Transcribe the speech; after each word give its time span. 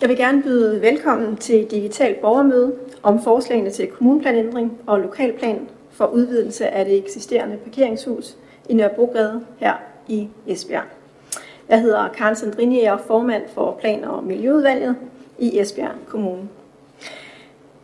Jeg 0.00 0.08
vil 0.08 0.16
gerne 0.16 0.42
byde 0.42 0.82
velkommen 0.82 1.36
til 1.36 1.70
Digital 1.70 2.14
Borgermøde 2.14 2.74
om 3.02 3.22
forslagene 3.22 3.70
til 3.70 3.86
kommuneplanændring 3.86 4.78
og 4.86 5.00
lokalplan 5.00 5.68
for 5.90 6.06
udvidelse 6.06 6.68
af 6.68 6.84
det 6.84 6.98
eksisterende 6.98 7.56
parkeringshus 7.56 8.36
i 8.68 8.74
Nørrebrogade 8.74 9.44
her 9.58 9.74
i 10.08 10.28
Esbjerg. 10.46 10.84
Jeg 11.68 11.80
hedder 11.80 12.08
Karen 12.08 12.36
Sandrini, 12.36 12.82
jeg 12.82 12.94
er 12.94 12.98
formand 13.06 13.42
for 13.54 13.78
Plan- 13.80 14.04
og 14.04 14.24
Miljøudvalget 14.24 14.96
i 15.38 15.58
Esbjerg 15.60 15.94
Kommune. 16.06 16.48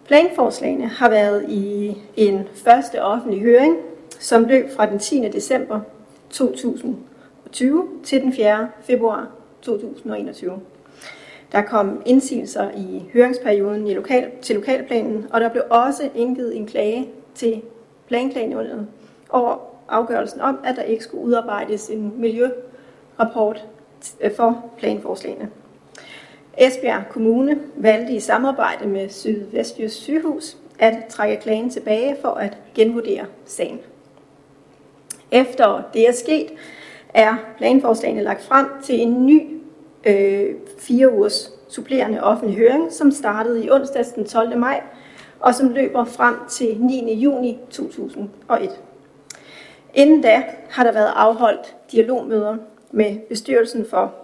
Planforslagene 0.06 0.86
har 0.86 1.10
været 1.10 1.44
i 1.48 1.96
en 2.16 2.48
første 2.54 3.02
offentlig 3.02 3.40
høring, 3.40 3.76
som 4.18 4.44
løb 4.44 4.70
fra 4.76 4.90
den 4.90 4.98
10. 4.98 5.28
december 5.32 5.80
2020 6.30 7.88
til 8.04 8.22
den 8.22 8.32
4. 8.32 8.68
februar 8.82 9.28
2021. 9.62 10.60
Der 11.54 11.62
kom 11.62 12.02
indsigelser 12.06 12.70
i 12.70 13.02
høringsperioden 13.12 13.86
i 13.86 13.94
lokal, 13.94 14.30
til 14.42 14.56
lokalplanen, 14.56 15.26
og 15.30 15.40
der 15.40 15.48
blev 15.48 15.62
også 15.70 16.10
indgivet 16.14 16.56
en 16.56 16.66
klage 16.66 17.08
til 17.34 17.62
planklagenævnet 18.08 18.86
over 19.30 19.56
afgørelsen 19.88 20.40
om, 20.40 20.58
at 20.64 20.76
der 20.76 20.82
ikke 20.82 21.04
skulle 21.04 21.24
udarbejdes 21.24 21.90
en 21.90 22.12
miljørapport 22.16 23.66
øh, 24.20 24.34
for 24.36 24.64
planforslagene. 24.78 25.50
Esbjerg 26.58 27.02
Kommune 27.10 27.60
valgte 27.76 28.12
i 28.12 28.20
samarbejde 28.20 28.88
med 28.88 29.08
Sydvestjysk 29.08 29.96
Sygehus 29.96 30.56
at 30.78 30.94
trække 31.08 31.36
klagen 31.36 31.70
tilbage 31.70 32.16
for 32.22 32.28
at 32.28 32.58
genvurdere 32.74 33.26
sagen. 33.44 33.80
Efter 35.30 35.82
det 35.94 36.08
er 36.08 36.12
sket, 36.12 36.50
er 37.14 37.36
planforslagene 37.58 38.22
lagt 38.22 38.42
frem 38.42 38.66
til 38.82 39.00
en 39.00 39.26
ny 39.26 39.53
øh, 40.06 40.54
fire 40.78 41.12
ugers 41.12 41.52
supplerende 41.68 42.22
offentlig 42.22 42.58
høring, 42.58 42.92
som 42.92 43.10
startede 43.10 43.64
i 43.64 43.70
onsdags 43.70 44.08
den 44.08 44.24
12. 44.24 44.58
maj, 44.58 44.82
og 45.40 45.54
som 45.54 45.68
løber 45.68 46.04
frem 46.04 46.34
til 46.48 46.80
9. 46.80 47.14
juni 47.14 47.58
2001. 47.70 48.80
Inden 49.94 50.22
da 50.22 50.42
har 50.70 50.84
der 50.84 50.92
været 50.92 51.12
afholdt 51.16 51.76
dialogmøder 51.92 52.56
med 52.90 53.18
bestyrelsen 53.28 53.86
for 53.90 54.14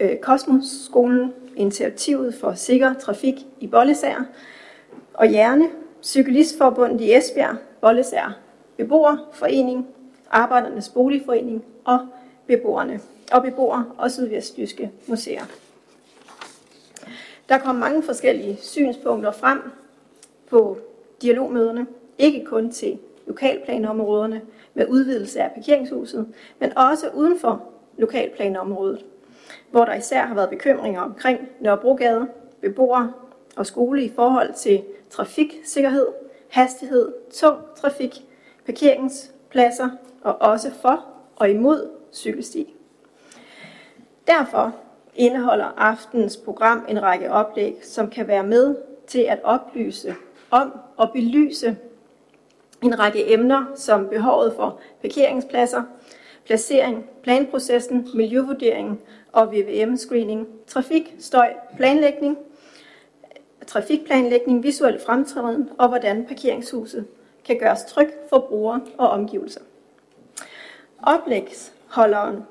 øh, 0.00 0.16
Kosmos-skolen, 0.16 1.32
Initiativet 1.56 2.34
for 2.34 2.52
Sikker 2.52 2.94
Trafik 2.94 3.34
i 3.60 3.66
Bollesager 3.66 4.22
og 5.14 5.26
Hjerne, 5.26 5.68
Cyklistforbundet 6.02 7.00
i 7.00 7.14
Esbjerg, 7.14 7.56
Bollesager 7.80 8.32
Beboerforening, 8.76 9.86
Arbejdernes 10.30 10.88
Boligforening 10.88 11.64
og 11.84 11.98
beboerne 12.46 13.00
og 13.32 13.42
beboere 13.42 13.84
og 13.98 14.10
sydvestjyske 14.10 14.90
museer. 15.06 15.44
Der 17.48 17.58
kom 17.58 17.74
mange 17.74 18.02
forskellige 18.02 18.56
synspunkter 18.60 19.32
frem 19.32 19.62
på 20.50 20.78
dialogmøderne, 21.22 21.86
ikke 22.18 22.44
kun 22.44 22.70
til 22.70 22.98
lokalplanområderne 23.26 24.42
med 24.74 24.86
udvidelse 24.88 25.40
af 25.40 25.50
parkeringshuset, 25.54 26.34
men 26.58 26.78
også 26.78 27.08
uden 27.14 27.38
for 27.38 27.62
lokalplanområdet, 27.98 29.04
hvor 29.70 29.84
der 29.84 29.94
især 29.94 30.26
har 30.26 30.34
været 30.34 30.50
bekymringer 30.50 31.00
omkring 31.00 31.48
Nørrebrogade, 31.60 32.28
beboere 32.60 33.12
og 33.56 33.66
skole 33.66 34.04
i 34.04 34.12
forhold 34.14 34.54
til 34.54 34.82
trafiksikkerhed, 35.10 36.06
hastighed, 36.48 37.12
tung 37.32 37.58
trafik, 37.76 38.24
parkeringspladser 38.66 39.88
og 40.22 40.42
også 40.42 40.70
for 40.82 41.04
og 41.36 41.50
imod 41.50 41.88
cykelsti. 42.12 42.75
Derfor 44.26 44.74
indeholder 45.14 45.72
aftens 45.76 46.36
program 46.36 46.86
en 46.88 47.02
række 47.02 47.32
oplæg, 47.32 47.76
som 47.82 48.10
kan 48.10 48.28
være 48.28 48.42
med 48.42 48.76
til 49.06 49.20
at 49.20 49.40
oplyse 49.44 50.14
om 50.50 50.72
og 50.96 51.10
belyse 51.12 51.76
en 52.82 52.98
række 52.98 53.32
emner 53.32 53.64
som 53.74 54.08
behovet 54.08 54.52
for 54.56 54.80
parkeringspladser, 55.02 55.82
placering, 56.44 57.10
planprocessen, 57.22 58.08
miljøvurdering 58.14 59.00
og 59.32 59.52
VVM-screening, 59.52 60.46
trafik, 60.66 61.14
støj, 61.18 61.52
planlægning, 61.76 62.38
trafikplanlægning, 63.66 64.62
visuel 64.62 65.00
fremtræden 65.06 65.70
og 65.78 65.88
hvordan 65.88 66.26
parkeringshuset 66.26 67.06
kan 67.44 67.58
gøres 67.58 67.84
tryg 67.84 68.12
for 68.28 68.38
brugere 68.38 68.80
og 68.98 69.08
omgivelser. 69.08 69.60
Oplægsholderen 71.02 72.42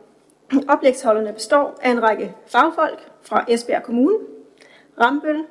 Oplægsholderne 0.67 1.33
består 1.33 1.79
af 1.81 1.91
en 1.91 2.03
række 2.03 2.33
fagfolk 2.47 3.11
fra 3.21 3.45
Esbjerg 3.47 3.83
Kommune, 3.83 4.17
Rambøl, 5.01 5.43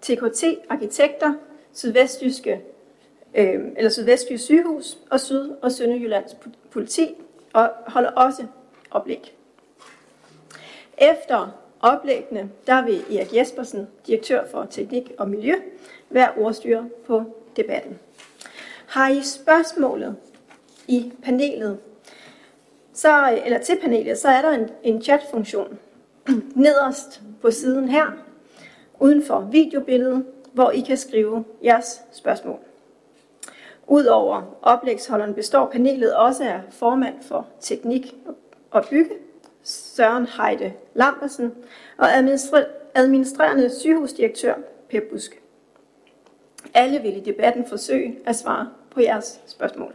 TKT 0.00 0.44
Arkitekter, 0.68 1.34
Sydvestjyske, 1.72 2.60
øh, 3.34 3.60
eller 3.76 3.90
Sydvestjysk 3.90 4.44
Sygehus 4.44 4.98
og 5.10 5.20
Syd- 5.20 5.50
og 5.62 5.72
Sønderjyllands 5.72 6.36
politi 6.70 7.14
og 7.52 7.70
holder 7.86 8.10
også 8.10 8.46
oplæg. 8.90 9.36
Efter 10.98 11.58
oplæggene, 11.80 12.50
der 12.66 12.84
vil 12.84 13.18
Erik 13.18 13.36
Jespersen, 13.36 13.88
direktør 14.06 14.46
for 14.50 14.64
Teknik 14.70 15.12
og 15.18 15.28
Miljø, 15.30 15.54
være 16.10 16.30
ordstyrer 16.36 16.84
på 17.06 17.24
debatten. 17.56 17.98
Har 18.86 19.08
I 19.08 19.22
spørgsmålet 19.22 20.16
i 20.88 21.12
panelet 21.22 21.78
så, 22.92 23.40
eller 23.44 23.58
til 23.58 23.78
panelet, 23.80 24.18
så 24.18 24.28
er 24.28 24.42
der 24.42 24.50
en, 24.50 24.68
en 24.82 25.02
chatfunktion 25.02 25.78
nederst 26.54 27.22
på 27.42 27.50
siden 27.50 27.88
her, 27.88 28.06
uden 29.00 29.22
for 29.22 29.40
videobilledet, 29.40 30.24
hvor 30.52 30.70
I 30.70 30.80
kan 30.80 30.96
skrive 30.96 31.44
jeres 31.64 32.00
spørgsmål. 32.12 32.58
Udover 33.86 34.42
oplægsholderen 34.62 35.34
består 35.34 35.66
panelet 35.66 36.16
også 36.16 36.44
af 36.44 36.60
formand 36.70 37.14
for 37.22 37.46
teknik 37.60 38.14
og 38.70 38.84
bygge, 38.90 39.14
Søren 39.62 40.26
Heide 40.26 40.72
Lambersen, 40.94 41.52
og 41.98 42.06
administrerende 42.94 43.70
sygehusdirektør 43.80 44.54
Per 44.90 45.00
Busk. 45.10 45.42
Alle 46.74 46.98
vil 46.98 47.16
i 47.16 47.20
debatten 47.20 47.66
forsøge 47.68 48.18
at 48.26 48.36
svare 48.36 48.68
på 48.90 49.00
jeres 49.00 49.40
spørgsmål. 49.46 49.94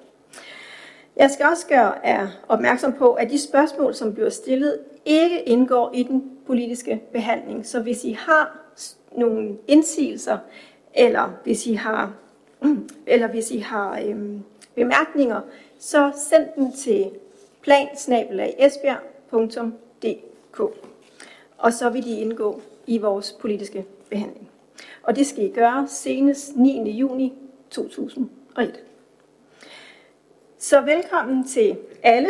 Jeg 1.19 1.31
skal 1.31 1.45
også 1.45 1.67
gøre 1.67 2.05
er 2.05 2.27
opmærksom 2.47 2.93
på, 2.93 3.13
at 3.13 3.29
de 3.29 3.41
spørgsmål, 3.41 3.93
som 3.93 4.13
bliver 4.13 4.29
stillet, 4.29 4.79
ikke 5.05 5.43
indgår 5.43 5.91
i 5.93 6.03
den 6.03 6.31
politiske 6.47 7.01
behandling. 7.13 7.65
Så 7.65 7.81
hvis 7.81 8.03
I 8.03 8.11
har 8.11 8.59
nogle 9.17 9.57
indsigelser, 9.67 10.37
eller 10.93 11.29
hvis 11.43 11.67
I 11.67 11.73
har, 11.73 12.13
eller 13.07 13.27
hvis 13.27 13.51
I 13.51 13.57
har 13.57 13.99
øhm, 14.07 14.43
bemærkninger, 14.75 15.41
så 15.79 16.11
send 16.29 16.47
dem 16.55 16.71
til 16.71 17.09
plansnabelag.esbjerg.dk 17.61 20.61
og 21.57 21.73
så 21.73 21.89
vil 21.89 22.03
de 22.03 22.19
indgå 22.19 22.61
i 22.87 22.97
vores 22.97 23.37
politiske 23.41 23.85
behandling. 24.09 24.49
Og 25.03 25.15
det 25.15 25.27
skal 25.27 25.43
I 25.43 25.49
gøre 25.49 25.87
senest 25.87 26.55
9. 26.55 26.91
juni 26.91 27.33
2001. 27.69 28.86
Så 30.59 30.81
velkommen 30.81 31.47
til 31.47 31.77
alle. 32.03 32.29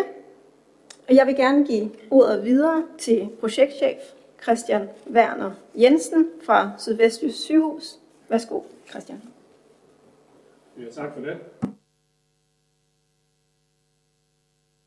Og 1.09 1.15
jeg 1.15 1.27
vil 1.27 1.35
gerne 1.35 1.67
give 1.67 1.91
ordet 2.11 2.45
videre 2.45 2.83
til 2.97 3.29
projektchef 3.39 3.97
Christian 4.43 4.89
Werner 5.13 5.51
Jensen 5.75 6.27
fra 6.45 6.71
Sydvestjysk 6.77 7.37
Sygehus. 7.37 7.99
Værsgo, 8.29 8.61
Christian. 8.89 9.21
Ja, 10.79 10.89
tak 10.91 11.13
for 11.13 11.21
det. 11.21 11.37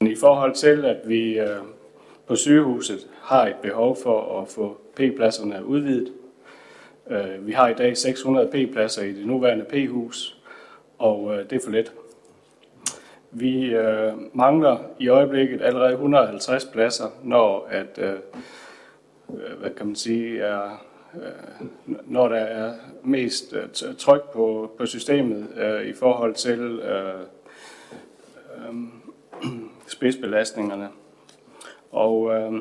I 0.00 0.16
forhold 0.16 0.54
til, 0.54 0.84
at 0.84 1.08
vi 1.08 1.38
øh, 1.38 1.58
på 2.26 2.36
sygehuset 2.36 3.10
har 3.22 3.46
et 3.46 3.56
behov 3.62 3.96
for 4.02 4.42
at 4.42 4.48
få 4.48 4.80
P-pladserne 4.96 5.64
udvidet. 5.64 6.12
Øh, 7.10 7.46
vi 7.46 7.52
har 7.52 7.68
i 7.68 7.74
dag 7.74 7.96
600 7.96 8.46
P-pladser 8.46 9.02
i 9.02 9.12
det 9.12 9.26
nuværende 9.26 9.64
P-hus, 9.64 10.42
og 10.98 11.34
øh, 11.34 11.50
det 11.50 11.56
er 11.56 11.64
for 11.64 11.70
lidt. 11.70 11.92
Vi 13.32 13.64
øh, 13.64 14.12
mangler 14.32 14.78
i 14.98 15.08
øjeblikket 15.08 15.62
allerede 15.62 15.92
150 15.92 16.64
pladser, 16.64 17.06
når 17.22 17.66
at 17.70 17.98
øh, 17.98 18.14
øh, 19.30 19.58
hvad 19.60 19.70
kan 19.70 19.86
man 19.86 19.96
sige 19.96 20.40
er 20.40 20.84
øh, 21.14 21.66
når 22.06 22.28
der 22.28 22.36
er 22.36 22.74
mest 23.02 23.54
øh, 23.54 23.94
tryk 23.98 24.30
på, 24.32 24.70
på 24.78 24.86
systemet 24.86 25.48
øh, 25.56 25.86
i 25.86 25.92
forhold 25.92 26.34
til 26.34 26.60
øh, 26.60 27.20
øh, 28.56 28.74
spidsbelastningerne. 29.94 30.88
Og 31.90 32.34
øh, 32.34 32.52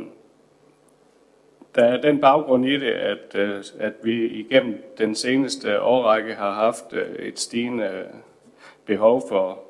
der 1.75 1.83
er 1.83 2.01
den 2.01 2.22
baggrund 2.22 2.65
i 2.65 2.77
det, 2.77 2.92
at, 2.92 3.36
øh, 3.36 3.63
at 3.80 3.94
vi 4.04 4.27
igennem 4.27 4.83
den 4.98 5.15
seneste 5.15 5.81
årrække 5.81 6.33
har 6.33 6.51
haft 6.51 6.94
øh, 6.94 7.15
et 7.15 7.39
stigende 7.39 8.06
behov 8.86 9.24
for 9.30 9.69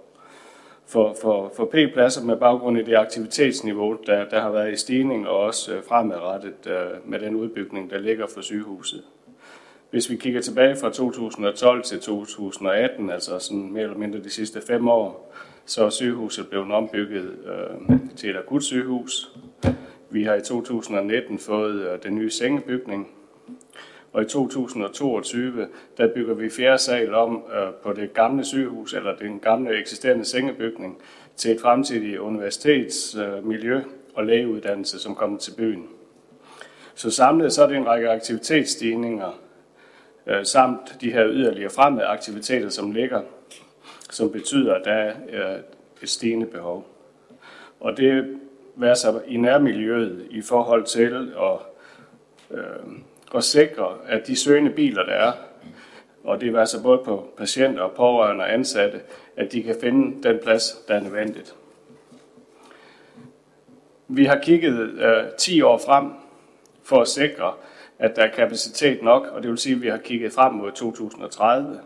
for, 0.90 1.16
for, 1.22 1.54
for 1.56 1.66
P-pladser 1.66 2.24
med 2.24 2.38
baggrund 2.38 2.78
i 2.78 2.84
det 2.84 2.96
aktivitetsniveau, 2.96 3.98
der, 4.06 4.30
der 4.30 4.42
har 4.42 4.52
været 4.52 4.74
i 4.74 4.76
stigning 4.76 5.28
og 5.28 5.38
også 5.38 5.74
øh, 5.74 5.84
fremadrettet 5.84 6.68
øh, 6.68 7.10
med 7.10 7.20
den 7.20 7.36
udbygning, 7.36 7.90
der 7.90 8.00
ligger 8.00 8.28
for 8.28 8.42
sygehuset. 8.42 9.04
Hvis 9.90 10.10
vi 10.10 10.16
kigger 10.16 10.42
tilbage 10.42 10.76
fra 10.76 10.90
2012 10.90 11.84
til 11.84 12.00
2018, 12.00 13.10
altså 13.10 13.40
sådan 13.40 13.72
mere 13.72 13.84
eller 13.84 13.98
mindre 13.98 14.20
de 14.20 14.30
sidste 14.30 14.62
fem 14.68 14.88
år, 14.88 15.36
så 15.66 15.86
er 15.86 15.90
sygehuset 15.90 16.48
blevet 16.48 16.72
ombygget 16.72 17.36
øh, 17.46 17.98
til 18.16 18.30
et 18.30 18.38
akut 18.38 18.64
sygehus. 18.64 19.32
Vi 20.10 20.24
har 20.24 20.36
i 20.36 20.42
2019 20.42 21.40
fået 21.40 21.82
øh, 21.82 22.04
den 22.04 22.16
nye 22.16 22.30
sengebygning, 22.30 23.08
og 24.14 24.22
i 24.22 24.26
2022, 24.26 25.68
der 25.98 26.14
bygger 26.14 26.34
vi 26.34 26.50
fjerde 26.50 26.78
sal 26.78 27.14
om 27.14 27.44
øh, 27.54 27.74
på 27.84 27.94
det 27.94 28.14
gamle 28.14 28.46
sygehus, 28.46 28.94
eller 28.94 29.16
den 29.16 29.40
gamle 29.40 29.80
eksisterende 29.80 30.26
sengebygning, 30.26 31.02
til 31.36 31.52
et 31.52 31.62
fremtidigt 31.62 32.20
universitetsmiljø 32.20 33.78
øh, 33.78 33.84
og 34.14 34.26
lægeuddannelse, 34.26 35.00
som 35.00 35.16
kommer 35.16 35.40
til 35.40 35.52
byen. 35.58 35.88
Så 36.96 37.12
samlet 37.12 37.54
så 37.54 37.64
er 37.64 37.68
det 37.68 37.78
en 37.78 37.88
række 37.88 38.10
aktivitetsstigninger, 38.10 39.40
øh, 40.28 40.46
samt 40.46 41.02
de 41.02 41.12
her 41.12 41.28
yderligere 41.30 41.70
fremad 41.70 42.04
aktiviteter, 42.08 42.70
som 42.70 42.92
ligger, 42.92 43.22
som 44.10 44.32
betyder, 44.32 44.74
at 44.74 44.86
der 44.86 44.94
er 44.94 45.14
øh, 45.30 45.60
et 46.02 46.10
stigende 46.10 46.46
behov. 46.46 46.88
Og 47.80 47.98
det 47.98 48.40
være 48.76 48.96
sig 48.96 49.22
i 49.28 49.38
nærmiljøet 49.38 50.28
i 50.30 50.42
forhold 50.42 50.84
til 50.86 51.34
at 51.42 51.60
øh, 52.58 53.00
og 53.32 53.44
sikre, 53.44 53.98
at 54.08 54.28
de 54.28 54.36
søgende 54.36 54.72
biler, 54.72 55.04
der 55.04 55.14
er, 55.14 55.32
og 56.24 56.42
det 56.42 56.56
er 56.56 56.60
altså 56.60 56.84
både 56.84 57.02
på 57.06 57.34
patienter 57.38 57.84
og 57.84 57.92
pårørende 57.92 58.44
og 58.44 58.54
ansatte, 58.54 59.02
at 59.36 59.52
de 59.52 59.64
kan 59.64 59.76
finde 59.82 60.24
den 60.30 60.40
plads, 60.44 60.72
der 60.88 60.96
er 60.96 61.00
nødvendigt. 61.00 61.56
Vi 64.08 64.26
har 64.26 64.40
kigget 64.44 64.90
øh, 64.90 65.24
10 65.38 65.62
år 65.62 65.78
frem 65.78 66.12
for 66.84 67.02
at 67.02 67.08
sikre, 67.08 67.54
at 68.00 68.16
der 68.16 68.22
er 68.22 68.32
kapacitet 68.32 69.04
nok, 69.04 69.28
og 69.28 69.44
det 69.44 69.50
vil 69.50 69.58
sige, 69.58 69.76
at 69.76 69.82
vi 69.82 69.88
har 69.88 69.98
kigget 69.98 70.34
frem 70.34 70.54
mod 70.54 70.72
2030, 70.72 71.80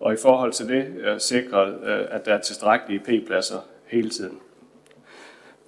og 0.00 0.12
i 0.12 0.16
forhold 0.22 0.52
til 0.52 0.68
det 0.68 0.86
øh, 0.98 1.20
sikret, 1.20 1.78
øh, 1.84 2.06
at 2.10 2.26
der 2.26 2.34
er 2.34 2.40
tilstrækkelige 2.40 3.00
P-pladser 3.00 3.58
hele 3.86 4.10
tiden. 4.10 4.40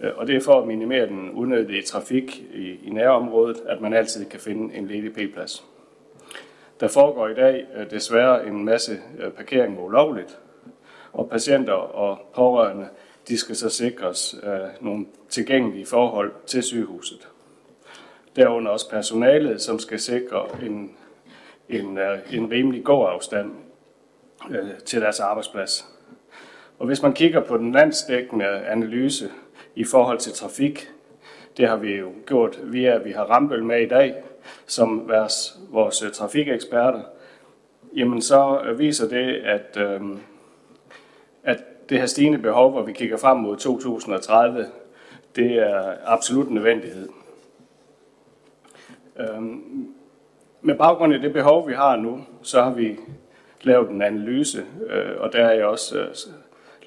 Øh, 0.01 0.11
og 0.17 0.27
det 0.27 0.37
er 0.37 0.41
for 0.41 0.61
at 0.61 0.67
minimere 0.67 1.07
den 1.07 1.31
unødige 1.31 1.83
trafik 1.83 2.43
i, 2.55 2.87
i 2.87 2.91
nærområdet, 2.91 3.57
at 3.67 3.81
man 3.81 3.95
altid 3.95 4.25
kan 4.25 4.41
finde 4.41 4.75
en 4.75 4.87
ledig 4.87 5.13
P-plads. 5.13 5.65
Der 6.81 6.89
foregår 6.89 7.29
i 7.29 7.35
dag 7.35 7.67
øh, 7.77 7.91
desværre 7.91 8.47
en 8.47 8.65
masse 8.65 8.93
øh, 9.19 9.31
parkering 9.31 9.81
ulovligt, 9.81 10.39
og 11.13 11.29
patienter 11.31 11.73
og 11.73 12.19
pårørende 12.35 12.89
de 13.29 13.39
skal 13.39 13.57
så 13.57 13.69
sikres 13.69 14.37
nogle 14.81 15.07
tilgængelige 15.29 15.87
forhold 15.87 16.33
til 16.47 16.63
sygehuset. 16.63 17.29
Derunder 18.37 18.71
også 18.71 18.91
personalet, 18.91 19.63
som 19.63 19.79
skal 19.79 19.99
sikre 19.99 20.47
en, 20.63 20.97
en, 21.69 21.99
en 22.33 22.51
rimelig 22.51 22.85
god 22.85 23.09
afstand 23.09 23.53
til 24.85 25.01
deres 25.01 25.21
arbejdsplads. 25.21 25.89
Og 26.79 26.87
hvis 26.87 27.03
man 27.03 27.13
kigger 27.13 27.41
på 27.41 27.57
den 27.57 27.73
landsdækkende 27.73 28.47
analyse, 28.47 29.31
i 29.79 29.85
forhold 29.85 30.19
til 30.19 30.33
trafik. 30.33 30.91
Det 31.57 31.69
har 31.69 31.77
vi 31.77 31.95
jo 31.95 32.13
gjort 32.27 32.61
via, 32.63 32.95
at 32.95 33.05
vi 33.05 33.11
har 33.11 33.25
Rambøl 33.25 33.65
med 33.65 33.83
i 33.83 33.89
dag, 33.89 34.15
som 34.67 35.09
vores, 35.09 35.59
øh, 35.63 35.75
vores 35.75 36.05
trafikeksperter. 36.13 37.03
Jamen 37.97 38.23
så 38.23 38.61
øh, 38.65 38.79
viser 38.79 39.09
det, 39.09 39.35
at, 39.35 39.77
øh, 39.77 40.01
at 41.43 41.59
det 41.89 41.99
her 41.99 42.07
stigende 42.07 42.39
behov, 42.39 42.71
hvor 42.71 42.83
vi 42.83 42.93
kigger 42.93 43.17
frem 43.17 43.37
mod 43.37 43.57
2030, 43.57 44.67
det 45.37 45.53
er 45.53 45.95
absolut 46.05 46.51
nødvendighed. 46.51 47.09
Øh, 49.19 49.43
med 50.63 50.75
baggrund 50.75 51.15
i 51.15 51.19
det 51.19 51.33
behov, 51.33 51.69
vi 51.69 51.75
har 51.75 51.97
nu, 51.97 52.21
så 52.43 52.63
har 52.63 52.73
vi 52.73 52.99
lavet 53.63 53.91
en 53.91 54.03
analyse, 54.03 54.65
øh, 54.91 55.21
og 55.21 55.33
der 55.33 55.45
er 55.45 55.53
jeg 55.53 55.67
også 55.67 55.99
øh, 55.99 56.15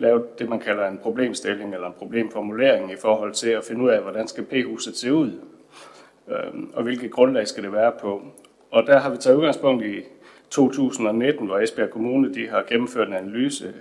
lave 0.01 0.24
det, 0.39 0.50
man 0.50 0.60
kalder 0.60 0.88
en 0.88 0.98
problemstilling 0.98 1.74
eller 1.74 1.88
en 1.88 1.93
problemformulering 2.00 2.91
i 2.91 2.96
forhold 2.96 3.34
til 3.34 3.50
at 3.50 3.63
finde 3.63 3.84
ud 3.84 3.89
af, 3.89 4.01
hvordan 4.01 4.27
skal 4.27 4.43
P-huset 4.43 4.98
se 4.98 5.13
ud, 5.13 5.31
øhm, 6.27 6.72
og 6.74 6.84
hvilket 6.84 7.12
grundlag 7.12 7.48
skal 7.48 7.63
det 7.63 7.74
være 7.74 7.91
på. 8.01 8.22
Og 8.72 8.88
der 8.88 9.00
har 9.00 9.10
vi 9.10 9.17
taget 9.17 9.38
udgangspunkt 9.38 9.86
i 9.86 10.01
2019, 10.50 11.46
hvor 11.48 11.60
Esbjerg 11.60 11.89
Kommune 11.89 12.34
de 12.34 12.48
har 12.48 12.63
gennemført 12.70 13.08
en 13.08 13.13
analyse 13.13 13.74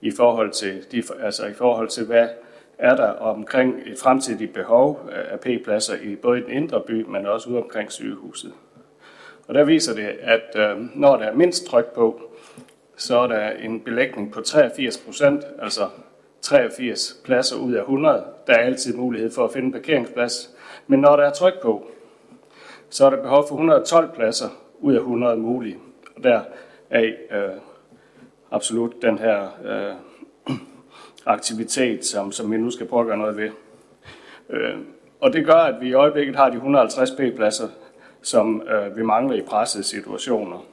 i 0.00 0.10
forhold 0.10 0.50
til, 0.50 0.84
de, 0.92 1.02
altså 1.22 1.46
i 1.46 1.52
forhold 1.52 1.88
til 1.88 2.06
hvad 2.06 2.28
er 2.78 2.96
der 2.96 3.08
omkring 3.10 3.74
et 3.86 3.98
fremtidigt 3.98 4.54
behov 4.54 5.00
øh, 5.08 5.32
af 5.32 5.40
P-pladser 5.40 5.94
i 6.02 6.16
både 6.16 6.38
i 6.38 6.42
den 6.42 6.50
indre 6.50 6.80
by, 6.80 7.04
men 7.08 7.26
også 7.26 7.50
ude 7.50 7.62
omkring 7.62 7.92
sygehuset. 7.92 8.52
Og 9.48 9.54
der 9.54 9.64
viser 9.64 9.94
det, 9.94 10.08
at 10.20 10.56
øh, 10.56 10.76
når 10.94 11.16
der 11.16 11.24
er 11.24 11.34
mindst 11.34 11.66
tryk 11.66 11.94
på, 11.94 12.31
så 13.02 13.18
er 13.18 13.26
der 13.26 13.50
en 13.50 13.80
belægning 13.80 14.32
på 14.32 14.40
83 14.40 14.98
procent, 14.98 15.44
altså 15.58 15.88
83 16.40 17.20
pladser 17.24 17.56
ud 17.56 17.72
af 17.72 17.80
100. 17.80 18.24
Der 18.46 18.52
er 18.52 18.58
altid 18.58 18.94
mulighed 18.94 19.30
for 19.30 19.44
at 19.44 19.52
finde 19.52 19.66
en 19.66 19.72
parkeringsplads. 19.72 20.50
Men 20.86 21.00
når 21.00 21.16
der 21.16 21.24
er 21.24 21.32
tryk 21.32 21.62
på, 21.62 21.90
så 22.90 23.06
er 23.06 23.10
der 23.10 23.22
behov 23.22 23.48
for 23.48 23.54
112 23.54 24.14
pladser 24.14 24.48
ud 24.80 24.94
af 24.94 24.98
100 24.98 25.36
mulige. 25.36 25.78
Og 26.16 26.24
der 26.24 26.40
er 26.90 27.02
øh, 27.30 27.56
absolut 28.50 29.02
den 29.02 29.18
her 29.18 29.48
øh, 29.64 30.56
aktivitet, 31.26 32.04
som, 32.04 32.32
som 32.32 32.52
vi 32.52 32.56
nu 32.56 32.70
skal 32.70 32.86
prøve 32.86 33.00
at 33.00 33.06
gøre 33.06 33.18
noget 33.18 33.36
ved. 33.36 33.50
Øh, 34.50 34.78
og 35.20 35.32
det 35.32 35.46
gør, 35.46 35.54
at 35.54 35.80
vi 35.80 35.88
i 35.88 35.92
øjeblikket 35.92 36.36
har 36.36 36.50
de 36.50 36.54
150 36.54 37.10
p-pladser, 37.10 37.68
som 38.22 38.62
øh, 38.62 38.96
vi 38.96 39.02
mangler 39.02 39.36
i 39.36 39.42
pressede 39.42 39.84
situationer. 39.84 40.64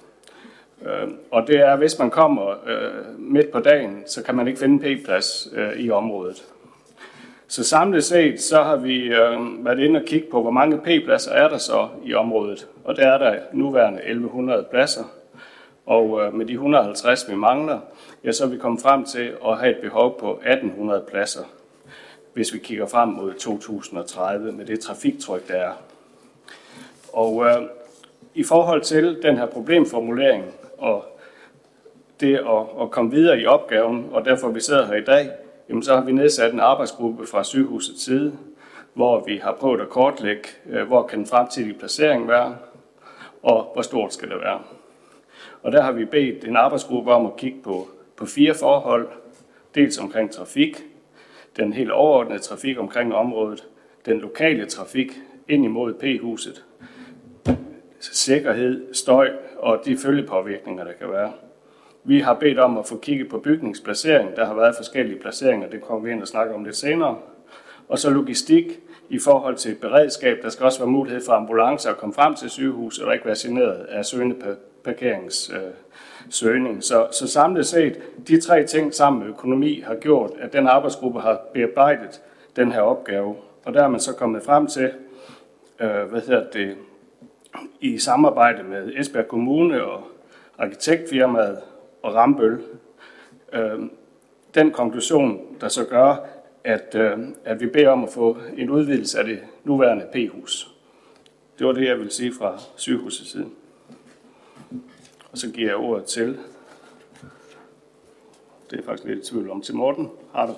Øh, 0.86 1.10
og 1.32 1.48
det 1.48 1.60
er, 1.60 1.76
hvis 1.76 2.00
man 2.00 2.10
kommer 2.10 2.50
øh, 2.50 3.20
midt 3.20 3.52
på 3.52 3.60
dagen, 3.60 4.04
så 4.06 4.24
kan 4.24 4.36
man 4.36 4.48
ikke 4.48 4.60
finde 4.60 4.80
P-plads 4.80 5.48
øh, 5.56 5.80
i 5.80 5.90
området. 5.90 6.44
Så 7.48 7.64
samlet 7.64 8.04
set, 8.04 8.42
så 8.42 8.64
har 8.64 8.76
vi 8.76 8.96
øh, 8.96 9.66
været 9.66 9.80
inde 9.80 10.00
og 10.00 10.06
kigge 10.06 10.28
på, 10.32 10.42
hvor 10.42 10.52
mange 10.52 10.78
P-pladser 10.78 11.32
er 11.32 11.50
der 11.50 11.58
så 11.58 11.88
i 12.06 12.14
området. 12.14 12.68
Og 12.84 12.96
der 12.96 13.08
er 13.08 13.18
der 13.18 13.40
nuværende 13.54 14.00
1100 14.00 14.66
pladser. 14.72 15.04
Og 15.86 16.22
øh, 16.22 16.34
med 16.34 16.46
de 16.46 16.54
150, 16.54 17.30
vi 17.30 17.36
mangler, 17.36 17.80
ja, 18.24 18.32
så 18.32 18.44
er 18.44 18.48
vi 18.48 18.58
kommet 18.58 18.82
frem 18.82 19.06
til 19.06 19.34
at 19.48 19.58
have 19.58 19.72
et 19.72 19.82
behov 19.82 20.20
på 20.20 20.32
1800 20.32 21.04
pladser, 21.12 21.44
hvis 22.34 22.54
vi 22.54 22.60
kigger 22.60 22.88
frem 22.88 23.10
mod 23.10 23.34
2030 23.34 24.52
med 24.52 24.66
det 24.66 24.80
trafiktryk, 24.80 25.48
der 25.48 25.56
er. 25.56 25.72
Og 27.14 27.46
øh, 27.46 27.62
i 28.34 28.44
forhold 28.44 28.82
til 28.82 29.20
den 29.24 29.38
her 29.38 29.46
problemformulering, 29.46 30.44
og 30.80 31.06
det 32.20 32.36
at, 32.36 32.82
at 32.82 32.92
komme 32.92 33.12
videre 33.12 33.40
i 33.40 33.46
opgaven, 33.46 34.10
og 34.12 34.26
derfor 34.26 34.50
vi 34.50 34.60
sidder 34.60 34.86
her 34.86 34.96
i 34.96 35.04
dag, 35.04 35.30
jamen 35.70 35.84
så 35.84 35.96
har 35.96 36.04
vi 36.06 36.12
nedsat 36.12 36.54
en 36.54 36.60
arbejdsgruppe 36.60 37.28
fra 37.28 37.44
sygehusets 37.44 38.06
side, 38.06 38.34
hvor 38.94 39.24
vi 39.26 39.38
har 39.38 39.54
prøvet 39.54 39.82
at 39.82 39.90
kortlægge, 39.90 40.44
øh, 40.70 40.88
hvor 40.88 41.08
kan 41.08 41.20
den 41.20 41.28
fremtidige 41.28 41.80
placering 41.80 42.28
være, 42.28 42.58
og 43.44 43.70
hvor 43.74 43.82
stort 43.82 44.14
skal 44.14 44.30
det 44.30 44.38
være. 44.40 44.60
Og 45.64 45.72
der 45.72 45.82
har 45.82 45.92
vi 45.92 46.06
bedt 46.06 46.46
en 46.46 46.56
arbejdsgruppe 46.56 47.12
om 47.12 47.26
at 47.26 47.38
kigge 47.38 47.60
på, 47.64 47.88
på 48.16 48.26
fire 48.26 48.54
forhold. 48.54 49.08
Dels 49.76 49.98
omkring 49.98 50.32
trafik, 50.32 50.84
den 51.58 51.74
helt 51.74 51.92
overordnede 51.92 52.40
trafik 52.40 52.80
omkring 52.80 53.16
området, 53.16 53.68
den 54.06 54.20
lokale 54.20 54.66
trafik 54.66 55.20
ind 55.48 55.66
imod 55.66 55.94
P-huset, 55.94 56.66
sikkerhed, 58.00 58.94
støj 58.94 59.32
og 59.60 59.82
de 59.86 59.98
følgepåvirkninger, 59.98 60.84
der 60.84 60.94
kan 60.94 61.12
være. 61.12 61.32
Vi 62.04 62.20
har 62.20 62.34
bedt 62.34 62.60
om 62.60 62.78
at 62.78 62.88
få 62.88 62.98
kigget 62.98 63.30
på 63.30 63.40
bygningsplacering. 63.40 64.36
Der 64.36 64.46
har 64.46 64.54
været 64.54 64.76
forskellige 64.76 65.20
placeringer, 65.20 65.70
det 65.70 65.82
kommer 65.82 66.06
vi 66.06 66.12
ind 66.12 66.22
og 66.22 66.28
snakke 66.28 66.54
om 66.54 66.64
lidt 66.64 66.76
senere. 66.76 67.18
Og 67.88 68.00
så 68.00 68.10
logistik 68.10 68.80
i 69.10 69.20
forhold 69.20 69.56
til 69.56 69.76
beredskab. 69.76 70.38
Der 70.44 70.50
skal 70.50 70.66
også 70.66 70.80
være 70.80 70.90
mulighed 70.90 71.22
for 71.26 71.34
ambulancer 71.34 71.90
at 71.90 71.98
komme 71.98 72.14
frem 72.14 72.36
til 72.36 72.50
sygehuset 72.50 73.06
og 73.06 73.14
ikke 73.14 73.26
være 73.26 73.36
generet 73.40 73.86
af 73.90 74.06
søgende 74.06 74.36
parkeringssøgning. 74.84 76.76
Øh, 76.76 76.82
så, 76.82 77.08
så 77.12 77.28
samlet 77.28 77.66
set, 77.66 78.00
de 78.28 78.42
tre 78.42 78.66
ting 78.66 78.94
sammen 78.94 79.22
med 79.22 79.30
økonomi 79.30 79.84
har 79.88 79.96
gjort, 79.96 80.32
at 80.40 80.54
den 80.54 80.68
arbejdsgruppe 80.68 81.20
har 81.20 81.42
bearbejdet 81.54 82.22
den 82.56 82.72
her 82.72 82.82
opgave. 82.82 83.36
Og 83.66 83.74
der 83.74 83.84
er 83.84 83.88
man 83.88 84.00
så 84.00 84.14
kommet 84.14 84.44
frem 84.44 84.68
til, 84.68 84.92
øh, 85.80 86.04
hvad 86.04 86.22
hedder 86.22 86.50
det, 86.54 86.76
i 87.82 87.98
samarbejde 87.98 88.64
med 88.64 88.92
Esbjerg 88.96 89.28
Kommune 89.28 89.84
og 89.84 90.04
arkitektfirmaet 90.58 91.60
og 92.02 92.16
Rambøl. 92.16 92.64
Øh, 93.54 93.80
den 94.56 94.72
konklusion, 94.72 95.58
der 95.62 95.68
så 95.68 95.86
gør, 95.86 96.16
at, 96.64 96.96
øh, 96.96 97.18
at 97.46 97.60
vi 97.60 97.68
beder 97.68 97.90
om 97.90 98.04
at 98.04 98.10
få 98.10 98.38
en 98.58 98.70
udvidelse 98.70 99.20
af 99.20 99.26
det 99.26 99.40
nuværende 99.64 100.06
P-hus. 100.14 100.76
Det 101.60 101.68
var 101.68 101.74
det, 101.74 101.88
jeg 101.88 102.00
vil 102.00 102.12
sige 102.12 102.34
fra 102.34 102.58
sygehusets 102.76 103.32
side. 103.32 103.50
Og 105.32 105.38
så 105.38 105.52
giver 105.52 105.68
jeg 105.68 105.78
ordet 105.78 106.06
til 106.06 106.38
Det 108.72 108.80
er 108.80 108.84
faktisk 108.84 109.08
lidt 109.08 109.20
i 109.20 109.32
tvivl 109.32 109.50
om 109.50 109.62
til 109.62 109.76
Morten 109.76 110.10
Harder. 110.34 110.54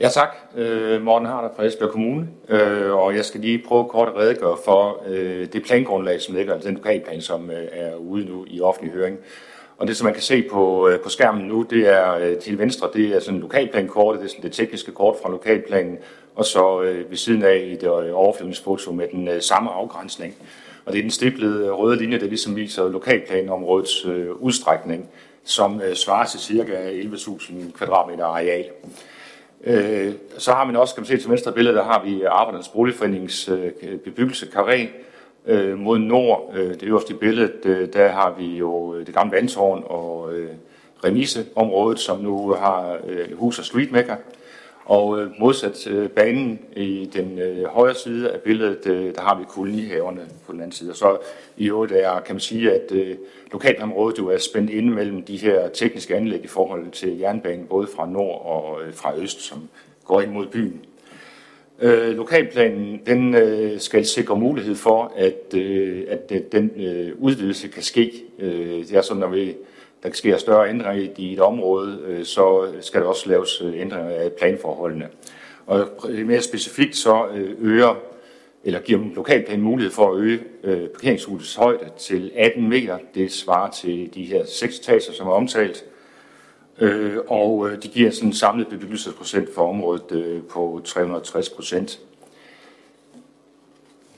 Ja 0.00 0.08
tak, 0.08 0.36
øh, 0.56 1.02
Morten 1.02 1.28
Harder 1.28 1.48
fra 1.56 1.64
Esbjerg 1.64 1.90
Kommune, 1.90 2.28
øh, 2.48 2.92
og 2.92 3.16
jeg 3.16 3.24
skal 3.24 3.40
lige 3.40 3.62
prøve 3.68 3.88
kort 3.88 4.08
at 4.08 4.16
redegøre 4.16 4.56
for 4.64 5.02
øh, 5.06 5.46
det 5.52 5.62
plangrundlag, 5.62 6.20
som 6.20 6.34
ligger, 6.34 6.54
altså 6.54 6.68
den 6.68 6.76
lokalplan, 6.76 7.20
som 7.20 7.50
øh, 7.50 7.66
er 7.72 7.94
ude 7.94 8.24
nu 8.24 8.44
i 8.48 8.60
offentlig 8.60 8.92
høring. 8.92 9.18
Og 9.78 9.86
det, 9.86 9.96
som 9.96 10.04
man 10.04 10.14
kan 10.14 10.22
se 10.22 10.42
på, 10.50 10.88
øh, 10.88 11.00
på 11.00 11.08
skærmen 11.08 11.46
nu, 11.46 11.62
det 11.70 11.88
er 11.88 12.14
øh, 12.14 12.36
til 12.36 12.58
venstre, 12.58 12.88
det 12.94 13.16
er 13.16 13.20
sådan 13.20 13.40
lokalplankortet, 13.40 14.20
det 14.20 14.26
er 14.26 14.30
sådan 14.30 14.42
det 14.42 14.52
tekniske 14.52 14.92
kort 14.92 15.16
fra 15.22 15.30
lokalplanen, 15.30 15.98
og 16.34 16.44
så 16.44 16.82
øh, 16.82 17.10
ved 17.10 17.16
siden 17.16 17.42
af 17.42 17.56
et 17.56 17.82
øh, 17.82 18.14
overflyvningsfoto 18.14 18.92
med 18.92 19.08
den 19.12 19.28
øh, 19.28 19.42
samme 19.42 19.70
afgrænsning. 19.70 20.34
Og 20.84 20.92
det 20.92 20.98
er 20.98 21.02
den 21.02 21.10
stiplede 21.10 21.66
øh, 21.66 21.72
røde 21.72 21.96
linje, 21.96 22.20
der 22.20 22.26
ligesom 22.26 22.56
viser 22.56 22.88
lokalplanområdets 22.88 24.06
øh, 24.06 24.30
udstrækning, 24.32 25.08
som 25.44 25.80
øh, 25.80 25.94
svarer 25.94 26.26
til 26.26 26.40
ca. 26.40 26.90
11.000 26.90 27.72
kvadratmeter 27.72 28.24
areal. 28.24 28.64
Øh, 29.64 30.12
så 30.38 30.52
har 30.52 30.64
man 30.64 30.76
også, 30.76 30.94
kan 30.94 31.00
man 31.00 31.06
se 31.06 31.16
til 31.16 31.30
venstre 31.30 31.52
billede, 31.52 31.76
der 31.76 31.84
har 31.84 32.04
vi 32.04 32.22
Arbejdernes 32.22 32.68
Boligforenings 32.68 33.48
øh, 33.48 33.98
bebyggelse 34.04 34.46
Karé 34.46 34.86
øh, 35.46 35.78
mod 35.78 35.98
nord. 35.98 36.52
Øh, 36.54 36.70
det 36.70 36.82
øverste 36.82 37.14
billede, 37.14 37.52
øh, 37.64 37.92
der 37.92 38.08
har 38.08 38.34
vi 38.38 38.46
jo 38.46 38.94
øh, 38.94 39.06
det 39.06 39.14
gamle 39.14 39.36
vandtårn 39.36 39.84
og 39.86 40.34
øh, 40.34 40.50
remiseområdet, 41.04 41.98
som 41.98 42.20
nu 42.20 42.52
har 42.52 42.98
øh, 43.06 43.38
hus 43.38 43.58
og 43.58 43.64
streetmaker. 43.64 44.16
Og 44.90 45.20
øh, 45.20 45.30
modsat 45.38 45.86
øh, 45.86 46.08
banen 46.08 46.58
i 46.76 47.10
den 47.12 47.38
øh, 47.38 47.64
højre 47.64 47.94
side 47.94 48.30
af 48.30 48.40
billedet, 48.40 48.86
øh, 48.86 49.14
der 49.14 49.20
har 49.20 49.38
vi 49.38 49.44
kolonihaverne 49.48 50.20
på 50.46 50.52
den 50.52 50.60
anden 50.60 50.72
side. 50.72 50.90
Og 50.90 50.96
så 50.96 51.18
i 51.56 51.68
øvrigt 51.68 51.92
er, 51.92 52.20
kan 52.20 52.34
man 52.34 52.40
sige, 52.40 52.72
at 52.72 52.92
øh, 52.92 53.16
lokalområdet 53.52 54.18
jo 54.18 54.28
er 54.28 54.38
spændt 54.38 54.70
ind 54.70 54.90
mellem 54.90 55.22
de 55.22 55.36
her 55.36 55.68
tekniske 55.68 56.16
anlæg 56.16 56.44
i 56.44 56.46
forhold 56.46 56.90
til 56.90 57.18
jernbanen, 57.18 57.66
både 57.66 57.88
fra 57.96 58.06
nord 58.06 58.42
og 58.46 58.82
øh, 58.82 58.94
fra 58.94 59.16
øst, 59.16 59.40
som 59.40 59.68
går 60.04 60.20
ind 60.20 60.30
mod 60.30 60.46
byen. 60.46 60.80
Øh, 61.80 62.16
lokalplanen 62.16 63.00
den 63.06 63.34
øh, 63.34 63.80
skal 63.80 64.06
sikre 64.06 64.36
mulighed 64.36 64.74
for, 64.74 65.12
at, 65.16 65.54
øh, 65.54 66.04
at 66.08 66.32
øh, 66.32 66.40
den 66.52 66.70
øh, 66.76 67.12
udvidelse 67.18 67.68
kan 67.68 67.82
ske. 67.82 68.12
Øh, 68.38 68.78
det 68.88 68.92
er 68.96 69.02
sådan, 69.02 69.20
når 69.20 69.28
vi 69.28 69.56
der 70.02 70.10
sker 70.12 70.38
større 70.38 70.68
ændringer 70.68 71.10
i 71.16 71.32
et 71.32 71.40
område, 71.40 72.00
øh, 72.06 72.24
så 72.24 72.72
skal 72.80 73.00
der 73.00 73.06
også 73.06 73.28
laves 73.28 73.62
øh, 73.62 73.80
ændringer 73.80 74.10
af 74.10 74.32
planforholdene. 74.32 75.08
Og 75.66 75.88
mere 76.24 76.42
specifikt 76.42 76.96
så 76.96 77.26
øh, 77.34 77.56
øger 77.58 77.94
eller 78.64 78.80
giver 78.80 79.00
lokalplanen 79.14 79.64
mulighed 79.64 79.92
for 79.92 80.12
at 80.12 80.20
øge 80.20 80.40
parkeringshusets 80.94 81.54
højde 81.54 81.90
til 81.98 82.30
18 82.36 82.68
meter. 82.68 82.98
Det 83.14 83.32
svarer 83.32 83.70
til 83.70 84.10
de 84.14 84.24
her 84.24 84.44
seks 84.44 84.78
etager, 84.78 85.12
som 85.12 85.26
er 85.26 85.32
omtalt. 85.32 85.84
Og 87.28 87.70
de 87.82 87.88
giver 87.88 88.10
sådan 88.10 88.28
en 88.28 88.32
samlet 88.32 88.68
bebyggelsesprocent 88.68 89.54
for 89.54 89.68
området 89.68 90.42
på 90.48 90.80
360 90.84 91.50
procent. 91.50 92.00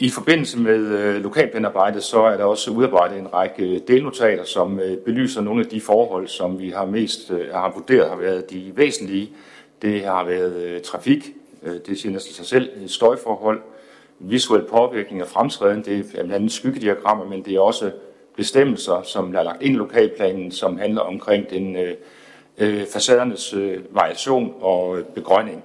I 0.02 0.10
forbindelse 0.10 0.58
med 0.58 0.78
øh, 0.78 1.22
lokalplanarbejdet, 1.22 2.02
så 2.02 2.22
er 2.22 2.36
der 2.36 2.44
også 2.44 2.70
udarbejdet 2.70 3.18
en 3.18 3.34
række 3.34 3.62
øh, 3.62 3.80
delnotater, 3.88 4.44
som 4.44 4.80
øh, 4.80 4.96
belyser 4.96 5.40
nogle 5.40 5.64
af 5.64 5.70
de 5.70 5.80
forhold, 5.80 6.28
som 6.28 6.58
vi 6.58 6.70
har 6.70 6.86
mest 6.86 7.32
har 7.52 7.72
vurderet 7.74 8.08
har 8.08 8.16
været 8.16 8.50
de 8.50 8.72
væsentlige. 8.74 9.30
Det 9.82 10.04
har 10.04 10.24
været 10.24 10.82
trafik, 10.82 11.30
det 11.86 11.98
siger 11.98 12.12
næsten 12.12 12.34
sig 12.34 12.46
selv, 12.46 12.88
støjforhold, 12.88 13.60
visuel 14.18 14.62
påvirkning 14.62 15.20
af 15.20 15.28
fremtræden, 15.28 15.84
det 15.84 15.98
er 15.98 16.04
blandt 16.12 16.32
andet 16.32 16.52
skyggediagrammer, 16.52 17.24
men 17.24 17.44
det 17.44 17.54
er 17.54 17.60
også 17.60 17.90
bestemmelser, 18.36 19.02
som 19.02 19.34
er 19.34 19.42
lagt 19.42 19.62
ind 19.62 19.74
i 19.74 19.78
lokalplanen, 19.78 20.52
som 20.52 20.78
handler 20.78 21.00
omkring 21.00 21.50
den 21.50 21.76
øh, 22.58 22.86
facadernes 22.86 23.54
øh, 23.54 23.78
variation 23.90 24.54
og 24.60 24.98
begrønning. 25.14 25.64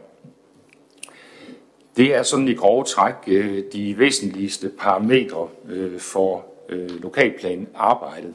Det 1.97 2.15
er 2.15 2.23
sådan 2.23 2.47
i 2.47 2.53
grove 2.53 2.83
træk 2.83 3.13
øh, 3.27 3.63
de 3.73 3.95
væsentligste 3.97 4.71
parametre 4.79 5.47
øh, 5.69 5.99
for 5.99 6.45
øh, 6.69 7.03
lokalplanarbejdet. 7.03 8.33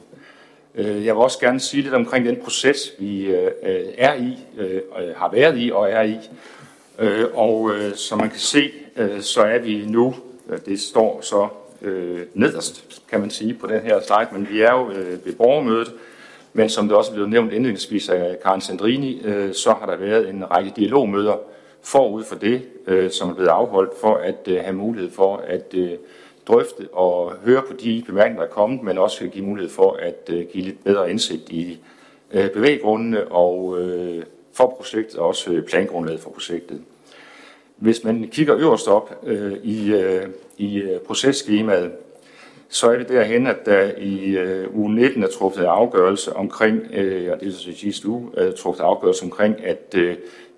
Jeg 0.75 1.15
vil 1.15 1.21
også 1.21 1.39
gerne 1.39 1.59
sige 1.59 1.83
lidt 1.83 1.93
omkring 1.93 2.25
den 2.25 2.35
proces, 2.43 2.93
vi 2.99 3.33
er 3.97 4.13
i, 4.13 4.37
har 5.15 5.31
været 5.31 5.57
i 5.57 5.71
og 5.71 5.89
er 5.89 6.01
i. 6.01 6.17
Og 7.33 7.71
som 7.95 8.19
man 8.19 8.29
kan 8.29 8.39
se, 8.39 8.71
så 9.19 9.41
er 9.41 9.59
vi 9.59 9.85
nu, 9.85 10.15
det 10.65 10.79
står 10.79 11.19
så 11.21 11.47
nederst, 12.33 13.01
kan 13.09 13.19
man 13.19 13.29
sige, 13.29 13.53
på 13.53 13.67
den 13.67 13.81
her 13.81 13.99
slide, 14.01 14.27
men 14.31 14.47
vi 14.51 14.61
er 14.61 14.71
jo 14.71 14.85
ved 15.25 15.35
borgermødet, 15.35 15.93
men 16.53 16.69
som 16.69 16.87
det 16.87 16.97
også 16.97 17.13
blev 17.13 17.27
nævnt 17.27 17.53
indledningsvis 17.53 18.09
af 18.09 18.37
Karen 18.43 18.61
Sandrini, 18.61 19.21
så 19.53 19.73
har 19.79 19.85
der 19.85 19.95
været 19.95 20.29
en 20.29 20.51
række 20.51 20.71
dialogmøder 20.75 21.37
forud 21.83 22.23
for 22.23 22.35
det, 22.35 22.61
øh, 22.87 23.11
som 23.11 23.29
er 23.29 23.33
blevet 23.33 23.49
afholdt, 23.49 23.91
for 24.01 24.15
at 24.15 24.47
øh, 24.47 24.59
have 24.63 24.75
mulighed 24.75 25.11
for 25.11 25.37
at 25.37 25.73
øh, 25.73 25.91
drøfte 26.47 26.87
og 26.91 27.33
høre 27.45 27.61
på 27.61 27.73
de 27.73 28.03
bemærkninger, 28.05 28.41
der 28.41 28.49
er 28.49 28.53
kommet, 28.53 28.83
men 28.83 28.97
også 28.97 29.27
give 29.27 29.45
mulighed 29.45 29.71
for 29.71 29.91
at 29.91 30.29
øh, 30.29 30.45
give 30.53 30.63
lidt 30.63 30.83
bedre 30.83 31.09
indsigt 31.11 31.49
i 31.49 31.79
øh, 32.31 32.49
bevæggrundene 32.49 33.27
og 33.27 33.81
øh, 33.81 34.23
for 34.53 34.75
projektet, 34.77 35.19
og 35.19 35.27
også 35.27 35.51
øh, 35.51 35.63
plangrundlaget 35.63 36.19
for 36.19 36.29
projektet. 36.29 36.81
Hvis 37.75 38.03
man 38.03 38.29
kigger 38.31 38.57
øverst 38.57 38.87
op 38.87 39.19
øh, 39.23 39.53
i, 39.63 39.93
øh, 39.93 40.27
i 40.57 40.77
øh, 40.77 40.99
processkemaet, 40.99 41.91
så 42.69 42.91
er 42.91 42.97
det 42.97 43.09
derhen, 43.09 43.47
at 43.47 43.65
der 43.65 43.91
i 43.97 44.37
øh, 44.37 44.75
uge 44.75 44.95
19 44.95 45.23
er 45.23 45.27
truffet 45.27 45.63
afgørelse 45.63 46.35
omkring, 46.35 46.81
øh, 46.93 47.31
og 47.31 47.39
det 47.39 47.47
er 47.47 47.51
så 47.51 47.71
sidste 47.75 48.07
uge, 48.07 48.29
er 48.37 48.51
truffet 48.51 48.83
afgørelse 48.83 49.23
omkring, 49.23 49.65
at 49.65 49.95
øh, 49.95 50.15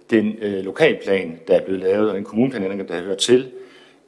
den 0.09 0.35
øh, 0.41 0.63
lokalplan, 0.65 1.39
der 1.47 1.55
er 1.55 1.65
blevet 1.65 1.81
lavet, 1.81 2.09
og 2.09 2.15
den 2.15 2.23
kommuneplanændring, 2.23 2.87
der 2.89 3.01
hører 3.01 3.15
til, 3.15 3.51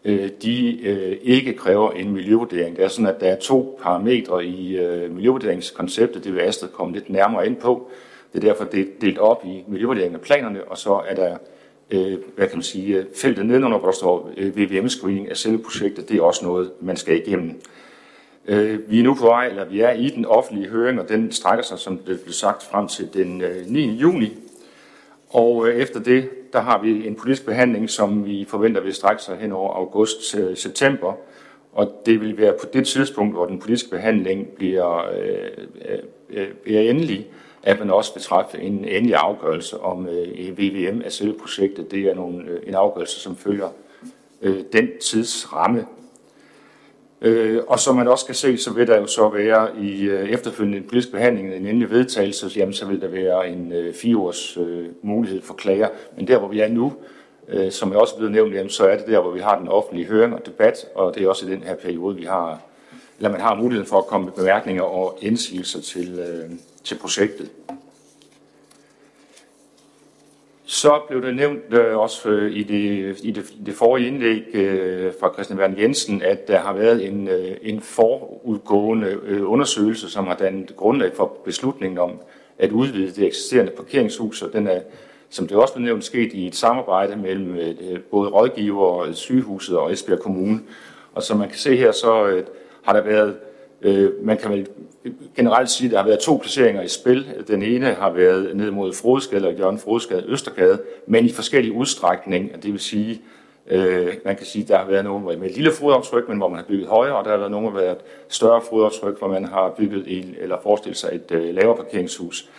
øh, 0.06 0.30
de 0.42 0.82
øh, 0.88 1.18
ikke 1.22 1.54
kræver 1.54 1.92
en 1.92 2.12
miljøvurdering. 2.12 2.76
Det 2.76 2.84
er 2.84 2.88
sådan, 2.88 3.16
at 3.16 3.22
der 3.22 3.28
er 3.28 3.40
to 3.40 3.80
parametre 3.82 4.46
i 4.46 4.78
øh, 4.78 5.16
miljøvurderingskonceptet, 5.16 6.24
det 6.24 6.34
vil 6.34 6.42
Astrid 6.42 6.70
komme 6.70 6.94
lidt 6.94 7.10
nærmere 7.10 7.46
ind 7.46 7.56
på. 7.56 7.90
Det 8.34 8.44
er 8.44 8.48
derfor, 8.48 8.64
det 8.64 8.80
er 8.80 8.86
delt 9.02 9.18
op 9.18 9.46
i 9.46 9.64
miljøvurderingen 9.68 10.16
af 10.16 10.22
planerne, 10.22 10.64
og 10.64 10.78
så 10.78 11.02
er 11.08 11.16
der 11.16 11.38
øh, 11.92 12.18
hvad 12.36 12.48
kan 12.48 12.58
man 12.58 12.64
sige, 12.64 12.98
øh, 12.98 13.06
feltet 13.16 13.46
nedenunder, 13.46 13.78
hvor 13.78 13.88
der 13.88 13.96
står 13.96 14.32
øh, 14.38 14.58
VVM-screening 14.58 15.30
af 15.30 15.38
selve 15.38 15.58
projektet, 15.58 16.10
det 16.10 16.18
er 16.18 16.22
også 16.22 16.46
noget, 16.46 16.72
man 16.82 16.98
skal 16.98 17.28
igennem. 17.28 17.62
Øh, 18.48 18.92
vi 18.92 19.00
er 19.00 19.04
nu 19.04 19.14
på 19.14 19.26
vej, 19.26 19.48
eller 19.48 19.66
vi 19.66 19.82
er 19.82 19.92
i 19.92 20.10
den 20.10 20.26
offentlige 20.26 20.70
høring, 20.70 21.00
og 21.00 21.10
den 21.10 21.32
strækker 21.32 21.64
sig, 21.64 21.80
som 21.80 21.98
det 21.98 22.22
blev 22.22 22.34
sagt, 22.34 22.64
frem 22.64 22.88
til 22.88 23.10
den 23.14 23.42
øh, 23.42 23.66
9. 23.68 23.96
juni 23.96 24.34
og 25.30 25.68
øh, 25.68 25.76
efter 25.76 26.00
det, 26.00 26.30
der 26.54 26.60
har 26.60 26.82
vi 26.82 27.08
en 27.08 27.16
politisk 27.16 27.46
behandling, 27.46 27.90
som 27.90 28.26
vi 28.26 28.46
forventer 28.50 28.82
vil 28.82 28.94
strække 28.94 29.24
sig 29.24 29.38
hen 29.38 29.52
over 29.52 29.74
august-september. 29.74 31.10
Øh, 31.10 31.18
og 31.74 32.02
det 32.06 32.22
vil 32.22 32.38
være 32.38 32.54
på 32.62 32.66
det 32.74 32.88
tidspunkt, 32.88 33.36
hvor 33.36 33.46
den 33.46 33.60
politiske 33.60 33.90
behandling 33.90 34.48
bliver, 34.48 35.10
øh, 35.20 35.66
øh, 35.86 36.00
øh 36.30 36.48
bliver 36.64 36.82
endelig, 36.82 37.28
at 37.64 37.80
man 37.80 37.90
også 37.90 38.14
vil 38.14 38.24
træffe 38.24 38.58
en 38.60 38.86
endelig 38.86 39.16
afgørelse 39.16 39.80
om 39.80 40.08
øh, 40.08 40.58
VVM 40.58 41.02
af 41.06 41.12
selve 41.12 41.34
projektet. 41.34 41.92
Det 41.92 42.00
er 42.00 42.16
nogle, 42.16 42.50
øh, 42.50 42.60
en 42.68 42.74
afgørelse, 42.74 43.20
som 43.20 43.36
følger 43.36 43.70
øh, 44.42 44.64
den 44.74 44.90
tidsramme, 45.02 45.86
Øh, 47.22 47.62
og 47.68 47.80
som 47.80 47.96
man 47.96 48.08
også 48.08 48.26
kan 48.26 48.36
se, 48.36 48.58
så 48.58 48.74
vil 48.74 48.88
der 48.88 48.98
jo 48.98 49.08
så 49.08 49.30
være 49.30 49.70
i 49.82 50.02
øh, 50.02 50.30
efterfølgende 50.30 50.88
politisk 50.88 51.12
behandling 51.12 51.54
en 51.54 51.66
endelig 51.66 51.90
vedtagelse, 51.90 52.52
jamen, 52.56 52.74
så 52.74 52.86
vil 52.86 53.02
der 53.02 53.08
være 53.08 53.50
en 53.50 53.72
øh, 53.72 53.94
fire 53.94 54.18
års 54.18 54.58
øh, 54.58 54.86
mulighed 55.02 55.42
for 55.42 55.54
klager. 55.54 55.88
Men 56.18 56.28
der, 56.28 56.40
hvor 56.40 56.48
vi 56.48 56.60
er 56.60 56.68
nu, 56.68 56.94
øh, 57.48 57.72
som 57.72 57.92
jeg 57.92 58.00
også 58.00 58.14
er 58.14 58.18
blevet 58.18 58.34
nævnt, 58.34 58.56
jamen, 58.56 58.70
så 58.70 58.88
er 58.88 58.98
det 58.98 59.08
der, 59.08 59.22
hvor 59.22 59.32
vi 59.32 59.40
har 59.40 59.60
den 59.60 59.68
offentlige 59.68 60.08
høring 60.08 60.34
og 60.34 60.46
debat, 60.46 60.86
og 60.96 61.16
det 61.16 61.24
er 61.24 61.30
også 61.30 61.46
i 61.46 61.50
den 61.50 61.64
her 61.64 61.76
periode, 61.76 62.16
vi 62.16 62.24
har, 62.24 62.62
eller 63.18 63.30
man 63.30 63.42
har 63.42 63.56
muligheden 63.56 63.88
for 63.88 63.98
at 63.98 64.08
komme 64.08 64.26
med 64.26 64.34
bemærkninger 64.34 64.84
og 64.84 65.18
indsigelser 65.22 65.82
til, 65.82 66.20
øh, 66.20 66.52
til 66.84 66.96
projektet. 66.96 67.50
Så 70.70 71.02
blev 71.08 71.22
det 71.22 71.36
nævnt 71.36 71.74
øh, 71.74 71.98
også 71.98 72.30
øh, 72.30 72.52
i, 72.52 72.64
det, 72.64 73.18
i, 73.24 73.32
det, 73.32 73.54
det 73.66 73.74
forrige 73.74 74.08
indlæg 74.08 74.44
øh, 74.54 75.14
fra 75.20 75.34
Christian 75.34 75.60
Werner 75.60 75.82
Jensen, 75.82 76.22
at 76.22 76.48
der 76.48 76.60
har 76.60 76.74
været 76.74 77.08
en, 77.08 77.28
øh, 77.28 77.58
en 77.62 77.82
forudgående 77.82 79.20
øh, 79.24 79.52
undersøgelse, 79.52 80.10
som 80.10 80.28
har 80.28 80.36
dannet 80.36 80.76
grundlag 80.76 81.12
for 81.16 81.38
beslutningen 81.46 81.98
om 81.98 82.12
at 82.58 82.72
udvide 82.72 83.12
det 83.12 83.28
eksisterende 83.28 83.72
parkeringshus, 83.72 84.42
og 84.42 84.54
den 84.54 84.68
er, 84.68 84.80
som 85.30 85.48
det 85.48 85.58
også 85.58 85.74
blev 85.74 85.86
nævnt, 85.86 86.06
sket 86.06 86.34
i 86.34 86.48
et 86.48 86.56
samarbejde 86.56 87.16
mellem 87.16 87.56
øh, 87.56 87.70
øh 87.70 88.00
både 88.12 88.30
rådgiver, 88.30 89.04
øh, 89.04 89.14
sygehuset 89.14 89.78
og 89.78 89.92
Esbjerg 89.92 90.20
Kommune. 90.20 90.60
Og 91.14 91.24
som 91.24 91.38
man 91.38 91.50
kan 91.50 91.58
se 91.58 91.76
her, 91.76 91.92
så 91.92 92.28
øh, 92.28 92.44
har 92.84 92.94
der 92.94 93.02
været 93.02 93.36
Øh, 93.82 94.26
man 94.26 94.38
kan 94.38 94.52
vel 94.52 94.68
generelt 95.36 95.70
sige, 95.70 95.88
at 95.88 95.92
der 95.92 95.98
har 95.98 96.06
været 96.06 96.20
to 96.20 96.38
placeringer 96.42 96.82
i 96.82 96.88
spil. 96.88 97.26
Den 97.48 97.64
ene 97.64 97.86
har 97.86 98.12
været 98.12 98.56
ned 98.56 98.72
mod 98.72 98.94
Frodesgade, 98.94 99.46
eller 99.46 99.60
Jørgen 99.60 99.80
Frodesgade, 99.80 100.24
Østergade, 100.28 100.82
men 101.08 101.26
i 101.26 101.32
forskellige 101.32 101.74
udstrækning. 101.74 102.64
Det 102.64 102.72
vil 102.72 102.80
sige, 102.80 103.22
Øh, 103.70 104.14
man 104.26 104.36
kan 104.36 104.46
sige, 104.46 104.64
at 104.64 104.70
der 104.70 104.78
har 104.78 104.86
været 104.86 105.04
nogle 105.04 105.38
med 105.40 105.50
et 105.50 105.56
lille 105.56 105.72
fodaftryk, 105.72 106.30
men 106.30 106.38
hvor 106.38 106.48
man 106.48 106.58
har 106.58 106.66
bygget 106.66 106.88
højere, 106.88 107.16
og 107.16 107.26
der 107.26 107.32
har 107.32 107.38
været 107.38 107.52
nogle, 107.52 107.80
der 107.80 107.92
et 107.92 107.98
større 108.28 108.62
fodaftryk, 108.70 109.20
hvor 109.20 109.28
man 109.28 109.46
har 109.46 109.74
bygget 109.78 110.04
en, 110.08 110.36
eller 110.40 110.58
forestillet 110.64 110.98
sig 110.98 111.10
et 111.14 111.32
øh, 111.32 111.56
lavere 111.56 111.76
parkeringshus. 111.76 112.50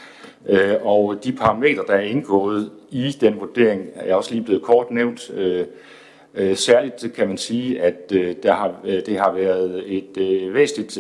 Øh, 0.49 0.75
og 0.83 1.25
de 1.25 1.33
parametre, 1.33 1.85
der 1.87 1.93
er 1.93 2.01
indgået 2.01 2.71
i 2.91 3.17
den 3.21 3.41
vurdering, 3.41 3.87
er 3.95 4.15
også 4.15 4.35
lige 4.35 4.45
blevet 4.45 4.63
kort 4.63 4.91
nævnt. 4.91 5.31
Øh, 5.35 5.67
Øh, 6.39 6.57
særligt 6.57 7.15
kan 7.15 7.29
man 7.29 7.39
sige, 7.39 7.83
at 7.83 8.13
øh, 8.13 8.37
der 8.43 8.53
har, 8.53 8.81
øh, 8.85 9.07
det 9.07 9.19
har 9.19 9.33
været 9.33 9.85
et 9.87 10.55
væsentligt 10.55 10.99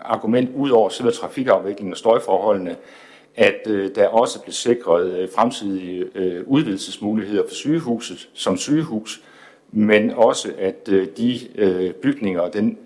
argument 0.00 0.50
ud 0.56 0.70
over 0.70 0.88
selve 0.88 1.10
trafikafviklingen 1.10 1.92
og 1.92 1.98
støjforholdene, 1.98 2.76
at 3.36 3.64
der 3.94 4.06
også 4.06 4.42
blev 4.42 4.52
sikret 4.52 5.30
fremtidige 5.34 6.04
udvidelsesmuligheder 6.46 7.42
for 7.48 7.54
sygehuset 7.54 8.28
som 8.34 8.56
sygehus, 8.56 9.22
men 9.72 10.10
også 10.10 10.52
at 10.58 10.86
de 11.16 11.38
bygninger 12.02 12.40
og 12.40 12.52
den 12.52 12.78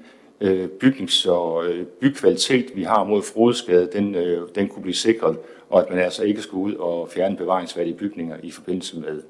bygnings- 0.85 1.29
og 1.29 1.66
øh, 1.66 1.87
bygkvalitet, 1.87 2.66
vi 2.75 2.83
har 2.83 3.05
mod 3.05 3.23
frodskade, 3.23 3.88
den, 3.93 4.16
den 4.55 4.69
kunne 4.69 4.83
blive 4.83 4.95
sikret, 4.95 5.37
og 5.71 5.81
at 5.81 5.90
man 5.90 5.99
altså 5.99 6.25
ikke 6.25 6.43
skulle 6.43 6.64
ud 6.64 6.75
og 6.75 7.09
fjerne 7.09 7.37
bevaringsværdige 7.37 7.97
bygninger 7.97 8.37
i 8.43 8.51
forbindelse 8.51 9.01
med 9.01 9.23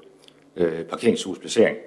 parkeringshusplacering. 0.85 1.77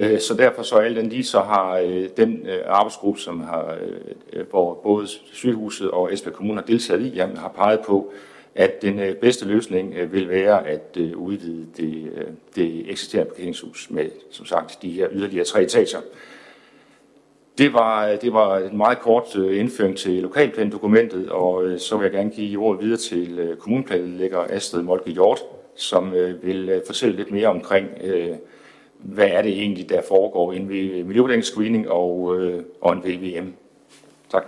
Øh, 0.00 0.20
så 0.20 0.34
derfor 0.34 0.62
så 0.62 0.76
alt 0.76 0.96
den 0.96 1.08
lige, 1.08 1.24
så 1.24 1.40
har 1.40 1.76
øh, 1.76 2.08
den 2.16 2.46
øh, 2.46 2.58
arbejdsgruppe, 2.66 3.20
som 3.20 3.40
har, 3.40 3.76
øh, 4.32 4.46
hvor 4.50 4.74
både 4.74 5.06
sygehuset 5.32 5.90
og 5.90 6.12
Esbjerg 6.12 6.34
Kommune 6.34 6.60
har 6.60 6.66
deltaget 6.66 7.02
i, 7.02 7.08
jamen, 7.08 7.36
har 7.36 7.48
peget 7.48 7.80
på, 7.86 8.12
at 8.54 8.82
den 8.82 9.14
bedste 9.20 9.48
løsning 9.48 9.94
vil 10.12 10.28
være 10.28 10.66
at 10.68 10.96
udvide 11.14 11.66
det, 11.76 12.12
det 12.56 12.90
eksisterende 12.90 13.30
parkeringshus 13.30 13.90
med, 13.90 14.10
som 14.30 14.46
sagt, 14.46 14.78
de 14.82 14.90
her 14.90 15.08
yderligere 15.12 15.44
tre 15.44 15.62
etager. 15.62 15.98
Det 17.58 17.72
var, 17.72 18.16
det 18.16 18.32
var 18.32 18.58
en 18.58 18.76
meget 18.76 18.98
kort 18.98 19.34
indføring 19.34 19.96
til 19.96 20.12
lokalplandokumentet, 20.12 21.28
og 21.28 21.80
så 21.80 21.96
vil 21.96 22.04
jeg 22.04 22.12
gerne 22.12 22.30
give 22.30 22.60
ordet 22.60 22.82
videre 22.82 22.98
til 22.98 23.56
kommuneplanlægger 23.58 24.38
Astrid 24.38 24.82
Molke 24.82 25.10
Hjort, 25.10 25.40
som 25.76 26.12
vil 26.42 26.82
fortælle 26.86 27.16
lidt 27.16 27.30
mere 27.30 27.48
omkring, 27.48 27.88
hvad 29.02 29.28
er 29.28 29.42
det 29.42 29.52
egentlig, 29.52 29.88
der 29.88 30.02
foregår 30.08 30.52
inden 30.52 30.68
ved 30.68 31.04
miljøvurderingsscreening 31.04 31.90
og, 31.90 32.36
øh, 32.36 32.64
og 32.80 32.92
en 32.92 33.04
VVM. 33.04 33.52
Tak. 34.30 34.44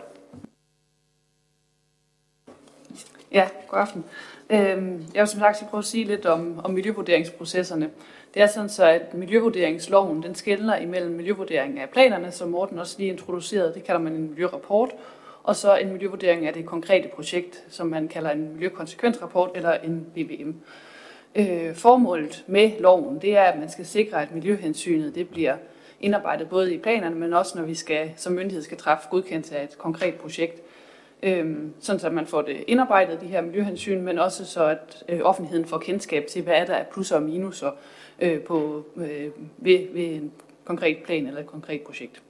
Ja, 3.32 3.48
god 3.68 3.78
aften. 3.78 4.04
Øhm, 4.50 5.04
jeg 5.14 5.20
vil 5.20 5.28
som 5.28 5.40
sagt 5.40 5.64
prøve 5.70 5.78
at 5.78 5.84
sige 5.84 6.04
lidt 6.04 6.26
om, 6.26 6.60
om 6.64 6.70
miljøvurderingsprocesserne. 6.70 7.90
Det 8.34 8.42
er 8.42 8.46
sådan 8.46 8.68
så, 8.68 8.84
at 8.84 9.14
miljøvurderingsloven 9.14 10.22
den 10.22 10.34
skældner 10.34 10.76
imellem 10.76 11.14
miljøvurdering 11.14 11.80
af 11.80 11.88
planerne, 11.88 12.30
som 12.30 12.48
Morten 12.48 12.78
også 12.78 12.96
lige 12.98 13.10
introducerede, 13.10 13.74
det 13.74 13.84
kalder 13.84 14.00
man 14.00 14.12
en 14.12 14.30
miljørapport, 14.30 14.90
og 15.42 15.56
så 15.56 15.76
en 15.76 15.92
miljøvurdering 15.92 16.46
af 16.46 16.54
det 16.54 16.66
konkrete 16.66 17.08
projekt, 17.08 17.64
som 17.68 17.86
man 17.86 18.08
kalder 18.08 18.30
en 18.30 18.52
miljøkonsekvensrapport 18.52 19.50
eller 19.54 19.72
en 19.72 20.06
BVM. 20.14 20.54
Øh, 21.36 21.74
formålet 21.74 22.44
med 22.46 22.70
loven, 22.80 23.18
det 23.20 23.36
er, 23.36 23.42
at 23.42 23.58
man 23.58 23.68
skal 23.68 23.86
sikre, 23.86 24.22
at 24.22 24.34
miljøhensynet 24.34 25.14
det 25.14 25.28
bliver 25.28 25.56
indarbejdet 26.00 26.48
både 26.48 26.74
i 26.74 26.78
planerne, 26.78 27.16
men 27.16 27.32
også 27.32 27.58
når 27.58 27.64
vi 27.64 27.74
skal, 27.74 28.12
som 28.16 28.32
myndighed 28.32 28.62
skal 28.62 28.78
træffe 28.78 29.08
godkendelse 29.10 29.56
af 29.56 29.64
et 29.64 29.78
konkret 29.78 30.14
projekt 30.14 30.62
øh, 31.22 31.56
sådan 31.80 32.00
så 32.00 32.10
man 32.10 32.26
får 32.26 32.42
det 32.42 32.64
indarbejdet, 32.66 33.20
de 33.20 33.26
her 33.26 33.40
miljøhensyn, 33.40 34.02
men 34.02 34.18
også 34.18 34.44
så, 34.44 34.64
at 34.64 35.04
øh, 35.08 35.20
offentligheden 35.22 35.66
får 35.66 35.78
kendskab 35.78 36.26
til, 36.26 36.42
hvad 36.42 36.54
er 36.54 36.64
der 36.64 36.74
er 36.74 36.84
plusser 36.84 37.16
og 37.16 37.22
minuser 37.22 37.70
øh, 38.20 38.40
på, 38.40 38.84
øh, 38.96 39.30
ved, 39.56 39.92
ved 39.92 40.04
en 40.04 40.32
konkret 40.64 40.96
plan 41.04 41.26
eller 41.26 41.40
et 41.40 41.46
konkret 41.46 41.80
projekt. 41.80 42.22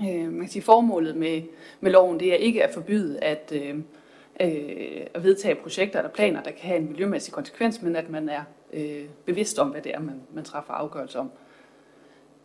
Øh, 0.00 0.32
man 0.32 0.40
kan 0.40 0.48
sige, 0.48 0.62
formålet 0.62 1.16
med, 1.16 1.42
med 1.80 1.92
loven, 1.92 2.20
det 2.20 2.32
er 2.32 2.36
ikke 2.36 2.64
at 2.64 2.74
forbyde 2.74 3.24
at, 3.24 3.52
øh, 3.54 3.74
øh, 4.40 5.06
at 5.14 5.24
vedtage 5.24 5.54
projekter 5.54 5.98
eller 5.98 6.10
planer, 6.10 6.42
der 6.42 6.50
kan 6.50 6.68
have 6.68 6.78
en 6.78 6.88
miljømæssig 6.88 7.34
konsekvens, 7.34 7.82
men 7.82 7.96
at 7.96 8.10
man 8.10 8.28
er 8.28 8.42
øh, 8.72 9.04
bevidst 9.24 9.58
om, 9.58 9.68
hvad 9.68 9.82
det 9.82 9.94
er, 9.94 10.00
man, 10.00 10.22
man 10.34 10.44
træffer 10.44 10.72
afgørelse 10.72 11.18
om. 11.18 11.30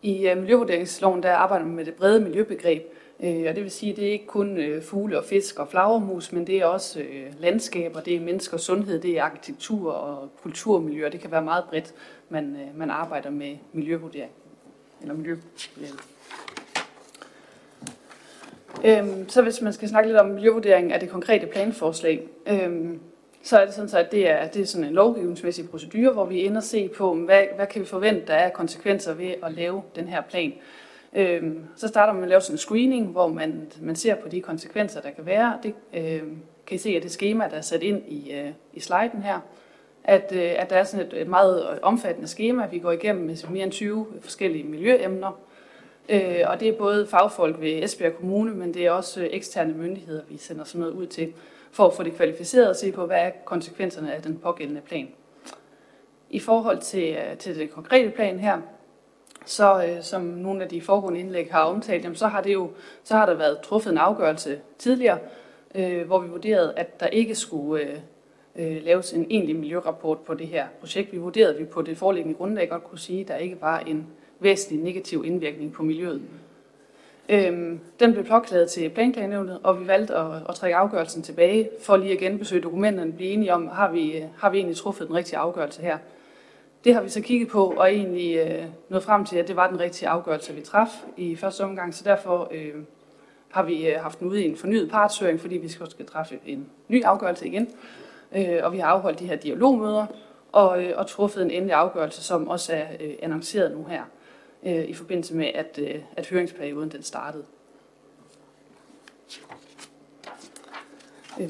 I 0.02 0.28
øh, 0.28 0.38
miljøvurderingsloven 0.38 1.24
der 1.24 1.34
arbejder 1.34 1.66
man 1.66 1.76
med 1.76 1.86
det 1.86 1.94
brede 1.94 2.20
miljøbegreb, 2.20 2.84
Øh, 3.24 3.46
og 3.50 3.56
det 3.56 3.64
vil 3.64 3.72
sige, 3.72 3.92
at 3.92 3.98
det 3.98 4.08
er 4.08 4.12
ikke 4.12 4.26
kun 4.26 4.58
øh, 4.58 4.84
fugle 4.84 5.18
og 5.18 5.26
fisk 5.26 5.60
og 5.60 5.68
flagermus, 5.68 6.32
men 6.32 6.48
det 6.48 6.58
er 6.58 6.66
også 6.66 7.00
øh, 7.00 7.34
landskaber, 7.40 8.00
det 8.00 8.16
er 8.16 8.20
menneskers 8.20 8.62
sundhed, 8.62 9.02
det 9.02 9.18
er 9.18 9.24
arkitektur 9.24 9.92
og 9.92 10.30
kulturmiljø, 10.42 11.06
og 11.06 11.12
det 11.12 11.22
kan 11.22 11.32
være 11.32 11.42
meget 11.42 11.64
bredt, 11.70 11.94
man, 12.30 12.56
øh, 12.56 12.78
man 12.80 12.90
arbejder 12.90 13.30
med 13.30 13.58
miljøvurdering. 13.74 14.32
Eller 15.02 15.14
miljø. 15.14 15.38
Øhm, 18.86 19.30
så 19.30 19.42
hvis 19.42 19.62
man 19.62 19.74
skal 19.74 19.90
snakke 19.90 20.10
lidt 20.10 20.20
om 20.20 20.30
miljøvurdering 20.30 20.94
af 20.94 21.00
det 21.00 21.10
konkrete 21.10 21.48
planforslag, 21.48 22.28
øhm, 22.48 23.00
så 23.44 23.60
er 23.60 23.66
det 23.66 23.74
sådan, 23.74 23.90
så, 23.90 23.98
at 23.98 24.12
det 24.12 24.30
er, 24.30 24.48
det 24.48 24.62
er 24.62 24.66
sådan 24.66 24.88
en 24.88 24.94
lovgivningsmæssig 24.94 25.70
procedure, 25.70 26.14
hvor 26.14 26.26
vi 26.26 26.46
ender 26.46 26.58
og 26.58 26.64
se 26.64 26.88
på, 26.88 27.14
hvad, 27.14 27.44
hvad 27.56 27.68
kan 27.68 27.82
vi 27.82 27.86
forvente, 27.86 28.28
der 28.28 28.34
er 28.34 28.50
konsekvenser 28.50 29.14
ved 29.14 29.34
at 29.44 29.52
lave 29.52 29.82
den 29.96 30.08
her 30.08 30.22
plan. 30.22 30.54
Øhm, 31.14 31.60
så 31.76 31.88
starter 31.88 32.14
man 32.14 32.20
med 32.20 32.28
at 32.28 32.30
lave 32.30 32.42
sådan 32.42 32.54
en 32.54 32.58
screening, 32.58 33.08
hvor 33.08 33.28
man, 33.28 33.72
man 33.82 33.96
ser 33.96 34.16
på 34.16 34.30
de 34.30 34.42
konsekvenser, 34.42 35.02
der 35.02 35.10
kan 35.10 35.26
være. 35.26 35.58
Det 35.64 35.74
øhm, 35.94 36.38
kan 36.68 36.76
I 36.76 36.78
se 36.78 36.90
af 36.90 37.02
det 37.02 37.12
schema, 37.12 37.48
der 37.50 37.58
er 37.58 37.62
sat 37.62 37.84
ind 37.84 38.02
i, 38.08 38.32
øh, 38.32 38.52
i 38.74 38.80
sliden 38.80 39.24
her, 39.24 39.40
at, 40.04 40.32
øh, 40.36 40.52
at 40.58 40.70
der 40.70 40.76
er 40.76 40.84
sådan 40.84 41.06
et, 41.06 41.22
et 41.22 41.28
meget 41.28 41.80
omfattende 41.82 42.28
schema, 42.28 42.68
vi 42.68 42.80
går 42.80 42.92
igennem 42.92 43.26
med 43.26 43.50
mere 43.50 43.64
end 43.64 43.72
20 43.72 44.06
forskellige 44.22 44.64
miljøemner. 44.64 45.40
Øh, 46.10 46.44
og 46.48 46.60
det 46.60 46.68
er 46.68 46.78
både 46.78 47.08
fagfolk 47.08 47.62
ved 47.62 47.84
Esbjerg 47.84 48.16
Kommune, 48.16 48.52
men 48.52 48.74
det 48.74 48.86
er 48.86 48.92
også 48.92 49.22
øh, 49.22 49.28
eksterne 49.32 49.74
myndigheder, 49.74 50.22
vi 50.30 50.38
sender 50.38 50.64
sådan 50.64 50.82
noget 50.82 50.94
ud 50.94 51.06
til, 51.06 51.34
for 51.72 51.88
at 51.88 51.94
få 51.94 52.04
det 52.04 52.14
kvalificeret 52.14 52.70
og 52.70 52.76
se 52.76 52.92
på, 52.92 53.06
hvad 53.06 53.18
er 53.18 53.32
konsekvenserne 53.46 54.14
af 54.14 54.22
den 54.22 54.38
pågældende 54.38 54.82
plan. 54.82 55.08
I 56.30 56.40
forhold 56.40 56.78
til, 56.78 57.16
øh, 57.16 57.38
til 57.38 57.60
det 57.60 57.72
konkrete 57.72 58.10
plan 58.10 58.40
her, 58.40 58.62
så 59.46 59.84
øh, 59.84 60.04
som 60.04 60.22
nogle 60.22 60.64
af 60.64 60.70
de 60.70 60.82
foregående 60.82 61.20
indlæg 61.20 61.48
har 61.52 61.64
omtalt, 61.64 62.04
jamen, 62.04 62.16
så 62.16 62.28
har 62.28 62.42
det 62.42 62.54
jo 62.54 62.70
så 63.04 63.16
har 63.16 63.26
der 63.26 63.34
været 63.34 63.60
truffet 63.60 63.92
en 63.92 63.98
afgørelse 63.98 64.60
tidligere, 64.78 65.20
øh, 65.76 66.08
hvor 66.08 66.20
vi 66.20 66.30
vurderede, 66.30 66.74
at 66.78 67.00
der 67.00 67.08
ikke 67.08 67.36
skulle 67.36 67.84
øh, 67.84 67.98
øh, 68.56 68.84
laves 68.84 69.14
en 69.14 69.28
egentlig 69.30 69.56
miljørapport 69.56 70.20
på 70.20 70.34
det 70.34 70.48
her 70.48 70.68
projekt. 70.80 71.12
Vi 71.12 71.18
vurderede, 71.18 71.54
at 71.54 71.60
vi 71.60 71.66
på 71.66 71.82
det 71.82 71.98
foreliggende 71.98 72.38
grundlag 72.38 72.70
godt 72.70 72.84
kunne 72.84 73.00
sige, 73.00 73.22
at 73.22 73.28
der 73.28 73.36
ikke 73.36 73.62
var 73.62 73.80
en 73.80 74.08
væsentlig 74.40 74.84
negativ 74.84 75.24
indvirkning 75.26 75.74
på 75.74 75.84
miljøet. 75.84 76.22
Øhm, 77.30 77.80
den 78.00 78.14
blev 78.14 78.26
påklaget 78.26 78.70
til 78.70 78.90
planklagenævnet, 78.90 79.60
og 79.64 79.82
vi 79.82 79.88
valgte 79.88 80.16
at, 80.16 80.32
at 80.50 80.56
trække 80.56 80.76
afgørelsen 80.76 81.22
tilbage, 81.22 81.70
for 81.82 81.98
lige 81.98 82.14
at 82.14 82.20
genbesøge 82.20 82.62
dokumenterne 82.62 83.12
og 83.12 83.16
blive 83.16 83.30
enige 83.30 83.54
om, 83.54 83.68
har 83.68 83.92
vi, 83.92 84.18
øh, 84.18 84.24
har 84.38 84.50
vi 84.50 84.58
egentlig 84.58 84.78
truffet 84.78 85.08
den 85.08 85.16
rigtige 85.16 85.38
afgørelse 85.38 85.82
her. 85.82 85.98
Det 86.84 86.94
har 86.94 87.02
vi 87.02 87.10
så 87.10 87.22
kigget 87.22 87.48
på, 87.48 87.74
og 87.78 87.94
egentlig 87.94 88.38
øh, 88.38 88.66
nået 88.90 89.04
frem 89.04 89.26
til, 89.26 89.38
at 89.38 89.48
det 89.48 89.56
var 89.56 89.70
den 89.70 89.80
rigtige 89.80 90.10
afgørelse, 90.10 90.54
vi 90.54 90.62
traf 90.62 91.04
i 91.18 91.36
første 91.36 91.62
omgang. 91.64 91.94
Så 91.94 92.04
derfor 92.04 92.52
øh, 92.52 92.74
har 93.50 93.64
vi 93.64 93.88
øh, 93.88 94.02
haft 94.02 94.20
den 94.20 94.28
ude 94.28 94.44
i 94.44 94.48
en 94.48 94.58
fornyet 94.58 94.92
partshøring, 94.92 95.40
fordi 95.40 95.58
vi 95.58 95.68
skal, 95.68 95.90
skal 95.90 96.06
træffe 96.06 96.40
en 96.46 96.70
ny 96.88 97.04
afgørelse 97.04 97.48
igen. 97.48 97.68
Øh, 98.36 98.60
og 98.64 98.74
vi 98.74 98.78
har 98.78 98.88
afholdt 98.88 99.20
de 99.20 99.26
her 99.26 99.36
dialogmøder 99.36 100.06
og, 100.52 100.84
øh, 100.84 100.94
og 100.96 101.08
truffet 101.08 101.42
en 101.44 101.52
endelig 101.52 101.76
afgørelse, 101.76 102.24
som 102.24 102.48
også 102.48 102.74
er 102.74 102.86
øh, 103.00 103.14
annonceret 103.22 103.72
nu 103.72 103.84
her, 103.84 104.04
øh, 104.64 104.86
i 104.86 104.94
forbindelse 104.94 105.36
med, 105.36 105.48
at, 105.56 105.80
øh, 105.82 106.02
at 106.18 106.28
høringsperioden 106.28 106.92
den 106.92 107.04
startede. 107.04 107.46
Øh 111.40 111.50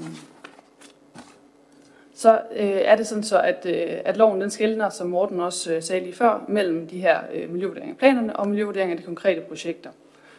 så 2.20 2.42
øh, 2.52 2.68
er 2.68 2.96
det 2.96 3.08
sådan 3.08 3.24
så, 3.24 3.42
at, 3.42 3.66
øh, 3.66 3.98
at 4.06 4.18
loven 4.18 4.42
den 4.42 4.50
skældner, 4.50 4.90
som 4.90 5.08
Morten 5.08 5.40
også 5.40 5.74
øh, 5.74 5.84
sagde 5.84 6.04
lige 6.04 6.16
før, 6.16 6.46
mellem 6.48 6.88
de 6.88 7.00
her 7.00 7.20
øh, 7.34 7.50
miljøvurderinger 7.50 7.94
af 7.94 7.98
planerne 7.98 8.36
og 8.36 8.48
miljøvurderinger 8.48 8.96
af 8.96 9.00
de 9.00 9.06
konkrete 9.06 9.42
projekter. 9.42 9.90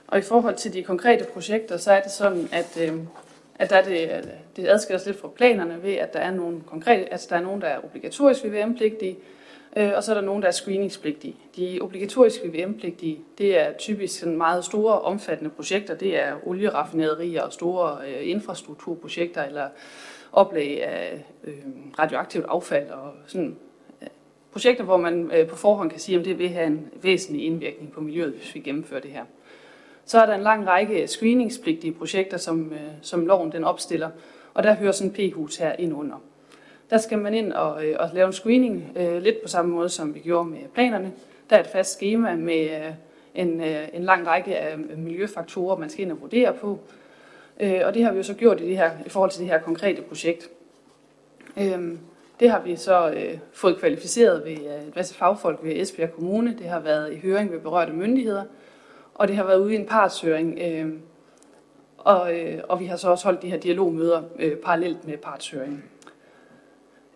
Og 0.07 0.19
i 0.19 0.23
forhold 0.23 0.57
til 0.57 0.73
de 0.73 0.83
konkrete 0.83 1.25
projekter, 1.25 1.77
så 1.77 1.93
er 1.93 2.01
det 2.01 2.11
sådan, 2.11 2.49
at, 2.53 2.79
øh, 2.81 2.95
at 3.59 3.71
der 3.71 3.77
er 3.77 3.83
det, 3.83 4.03
øh, 4.03 4.23
det 4.57 4.69
adskiller 4.69 5.03
lidt 5.07 5.21
fra 5.21 5.29
planerne 5.29 5.83
ved, 5.83 5.95
at 5.95 6.13
der 6.13 6.21
er 6.21 6.31
nogle 6.31 6.61
konkrete, 6.67 7.13
altså 7.13 7.27
der 7.31 7.37
er 7.37 7.43
nogen, 7.43 7.61
der 7.61 7.69
er 7.69 7.85
obligatorisk 7.85 8.45
VVM-pligtige, 8.45 9.17
øh, 9.77 9.93
og 9.97 10.03
så 10.03 10.13
er 10.13 10.15
der 10.15 10.23
nogen, 10.23 10.43
der 10.43 10.49
er 10.49 10.53
screeningspligtige. 10.53 11.37
De 11.57 11.79
obligatoriske 11.81 12.49
VVM-pligtige, 12.49 13.19
det 13.39 13.61
er 13.61 13.73
typisk 13.73 14.21
sådan 14.21 14.37
meget 14.37 14.65
store, 14.65 15.01
omfattende 15.01 15.51
projekter. 15.51 15.95
Det 15.95 16.19
er 16.19 16.35
olieraffinaderier 16.47 17.43
og 17.43 17.53
store 17.53 17.99
øh, 18.09 18.29
infrastrukturprojekter, 18.29 19.45
eller 19.45 19.69
oplag 20.33 20.85
af 20.85 21.25
øh, 21.45 21.55
radioaktivt 21.99 22.45
affald 22.49 22.91
og 22.91 23.13
sådan 23.27 23.57
øh, 24.03 24.09
projekter, 24.53 24.85
hvor 24.85 24.97
man 24.97 25.31
øh, 25.35 25.47
på 25.49 25.57
forhånd 25.57 25.91
kan 25.91 26.01
sige, 26.01 26.19
at 26.19 26.25
det 26.25 26.39
vil 26.39 26.49
have 26.49 26.67
en 26.67 26.89
væsentlig 27.03 27.47
indvirkning 27.47 27.93
på 27.93 28.01
miljøet, 28.01 28.33
hvis 28.33 28.55
vi 28.55 28.61
gennemfører 28.61 29.01
det 29.01 29.11
her. 29.11 29.25
Så 30.05 30.21
er 30.21 30.27
der 30.27 30.35
en 30.35 30.43
lang 30.43 30.67
række 30.67 31.07
screeningspligtige 31.07 31.93
projekter, 31.93 32.37
som, 32.37 32.73
øh, 32.73 32.81
som 33.03 33.27
loven 33.27 33.53
den 33.53 33.65
opstiller, 33.65 34.11
og 34.55 34.63
der 34.63 34.75
hører 34.75 34.93
sådan 34.93 35.13
p-hus 35.13 35.57
her 35.57 35.73
ind 35.79 35.95
under 35.95 36.17
der 36.91 36.99
skal 36.99 37.19
man 37.19 37.35
ind 37.35 37.53
og, 37.53 37.87
øh, 37.87 37.97
og 37.99 38.11
lave 38.15 38.27
en 38.27 38.33
screening, 38.33 38.93
øh, 38.97 39.23
lidt 39.23 39.43
på 39.43 39.49
samme 39.49 39.75
måde 39.75 39.89
som 39.89 40.15
vi 40.15 40.21
gjorde 40.21 40.49
med 40.49 40.59
planerne. 40.75 41.13
Der 41.51 41.57
er 41.57 41.61
et 41.61 41.67
fast 41.67 41.95
schema 41.95 42.37
med 42.37 42.71
øh, 42.71 42.93
en, 43.35 43.61
øh, 43.61 43.89
en 43.93 44.03
lang 44.03 44.27
række 44.27 44.59
af 44.59 44.77
øh, 44.77 44.99
miljøfaktorer, 44.99 45.77
man 45.77 45.91
skal 45.91 46.05
ind 46.05 46.13
og 46.13 46.21
vurdere 46.21 46.53
på. 46.53 46.79
Øh, 47.61 47.81
og 47.85 47.95
det 47.95 48.05
har 48.05 48.13
vi 48.13 48.17
jo 48.17 48.23
så 48.23 48.35
gjort 48.35 48.61
i, 48.61 48.69
det 48.69 48.77
her, 48.77 48.91
i 49.07 49.09
forhold 49.09 49.31
til 49.31 49.41
det 49.41 49.49
her 49.49 49.59
konkrete 49.59 50.03
projekt. 50.03 50.51
Øh, 51.57 51.93
det 52.41 52.51
har 52.51 52.61
vi 52.61 52.77
så 52.77 53.11
øh, 53.11 53.39
fået 53.53 53.79
kvalificeret 53.79 54.45
ved 54.45 54.53
øh, 54.53 54.87
en 54.87 54.93
masse 54.97 55.15
fagfolk 55.15 55.59
ved 55.63 55.73
Esbjerg 55.77 56.13
Kommune. 56.13 56.57
Det 56.59 56.67
har 56.67 56.81
været 56.81 57.13
i 57.13 57.17
høring 57.17 57.53
ved 57.53 57.61
berørte 57.61 57.93
myndigheder, 57.93 58.45
og 59.15 59.29
det 59.29 59.37
har 59.37 59.45
været 59.45 59.59
ude 59.59 59.73
i 59.73 59.77
en 59.77 59.87
partshøring. 59.87 60.59
Øh, 60.63 60.93
og, 61.99 62.39
øh, 62.39 62.63
og 62.69 62.81
vi 62.81 62.87
har 62.87 62.97
så 62.97 63.11
også 63.11 63.25
holdt 63.25 63.43
de 63.43 63.51
her 63.51 63.59
dialogmøder 63.59 64.23
øh, 64.39 64.57
parallelt 64.57 65.07
med 65.07 65.17
partshøringen. 65.17 65.85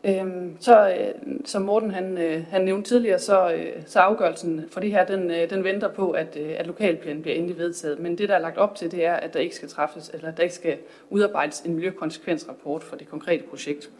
Øhm, 0.07 0.57
så 0.61 0.89
øh, 0.89 1.35
som 1.45 1.63
Morten 1.63 1.91
han, 1.91 2.19
øh, 2.19 2.47
han 2.51 2.65
nævnte 2.65 2.89
tidligere, 2.89 3.19
så, 3.19 3.53
øh, 3.53 3.83
så 3.87 3.99
afgørelsen 3.99 4.65
for 4.71 4.81
det 4.81 4.91
her, 4.91 5.07
den, 5.07 5.31
øh, 5.31 5.51
den 5.51 5.65
venter 5.65 5.89
på, 5.89 6.11
at, 6.11 6.37
øh, 6.41 6.55
at 6.59 6.67
lokalplanen 6.67 7.23
bliver 7.23 7.37
endelig 7.37 7.59
vedtaget. 7.59 7.99
Men 7.99 8.19
det, 8.19 8.29
der 8.29 8.35
er 8.35 8.39
lagt 8.39 8.59
op 8.59 8.75
til, 8.75 8.91
det 8.91 9.05
er, 9.05 9.15
at 9.15 9.35
der 9.35 9.41
ikke 9.41 9.55
skal 9.55 9.69
træffes, 9.69 10.11
eller 10.15 10.31
der 10.31 10.43
ikke 10.43 10.55
skal 10.55 10.79
udarbejdes 11.11 11.61
en 11.61 11.75
miljøkonsekvensrapport 11.75 12.85
for 12.85 12.97
det 12.97 13.09
konkrete 13.09 13.45
projekt. 13.45 13.91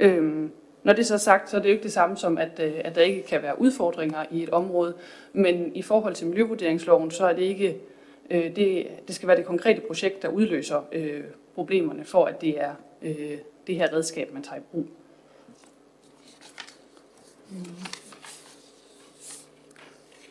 Øhm, 0.00 0.50
når 0.82 0.92
det 0.92 1.06
så 1.06 1.14
er 1.14 1.18
sagt, 1.18 1.50
så 1.50 1.56
er 1.56 1.60
det 1.60 1.68
jo 1.68 1.72
ikke 1.72 1.84
det 1.84 1.92
samme 1.92 2.16
som, 2.16 2.38
at, 2.38 2.60
øh, 2.60 2.72
at 2.84 2.94
der 2.94 3.02
ikke 3.02 3.22
kan 3.22 3.42
være 3.42 3.60
udfordringer 3.60 4.24
i 4.30 4.42
et 4.42 4.50
område, 4.50 4.94
men 5.32 5.76
i 5.76 5.82
forhold 5.82 6.14
til 6.14 6.26
miljøvurderingsloven, 6.26 7.10
så 7.10 7.26
er 7.26 7.32
det 7.32 7.42
ikke, 7.42 7.76
øh, 8.30 8.56
det, 8.56 8.86
det 9.06 9.14
skal 9.14 9.28
være 9.28 9.36
det 9.36 9.44
konkrete 9.44 9.80
projekt, 9.80 10.22
der 10.22 10.28
udløser 10.28 10.88
øh, 10.92 11.24
problemerne 11.54 12.04
for, 12.04 12.24
at 12.24 12.40
det 12.40 12.60
er 12.60 12.72
øh, 13.02 13.38
det 13.66 13.76
her 13.76 13.92
redskab, 13.92 14.32
man 14.32 14.42
tager 14.42 14.58
i 14.58 14.62
brug. 14.72 14.86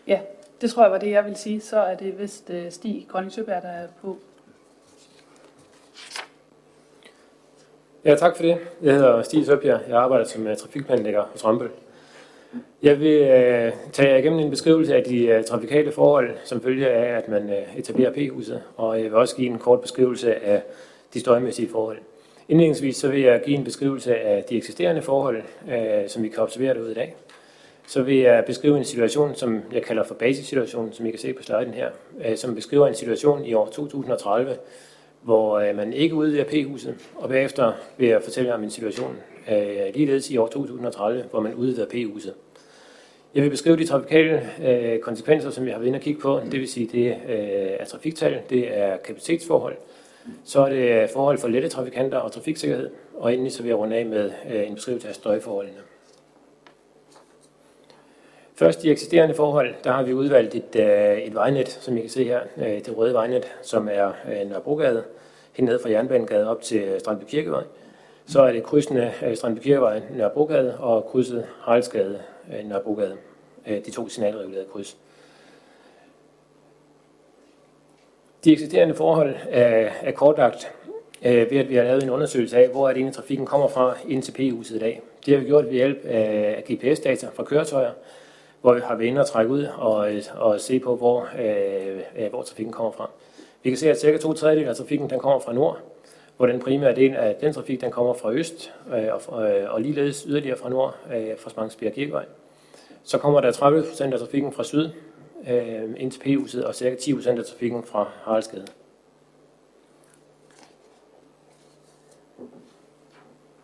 Ja, 0.08 0.20
det 0.62 0.72
tror 0.72 0.84
jeg 0.84 0.92
var 0.92 0.98
det, 0.98 1.12
jeg 1.12 1.26
vil 1.26 1.36
sige. 1.36 1.62
Så 1.62 1.80
er 1.80 1.96
det 1.96 2.20
vist 2.20 2.50
øh, 2.50 2.72
Stig 2.72 3.08
Grønning 3.10 3.34
Søberg, 3.34 3.62
der 3.62 3.70
er 3.70 3.88
på. 4.02 4.18
Ja, 8.06 8.16
tak 8.16 8.36
for 8.36 8.44
det. 8.44 8.58
Jeg 8.82 8.94
hedder 8.94 9.22
Stig 9.22 9.46
Søbjerg. 9.46 9.82
Jeg 9.88 9.98
arbejder 9.98 10.26
som 10.26 10.48
øh, 10.48 10.58
trafikplanlægger 10.58 11.24
hos 11.32 11.46
Rambøl. 11.46 11.70
Jeg 12.84 13.00
vil 13.00 13.22
øh, 13.22 13.74
tage 13.92 14.10
jer 14.10 14.18
igennem 14.18 14.40
en 14.40 14.50
beskrivelse 14.50 14.96
af 14.96 15.04
de 15.04 15.26
øh, 15.26 15.44
trafikale 15.44 15.92
forhold, 15.92 16.30
som 16.44 16.62
følger 16.62 16.90
af, 16.90 17.18
at 17.18 17.28
man 17.28 17.50
øh, 17.50 17.78
etablerer 17.78 18.14
P-huset, 18.14 18.64
og 18.78 18.98
jeg 18.98 19.04
vil 19.04 19.14
også 19.14 19.36
give 19.36 19.48
en 19.48 19.60
kort 19.60 19.82
beskrivelse 19.82 20.36
af 20.36 20.64
de 21.14 21.20
støjmæssige 21.20 21.70
forhold. 21.70 21.98
Indledningsvis 22.50 22.96
så 22.96 23.08
vil 23.08 23.22
jeg 23.22 23.42
give 23.46 23.58
en 23.58 23.64
beskrivelse 23.64 24.16
af 24.16 24.44
de 24.44 24.58
eksisterende 24.58 25.02
forhold, 25.02 25.42
øh, 25.72 26.10
som 26.10 26.24
vi 26.24 26.30
kan 26.30 26.44
observere 26.44 26.74
derude 26.74 26.92
i 26.92 26.94
dag. 26.94 27.16
Så 27.88 28.04
vil 28.04 28.18
jeg 28.18 28.44
beskrive 28.46 28.78
en 28.78 28.86
situation, 28.86 29.36
som 29.36 29.62
jeg 29.74 29.84
kalder 29.84 30.04
for 30.04 30.16
basissituationen, 30.16 30.94
som 30.94 31.06
I 31.06 31.10
kan 31.10 31.20
se 31.20 31.34
på 31.34 31.44
sliden 31.44 31.74
her, 31.74 31.90
øh, 32.26 32.38
som 32.38 32.56
beskriver 32.56 32.88
en 32.88 32.96
situation 32.96 33.46
i 33.46 33.54
år 33.54 33.66
2030, 33.66 34.56
hvor 35.22 35.60
øh, 35.60 35.76
man 35.76 35.94
ikke 35.94 36.16
udvider 36.16 36.44
P-huset, 36.44 36.96
og 37.16 37.30
bagefter 37.30 37.74
vil 37.98 38.08
jeg 38.08 38.22
fortælle 38.24 38.54
om 38.54 38.64
en 38.64 38.70
situation 38.70 39.16
øh, 39.52 39.94
ligeledes 39.94 40.32
i 40.32 40.38
år 40.38 40.48
2030, 40.48 41.24
hvor 41.32 41.40
man 41.40 41.54
udvider 41.54 41.86
P-huset. 41.86 42.34
Jeg 43.36 43.44
vil 43.44 43.50
beskrive 43.50 43.78
de 43.78 43.86
trafikale 43.86 44.50
øh, 44.66 45.00
konsekvenser, 45.00 45.50
som 45.50 45.66
vi 45.66 45.72
har 45.72 45.78
været 45.78 45.88
inde 45.88 45.98
og 45.98 46.02
kigge 46.02 46.22
på. 46.22 46.40
Det 46.52 46.60
vil 46.60 46.68
sige, 46.68 46.90
det 46.92 47.08
øh, 47.08 47.80
er 47.80 47.86
trafiktal, 47.86 48.42
det 48.50 48.78
er 48.78 48.98
kapacitetsforhold, 48.98 49.76
så 50.44 50.62
er 50.62 50.70
det 50.70 51.04
øh, 51.04 51.10
forhold 51.10 51.38
for 51.38 51.48
lette 51.48 51.70
trafikanter 51.70 52.18
og 52.18 52.32
trafiksikkerhed, 52.32 52.90
og 53.18 53.34
endelig 53.34 53.54
så 53.54 53.62
vil 53.62 53.70
jeg 53.70 53.78
runde 53.78 53.96
af 53.96 54.06
med 54.06 54.32
øh, 54.50 54.68
en 54.68 54.76
beskrivelse 54.76 55.08
af 55.08 55.16
støjforholdene. 55.16 55.78
Først 58.56 58.82
de 58.82 58.92
eksisterende 58.92 59.36
forhold, 59.36 59.74
der 59.84 59.92
har 59.92 60.04
vi 60.04 60.14
udvalgt 60.14 60.56
et, 60.56 60.76
øh, 60.76 61.18
et 61.18 61.36
vejnet, 61.36 61.70
som 61.70 61.98
I 61.98 62.02
kan 62.02 62.10
se 62.10 62.24
her, 62.24 62.42
det 62.58 62.98
røde 62.98 63.14
vejnet, 63.14 63.44
som 63.62 63.88
er 63.88 63.92
Nørrebrogade, 63.92 64.46
Nørrebrogade, 64.50 65.04
ned 65.60 65.80
fra 65.82 65.90
Jernbanegade 65.90 66.50
op 66.50 66.62
til 66.62 66.96
Strandby 67.00 67.24
Kirkevej. 67.24 67.64
Så 68.26 68.42
er 68.42 68.52
det 68.52 68.64
krydsende 68.64 69.12
Strandby 69.36 69.60
Kirkevej, 69.60 70.02
Nørrebrogade 70.16 70.78
og 70.80 71.06
krydset 71.06 71.46
Haraldsgade, 71.62 72.20
Nørrebrogade. 72.64 73.18
De 73.68 73.92
to 73.92 74.10
signalregulerede 74.10 74.66
kryds. 74.72 74.98
De 78.44 78.52
eksisterende 78.52 78.96
forhold 78.96 79.36
er, 79.50 79.90
er 80.02 80.12
kortlagt 80.12 80.72
øh, 81.26 81.52
ved, 81.52 81.58
at 81.58 81.70
vi 81.70 81.76
har 81.76 81.84
lavet 81.84 82.04
en 82.04 82.10
undersøgelse 82.10 82.58
af, 82.58 82.70
hvor 82.70 82.90
er 82.90 82.94
det 82.94 82.98
egentlig 82.98 83.16
trafikken 83.16 83.46
kommer 83.46 83.68
fra 83.68 83.98
ind 84.08 84.24
til 84.24 84.32
P-huset 84.32 84.76
i 84.76 84.80
dag. 84.80 85.02
Det 85.26 85.34
har 85.34 85.42
vi 85.42 85.48
gjort 85.48 85.66
ved 85.66 85.72
hjælp 85.72 86.06
af 86.06 86.64
GPS-data 86.72 87.28
fra 87.34 87.44
køretøjer, 87.44 87.92
hvor 88.62 88.74
vi 88.74 88.82
har 88.84 88.96
været 88.96 89.08
inde 89.08 89.22
og 89.22 89.28
trække 89.28 89.52
ud 89.52 89.68
og, 89.78 90.08
og 90.36 90.60
se 90.60 90.80
på, 90.80 90.96
hvor, 90.96 91.28
øh, 91.40 92.30
hvor 92.30 92.42
trafikken 92.42 92.74
kommer 92.74 92.92
fra. 92.92 93.10
Vi 93.64 93.70
kan 93.70 93.78
se, 93.78 93.90
at 93.90 94.00
cirka 94.00 94.18
to 94.18 94.34
tredjedel 94.34 94.68
af 94.68 94.76
trafikken 94.76 95.10
den 95.10 95.20
kommer 95.20 95.40
fra 95.40 95.54
nord, 95.54 95.80
hvor 96.38 96.46
den 96.46 96.60
primære 96.60 96.96
del 96.96 97.16
af 97.16 97.36
den 97.36 97.54
trafik 97.54 97.82
den 97.82 97.92
kommer 97.92 98.14
fra 98.14 98.32
øst, 98.32 98.74
øh, 98.96 99.08
og, 99.28 99.50
øh, 99.50 99.74
og 99.74 99.82
ligeledes 99.82 100.26
yderligere 100.30 100.58
fra 100.58 100.70
nord, 100.70 100.96
øh, 101.16 101.38
fra 101.38 101.50
Spangsbjerg 101.50 101.94
Kirkevej. 101.94 102.26
Så 103.04 103.18
kommer 103.18 103.42
der 103.42 103.52
30 103.52 103.84
procent 103.90 104.14
af 104.14 104.20
trafikken 104.20 104.52
fra 104.52 104.64
syd 104.64 104.90
øh, 105.50 105.90
ind 105.98 106.12
til 106.12 106.20
P-huset, 106.20 106.66
og 106.66 106.76
cirka 106.76 106.96
10 106.96 107.14
procent 107.14 107.40
af 107.40 107.46
trafikken 107.46 107.84
fra 107.84 108.12
Haraldsgade. 108.24 108.66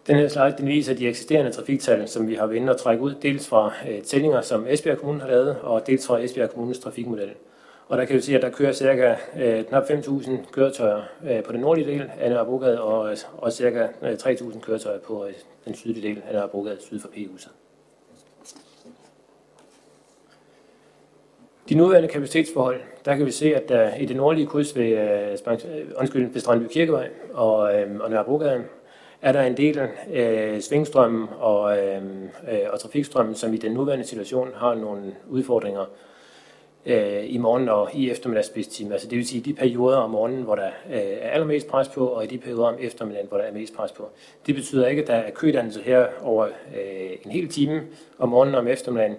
Den 0.08 0.18
her 0.18 0.28
slide 0.28 0.56
den 0.58 0.68
viser 0.68 0.94
de 0.94 1.08
eksisterende 1.08 1.52
trafiktal, 1.52 2.08
som 2.08 2.28
vi 2.28 2.36
har 2.36 2.46
været 2.46 2.58
inde 2.58 2.72
og 2.74 2.80
trække 2.80 3.04
ud, 3.04 3.16
dels 3.22 3.48
fra 3.48 3.74
øh, 3.90 4.02
tællinger, 4.02 4.42
som 4.42 4.66
Esbjerg 4.68 4.98
Kommune 4.98 5.22
har 5.22 5.28
lavet, 5.28 5.58
og 5.62 5.88
dels 5.88 6.08
fra 6.08 6.20
Esbjerg 6.20 6.50
Kommunes 6.50 6.80
trafikmodel. 6.80 7.30
Og 7.88 7.98
der 7.98 8.06
kan 8.06 8.16
vi 8.16 8.22
se, 8.22 8.36
at 8.36 8.42
der 8.42 8.50
kører 8.50 8.72
cirka 8.72 9.16
øh, 9.38 9.66
knap 9.66 9.84
5.000 9.84 10.52
køretøjer 10.52 11.02
øh, 11.30 11.44
på 11.44 11.52
den 11.52 11.60
nordlige 11.60 11.88
del 11.88 12.12
af 12.20 12.30
Nørrebrogade, 12.30 12.82
og, 12.82 13.18
og 13.38 13.54
cirka 13.54 13.88
øh, 14.02 14.14
3.000 14.14 14.60
køretøjer 14.60 15.00
på 15.00 15.26
øh, 15.26 15.34
den 15.66 15.76
sydlige 15.76 16.08
del 16.08 16.22
af 16.28 16.34
Nørrebrogade, 16.34 16.78
syd 16.82 17.00
for 17.00 17.08
P-huset. 17.08 17.52
De 21.70 21.76
nuværende 21.76 22.08
kapacitetsforhold, 22.08 22.82
der 23.06 23.16
kan 23.16 23.26
vi 23.26 23.32
se, 23.32 23.56
at 23.56 23.70
der 23.70 23.96
i 23.96 24.06
det 24.06 24.16
nordlige 24.16 24.48
kryds 24.48 24.76
ved, 24.76 24.86
øh, 24.86 25.32
øh 25.52 25.86
undskyld, 25.98 26.34
ved 26.34 26.42
Strandby 26.42 26.68
Kirkevej 26.68 27.10
og, 27.34 27.76
øh, 27.76 28.00
og 28.00 28.10
Nørrebrogade, 28.10 28.64
er 29.22 29.32
der 29.32 29.42
en 29.42 29.58
del 29.58 29.80
øh, 30.14 30.62
svingstrømmen 30.62 31.28
og, 31.40 31.78
øh, 31.78 32.02
øh 32.52 32.60
og 32.74 32.80
trafikstrømmen, 32.80 33.36
som 33.36 33.54
i 33.54 33.58
den 33.58 33.72
nuværende 33.72 34.06
situation 34.06 34.50
har 34.56 34.76
nogle 34.76 35.16
udfordringer 35.30 35.86
øh, 36.86 37.34
i 37.34 37.38
morgen 37.38 37.70
og 37.70 37.90
i 37.94 38.10
eftermiddagspidstimer. 38.10 38.92
Altså 38.92 39.08
det 39.08 39.18
vil 39.18 39.28
sige 39.28 39.42
de 39.42 39.54
perioder 39.54 39.98
om 39.98 40.10
morgenen, 40.10 40.44
hvor 40.44 40.56
der 40.56 40.70
øh, 40.90 41.00
er 41.00 41.30
allermest 41.30 41.68
pres 41.68 41.88
på, 41.88 42.08
og 42.08 42.24
i 42.24 42.28
de 42.28 42.38
perioder 42.38 42.68
om 42.68 42.76
eftermiddagen, 42.80 43.28
hvor 43.28 43.38
der 43.38 43.46
er 43.46 43.54
mest 43.54 43.76
pres 43.76 43.92
på. 43.92 44.10
Det 44.46 44.56
betyder 44.56 44.88
ikke, 44.88 45.02
at 45.02 45.08
der 45.08 45.16
er 45.16 45.32
kødannelse 45.32 45.82
her 45.82 46.06
over 46.22 46.46
øh, 46.46 47.12
en 47.26 47.32
hel 47.32 47.48
time 47.48 47.82
om 48.20 48.30
morgenen 48.30 48.56
og 48.56 48.62
om 48.62 48.68
eftermiddagen, 48.68 49.16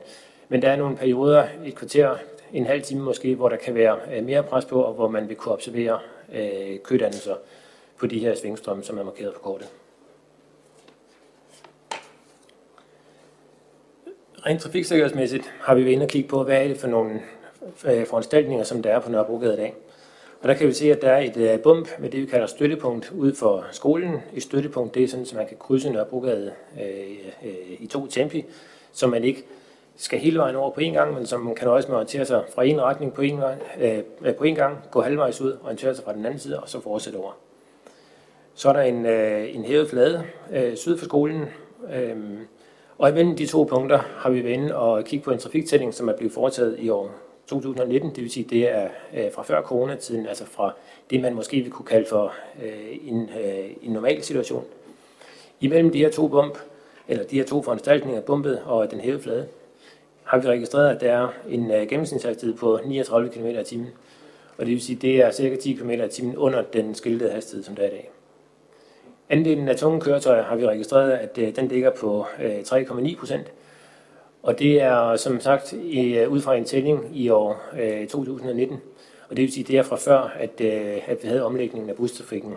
men 0.49 0.63
der 0.63 0.69
er 0.69 0.77
nogle 0.77 0.97
perioder, 0.97 1.45
et 1.65 1.75
kvarter, 1.75 2.17
en 2.53 2.67
halv 2.67 2.83
time 2.83 3.01
måske, 3.01 3.35
hvor 3.35 3.49
der 3.49 3.57
kan 3.57 3.75
være 3.75 3.99
øh, 4.15 4.25
mere 4.25 4.43
pres 4.43 4.65
på, 4.65 4.83
og 4.83 4.95
hvor 4.95 5.09
man 5.09 5.29
vil 5.29 5.37
kunne 5.37 5.53
observere 5.53 5.99
øh, 6.35 6.79
kødannelser 6.85 7.35
på 7.99 8.07
de 8.07 8.19
her 8.19 8.35
svingstrømme, 8.35 8.85
som 8.85 8.99
er 8.99 9.05
markeret 9.05 9.35
på 9.35 9.41
kortet. 9.41 9.69
rent 14.47 14.61
trafiksikkerhedsmæssigt 14.61 15.53
har 15.61 15.75
vi 15.75 15.85
været 15.85 15.93
inde 15.93 16.05
og 16.05 16.09
kigge 16.09 16.29
på, 16.29 16.45
hvad 16.45 16.63
er 16.63 16.69
det 16.69 16.77
for 16.77 16.89
nogle 16.89 17.21
øh, 17.85 18.07
foranstaltninger, 18.07 18.65
som 18.65 18.83
der 18.83 18.91
er 18.91 19.01
på 19.01 19.11
Nørrebrogade 19.11 19.55
i 19.55 19.57
dag. 19.57 19.75
Og 20.43 20.49
der 20.49 20.55
kan 20.55 20.69
vi 20.69 20.73
se, 20.73 20.93
at 20.93 21.03
der 21.03 21.11
er 21.11 21.21
et 21.21 21.37
øh, 21.37 21.61
bump 21.61 21.89
med 21.99 22.11
det, 22.11 22.21
vi 22.21 22.27
kalder 22.27 22.47
støttepunkt 22.47 23.13
ud 23.17 23.35
for 23.35 23.67
skolen. 23.73 24.17
Et 24.35 24.43
støttepunkt, 24.43 24.95
det 24.95 25.05
er 25.05 25.09
sådan, 25.09 25.27
at 25.31 25.35
man 25.35 25.47
kan 25.47 25.57
krydse 25.57 25.91
Nørrebrogade 25.91 26.53
øh, 26.81 27.49
øh, 27.49 27.77
i 27.79 27.87
to 27.87 28.07
tempi, 28.07 28.45
så 28.93 29.07
man 29.07 29.25
ikke 29.25 29.45
skal 30.01 30.19
hele 30.19 30.39
vejen 30.39 30.57
over 30.57 30.71
på 30.71 30.81
en 30.81 30.93
gang, 30.93 31.15
men 31.15 31.27
som 31.27 31.41
man 31.41 31.55
kan 31.55 31.69
også 31.69 31.93
orientere 31.93 32.25
sig 32.25 32.45
fra 32.55 32.65
en 32.65 32.81
retning 32.81 33.13
på 33.13 33.23
en, 33.23 33.37
gang, 33.37 33.61
øh, 33.81 33.99
øh, 34.21 34.35
på 34.35 34.45
en 34.45 34.55
gang, 34.55 34.79
gå 34.91 35.01
halvvejs 35.01 35.41
ud, 35.41 35.57
orientere 35.65 35.95
sig 35.95 36.05
fra 36.05 36.13
den 36.13 36.27
anden 36.27 36.41
side, 36.41 36.61
og 36.61 36.69
så 36.69 36.81
fortsætte 36.81 37.17
over. 37.17 37.33
Så 38.55 38.69
er 38.69 38.73
der 38.73 38.83
en, 38.83 39.07
øh, 39.07 39.55
en 39.55 39.65
hævet 39.65 39.91
flade 39.91 40.25
øh, 40.53 40.77
syd 40.77 40.99
for 40.99 41.05
skolen, 41.05 41.45
øh, 41.95 42.17
og 42.99 43.09
imellem 43.09 43.37
de 43.37 43.47
to 43.47 43.65
punkter 43.65 43.99
har 43.99 44.31
vi 44.31 44.45
været 44.45 44.55
inde 44.55 44.77
og 44.77 45.05
kigge 45.05 45.25
på 45.25 45.31
en 45.31 45.39
trafiktælling, 45.39 45.95
som 45.95 46.09
er 46.09 46.17
blevet 46.17 46.33
foretaget 46.33 46.77
i 46.79 46.89
år 46.89 47.11
2019, 47.47 48.11
det 48.11 48.23
vil 48.23 48.31
sige, 48.31 48.47
det 48.51 48.71
er 48.71 48.89
øh, 49.17 49.33
fra 49.33 49.43
før 49.43 49.63
coronatiden, 49.63 50.27
altså 50.27 50.45
fra 50.47 50.73
det, 51.11 51.21
man 51.21 51.35
måske 51.35 51.61
vil 51.61 51.71
kunne 51.71 51.87
kalde 51.87 52.07
for 52.09 52.33
øh, 52.63 52.97
en, 53.03 53.31
øh, 53.45 53.71
en 53.83 53.93
normal 53.93 54.23
situation. 54.23 54.65
Imellem 55.61 55.93
de 55.93 55.99
her 55.99 56.11
to 56.11 56.29
bump, 56.29 56.59
eller 57.09 57.25
de 57.25 57.37
her 57.37 57.45
to 57.45 57.63
foranstaltninger, 57.63 58.21
bumpet 58.21 58.63
og 58.67 58.91
den 58.91 59.01
hævede 59.01 59.23
flade, 59.23 59.47
har 60.31 60.39
vi 60.39 60.49
registreret, 60.49 60.95
at 60.95 61.01
der 61.01 61.13
er 61.13 61.29
en 61.49 61.71
øh, 61.71 61.89
gennemsnitshastighed 61.89 62.57
på 62.57 62.81
39 62.85 63.31
km 63.31 63.47
i 63.47 63.65
timen. 63.65 63.89
Og 64.59 64.67
det 64.67 64.69
vil 64.69 64.83
sige, 64.83 64.97
det 64.97 65.17
er 65.17 65.31
cirka 65.31 65.57
10 65.57 65.73
km 65.73 65.91
i 65.91 66.09
timen 66.09 66.37
under 66.37 66.63
den 66.63 66.95
skiltede 66.95 67.31
hastighed, 67.31 67.65
som 67.65 67.77
der 67.77 67.83
er 67.83 67.87
i 67.87 67.91
dag. 67.91 68.11
Andelen 69.31 69.69
af 69.69 69.77
tunge 69.77 70.01
køretøjer 70.01 70.43
har 70.43 70.57
vi 70.57 70.67
registreret, 70.67 71.13
at 71.13 71.39
øh, 71.39 71.57
den 71.57 71.69
ligger 71.69 71.91
på 71.91 72.27
øh, 72.43 72.59
3,9 72.61 73.19
procent. 73.19 73.53
Og 74.43 74.59
det 74.59 74.83
er 74.83 75.17
som 75.17 75.41
sagt 75.41 75.73
i, 75.73 76.19
øh, 76.19 76.31
ud 76.31 76.41
fra 76.41 76.57
en 76.57 76.65
tælling 76.65 77.17
i 77.17 77.29
år 77.29 77.63
2019. 78.11 78.77
Og 79.29 79.37
det 79.37 79.43
vil 79.43 79.53
sige, 79.53 79.65
det 79.65 79.79
er 79.79 79.83
fra 79.83 79.97
før, 79.97 80.37
at, 80.39 80.61
at 81.07 81.19
vi 81.23 81.29
havde 81.29 81.45
omlægningen 81.45 81.91
af 81.91 81.97
bustrafikken 81.97 82.55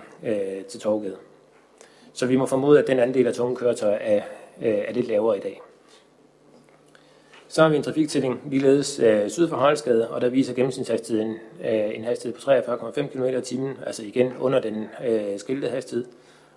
til 0.69 0.79
Torgade. 0.79 1.15
Så 2.13 2.25
vi 2.25 2.35
må 2.35 2.45
formode, 2.45 2.79
at 2.79 2.87
den 2.87 2.99
andel 2.99 3.27
af 3.27 3.33
tunge 3.33 3.55
køretøjer 3.55 3.97
er, 3.97 4.21
er 4.61 4.93
lidt 4.93 5.07
lavere 5.07 5.37
i 5.37 5.41
dag. 5.41 5.61
Så 7.53 7.61
har 7.61 7.69
vi 7.69 7.75
en 7.75 7.83
trafiktælling 7.83 8.41
ligeledes 8.49 8.99
øh, 8.99 9.29
syd 9.29 9.47
for 9.47 9.55
Haraldsgade, 9.55 10.09
og 10.09 10.21
der 10.21 10.29
viser 10.29 10.53
gennemsnitshastigheden 10.53 11.31
øh, 11.65 11.95
en 11.95 12.03
hastighed 12.03 12.39
på 12.39 12.51
43,5 12.51 13.07
km 13.07 13.23
i 13.23 13.41
timen, 13.41 13.77
altså 13.85 14.03
igen 14.03 14.33
under 14.39 14.59
den 14.61 14.87
øh, 15.07 15.39
skiltede 15.39 15.71
hastighed, 15.71 16.05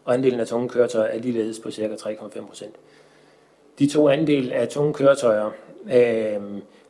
og 0.05 0.15
andelen 0.15 0.41
af 0.41 0.47
tunge 0.47 0.69
køretøjer 0.69 1.07
er 1.07 1.19
ligeledes 1.19 1.59
på 1.59 1.71
ca. 1.71 1.95
3,5 1.95 2.47
procent. 2.47 2.75
De 3.79 3.87
to 3.87 4.09
andel 4.09 4.53
af 4.53 4.69
tunge 4.69 4.95
køretøjer 4.95 5.51
øh, 5.95 6.43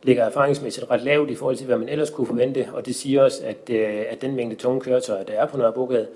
ligger 0.02 0.24
erfaringsmæssigt 0.24 0.90
ret 0.90 1.02
lavt 1.02 1.30
i 1.30 1.34
forhold 1.34 1.56
til, 1.56 1.66
hvad 1.66 1.78
man 1.78 1.88
ellers 1.88 2.10
kunne 2.10 2.26
forvente, 2.26 2.68
og 2.72 2.86
det 2.86 2.94
siger 2.94 3.22
os, 3.22 3.40
at, 3.40 3.70
øh, 3.70 4.04
at 4.08 4.22
den 4.22 4.36
mængde 4.36 4.56
tunge 4.56 4.80
køretøjer, 4.80 5.24
der 5.24 5.32
er 5.32 5.46
på 5.46 5.56
Nørrebrogade, 5.56 6.06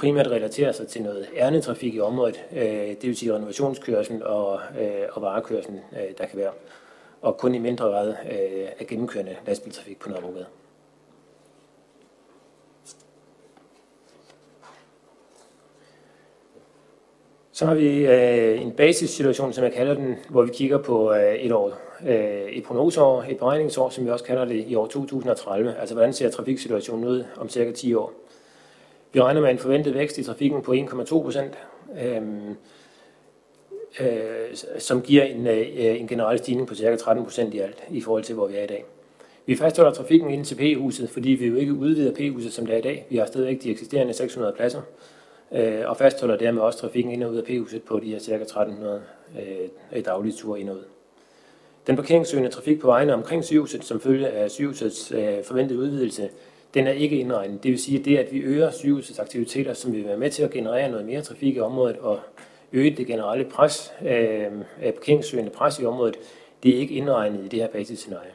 primært 0.00 0.26
relaterer 0.26 0.72
sig 0.72 0.88
til 0.88 1.02
noget 1.02 1.26
ærnetrafik 1.36 1.94
i 1.94 2.00
området, 2.00 2.44
øh, 2.56 2.62
det 2.62 3.02
vil 3.02 3.16
sige 3.16 3.34
renovationskørsel 3.34 4.24
og, 4.24 4.60
øh, 4.80 4.88
og 5.12 5.22
varekørsel, 5.22 5.74
øh, 5.92 6.18
der 6.18 6.26
kan 6.26 6.38
være 6.38 6.50
og 7.26 7.36
kun 7.36 7.54
i 7.54 7.58
mindre 7.58 7.84
grad 7.84 8.08
øh, 8.08 8.68
af 8.80 8.86
gennemkørende 8.86 9.36
lastbiltrafik 9.46 9.98
på 9.98 10.08
Nørrebrogade. 10.08 10.46
Så 17.52 17.66
har 17.66 17.74
vi 17.74 18.06
øh, 18.06 18.62
en 18.62 18.72
basissituation, 18.72 19.52
som 19.52 19.64
jeg 19.64 19.72
kalder 19.72 19.94
den, 19.94 20.14
hvor 20.28 20.42
vi 20.42 20.52
kigger 20.52 20.78
på 20.78 21.12
øh, 21.12 21.34
et 21.34 21.52
år, 21.52 21.78
øh, 22.06 22.42
et 22.42 22.64
prognoseår, 22.64 23.22
et 23.22 23.38
beregningsår, 23.38 23.88
som 23.88 24.04
vi 24.04 24.10
også 24.10 24.24
kalder 24.24 24.44
det 24.44 24.64
i 24.66 24.74
år 24.74 24.86
2030. 24.86 25.74
Altså 25.80 25.94
hvordan 25.94 26.12
ser 26.12 26.30
trafiksituationen 26.30 27.04
ud 27.04 27.24
om 27.36 27.48
cirka 27.48 27.72
10 27.72 27.94
år. 27.94 28.12
Vi 29.12 29.20
regner 29.20 29.40
med 29.40 29.50
en 29.50 29.58
forventet 29.58 29.94
vækst 29.94 30.18
i 30.18 30.24
trafikken 30.24 30.62
på 30.62 30.72
1,2 30.72 31.22
procent. 31.22 31.58
Øh, 32.02 32.22
øh, 34.00 34.56
som 34.78 35.02
giver 35.02 35.22
en, 35.22 35.46
øh, 35.46 36.00
en 36.00 36.08
generel 36.08 36.38
stigning 36.38 36.68
på 36.68 36.74
ca. 36.74 36.96
13% 36.96 37.54
i 37.54 37.58
alt, 37.58 37.84
i 37.90 38.00
forhold 38.00 38.24
til, 38.24 38.34
hvor 38.34 38.46
vi 38.46 38.56
er 38.56 38.62
i 38.62 38.66
dag. 38.66 38.84
Vi 39.46 39.56
fastholder 39.56 39.92
trafikken 39.92 40.30
ind 40.30 40.44
til 40.44 40.54
P-huset, 40.54 41.10
fordi 41.10 41.30
vi 41.30 41.46
jo 41.46 41.56
ikke 41.56 41.74
udvider 41.74 42.14
P-huset, 42.14 42.52
som 42.52 42.66
det 42.66 42.74
er 42.74 42.78
i 42.78 42.82
dag. 42.82 43.06
Vi 43.10 43.16
har 43.16 43.26
stadigvæk 43.26 43.62
de 43.62 43.70
eksisterende 43.70 44.12
600 44.12 44.54
pladser, 44.56 44.82
øh, 45.52 45.82
og 45.86 45.96
fastholder 45.96 46.36
dermed 46.36 46.62
også 46.62 46.78
trafikken 46.78 47.12
ind 47.12 47.24
og 47.24 47.30
ud 47.30 47.36
af 47.36 47.44
P-huset 47.44 47.82
på 47.82 48.00
de 48.00 48.10
her 48.10 48.18
ca. 48.18 48.34
1300 48.34 49.02
øh, 49.92 50.04
daglige 50.04 50.32
ture 50.32 50.60
ind 50.60 50.70
og 50.70 50.76
ud. 50.76 50.82
Den 51.86 51.96
parkeringssøgende 51.96 52.50
trafik 52.50 52.80
på 52.80 52.86
vejene 52.86 53.14
omkring 53.14 53.44
sygehuset, 53.44 53.84
som 53.84 54.00
følge 54.00 54.28
af 54.28 54.50
sygehusets 54.50 55.12
øh, 55.12 55.44
forventede 55.44 55.78
udvidelse, 55.78 56.28
den 56.74 56.86
er 56.86 56.92
ikke 56.92 57.18
indregnet. 57.18 57.62
Det 57.62 57.70
vil 57.70 57.78
sige, 57.78 57.98
at 57.98 58.04
det, 58.04 58.16
at 58.16 58.32
vi 58.32 58.38
øger 58.38 58.70
sygehusets 58.70 59.18
aktiviteter, 59.18 59.74
som 59.74 59.92
vil 59.92 60.04
være 60.04 60.16
med 60.16 60.30
til 60.30 60.42
at 60.42 60.50
generere 60.50 60.90
noget 60.90 61.06
mere 61.06 61.22
trafik 61.22 61.56
i 61.56 61.60
området 61.60 61.96
og 61.96 62.20
øge 62.72 62.96
det 62.96 63.06
generelle 63.06 63.44
pres, 63.44 63.92
øh, 64.02 64.52
parkeringssøgende 64.82 65.50
pres 65.50 65.78
i 65.78 65.84
området, 65.84 66.16
det 66.62 66.74
er 66.74 66.78
ikke 66.78 66.94
indregnet 66.94 67.44
i 67.44 67.48
det 67.48 67.60
her 67.60 67.68
basisscenarie. 67.68 68.30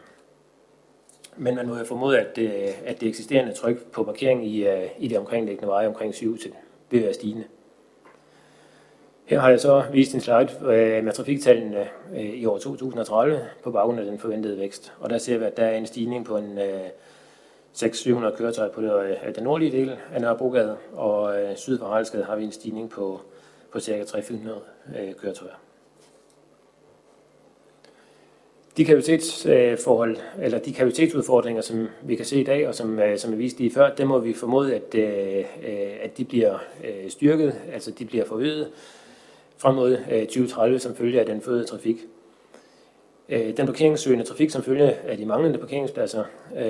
Men 1.38 1.56
man 1.56 1.68
må 1.68 1.74
have 1.74 1.86
formodet, 1.86 2.18
at, 2.18 2.36
det, 2.36 2.46
øh, 2.46 2.70
at 2.86 3.02
det 3.02 3.10
eksisterende 3.10 3.54
tryk 3.54 3.92
på 3.92 4.04
parkering 4.04 4.48
i, 4.48 4.68
øh, 4.68 4.84
i 5.00 5.08
det 5.08 5.18
omkringliggende 5.18 5.68
veje 5.68 5.88
omkring 5.88 6.14
sygehuset 6.14 6.52
vil 6.90 7.04
være 7.04 7.14
stigende. 7.14 7.44
Her 9.26 9.40
har 9.40 9.50
jeg 9.50 9.60
så 9.60 9.84
vist 9.92 10.14
en 10.14 10.22
slide 10.22 10.50
øh, 10.62 11.04
med 11.04 11.14
trafiktallene 11.14 11.88
øh, 12.16 12.26
i 12.26 12.46
år 12.46 12.58
2030 12.58 13.40
på 13.64 13.72
baggrund 13.72 14.00
af 14.00 14.06
den 14.06 14.20
forventede 14.20 14.58
vækst. 14.58 14.94
Og 15.00 15.10
der 15.10 15.18
ser 15.18 15.38
vi, 15.38 15.46
at 15.46 15.58
der 15.58 15.64
er 15.64 15.78
en 15.78 15.86
stigning 15.86 16.26
på 16.26 16.38
en 16.38 16.58
øh, 16.58 16.88
600-700 17.76 18.38
køretøjer 18.38 18.72
på 18.72 18.82
øh, 18.82 19.36
den 19.36 19.44
nordlige 19.44 19.72
del 19.72 19.98
af 20.14 20.22
Nørrebrogade, 20.22 20.78
og 20.94 21.36
syd 21.56 21.80
for 21.80 21.86
Haraldsgade 21.86 22.24
har 22.24 22.36
vi 22.36 22.44
en 22.44 22.52
stigning 22.52 22.90
på 22.90 23.22
på 23.72 23.80
ca. 23.80 24.04
300 24.04 24.62
øh, 25.00 25.16
køretøjer. 25.16 25.54
De 28.78 28.86
kapacitetsforhold, 28.86 30.18
eller 30.42 30.60
de 30.60 30.74
kapacitetsudfordringer, 30.74 31.62
som 31.62 31.88
vi 32.04 32.16
kan 32.16 32.26
se 32.26 32.42
i 32.42 32.44
dag, 32.44 32.68
og 32.68 32.76
som, 32.76 33.00
øh, 33.00 33.18
som 33.18 33.34
er 33.34 33.38
vist 33.38 33.58
lige 33.58 33.72
før, 33.72 33.96
det 33.96 34.08
må 34.08 34.20
vi 34.20 34.34
formode, 34.34 34.76
at, 34.76 34.96
øh, 34.96 35.38
øh, 35.38 35.92
at 36.02 36.18
de 36.18 36.26
bliver 36.26 36.58
styrket, 37.10 37.56
altså 37.74 37.92
de 37.92 38.06
bliver 38.06 38.26
forøget 38.26 38.72
frem 39.58 39.76
mod 39.76 39.98
2030 40.26 40.80
som 40.80 40.96
følge 40.96 41.20
af 41.20 41.26
den 41.26 41.42
fødede 41.42 41.66
trafik. 41.66 41.98
Den 43.30 43.66
parkeringssøgende 43.66 44.26
trafik 44.26 44.50
som 44.50 44.64
følge 44.64 44.94
af 44.94 45.18
de 45.18 45.26
manglende 45.26 45.60
parkeringspladser 45.60 46.24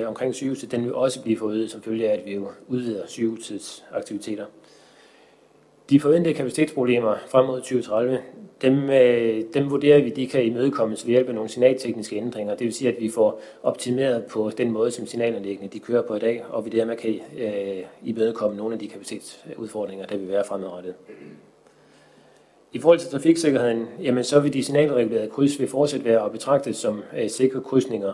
omkring 0.06 0.34
sygehuset, 0.34 0.70
den 0.70 0.84
vil 0.84 0.94
også 0.94 1.22
blive 1.22 1.38
forøget 1.38 1.70
som 1.70 1.82
følge 1.82 2.10
af, 2.10 2.18
at 2.18 2.26
vi 2.26 2.34
jo 2.34 2.48
udvider 2.68 3.06
sygehusets 3.06 3.84
aktiviteter. 3.92 4.46
De 5.90 6.00
forventede 6.00 6.34
kapacitetsproblemer 6.34 7.16
frem 7.28 7.46
mod 7.46 7.60
2030, 7.60 8.18
dem, 8.62 8.90
øh, 8.90 9.42
dem 9.54 9.70
vurderer 9.70 10.02
vi, 10.02 10.10
de 10.10 10.26
kan 10.26 10.44
imødekommes 10.44 11.06
ved 11.06 11.12
hjælp 11.12 11.28
af 11.28 11.34
nogle 11.34 11.50
signaltekniske 11.50 12.16
ændringer. 12.16 12.54
Det 12.54 12.64
vil 12.64 12.74
sige, 12.74 12.88
at 12.88 13.00
vi 13.00 13.10
får 13.10 13.40
optimeret 13.62 14.24
på 14.24 14.50
den 14.58 14.70
måde, 14.70 14.90
som 14.90 15.06
signalanlæggene 15.06 15.68
de 15.72 15.78
kører 15.78 16.02
på 16.02 16.14
i 16.14 16.18
dag, 16.18 16.44
og 16.50 16.64
vi 16.64 16.70
dermed 16.70 16.96
kan 16.96 17.20
øh, 17.38 17.84
imødekomme 18.02 18.56
nogle 18.56 18.72
af 18.72 18.78
de 18.78 18.88
kapacitetsudfordringer, 18.88 20.06
der 20.06 20.16
vil 20.16 20.28
være 20.28 20.44
fremadrettet. 20.44 20.94
I 22.72 22.78
forhold 22.78 22.98
til 22.98 23.10
trafiksikkerheden, 23.10 23.86
jamen 24.02 24.24
så 24.24 24.40
vil 24.40 24.52
de 24.52 24.64
signalregulerede 24.64 25.30
kryds 25.30 25.60
vil 25.60 25.68
fortsat 25.68 26.04
være 26.04 26.24
at 26.24 26.32
betragte 26.32 26.74
som 26.74 27.02
øh, 27.18 27.30
sikre 27.30 27.60
krydsninger 27.60 28.12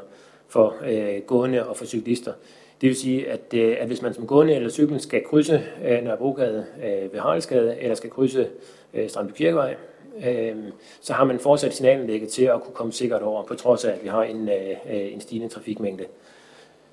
for 0.48 0.74
øh, 0.87 1.22
gående 1.26 1.68
og 1.68 1.76
for 1.76 1.85
cyklister. 1.85 2.33
Det 2.81 2.88
vil 2.88 2.97
sige, 2.97 3.31
at, 3.31 3.55
øh, 3.55 3.77
at 3.81 3.87
hvis 3.87 4.03
man 4.03 4.14
som 4.14 4.27
gående 4.27 4.55
eller 4.55 4.69
cykel 4.69 5.01
skal 5.01 5.25
krydse 5.25 5.62
øh, 5.85 6.05
Nørrebrogade 6.05 6.67
øh, 6.85 7.12
ved 7.12 7.21
Haraldsgade, 7.21 7.77
eller 7.81 7.95
skal 7.95 8.11
krydse 8.11 8.49
Strandby 9.09 9.33
Kirkevej, 9.33 9.77
så 11.01 11.12
har 11.12 11.25
man 11.25 11.38
fortsat 11.38 11.75
signalanlægget 11.75 12.29
til 12.29 12.45
at 12.45 12.62
kunne 12.62 12.75
komme 12.75 12.93
sikkert 12.93 13.23
over, 13.23 13.43
på 13.43 13.55
trods 13.55 13.85
af, 13.85 13.93
at 13.93 14.03
vi 14.03 14.09
har 14.09 14.23
en, 14.23 14.49
en 14.91 15.21
stigende 15.21 15.49
trafikmængde. 15.49 16.05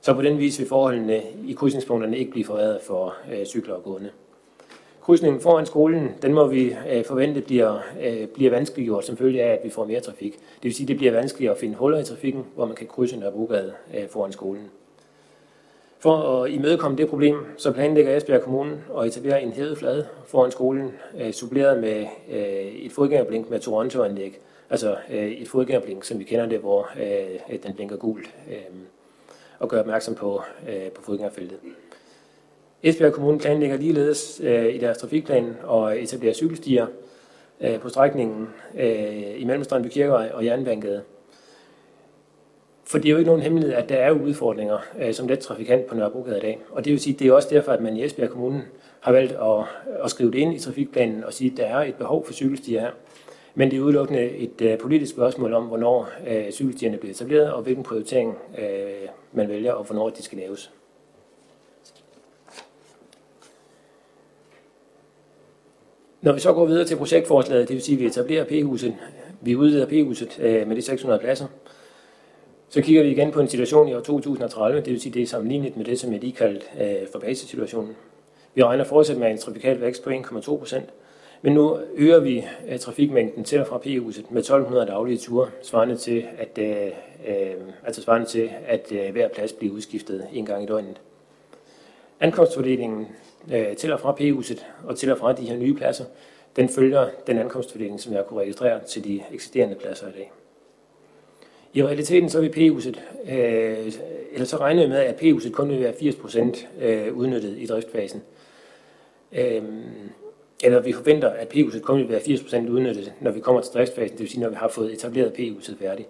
Så 0.02 0.14
på 0.14 0.22
den 0.22 0.40
vis 0.40 0.60
vil 0.60 0.68
forholdene 0.68 1.22
i 1.48 1.54
krydsningspunkterne 1.54 2.18
ikke 2.18 2.32
blive 2.32 2.46
forværret 2.46 2.82
for 2.82 3.16
cykler 3.46 3.74
og 3.74 3.84
gående. 3.84 4.10
Krydsningen 5.02 5.42
foran 5.42 5.66
skolen, 5.66 6.10
den 6.22 6.34
må 6.34 6.48
vi 6.48 6.76
forvente 7.08 7.42
bliver, 7.42 7.80
bliver 8.34 8.52
vanskeliggjort 8.52 9.06
som 9.06 9.18
følge 9.18 9.44
af, 9.44 9.54
at 9.54 9.60
vi 9.64 9.70
får 9.70 9.86
mere 9.86 10.00
trafik. 10.00 10.34
Det 10.34 10.64
vil 10.64 10.74
sige, 10.74 10.86
at 10.86 10.88
det 10.88 10.98
bliver 10.98 11.12
vanskeligere 11.14 11.54
at 11.54 11.60
finde 11.60 11.76
huller 11.76 12.00
i 12.00 12.04
trafikken, 12.04 12.46
hvor 12.56 12.66
man 12.66 12.76
kan 12.76 12.88
krydse 12.88 13.20
Nørrebrogade 13.20 13.74
foran 14.10 14.32
skolen. 14.32 14.70
For 16.00 16.44
at 16.44 16.52
imødekomme 16.52 16.98
det 16.98 17.10
problem, 17.10 17.46
så 17.58 17.72
planlægger 17.72 18.18
Esbjerg 18.18 18.42
Kommune 18.42 18.84
at 19.00 19.08
etablere 19.08 19.44
en 19.44 19.52
hævet 19.52 20.08
foran 20.26 20.52
skolen, 20.52 20.92
øh, 21.20 21.34
suppleret 21.34 21.80
med 21.80 22.06
øh, 22.32 22.66
et 22.66 22.92
fodgængerblink 22.92 23.50
med 23.50 23.60
Toronto-anlæg. 23.60 24.40
Altså 24.70 24.96
øh, 25.12 25.32
et 25.32 25.48
fodgængerblink, 25.48 26.04
som 26.04 26.20
vi 26.20 26.24
kender 26.24 26.46
det, 26.46 26.60
hvor 26.60 26.90
øh, 27.00 27.60
den 27.64 27.74
blinker 27.74 27.98
gult, 27.98 28.36
øh, 28.50 28.76
og 29.60 29.70
gør 29.70 29.80
opmærksom 29.80 30.16
på, 30.16 30.42
øh, 30.70 30.92
på 30.92 31.02
fodgængerfeltet. 31.02 31.58
Esbjerg 32.84 33.14
Kommune 33.14 33.40
planlægger 33.40 33.78
ligeledes 33.78 34.42
øh, 34.44 34.76
i 34.76 34.78
deres 34.78 34.98
trafikplan 34.98 35.58
at 35.72 35.98
etablere 35.98 36.34
cykelstier 36.34 36.88
øh, 37.62 37.80
på 37.80 37.90
strækningen 37.90 38.50
øh, 38.80 39.42
imellem 39.42 39.64
Strandby 39.64 39.88
Kirkevej 39.88 40.32
og 40.34 40.46
Jernbanegade. 40.46 41.02
For 42.88 42.98
det 42.98 43.06
er 43.06 43.12
jo 43.12 43.18
ikke 43.18 43.28
nogen 43.28 43.42
hemmelighed, 43.42 43.76
at 43.76 43.90
der 43.90 43.96
er 43.96 44.12
udfordringer 44.12 44.78
øh, 45.00 45.14
som 45.14 45.28
let 45.28 45.40
trafikant 45.40 45.86
på 45.86 45.96
Nørrebrogade 45.96 46.38
i 46.38 46.42
dag. 46.42 46.60
Og 46.70 46.86
det 46.86 46.92
vil 46.92 47.00
sige, 47.00 47.14
det 47.14 47.28
er 47.28 47.34
også 47.34 47.48
derfor, 47.52 47.72
at 47.72 47.82
man 47.82 47.98
i 47.98 48.04
Esbjerg 48.04 48.30
Kommune 48.30 48.64
har 49.00 49.12
valgt 49.12 49.32
at, 49.32 49.66
at 50.04 50.10
skrive 50.10 50.32
det 50.32 50.38
ind 50.38 50.56
i 50.56 50.60
trafikplanen 50.60 51.24
og 51.24 51.34
sige, 51.34 51.52
at 51.52 51.58
der 51.58 51.66
er 51.66 51.78
et 51.84 51.96
behov 51.96 52.26
for 52.26 52.34
cykelstier 52.34 52.82
her. 52.82 52.92
Men 53.56 53.72
det 53.72 53.78
er 53.78 53.82
udelukkende 53.82 54.30
et 54.30 54.62
øh, 54.62 54.78
politisk 54.78 55.12
spørgsmål 55.12 55.54
om, 55.54 55.64
hvornår 55.64 56.10
øh, 56.28 56.52
cykelstierne 56.52 56.98
bliver 56.98 57.14
etableret, 57.14 57.54
og 57.54 57.62
hvilken 57.62 57.84
prioritering 57.84 58.38
øh, 58.58 59.10
man 59.34 59.50
vælger, 59.50 59.74
og 59.74 59.84
hvornår 59.84 60.10
de 60.10 60.24
skal 60.24 60.38
laves. 60.38 60.72
Når 66.22 66.34
vi 66.34 66.40
så 66.40 66.54
går 66.54 66.66
videre 66.66 66.86
til 66.86 66.96
projektforslaget, 66.96 67.68
det 67.68 67.74
vil 67.74 67.84
sige, 67.84 67.96
at 67.96 68.00
vi 68.02 68.06
etablerer 68.06 68.44
P-huset, 68.44 68.96
vi 69.42 69.56
udvider 69.56 69.86
P-huset 69.86 70.40
øh, 70.40 70.68
med 70.68 70.76
de 70.76 70.82
600 70.82 71.20
pladser, 71.20 71.48
så 72.76 72.82
kigger 72.82 73.04
vi 73.04 73.10
igen 73.10 73.32
på 73.32 73.40
en 73.40 73.48
situation 73.48 73.88
i 73.88 73.94
år 73.94 74.00
2030, 74.00 74.82
det 74.82 74.94
vil 74.94 75.02
sige, 75.02 75.14
det 75.14 75.22
er 75.22 75.28
sammenlignet 75.28 75.78
med 75.78 75.86
det, 75.86 76.00
som 76.00 76.12
jeg 76.12 76.20
lige 76.22 76.34
kaldte 76.34 76.66
øh, 76.82 77.08
for 77.12 77.20
basissituationen. 77.20 77.96
Vi 78.56 78.64
regner 78.64 78.84
fortsat 78.84 79.18
med 79.18 79.32
en 79.32 79.38
trafikal 79.38 79.82
vækst 79.82 80.04
på 80.04 80.10
1,2 80.10 80.58
procent, 80.58 80.90
men 81.42 81.54
nu 81.54 81.80
øger 81.96 82.20
vi 82.20 82.46
øh, 82.70 82.80
trafikmængden 82.80 83.44
til 83.44 83.60
og 83.60 83.68
fra 83.68 83.78
P-huset 83.78 84.32
med 84.32 84.42
1200 84.42 84.86
daglige 84.86 85.18
ture, 85.18 85.50
svarende 85.64 85.96
til, 85.96 86.26
at, 86.38 86.58
øh, 86.58 86.88
øh, 87.28 87.56
altså 87.86 88.02
svarende 88.02 88.28
til, 88.28 88.50
at 88.68 88.92
øh, 88.92 89.12
hver 89.12 89.28
plads 89.28 89.54
bliver 89.54 89.74
udskiftet 89.74 90.28
en 90.34 90.46
gang 90.46 90.64
i 90.64 90.66
døgnet. 90.66 91.02
Ankomstfordelingen 92.20 93.08
øh, 93.54 93.76
til 93.76 93.94
og 93.94 94.00
fra 94.00 94.12
P-huset 94.12 94.66
og 94.84 94.98
til 94.98 95.12
og 95.12 95.18
fra 95.18 95.34
de 95.34 95.46
her 95.46 95.58
nye 95.58 95.74
pladser, 95.74 96.06
den 96.56 96.70
følger 96.70 97.10
den 97.28 97.38
ankomstfordeling, 97.38 98.00
som 98.00 98.14
jeg 98.14 98.26
kunne 98.26 98.42
registrere 98.42 98.80
til 98.84 99.04
de 99.04 99.22
eksisterende 99.32 99.76
pladser 99.76 100.08
i 100.08 100.12
dag. 100.12 100.32
I 101.76 101.84
realiteten 101.84 102.30
så 102.30 102.42
vil 102.42 102.50
P-huset, 102.50 103.02
øh, 103.30 103.92
eller 104.34 104.46
så 104.46 104.58
regner 104.58 104.84
vi 104.84 104.90
med, 104.90 104.98
at 104.98 105.16
P-huset 105.16 105.54
kun 105.54 105.70
vil 105.70 105.80
være 105.80 105.94
80% 105.94 106.68
øh, 106.86 107.18
udnyttet 107.18 107.58
i 107.58 107.66
driftsfasen. 107.66 108.22
Øh, 109.32 109.64
eller 110.64 110.80
vi 110.80 110.94
forventer, 110.94 111.30
at 111.30 111.48
P-huset 111.48 111.82
kun 111.82 112.00
vil 112.00 112.10
være 112.10 112.20
80% 112.20 112.70
udnyttet, 112.70 113.14
når 113.22 113.32
vi 113.32 113.40
kommer 113.40 113.62
til 113.62 113.74
driftsfasen, 113.74 114.12
det 114.12 114.20
vil 114.20 114.30
sige, 114.30 114.42
når 114.42 114.50
vi 114.50 114.56
har 114.56 114.68
fået 114.68 114.94
etableret 114.94 115.34
P-huset 115.34 115.78
færdigt. 115.80 116.10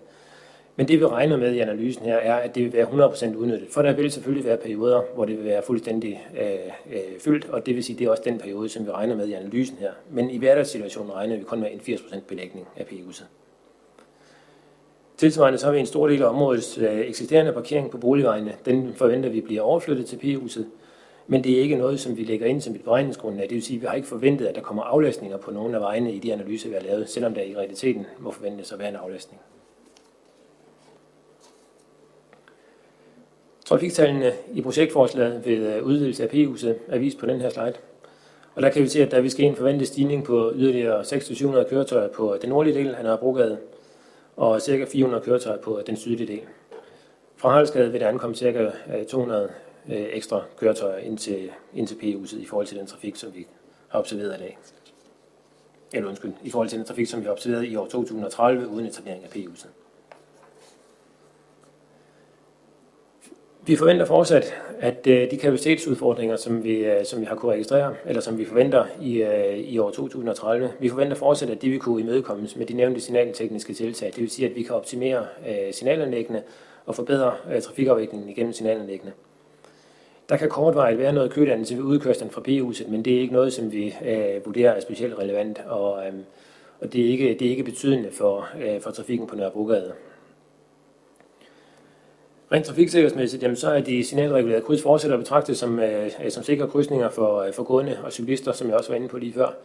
Men 0.76 0.88
det 0.88 1.00
vi 1.00 1.06
regner 1.06 1.38
med 1.38 1.54
i 1.54 1.60
analysen 1.60 2.06
her, 2.06 2.16
er, 2.16 2.36
at 2.36 2.56
det 2.56 2.64
vil 2.64 2.74
være 2.74 2.86
100% 2.86 3.36
udnyttet. 3.36 3.68
For 3.72 3.82
der 3.82 3.94
vil 3.94 4.12
selvfølgelig 4.12 4.46
være 4.46 4.58
perioder, 4.58 5.02
hvor 5.16 5.26
det 5.26 5.38
vil 5.38 5.46
være 5.46 5.62
fuldstændig 5.62 6.28
øh, 6.42 6.96
øh, 6.96 7.20
fyldt, 7.20 7.46
og 7.46 7.66
det 7.66 7.76
vil 7.76 7.84
sige, 7.84 8.00
det 8.00 8.08
er 8.08 8.12
også 8.12 8.24
den 8.26 8.38
periode, 8.38 8.70
som 8.70 8.86
vi 8.86 8.92
regner 8.92 9.16
med 9.16 9.28
i 9.28 9.34
analysen 9.34 9.78
her. 9.78 9.92
Men 10.12 10.30
i 10.30 10.38
hverdagssituationen 10.38 11.12
regner 11.12 11.38
vi 11.38 11.44
kun 11.44 11.60
med 11.60 11.70
en 11.72 11.96
80% 11.96 12.20
belægning 12.28 12.68
af 12.78 12.86
P-huset. 12.86 13.26
Tilsvarende 15.18 15.60
så 15.60 15.66
har 15.66 15.74
vi 15.74 15.80
en 15.80 15.86
stor 15.86 16.08
del 16.08 16.22
af 16.22 16.30
områdets 16.30 16.78
øh, 16.78 17.00
eksisterende 17.00 17.54
parkering 17.54 17.92
på 17.92 17.98
boligvejene. 17.98 18.56
Den 18.66 18.94
forventer 18.94 19.30
vi 19.30 19.42
bliver 19.42 19.62
overflyttet 19.62 20.06
til 20.06 20.18
P-huset. 20.18 20.68
Men 21.28 21.44
det 21.44 21.58
er 21.58 21.62
ikke 21.62 21.76
noget, 21.76 22.00
som 22.00 22.18
vi 22.18 22.24
lægger 22.24 22.46
ind 22.46 22.62
som 22.62 22.76
et 22.76 22.84
beregningsgrundlag. 22.84 23.44
Det 23.44 23.56
vil 23.56 23.64
sige, 23.64 23.78
at 23.78 23.82
vi 23.82 23.88
har 23.88 23.96
ikke 23.96 24.08
forventet, 24.08 24.46
at 24.46 24.56
der 24.56 24.62
kommer 24.62 24.84
aflastninger 24.84 25.38
på 25.38 25.52
nogle 25.52 25.76
af 25.76 25.82
vejene 25.82 26.14
i 26.14 26.20
de 26.20 26.34
analyser, 26.34 26.70
vi 26.70 26.76
har 26.76 26.82
lavet, 26.82 27.10
selvom 27.10 27.34
der 27.34 27.42
i 27.42 27.56
realiteten 27.56 28.06
må 28.20 28.32
forventes 28.32 28.72
at 28.72 28.80
være 28.80 28.90
en 28.90 28.96
aflastning. 28.96 29.42
Trafiktallene 33.66 34.32
i 34.54 34.62
projektforslaget 34.62 35.46
ved 35.46 35.76
øh, 35.76 35.84
udvidelse 35.84 36.24
af 36.24 36.30
P-huset 36.30 36.78
er 36.88 37.00
vist 37.00 37.18
på 37.18 37.26
den 37.26 37.42
her 37.42 37.50
slide. 37.50 37.74
Og 38.56 38.62
der 38.62 38.70
kan 38.70 38.84
vi 38.84 38.88
se, 38.88 39.04
at 39.04 39.12
der 39.12 39.22
vil 39.22 39.32
ske 39.32 39.44
en 39.44 39.56
forventet 39.56 39.88
stigning 39.88 40.24
på 40.24 40.52
yderligere 40.56 41.02
600-700 41.02 41.70
køretøjer 41.70 42.08
på 42.08 42.38
den 42.42 42.50
nordlige 42.50 42.80
del 42.80 42.96
af 42.96 43.04
Nørrebrogade, 43.04 43.58
og 44.36 44.62
ca. 44.62 44.86
400 44.86 45.24
køretøjer 45.24 45.58
på 45.58 45.82
den 45.88 45.98
sydlige 45.98 46.28
del. 46.28 46.42
Fra 47.36 47.50
Haraldsgade 47.50 47.92
vil 47.92 48.02
der 48.02 48.08
ankomme 48.08 48.36
ca. 48.36 48.72
200 49.10 49.52
øh, 49.90 50.02
øh, 50.02 50.08
ekstra 50.12 50.44
køretøjer 50.58 50.98
ind 50.98 51.18
til, 51.18 51.52
ind 51.74 51.88
til 51.88 51.96
P-huset 51.96 52.40
i 52.40 52.46
forhold 52.46 52.68
til 52.68 52.78
den 52.78 52.88
trafik, 52.88 53.16
som 53.16 53.36
vi 53.36 53.48
har 53.88 54.00
observeret 54.00 54.36
i 54.36 54.40
dag. 54.40 54.58
Eller 55.94 56.10
undskyld, 56.10 56.34
i 56.44 56.50
forhold 56.50 56.70
til 56.70 56.78
den 56.78 56.86
trafik, 56.86 57.08
som 57.08 57.20
vi 57.20 57.26
har 57.26 57.32
observeret 57.32 57.66
i 57.66 57.76
år 57.76 57.88
2030 57.88 58.68
uden 58.68 58.86
etablering 58.86 59.24
af 59.24 59.30
P-huset. 59.30 59.70
Vi 63.68 63.76
forventer 63.76 64.06
fortsat, 64.06 64.54
at 64.80 65.08
øh, 65.08 65.32
de 65.32 65.38
kapacitetsudfordringer, 65.38 66.36
som 66.36 66.64
vi, 66.64 66.76
øh, 66.78 67.06
som 67.06 67.22
vi 67.22 67.26
har 67.26 67.36
kunne 67.36 67.52
registrere, 67.52 67.94
eller 68.06 68.22
som 68.22 68.38
vi 68.38 68.46
forventer 68.46 68.86
i, 69.02 69.22
øh, 69.22 69.58
i 69.58 69.78
år 69.78 69.92
2030, 69.92 70.72
vi 70.80 70.90
forventer 70.90 71.16
fortsat, 71.16 71.50
at 71.50 71.62
de 71.62 71.70
vil 71.70 71.80
kunne 71.80 72.02
imødekommes 72.02 72.56
med 72.56 72.66
de 72.66 72.74
nævnte 72.74 73.02
signaltekniske 73.02 73.74
tiltag. 73.74 74.08
Det 74.08 74.22
vil 74.22 74.30
sige, 74.30 74.50
at 74.50 74.56
vi 74.56 74.64
kan 74.64 74.76
optimere 74.76 75.26
signalanlæggene 75.72 76.44
og 76.86 76.96
forbedre 76.96 77.34
trafikafviklingen 77.62 78.30
igennem 78.30 78.54
signalanlæggene. 78.54 79.12
Der 80.30 80.38
kan 80.38 80.50
kortvarigt 80.50 81.00
være 81.00 81.14
noget 81.14 81.32
kødannelse 81.32 81.76
ved 81.76 81.84
udkørslen 81.84 82.30
fra 82.30 82.42
P-huset, 82.42 82.90
men 82.90 83.06
det 83.06 83.16
er 83.16 83.20
ikke 83.20 83.34
noget, 83.34 83.54
som 83.54 83.72
vi 83.72 83.96
øh, 84.06 84.46
vurderer 84.46 84.72
er 84.72 84.80
specielt 84.80 85.20
relevant, 85.20 85.62
og, 85.68 86.08
øh, 86.08 86.14
og 86.82 86.94
det, 86.94 87.06
er 87.06 87.10
ikke, 87.10 87.36
det 87.40 87.46
er 87.46 87.50
ikke 87.50 87.64
betydende 87.64 88.12
for, 88.12 88.48
øh, 88.62 88.82
for 88.82 88.92
trafikken 88.92 89.28
på 89.28 89.36
Nørrebrogade. 89.36 89.94
Rent 92.52 92.66
trafiksikkerhedsmæssigt, 92.66 93.44
jamen, 93.44 93.56
så 93.56 93.72
er 93.72 93.82
de 93.82 94.04
signalregulerede 94.04 94.62
kryds 94.62 94.82
fortsætter 94.82 95.18
betragtet 95.18 95.58
som, 95.58 95.80
øh, 95.80 96.12
øh, 96.24 96.32
som 96.32 96.44
sikre 96.44 96.68
krydsninger 96.68 97.10
for, 97.10 97.42
øh, 97.42 97.54
for 97.54 97.64
gående 97.64 98.00
og 98.04 98.12
cyklister, 98.12 98.52
som 98.52 98.68
jeg 98.68 98.78
også 98.78 98.90
var 98.90 98.96
inde 98.96 99.08
på 99.08 99.18
lige 99.18 99.34
før. 99.34 99.56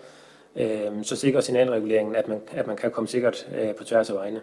Øh, 0.57 0.91
så 1.03 1.17
sikrer 1.17 1.41
signalreguleringen, 1.41 2.17
at 2.17 2.29
man, 2.29 2.41
at 2.53 2.67
man 2.67 2.77
kan 2.77 2.91
komme 2.91 3.09
sikkert 3.09 3.49
øh, 3.61 3.75
på 3.75 3.85
tværs 3.85 4.11
af 4.11 4.17
vejene. 4.17 4.41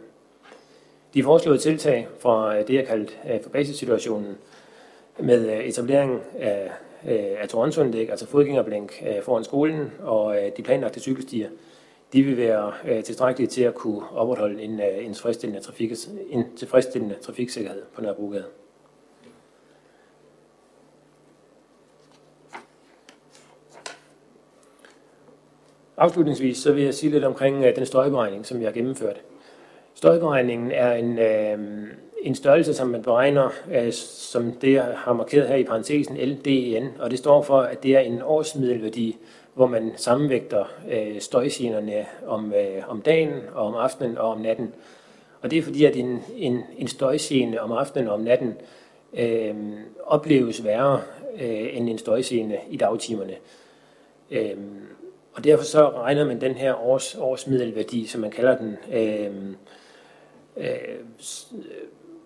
De 1.13 1.23
foreslåede 1.23 1.60
tiltag 1.60 2.08
fra 2.19 2.58
øh, 2.58 2.67
det, 2.67 2.73
jeg 2.73 2.88
kaldt 2.88 3.17
øh, 3.32 3.43
for 3.43 3.50
basissituationen, 3.50 4.38
med 5.19 5.52
øh, 5.52 5.60
etableringen 5.60 6.19
af, 6.39 6.71
øh, 7.08 7.41
af 7.41 7.50
Torrensundæk, 7.50 8.10
altså 8.10 8.28
fodgængerblink 8.28 9.04
øh, 9.08 9.23
foran 9.23 9.43
skolen, 9.43 9.91
og 10.04 10.38
øh, 10.38 10.52
de 10.58 10.63
planlagte 10.63 11.00
cykelstier, 11.00 11.50
de 12.13 12.24
vil 12.24 12.38
være 12.38 12.74
øh, 12.88 13.04
tilstrækkelige 13.04 13.48
til 13.48 13.62
at 13.62 13.76
kunne 13.76 14.10
opretholde 14.10 14.62
en, 14.62 14.80
øh, 14.80 15.06
en, 15.06 15.13
tilfredsstillende 15.13 15.65
trafik, 15.65 15.91
en 16.30 16.56
tilfredsstillende 16.56 17.15
trafiksikkerhed 17.22 17.82
på 17.96 18.02
Nørrebrogade. 18.02 18.46
Afslutningsvis 25.98 26.58
så 26.58 26.74
vil 26.74 26.84
jeg 26.84 26.93
sige 26.93 27.12
lidt 27.12 27.24
omkring 27.24 27.65
øh, 27.65 27.76
den 27.76 27.86
støjberegning, 27.86 28.46
som 28.46 28.60
vi 28.60 28.65
har 28.65 28.72
gennemført. 28.72 29.22
Støjberegningen 29.93 30.72
er 30.72 30.93
en, 30.93 31.20
øh, 31.20 31.88
en 32.22 32.36
størrelse, 32.36 32.74
som 32.74 32.88
man 32.88 33.02
beregner, 33.02 33.50
øh, 33.72 33.94
som 33.94 34.52
det 34.52 34.74
jeg 34.74 34.94
har 34.96 35.14
markeret 35.14 35.48
her 35.48 35.56
i 35.56 35.64
parentesen 35.64 36.18
LDN, 36.18 36.88
og 37.00 37.12
det 37.12 37.20
står 37.20 37.42
for, 37.42 37.60
at 37.60 37.84
det 37.84 37.96
er 37.96 38.00
en 38.00 38.22
årsmiddelværdi 38.22 39.18
hvor 39.58 39.68
man 39.68 39.94
sammenvægter 39.96 40.66
øh, 40.92 41.22
støjgenerne 41.22 42.06
om, 42.28 42.54
øh, 42.54 42.90
om 42.90 43.02
dagen 43.02 43.34
og 43.54 43.65
om 43.65 43.76
aftenen 43.76 44.18
og 44.18 44.30
om 44.30 44.42
natten. 44.42 44.74
Og 45.42 45.52
det 45.52 45.60
er 45.60 45.63
fordi, 45.63 45.86
at 45.86 45.96
en, 45.96 46.24
en, 46.36 46.62
en 46.78 46.88
støjgene 46.88 47.62
om 47.62 47.72
aftenen 47.72 48.08
og 48.08 48.13
om 48.13 48.22
natten 48.22 48.56
øh, 49.13 49.56
opleves 50.06 50.63
værre 50.63 51.02
øh, 51.42 51.78
end 51.78 51.90
en 51.90 51.98
støjgene 51.98 52.58
i 52.70 52.78
dagtimerne. 52.78 53.34
Øh, 54.32 54.58
og 55.34 55.44
derfor 55.44 55.63
så 55.63 55.90
regner 55.90 56.26
man 56.26 56.42
den 56.42 56.54
her 56.54 56.88
års, 56.88 57.15
årsmiddelværdi, 57.15 58.06
som 58.06 58.22
man 58.22 58.32
kalder 58.32 58.58
den, 58.58 58.78
øh, 58.94 59.32
øh, 60.58 60.98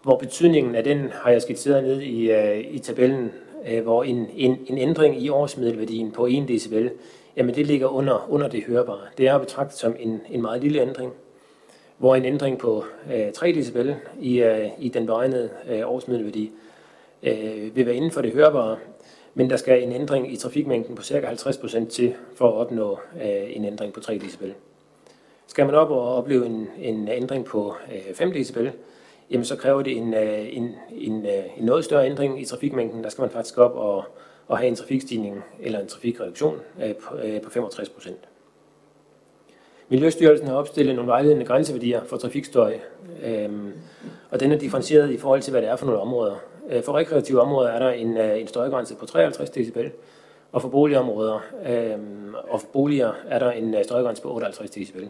hvor 0.04 0.18
betydningen 0.18 0.76
af 0.76 0.84
den 0.84 1.10
har 1.14 1.32
jeg 1.32 1.42
skitseret 1.42 1.84
ned 1.84 2.02
i, 2.02 2.32
øh, 2.32 2.60
i 2.60 2.80
tabellen, 2.80 3.32
øh, 3.68 3.84
hvor 3.84 4.04
en, 4.04 4.30
en, 4.36 4.58
en 4.68 4.78
ændring 4.78 5.22
i 5.22 5.30
årsmiddelværdien 5.30 6.12
på 6.12 6.26
1 6.26 6.48
decibel 6.48 6.92
jamen 7.36 7.56
det 7.56 7.68
ligger 7.68 7.88
under, 7.88 8.28
under 8.30 8.48
det 8.48 8.64
hørbare. 8.68 9.02
Det 9.18 9.28
er 9.28 9.38
betragtet 9.38 9.78
som 9.78 9.96
en, 10.00 10.22
en 10.30 10.42
meget 10.42 10.62
lille 10.62 10.82
ændring, 10.82 11.14
hvor 11.98 12.16
en 12.16 12.26
ændring 12.26 12.58
på 12.58 12.86
øh, 13.14 13.32
3 13.32 13.52
decibel 13.52 13.96
i, 14.20 14.42
øh, 14.42 14.70
i 14.80 14.90
den 14.90 15.06
beregnede 15.06 15.50
øh, 15.70 15.90
årsmiddelværdi 15.90 16.52
øh, 17.24 17.76
vil 17.76 17.86
være 17.86 17.96
inden 17.96 18.12
for 18.12 18.22
det 18.22 18.34
hørbare, 18.34 18.78
men 19.34 19.50
der 19.50 19.58
skal 19.58 19.84
en 19.84 19.92
ændring 19.92 20.34
i 20.34 20.36
trafikmængden 20.36 20.96
på 20.96 21.04
ca. 21.04 21.32
50% 21.32 21.90
til 21.90 22.14
for 22.36 22.48
at 22.48 22.54
opnå 22.54 23.00
øh, 23.16 23.56
en 23.56 23.66
ændring 23.66 23.94
på 23.94 24.00
3 24.00 24.18
decibel. 24.18 24.54
Skal 25.48 25.66
man 25.66 25.76
op 25.76 25.90
og 25.90 26.16
opleve 26.16 26.46
en, 26.46 26.68
en 26.80 27.08
ændring 27.08 27.46
på 27.46 27.76
øh, 27.94 28.14
5 28.16 28.32
decibel, 28.32 28.72
jamen 29.32 29.46
så 29.46 29.56
kræver 29.56 29.82
det 29.82 29.98
en, 29.98 30.14
øh, 30.14 30.58
en, 30.58 30.76
en, 30.92 31.26
øh, 31.26 31.58
en 31.58 31.66
noget 31.66 31.86
større 31.86 32.06
ændring 32.06 32.42
i 32.42 32.46
trafikmængden. 32.46 33.04
Der 33.04 33.10
skal 33.10 33.22
man 33.22 33.32
faktisk 33.32 33.58
op 33.58 33.76
og 33.76 34.04
og 34.52 34.58
have 34.58 34.68
en 34.68 34.76
trafikstigning 34.76 35.44
eller 35.60 35.80
en 35.80 35.88
trafikreduktion 35.88 36.60
øh, 37.24 37.42
på 37.42 37.50
65 37.50 37.90
procent. 37.90 38.30
Miljøstyrelsen 39.90 40.48
har 40.48 40.56
opstillet 40.56 40.96
nogle 40.96 41.08
vejledende 41.08 41.46
grænseværdier 41.46 42.04
for 42.04 42.18
trafikstøj, 42.18 42.78
øhm, 43.24 43.74
og 44.32 44.40
den 44.40 44.52
er 44.52 44.58
differentieret 44.58 45.12
i 45.12 45.18
forhold 45.18 45.42
til, 45.42 45.52
hvad 45.52 45.62
det 45.62 45.70
er 45.70 45.76
for 45.76 45.86
nogle 45.86 46.02
områder. 46.02 46.36
For 46.86 46.98
rekreative 46.98 47.42
områder 47.42 47.70
er 47.70 47.80
der 47.80 47.90
en, 47.90 48.18
en 48.18 48.48
støjgrænse 48.48 48.96
på 48.96 49.06
53 49.06 49.50
decibel, 49.50 49.92
og 50.52 50.62
for 50.62 50.70
boligområder 50.70 51.40
øhm, 51.66 52.36
og 52.50 52.62
for 52.62 52.68
boliger 52.74 53.12
er 53.28 53.40
der 53.40 53.52
en 53.52 53.76
støjgrænse 53.84 54.22
på 54.22 54.34
58 54.34 54.70
decibel. 54.70 55.10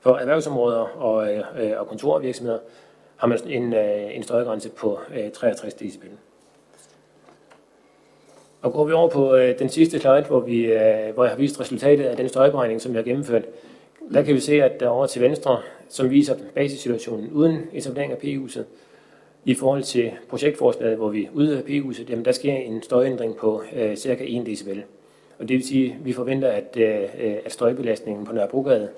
For 0.00 0.16
erhvervsområder 0.16 0.80
og, 0.80 1.28
og 1.78 1.88
kontorvirksomheder 1.88 2.58
har 3.20 3.26
man 3.26 3.38
en, 3.46 3.74
øh, 3.74 4.16
en 4.16 4.22
støjgrænse 4.22 4.70
på 4.70 4.98
øh, 5.16 5.30
63 5.30 5.74
dB. 5.74 6.04
Og 8.62 8.72
går 8.72 8.84
vi 8.84 8.92
over 8.92 9.08
på 9.08 9.34
øh, 9.34 9.58
den 9.58 9.68
sidste 9.68 9.98
slide, 9.98 10.24
hvor, 10.28 10.40
vi, 10.40 10.64
øh, 10.64 11.14
hvor 11.14 11.24
jeg 11.24 11.30
har 11.30 11.36
vist 11.36 11.60
resultatet 11.60 12.04
af 12.04 12.16
den 12.16 12.28
støjberegning, 12.28 12.80
som 12.80 12.92
vi 12.92 12.96
har 12.96 13.02
gennemført, 13.02 13.42
der 14.14 14.22
kan 14.22 14.34
vi 14.34 14.40
se, 14.40 14.62
at 14.62 14.80
der 14.80 14.88
over 14.88 15.06
til 15.06 15.22
venstre, 15.22 15.58
som 15.88 16.10
viser 16.10 16.36
basissituationen 16.54 17.30
uden 17.32 17.62
etablering 17.72 18.12
af 18.12 18.18
P-huset, 18.18 18.66
i 19.44 19.54
forhold 19.54 19.82
til 19.82 20.12
projektforslaget, 20.28 20.96
hvor 20.96 21.08
vi 21.08 21.28
udvider 21.32 21.62
P-huset, 21.62 22.10
jamen 22.10 22.24
der 22.24 22.32
sker 22.32 22.52
en 22.52 22.82
støjændring 22.82 23.36
på 23.36 23.62
øh, 23.76 23.96
cirka 23.96 24.24
1 24.26 24.46
dB. 24.46 24.68
Og 25.38 25.48
det 25.48 25.54
vil 25.56 25.66
sige, 25.66 25.92
at 25.92 26.04
vi 26.04 26.12
forventer, 26.12 26.48
at, 26.48 26.76
øh, 26.76 27.08
at 27.44 27.52
støjbelastningen 27.52 28.26
på 28.26 28.32
Nørrebrogade 28.32 28.88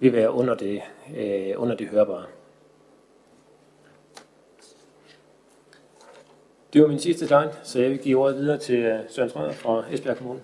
vil 0.00 0.12
være 0.12 0.30
under 0.30 0.54
det, 0.54 0.80
øh, 1.16 1.52
under 1.56 1.76
det 1.76 1.86
hørbare. 1.86 2.24
Det 6.74 6.82
var 6.82 6.88
min 6.88 6.98
sidste 6.98 7.26
slide, 7.26 7.50
så 7.62 7.80
jeg 7.80 7.90
vil 7.90 7.98
give 7.98 8.18
ordet 8.18 8.36
videre 8.36 8.58
til 8.58 8.78
øh, 8.78 9.00
Søren 9.08 9.30
Trøder 9.30 9.52
fra 9.52 9.84
Esbjerg 9.92 10.16
Kommune. 10.16 10.40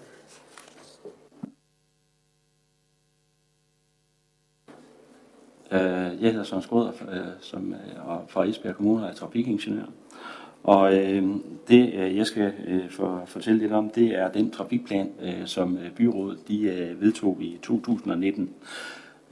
Øh, 5.72 6.22
jeg 6.22 6.30
hedder 6.30 6.44
Søren 6.44 6.62
Skrøder, 6.62 6.92
øh, 7.12 7.26
som 7.40 7.72
er 7.72 8.24
fra 8.28 8.44
Esbjerg 8.44 8.76
Kommune 8.76 9.02
og 9.04 9.10
er 9.10 9.14
trafikingeniør. 9.14 9.84
Og 10.62 10.96
øh, 10.96 11.28
det, 11.68 11.94
jeg 12.16 12.26
skal 12.26 12.52
øh, 12.66 12.90
for, 12.90 13.22
fortælle 13.26 13.58
lidt 13.58 13.72
om, 13.72 13.90
det 13.90 14.18
er 14.18 14.32
den 14.32 14.50
trafikplan, 14.50 15.12
øh, 15.22 15.46
som 15.46 15.78
byrådet 15.96 16.48
de, 16.48 16.62
øh, 16.62 17.00
vedtog 17.00 17.38
i 17.40 17.58
2019. 17.62 18.50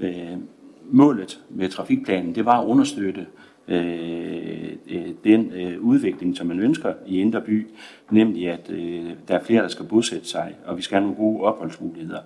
Øh, 0.01 0.36
målet 0.84 1.40
med 1.51 1.68
trafikplanen, 1.68 2.34
det 2.34 2.44
var 2.44 2.61
at 2.61 2.66
understøtte 2.66 3.26
Øh, 3.68 4.72
øh, 4.90 5.08
den 5.24 5.52
øh, 5.52 5.80
udvikling, 5.80 6.36
som 6.36 6.46
man 6.46 6.60
ønsker 6.60 6.92
i 7.06 7.20
Indre 7.20 7.40
By, 7.40 7.66
nemlig 8.10 8.48
at 8.50 8.70
øh, 8.70 9.10
der 9.28 9.34
er 9.34 9.44
flere, 9.44 9.62
der 9.62 9.68
skal 9.68 9.86
bosætte 9.86 10.28
sig, 10.28 10.54
og 10.66 10.76
vi 10.76 10.82
skal 10.82 10.94
have 10.94 11.02
nogle 11.02 11.16
gode 11.16 11.44
opholdsmuligheder. 11.44 12.20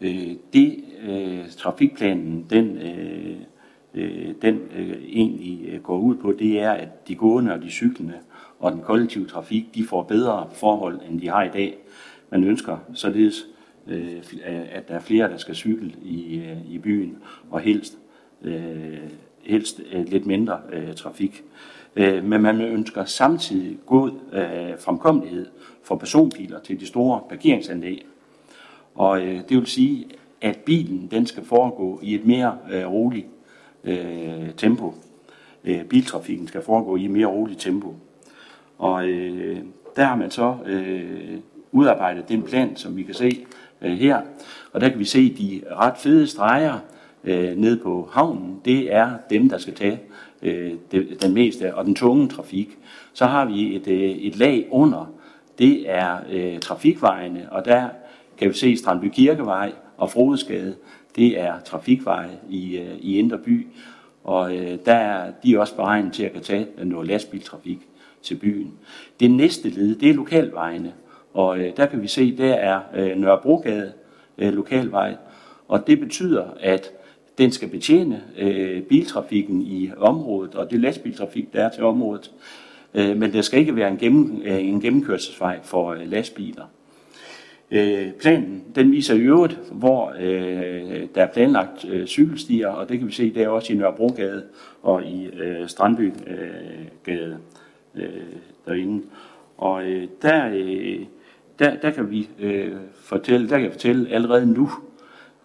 Øh, 0.00 0.32
det 0.52 0.84
øh, 1.08 1.48
trafikplanen, 1.50 2.46
den, 2.50 2.78
øh, 2.78 3.36
øh, 3.94 4.34
den 4.42 4.60
øh, 4.76 4.96
egentlig 5.08 5.68
øh, 5.68 5.82
går 5.82 5.98
ud 5.98 6.16
på, 6.16 6.32
det 6.32 6.60
er, 6.60 6.70
at 6.70 7.08
de 7.08 7.14
gående 7.14 7.52
og 7.52 7.62
de 7.62 7.70
cyklende 7.70 8.14
og 8.58 8.72
den 8.72 8.80
kollektive 8.80 9.26
trafik, 9.26 9.74
de 9.74 9.84
får 9.84 10.02
bedre 10.02 10.48
forhold, 10.52 11.00
end 11.10 11.20
de 11.20 11.28
har 11.28 11.42
i 11.42 11.48
dag. 11.48 11.78
Man 12.30 12.44
ønsker 12.44 12.76
således, 12.94 13.46
øh, 13.86 14.22
at 14.72 14.88
der 14.88 14.94
er 14.94 15.00
flere, 15.00 15.30
der 15.30 15.36
skal 15.36 15.54
cykle 15.54 15.92
i, 16.02 16.38
øh, 16.38 16.72
i 16.74 16.78
byen, 16.78 17.18
og 17.50 17.60
helst, 17.60 17.98
øh, 18.42 18.98
helst 19.50 19.80
øh, 19.92 20.08
lidt 20.08 20.26
mindre 20.26 20.58
øh, 20.72 20.94
trafik. 20.94 21.44
Øh, 21.96 22.24
men 22.24 22.42
man 22.42 22.60
ønsker 22.60 23.04
samtidig 23.04 23.78
god 23.86 24.10
øh, 24.32 24.78
fremkommelighed 24.78 25.46
for 25.82 25.96
personbiler 25.96 26.60
til 26.60 26.80
de 26.80 26.86
store 26.86 27.20
parkeringsanlæg. 27.28 28.06
Og 28.94 29.22
øh, 29.22 29.40
det 29.48 29.56
vil 29.56 29.66
sige, 29.66 30.06
at 30.40 30.56
bilen 30.56 31.08
den 31.10 31.26
skal 31.26 31.44
foregå 31.44 32.00
i 32.02 32.14
et 32.14 32.26
mere 32.26 32.58
øh, 32.70 32.92
roligt 32.92 33.26
øh, 33.84 34.54
tempo. 34.56 34.94
Øh, 35.64 35.84
biltrafikken 35.84 36.48
skal 36.48 36.62
foregå 36.62 36.96
i 36.96 37.04
et 37.04 37.10
mere 37.10 37.26
roligt 37.26 37.60
tempo. 37.60 37.94
Og 38.78 39.08
øh, 39.08 39.58
der 39.96 40.04
har 40.04 40.16
man 40.16 40.30
så 40.30 40.56
øh, 40.66 41.38
udarbejdet 41.72 42.28
den 42.28 42.42
plan, 42.42 42.76
som 42.76 42.96
vi 42.96 43.02
kan 43.02 43.14
se 43.14 43.46
øh, 43.82 43.92
her. 43.92 44.20
Og 44.72 44.80
der 44.80 44.88
kan 44.88 44.98
vi 44.98 45.04
se 45.04 45.34
de 45.34 45.62
ret 45.70 45.98
fede 45.98 46.26
streger 46.26 46.78
øh, 47.24 47.56
ned 47.56 47.82
på 47.82 48.08
havnen. 48.12 48.60
Det 48.64 48.94
er 48.94 49.10
dem, 49.30 49.48
der 49.48 49.58
skal 49.58 49.74
tage 49.74 50.00
øh, 50.42 50.72
det, 50.90 51.22
den 51.22 51.34
meste 51.34 51.74
og 51.74 51.84
den 51.84 51.94
tunge 51.94 52.28
trafik. 52.28 52.78
Så 53.12 53.26
har 53.26 53.44
vi 53.44 53.76
et, 53.76 53.88
øh, 53.88 54.10
et 54.10 54.38
lag 54.38 54.68
under. 54.70 55.12
Det 55.58 55.90
er 55.90 56.16
øh, 56.32 56.58
trafikvejene, 56.58 57.48
og 57.50 57.64
der 57.64 57.88
kan 58.38 58.48
vi 58.48 58.54
se 58.54 58.76
Strandby 58.76 59.08
Kirkevej 59.08 59.72
og 59.96 60.10
Frodesgade. 60.10 60.74
Det 61.16 61.40
er 61.40 61.60
trafikveje 61.60 62.38
i, 62.48 62.76
øh, 62.76 62.96
i 63.00 63.18
Indre 63.18 63.38
By, 63.38 63.66
og 64.24 64.56
øh, 64.56 64.78
der 64.86 64.94
er 64.94 65.32
de 65.42 65.54
er 65.54 65.58
også 65.58 65.76
beregnet 65.76 66.12
til 66.12 66.22
at 66.22 66.32
kan 66.32 66.42
tage 66.42 66.66
noget 66.84 67.08
lastbiltrafik 67.08 67.78
til 68.22 68.34
byen. 68.34 68.72
Det 69.20 69.30
næste 69.30 69.68
led, 69.68 69.94
det 69.94 70.10
er 70.10 70.14
lokalvejene, 70.14 70.92
og 71.34 71.58
øh, 71.58 71.76
der 71.76 71.86
kan 71.86 72.02
vi 72.02 72.08
se, 72.08 72.36
der 72.36 72.54
er 72.54 72.80
øh, 72.94 73.16
Nørrebrogade 73.16 73.92
øh, 74.38 74.52
lokalvej, 74.52 75.16
og 75.68 75.86
det 75.86 76.00
betyder, 76.00 76.44
at 76.60 76.92
den 77.40 77.52
skal 77.52 77.68
betjene 77.68 78.22
øh, 78.38 78.82
biltrafikken 78.82 79.62
i 79.62 79.90
området, 79.96 80.54
og 80.54 80.70
det 80.70 80.80
lastbiltrafik, 80.80 81.52
der 81.52 81.64
er 81.64 81.70
til 81.70 81.84
området, 81.84 82.30
øh, 82.94 83.16
men 83.16 83.32
det 83.32 83.44
skal 83.44 83.60
ikke 83.60 83.76
være 83.76 83.90
en, 83.90 83.98
gennem, 83.98 84.42
øh, 84.44 84.64
en 84.64 84.80
gennemkørselsvej 84.80 85.60
for 85.62 85.90
øh, 85.90 86.10
lastbiler. 86.10 86.64
Øh, 87.70 88.12
planen 88.20 88.64
den 88.74 88.92
viser 88.92 89.14
i 89.14 89.20
øvrigt, 89.20 89.58
hvor 89.72 90.14
øh, 90.20 91.06
der 91.14 91.22
er 91.22 91.32
planlagt 91.32 91.84
øh, 91.88 92.06
cykelstier, 92.06 92.68
og 92.68 92.88
det 92.88 92.98
kan 92.98 93.08
vi 93.08 93.12
se 93.12 93.34
der 93.34 93.48
også 93.48 93.72
i 93.72 93.76
Nørrebrogade 93.76 94.44
og 94.82 95.04
i 95.04 95.26
øh, 95.26 95.68
Strandbygade 95.68 97.38
øh, 97.94 98.22
derinde. 98.66 99.02
Og 99.56 99.84
øh, 99.84 100.08
der, 100.22 100.50
øh, 100.54 101.00
der, 101.58 101.76
der 101.76 101.90
kan 101.90 102.10
vi 102.10 102.28
øh, 102.38 102.72
fortælle, 102.94 103.48
der 103.48 103.56
kan 103.56 103.64
jeg 103.64 103.72
fortælle 103.72 104.10
allerede 104.10 104.46
nu, 104.46 104.70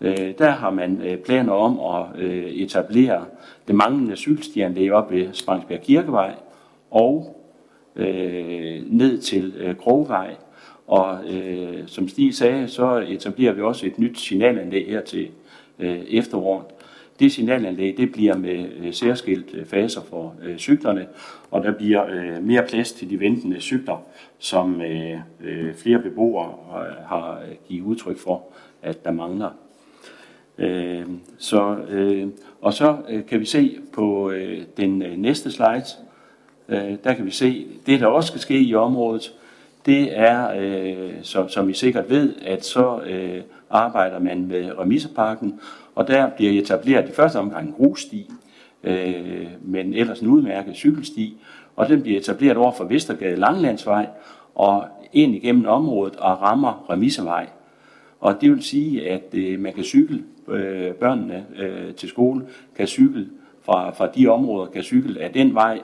øh, 0.06 0.34
der 0.38 0.50
har 0.50 0.70
man 0.70 1.02
øh, 1.02 1.18
planer 1.18 1.54
om 1.54 1.80
at 1.96 2.22
øh, 2.22 2.46
etablere 2.46 3.26
det 3.68 3.76
manglende 3.76 4.16
cykelstianlæg 4.16 4.92
op 4.92 5.12
ved 5.12 5.28
Spangsbjerg 5.34 5.82
Kirkevej 5.82 6.36
og 6.92 7.42
øh, 7.96 8.84
ned 8.92 9.18
til 9.18 9.54
øh, 9.58 9.76
Krogvej 9.76 10.36
og 10.88 11.34
øh, 11.34 11.88
som 11.88 12.08
Stig 12.08 12.34
sagde, 12.34 12.68
så 12.68 13.06
etablerer 13.08 13.54
vi 13.54 13.62
også 13.62 13.86
et 13.86 14.00
nyt 14.00 14.20
signalanlæg 14.20 14.88
her 14.88 15.02
til 15.02 15.28
øh, 15.80 16.00
efteråret. 16.10 16.66
Det 17.20 17.32
signalanlæg 17.32 17.98
det 17.98 18.12
bliver 18.12 18.38
med 18.38 18.66
øh, 18.78 18.94
særskilt 18.94 19.54
øh, 19.54 19.66
faser 19.66 20.02
for 20.02 20.36
øh, 20.44 20.58
cyklerne, 20.58 21.08
og 21.52 21.64
der 21.64 21.72
bliver 21.72 22.06
øh, 22.06 22.44
mere 22.44 22.64
plads 22.70 22.92
til 22.92 23.10
de 23.10 23.20
ventende 23.20 23.60
cykler, 23.60 24.04
som 24.40 24.82
øh, 24.82 25.20
øh, 25.44 25.74
flere 25.74 26.00
beboere 26.00 26.54
øh, 26.82 26.96
har 27.08 27.40
øh, 27.40 27.56
givet 27.68 27.86
udtryk 27.86 28.18
for, 28.18 28.44
at 28.82 29.06
der 29.06 29.12
mangler. 29.12 29.65
Øh, 30.58 31.06
så, 31.38 31.76
øh, 31.90 32.28
og 32.62 32.74
så 32.74 32.98
øh, 33.10 33.26
kan 33.26 33.40
vi 33.40 33.46
se 33.46 33.78
på 33.94 34.32
øh, 34.32 34.62
den 34.78 35.02
øh, 35.02 35.18
næste 35.18 35.52
slide, 35.52 35.86
øh, 36.70 36.98
der 37.04 37.14
kan 37.14 37.26
vi 37.26 37.32
se 37.32 37.68
det, 37.86 38.00
der 38.00 38.08
også 38.08 38.28
skal 38.28 38.42
ske 38.42 38.60
i 38.60 38.76
området, 38.76 39.34
det 39.86 40.20
er, 40.20 40.50
øh, 40.58 41.14
som, 41.22 41.50
som 41.50 41.70
I 41.70 41.74
sikkert 41.74 42.10
ved, 42.10 42.34
at 42.42 42.66
så 42.66 43.02
øh, 43.02 43.42
arbejder 43.70 44.20
man 44.20 44.46
med 44.46 44.80
Remiseparken, 44.80 45.60
og 45.96 46.08
der 46.08 46.30
bliver 46.30 46.62
etableret 46.62 47.10
i 47.10 47.12
første 47.12 47.40
omgang 47.40 47.68
en 47.68 47.74
grussti, 47.74 48.32
øh, 48.84 49.48
men 49.62 49.94
ellers 49.94 50.20
en 50.20 50.28
udmærket 50.28 50.76
cykelsti, 50.76 51.38
og 51.76 51.90
den 51.90 52.02
bliver 52.02 52.20
etableret 52.20 52.58
over 52.58 52.72
for 52.72 52.84
Vestergade 52.84 53.36
Langlandsvej 53.36 54.08
og 54.56 54.86
ind 55.14 55.36
igennem 55.36 55.66
området 55.66 56.16
og 56.16 56.42
rammer 56.42 56.86
Remisevej. 56.90 57.48
Og 58.26 58.42
det 58.42 58.52
vil 58.52 58.64
sige, 58.64 59.10
at 59.10 59.24
øh, 59.34 59.60
man 59.60 59.74
kan 59.74 59.84
cykle, 59.84 60.24
øh, 60.48 60.94
børnene 60.94 61.46
øh, 61.58 61.94
til 61.94 62.10
skole 62.10 62.48
kan 62.76 62.88
cykle 62.88 63.28
fra, 63.62 63.90
fra 63.90 64.08
de 64.08 64.28
områder, 64.28 64.72
kan 64.72 64.84
cykle 64.84 65.22
af 65.22 65.32
den 65.32 65.54
vej, 65.54 65.82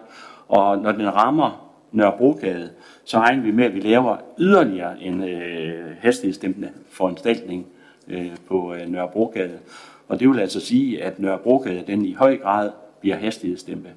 og 0.48 0.78
når 0.78 0.92
den 0.92 1.16
rammer 1.16 1.72
Nørrebrogade, 1.92 2.70
så 3.04 3.20
regner 3.20 3.44
vi 3.44 3.52
med, 3.52 3.66
at 3.66 3.76
vi 3.76 3.80
laver 3.80 4.18
yderligere 4.40 5.02
en 5.02 5.24
øh, 5.24 5.96
hastighedsdæmpende 6.00 6.70
foranstaltning 6.90 7.66
øh, 8.08 8.32
på 8.48 8.74
øh, 8.74 8.88
Nørrebrogade. 8.88 9.60
Og 10.08 10.20
det 10.20 10.30
vil 10.30 10.40
altså 10.40 10.60
sige, 10.60 11.04
at 11.04 11.20
Nørrebrogade 11.20 11.84
den 11.88 12.06
i 12.06 12.14
høj 12.14 12.38
grad 12.38 12.72
bliver 13.00 13.16
hastighedsdæmpet 13.16 13.92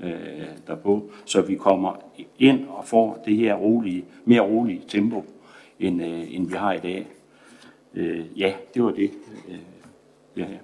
øh, 0.00 0.12
derpå, 0.66 1.10
så 1.24 1.40
vi 1.40 1.54
kommer 1.54 2.04
ind 2.38 2.60
og 2.68 2.84
får 2.84 3.22
det 3.26 3.36
her 3.36 3.54
rolige, 3.54 4.04
mere 4.24 4.40
rolige 4.40 4.82
tempo, 4.88 5.24
end, 5.80 6.02
øh, 6.02 6.34
end 6.34 6.48
vi 6.48 6.54
har 6.54 6.72
i 6.72 6.78
dag. 6.78 7.06
Øh, 7.94 8.40
ja, 8.40 8.54
det 8.74 8.84
var 8.84 8.90
det. 8.90 9.10
Øh, 9.48 9.58
ja, 10.36 10.42
ja. 10.42 10.58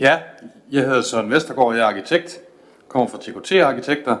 Ja, 0.00 0.20
jeg 0.72 0.82
hedder 0.84 1.02
Søren 1.02 1.30
Vestergaard, 1.30 1.74
jeg 1.74 1.82
er 1.82 1.86
arkitekt, 1.86 2.40
kommer 2.88 3.08
fra 3.08 3.18
TKT 3.18 3.52
Arkitekter, 3.52 4.16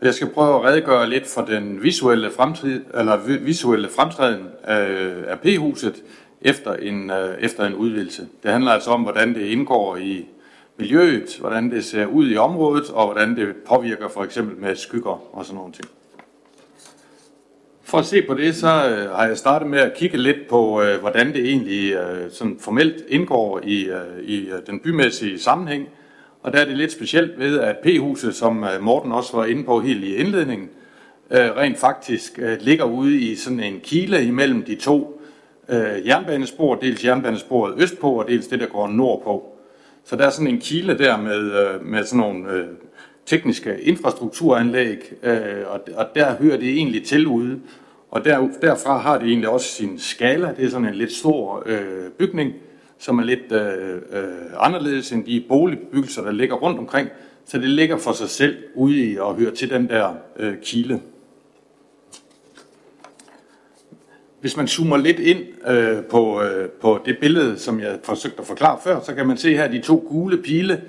og 0.00 0.06
jeg 0.06 0.14
skal 0.14 0.30
prøve 0.30 0.56
at 0.56 0.64
redegøre 0.64 1.08
lidt 1.08 1.26
for 1.26 1.42
den 1.42 1.82
visuelle, 1.82 2.30
fremtid, 2.30 2.84
eller 2.94 3.16
visuelle 3.38 3.88
fremtræden 3.88 4.48
af, 4.64 5.14
af 5.26 5.40
P-huset 5.40 6.02
efter 6.40 6.74
en, 6.74 7.10
øh, 7.10 7.38
efter 7.38 7.66
en 7.66 7.74
udvidelse. 7.74 8.28
Det 8.42 8.50
handler 8.50 8.70
altså 8.70 8.90
om, 8.90 9.02
hvordan 9.02 9.34
det 9.34 9.40
indgår 9.40 9.96
i 9.96 10.26
miljøet, 10.78 11.36
hvordan 11.40 11.70
det 11.70 11.84
ser 11.84 12.06
ud 12.06 12.30
i 12.30 12.36
området, 12.36 12.90
og 12.90 13.06
hvordan 13.06 13.36
det 13.36 13.56
påvirker 13.68 14.08
for 14.08 14.24
eksempel 14.24 14.56
med 14.56 14.76
skygger 14.76 15.36
og 15.36 15.44
sådan 15.44 15.56
nogle 15.56 15.72
ting. 15.72 15.88
For 17.82 17.98
at 17.98 18.04
se 18.04 18.22
på 18.22 18.34
det, 18.34 18.54
så 18.54 18.66
øh, 18.66 19.10
har 19.10 19.26
jeg 19.26 19.38
startet 19.38 19.68
med 19.68 19.78
at 19.78 19.94
kigge 19.94 20.18
lidt 20.18 20.48
på, 20.50 20.82
øh, 20.82 21.00
hvordan 21.00 21.32
det 21.32 21.48
egentlig 21.48 21.92
øh, 21.92 22.30
sådan 22.30 22.56
formelt 22.60 23.04
indgår 23.08 23.60
i, 23.64 23.84
øh, 23.84 24.24
i 24.24 24.48
øh, 24.50 24.58
den 24.66 24.80
bymæssige 24.80 25.38
sammenhæng. 25.38 25.88
Og 26.42 26.52
der 26.52 26.58
er 26.58 26.64
det 26.64 26.76
lidt 26.76 26.92
specielt 26.92 27.38
ved, 27.38 27.60
at 27.60 27.76
P-huset, 27.82 28.34
som 28.34 28.64
øh, 28.64 28.82
Morten 28.82 29.12
også 29.12 29.36
var 29.36 29.44
inde 29.44 29.64
på 29.64 29.80
helt 29.80 30.04
i 30.04 30.14
indledningen, 30.14 30.68
øh, 31.30 31.56
rent 31.56 31.78
faktisk 31.78 32.38
øh, 32.42 32.58
ligger 32.60 32.84
ude 32.84 33.20
i 33.20 33.36
sådan 33.36 33.60
en 33.60 33.80
kile 33.80 34.24
imellem 34.24 34.62
de 34.62 34.74
to 34.74 35.22
øh, 35.68 36.06
jernbanespor, 36.06 36.74
dels 36.74 37.04
jernbanesporet 37.04 37.74
østpå 37.82 38.10
og 38.10 38.28
dels 38.28 38.46
det, 38.46 38.60
der 38.60 38.66
går 38.66 38.88
nordpå. 38.88 39.57
Så 40.08 40.16
der 40.16 40.26
er 40.26 40.30
sådan 40.30 40.46
en 40.46 40.60
kile 40.60 40.98
der 40.98 41.16
med, 41.16 41.52
øh, 41.52 41.86
med 41.86 42.04
sådan 42.04 42.20
nogle 42.20 42.52
øh, 42.52 42.66
tekniske 43.26 43.80
infrastrukturanlæg, 43.80 45.12
øh, 45.22 45.62
og, 45.66 45.80
og 45.96 46.06
der 46.14 46.34
hører 46.34 46.56
det 46.56 46.68
egentlig 46.68 47.04
til 47.04 47.26
ude. 47.26 47.60
Og 48.10 48.24
der, 48.24 48.48
derfra 48.62 48.98
har 48.98 49.18
det 49.18 49.28
egentlig 49.28 49.48
også 49.48 49.66
sin 49.66 49.98
skala. 49.98 50.54
Det 50.56 50.64
er 50.64 50.70
sådan 50.70 50.88
en 50.88 50.94
lidt 50.94 51.12
stor 51.12 51.62
øh, 51.66 52.10
bygning, 52.18 52.52
som 52.98 53.18
er 53.18 53.24
lidt 53.24 53.52
øh, 53.52 53.94
øh, 53.94 54.32
anderledes 54.58 55.12
end 55.12 55.24
de 55.24 55.44
boligbyggelser, 55.48 56.22
der 56.22 56.32
ligger 56.32 56.56
rundt 56.56 56.78
omkring. 56.78 57.08
Så 57.44 57.58
det 57.58 57.68
ligger 57.68 57.96
for 57.96 58.12
sig 58.12 58.28
selv 58.28 58.56
ude 58.74 58.96
i 58.96 59.18
og 59.18 59.36
hører 59.36 59.54
til 59.54 59.70
den 59.70 59.88
der 59.88 60.14
øh, 60.38 60.54
kile. 60.62 61.00
Hvis 64.40 64.56
man 64.56 64.68
zoomer 64.68 64.96
lidt 64.96 65.18
ind 65.18 65.40
øh, 65.68 66.04
på, 66.04 66.42
øh, 66.42 66.68
på 66.68 67.00
det 67.04 67.18
billede, 67.18 67.58
som 67.58 67.80
jeg 67.80 67.98
forsøgte 68.02 68.40
at 68.40 68.46
forklare 68.46 68.78
før, 68.84 69.00
så 69.00 69.14
kan 69.14 69.26
man 69.26 69.36
se 69.36 69.56
her 69.56 69.68
de 69.68 69.80
to 69.80 70.04
gule 70.08 70.42
pile. 70.42 70.82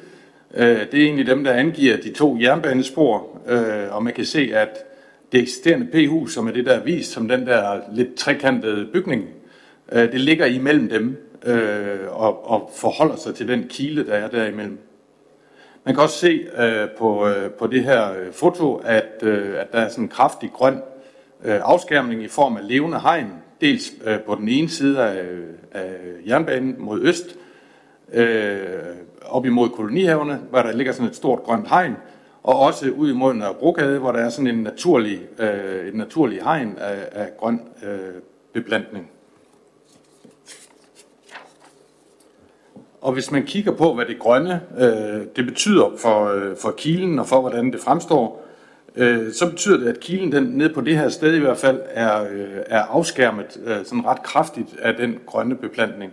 Øh, 0.54 0.80
det 0.92 0.94
er 0.94 1.06
egentlig 1.06 1.28
dem, 1.28 1.44
der 1.44 1.54
angiver 1.54 1.98
de 1.98 2.14
to 2.14 2.38
jernbanespor, 2.42 3.42
øh, 3.48 3.96
og 3.96 4.04
man 4.04 4.14
kan 4.14 4.26
se, 4.26 4.52
at 4.54 4.70
det 5.32 5.42
eksisterende 5.42 5.88
P-hus, 5.92 6.34
som 6.34 6.48
er 6.48 6.52
det, 6.52 6.66
der 6.66 6.74
er 6.74 6.84
vist 6.84 7.12
som 7.12 7.28
den 7.28 7.48
der 7.48 7.80
lidt 7.94 8.16
trekantede 8.16 8.88
bygning, 8.94 9.26
øh, 9.92 10.12
det 10.12 10.20
ligger 10.20 10.46
imellem 10.46 10.90
dem 10.90 11.18
øh, 11.46 12.00
og, 12.10 12.50
og 12.50 12.72
forholder 12.76 13.16
sig 13.16 13.36
til 13.36 13.48
den 13.48 13.64
kile, 13.70 14.06
der 14.06 14.14
er 14.14 14.28
derimellem. 14.28 14.78
Man 15.86 15.96
kan 15.96 16.04
også 16.04 16.18
se 16.18 16.48
øh, 16.58 16.90
på, 16.98 17.28
øh, 17.28 17.52
på 17.52 17.68
det 17.68 17.84
her 17.84 18.12
øh, 18.12 18.34
foto, 18.34 18.76
at, 18.76 19.24
øh, 19.24 19.60
at 19.60 19.72
der 19.72 19.80
er 19.80 19.90
sådan 19.90 20.04
en 20.04 20.10
kraftig 20.10 20.52
grøn 20.54 20.82
øh, 21.44 21.60
afskærmning 21.64 22.24
i 22.24 22.28
form 22.28 22.58
af 22.58 22.68
levende 22.68 23.00
hegn, 23.00 23.34
dels 23.62 23.92
øh, 24.06 24.20
på 24.20 24.36
den 24.36 24.48
ene 24.48 24.70
side 24.70 25.04
af, 25.04 25.26
af 25.72 25.96
jernbanen 26.28 26.76
mod 26.78 27.02
øst, 27.02 27.36
øh, 28.14 28.60
op 29.26 29.46
imod 29.46 29.70
kolonihaverne, 29.70 30.42
hvor 30.50 30.62
der 30.62 30.72
ligger 30.72 30.94
sådan 30.94 31.10
et 31.10 31.16
stort 31.16 31.44
grønt 31.44 31.70
hegn, 31.70 31.96
og 32.44 32.60
også 32.60 32.90
ud 32.90 33.10
imod 33.10 33.34
Nørrebrogade, 33.34 34.00
hvor 34.00 34.12
der 34.12 34.20
er 34.20 34.30
sådan 34.30 34.48
en 34.48 34.64
naturlig, 34.64 35.22
øh, 35.40 35.88
et 35.88 35.96
naturlig 35.96 36.44
hegn 36.44 36.78
af, 36.78 37.10
af 37.12 37.30
grøn 37.38 37.62
øh, 37.84 38.22
beplantning. 38.54 39.12
Og 43.02 43.14
hvis 43.14 43.32
man 43.32 43.46
kigger 43.46 43.72
på, 43.72 43.94
hvad 43.94 44.06
det 44.06 44.20
grønne 44.20 44.62
øh, 44.78 45.26
det 45.36 45.46
betyder 45.46 45.92
for, 45.98 46.28
øh, 46.28 46.58
for 46.58 46.72
kilen 46.72 47.20
og 47.20 47.28
for, 47.28 47.42
hvordan 47.42 47.72
det 47.72 47.80
fremstår, 47.80 48.46
øh, 48.96 49.32
så 49.34 49.50
betyder 49.50 49.78
det, 49.78 49.88
at 49.88 50.00
kilen 50.00 50.32
den, 50.32 50.44
nede 50.44 50.74
på 50.74 50.82
det 50.82 50.98
her 50.98 51.10
sted 51.10 51.36
i 51.36 51.40
hvert 51.40 51.58
fald 51.58 51.82
er, 51.90 52.24
øh, 52.24 52.50
er 52.66 52.82
afskærmet 52.82 53.60
øh, 53.66 53.86
sådan 53.86 54.06
ret 54.06 54.24
kraftigt 54.24 54.80
af 54.82 54.94
den 54.94 55.20
grønne 55.26 55.56
beplantning. 55.56 56.12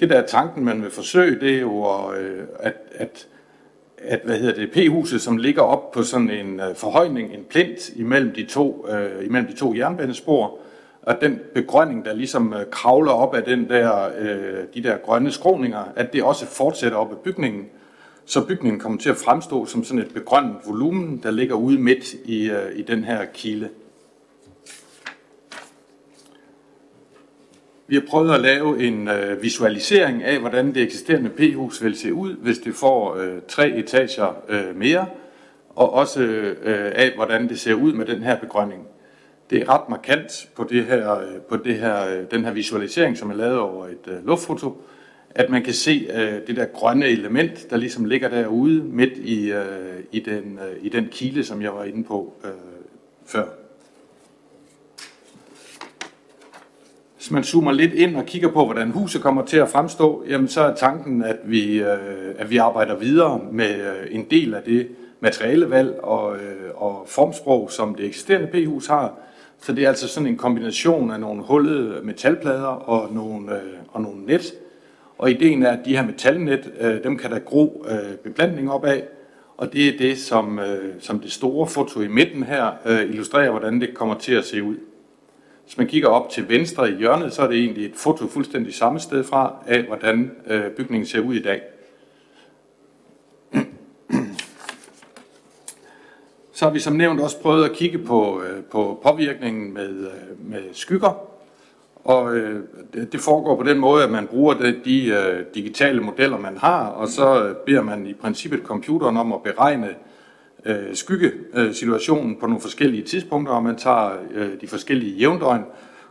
Det 0.00 0.10
der 0.10 0.16
er 0.16 0.26
tanken, 0.26 0.64
man 0.64 0.82
vil 0.82 0.90
forsøge, 0.90 1.40
det 1.40 1.54
er 1.54 1.60
jo, 1.60 1.86
øh, 2.12 2.46
at, 2.60 2.74
at, 2.94 3.28
at 3.98 4.20
hvad 4.24 4.38
hedder 4.38 4.54
det, 4.54 4.70
P-huset, 4.70 5.22
som 5.22 5.36
ligger 5.36 5.62
op 5.62 5.90
på 5.90 6.02
sådan 6.02 6.30
en 6.30 6.60
øh, 6.60 6.74
forhøjning, 6.74 7.34
en 7.34 7.44
plint 7.50 7.88
imellem 7.96 8.32
de 8.32 8.44
to, 8.44 8.86
øh, 8.90 9.26
imellem 9.26 9.50
de 9.50 9.56
to 9.56 9.74
jernbanespor, 9.74 10.58
at 11.02 11.20
den 11.20 11.40
begrønning, 11.54 12.04
der 12.04 12.14
ligesom 12.14 12.52
øh, 12.52 12.70
kravler 12.70 13.12
op 13.12 13.34
af 13.34 13.42
den 13.42 13.68
der, 13.68 14.08
øh, 14.18 14.64
de 14.74 14.82
der 14.82 14.96
grønne 14.96 15.30
skråninger, 15.30 15.92
at 15.96 16.12
det 16.12 16.22
også 16.22 16.46
fortsætter 16.46 16.98
op 16.98 17.10
af 17.10 17.18
bygningen, 17.18 17.68
så 18.28 18.46
bygningen 18.46 18.80
kommer 18.80 18.98
til 18.98 19.10
at 19.10 19.16
fremstå 19.16 19.66
som 19.66 19.84
sådan 19.84 20.02
et 20.02 20.14
begrønnet 20.14 20.56
volumen, 20.66 21.20
der 21.22 21.30
ligger 21.30 21.54
ude 21.54 21.78
midt 21.78 22.14
i, 22.24 22.50
øh, 22.50 22.78
i 22.78 22.82
den 22.82 23.04
her 23.04 23.24
kile. 23.24 23.70
Vi 27.86 27.94
har 27.94 28.02
prøvet 28.08 28.34
at 28.34 28.40
lave 28.40 28.82
en 28.82 29.08
øh, 29.08 29.42
visualisering 29.42 30.22
af, 30.22 30.38
hvordan 30.40 30.74
det 30.74 30.82
eksisterende 30.82 31.30
P-hus 31.30 31.84
vil 31.84 31.96
se 31.96 32.14
ud, 32.14 32.36
hvis 32.36 32.58
det 32.58 32.74
får 32.74 33.16
øh, 33.16 33.38
tre 33.48 33.70
etager 33.70 34.42
øh, 34.48 34.76
mere, 34.76 35.06
og 35.68 35.92
også 35.92 36.22
øh, 36.22 36.92
af, 36.94 37.12
hvordan 37.16 37.48
det 37.48 37.60
ser 37.60 37.74
ud 37.74 37.92
med 37.92 38.06
den 38.06 38.22
her 38.22 38.40
begrønning 38.40 38.86
det 39.50 39.62
er 39.62 39.68
ret 39.68 39.88
markant 39.88 40.48
på, 40.56 40.64
det 40.64 40.84
her, 40.84 41.18
øh, 41.18 41.40
på 41.48 41.56
det 41.56 41.74
her, 41.74 42.06
øh, 42.08 42.24
den 42.30 42.44
her 42.44 42.52
visualisering, 42.52 43.18
som 43.18 43.30
er 43.30 43.34
lavet 43.34 43.58
over 43.58 43.86
et 43.86 44.08
øh, 44.08 44.26
luftfoto, 44.26 44.82
at 45.38 45.50
man 45.50 45.62
kan 45.62 45.74
se 45.74 46.08
øh, 46.14 46.46
det 46.46 46.56
der 46.56 46.64
grønne 46.64 47.06
element, 47.06 47.70
der 47.70 47.76
ligesom 47.76 48.04
ligger 48.04 48.28
derude 48.28 48.82
midt 48.82 49.12
i, 49.12 49.52
øh, 49.52 50.02
i, 50.12 50.20
den, 50.20 50.58
øh, 50.68 50.84
i 50.84 50.88
den 50.88 51.08
kile, 51.10 51.44
som 51.44 51.62
jeg 51.62 51.74
var 51.74 51.84
inde 51.84 52.04
på 52.04 52.32
øh, 52.44 52.50
før. 53.26 53.44
Hvis 57.16 57.30
man 57.30 57.44
zoomer 57.44 57.72
lidt 57.72 57.94
ind 57.94 58.16
og 58.16 58.26
kigger 58.26 58.48
på, 58.48 58.64
hvordan 58.64 58.90
huset 58.90 59.22
kommer 59.22 59.44
til 59.44 59.56
at 59.56 59.68
fremstå, 59.68 60.24
jamen 60.28 60.48
så 60.48 60.60
er 60.60 60.74
tanken, 60.74 61.22
at 61.22 61.36
vi, 61.44 61.80
øh, 61.80 62.34
at 62.38 62.50
vi 62.50 62.56
arbejder 62.56 62.96
videre 62.96 63.40
med 63.52 63.74
øh, 63.80 64.06
en 64.10 64.26
del 64.30 64.54
af 64.54 64.62
det 64.62 64.88
materialevalg 65.20 66.00
og, 66.02 66.36
øh, 66.36 66.70
og 66.74 67.04
formsprog, 67.06 67.70
som 67.70 67.94
det 67.94 68.06
eksisterende 68.06 68.46
P-hus 68.46 68.86
har, 68.86 69.14
så 69.60 69.72
det 69.72 69.84
er 69.84 69.88
altså 69.88 70.08
sådan 70.08 70.26
en 70.26 70.36
kombination 70.36 71.10
af 71.10 71.20
nogle 71.20 71.42
hullede 71.42 72.00
metalplader 72.02 72.66
og 72.66 73.14
nogle, 73.14 73.52
øh, 73.52 73.72
og 73.88 74.02
nogle 74.02 74.26
net. 74.26 74.54
Og 75.18 75.30
ideen 75.30 75.62
er, 75.62 75.70
at 75.70 75.84
de 75.84 75.96
her 75.96 76.06
metalnet, 76.06 76.72
øh, 76.80 77.04
dem 77.04 77.18
kan 77.18 77.30
der 77.30 77.38
gro 77.38 77.86
øh, 77.88 78.16
beplantning 78.16 78.72
op 78.72 78.84
af, 78.84 79.04
og 79.56 79.72
det 79.72 79.88
er 79.88 79.98
det, 79.98 80.18
som, 80.18 80.58
øh, 80.58 80.94
som 81.00 81.20
det 81.20 81.32
store 81.32 81.66
foto 81.66 82.00
i 82.00 82.08
midten 82.08 82.42
her 82.42 82.70
øh, 82.86 83.02
illustrerer, 83.02 83.50
hvordan 83.50 83.80
det 83.80 83.94
kommer 83.94 84.14
til 84.14 84.34
at 84.34 84.44
se 84.44 84.62
ud. 84.62 84.76
Hvis 85.64 85.78
man 85.78 85.86
kigger 85.86 86.08
op 86.08 86.30
til 86.30 86.48
venstre 86.48 86.90
i 86.90 86.94
hjørnet, 86.94 87.32
så 87.32 87.42
er 87.42 87.46
det 87.46 87.58
egentlig 87.58 87.84
et 87.84 87.96
foto 87.96 88.26
fuldstændig 88.26 88.74
samme 88.74 89.00
sted 89.00 89.24
fra 89.24 89.54
af, 89.66 89.82
hvordan 89.82 90.30
øh, 90.46 90.70
bygningen 90.70 91.06
ser 91.06 91.20
ud 91.20 91.34
i 91.34 91.42
dag. 91.42 91.62
Så 96.52 96.64
har 96.64 96.72
vi 96.72 96.80
som 96.80 96.92
nævnt 96.92 97.20
også 97.20 97.40
prøvet 97.40 97.64
at 97.64 97.72
kigge 97.72 97.98
på, 97.98 98.42
øh, 98.42 98.64
på 98.64 99.00
påvirkningen 99.02 99.74
med, 99.74 99.90
øh, 99.90 100.50
med 100.50 100.62
skygger. 100.72 101.27
Og 102.08 102.36
øh, 102.36 102.60
det 103.12 103.20
foregår 103.20 103.56
på 103.56 103.62
den 103.62 103.78
måde, 103.78 104.04
at 104.04 104.10
man 104.10 104.26
bruger 104.26 104.54
de, 104.54 104.80
de 104.84 105.06
øh, 105.06 105.44
digitale 105.54 106.00
modeller, 106.00 106.38
man 106.38 106.56
har, 106.56 106.86
og 106.86 107.08
så 107.08 107.44
øh, 107.44 107.54
beder 107.66 107.82
man 107.82 108.06
i 108.06 108.14
princippet 108.14 108.60
computeren 108.64 109.16
om 109.16 109.32
at 109.32 109.42
beregne 109.42 109.88
øh, 110.64 110.94
skyggesituationen 110.94 112.30
øh, 112.30 112.38
på 112.40 112.46
nogle 112.46 112.60
forskellige 112.60 113.02
tidspunkter, 113.02 113.54
og 113.54 113.62
man 113.62 113.76
tager 113.76 114.10
øh, 114.34 114.60
de 114.60 114.66
forskellige 114.66 115.16
jævndøgn, 115.16 115.64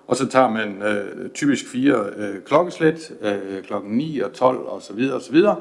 og 0.07 0.15
så 0.15 0.27
tager 0.27 0.49
man 0.49 0.81
øh, 0.83 1.29
typisk 1.29 1.67
fire 1.67 2.05
øh, 2.17 2.35
klokkeslæt, 2.45 3.11
øh, 3.21 3.63
klokken 3.63 3.91
9 3.91 4.19
og 4.19 4.33
12 4.33 4.57
og 4.57 4.81
så 4.81 4.93
videre 4.93 5.15
og 5.15 5.21
så 5.21 5.31
videre, 5.31 5.55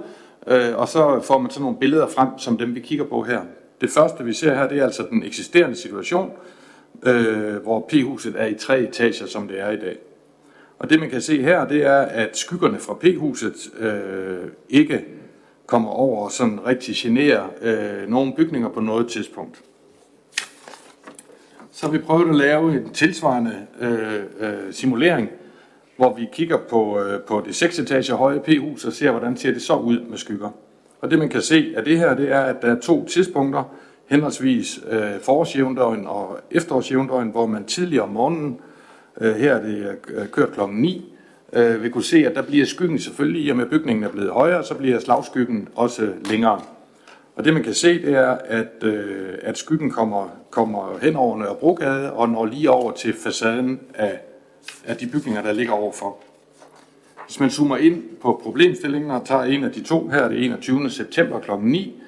øh, 0.47 0.77
og 0.77 0.89
så 0.89 1.21
får 1.25 1.39
man 1.39 1.51
sådan 1.51 1.63
nogle 1.63 1.79
billeder 1.79 2.09
frem, 2.09 2.29
som 2.39 2.59
dem 2.59 2.75
vi 2.75 2.81
kigger 2.81 3.05
på 3.05 3.23
her. 3.23 3.41
Det 3.81 3.91
første, 3.91 4.25
vi 4.25 4.33
ser 4.33 4.55
her, 4.55 4.69
det 4.69 4.79
er 4.79 4.85
altså 4.85 5.07
den 5.11 5.23
eksisterende 5.23 5.77
situation, 5.77 6.33
øh, 7.03 7.57
hvor 7.57 7.87
P-huset 7.89 8.35
er 8.39 8.47
i 8.47 8.55
tre 8.55 8.81
etager, 8.81 9.27
som 9.27 9.49
det 9.49 9.61
er 9.61 9.71
i 9.71 9.77
dag. 9.77 9.97
Og 10.79 10.91
det, 10.91 11.01
man 11.01 11.11
kan 11.11 11.21
se 11.21 11.43
her, 11.43 11.69
det 11.69 11.87
er, 11.87 11.99
at 11.99 12.37
skyggerne 12.37 12.79
fra 12.79 12.95
P-huset 12.95 13.55
øh, 13.79 14.51
ikke 14.69 15.05
kommer 15.67 15.91
over 15.91 16.25
og 16.25 16.33
sådan 16.33 16.67
rigtig 16.67 16.95
generer 16.97 17.45
øh, 17.63 18.09
nogle 18.09 18.33
bygninger 18.37 18.69
på 18.69 18.81
noget 18.81 19.09
tidspunkt. 19.09 19.63
Så 21.73 21.87
har 21.87 21.93
vi 21.93 21.99
prøvet 21.99 22.29
at 22.29 22.35
lave 22.35 22.73
en 22.73 22.91
tilsvarende 22.91 23.67
øh, 23.81 24.23
øh, 24.41 24.73
simulering, 24.73 25.29
hvor 25.97 26.17
vi 26.17 26.29
kigger 26.33 26.59
på, 26.71 27.01
øh, 27.01 27.21
på 27.21 27.43
det 27.47 27.55
6 27.55 27.79
etage 27.79 28.13
høje 28.15 28.41
P-hus 28.41 28.85
og 28.85 28.93
ser, 28.93 29.11
hvordan 29.11 29.37
ser 29.37 29.53
det 29.53 29.63
så 29.63 29.77
ud 29.77 30.01
med 30.01 30.19
skygger. 30.19 30.51
Og 31.01 31.11
det 31.11 31.19
man 31.19 31.29
kan 31.29 31.43
se 31.43 31.73
af 31.77 31.85
det 31.85 31.99
her, 31.99 32.15
det 32.15 32.33
er, 32.33 32.41
at 32.41 32.63
der 32.63 32.77
er 32.77 32.81
to 32.81 33.07
tidspunkter, 33.07 33.77
henholdsvis 34.07 34.81
øh, 34.91 35.21
forårsjævndøgn 35.21 36.07
og 36.07 36.39
efterårsjævndøgn, 36.51 37.29
hvor 37.29 37.47
man 37.47 37.65
tidligere 37.65 38.05
om 38.05 38.11
morgenen, 38.11 38.53
øh, 38.53 38.76
Øh, 39.21 39.35
her 39.35 39.55
er 39.55 39.63
det 39.63 39.77
øh, 39.77 40.23
øh 40.23 40.29
kørt 40.29 40.53
klokken 40.53 40.79
9, 40.79 41.13
øh, 41.53 41.83
vil 41.83 41.91
kunne 41.91 42.05
se, 42.05 42.27
at 42.27 42.35
der 42.35 42.43
bliver 42.43 42.67
skyggen 42.67 42.99
selvfølgelig, 42.99 43.45
i 43.45 43.51
og 43.51 43.57
med 43.57 43.67
bygningen 43.67 44.05
er 44.05 44.09
blevet 44.09 44.31
højere, 44.31 44.65
så 44.65 44.75
bliver 44.75 44.99
slagskyggen 44.99 45.69
også 45.75 46.13
længere. 46.31 46.61
Og 47.37 47.45
det 47.45 47.55
man 47.55 47.63
kan 47.63 47.75
se, 47.75 48.03
det 48.03 48.15
er, 48.15 48.39
at, 48.45 48.85
øh, 48.85 49.35
at 49.43 49.59
skyggen 49.59 49.91
kommer, 49.91 50.29
kommer 50.51 50.99
hen 51.03 51.17
over 51.17 51.39
Nørrebrogade 51.39 52.13
og 52.13 52.29
når 52.29 52.47
lige 52.47 52.71
over 52.71 52.93
til 52.93 53.13
facaden 53.13 53.81
af, 53.95 54.21
af 54.87 54.97
de 54.97 55.07
bygninger, 55.07 55.43
der 55.43 55.53
ligger 55.53 55.73
overfor. 55.73 56.17
Hvis 57.27 57.41
man 57.41 57.51
zoomer 57.51 57.77
ind 57.77 58.03
på 58.23 58.41
problemstillingen 58.43 59.11
og 59.11 59.23
tager 59.25 59.43
en 59.43 59.65
af 59.65 59.73
de 59.73 59.83
to, 59.83 60.09
her 60.09 60.19
er 60.19 60.29
det 60.29 60.45
21. 60.45 60.91
september 60.91 61.41
kl. 61.41 61.51
9, 61.61 62.03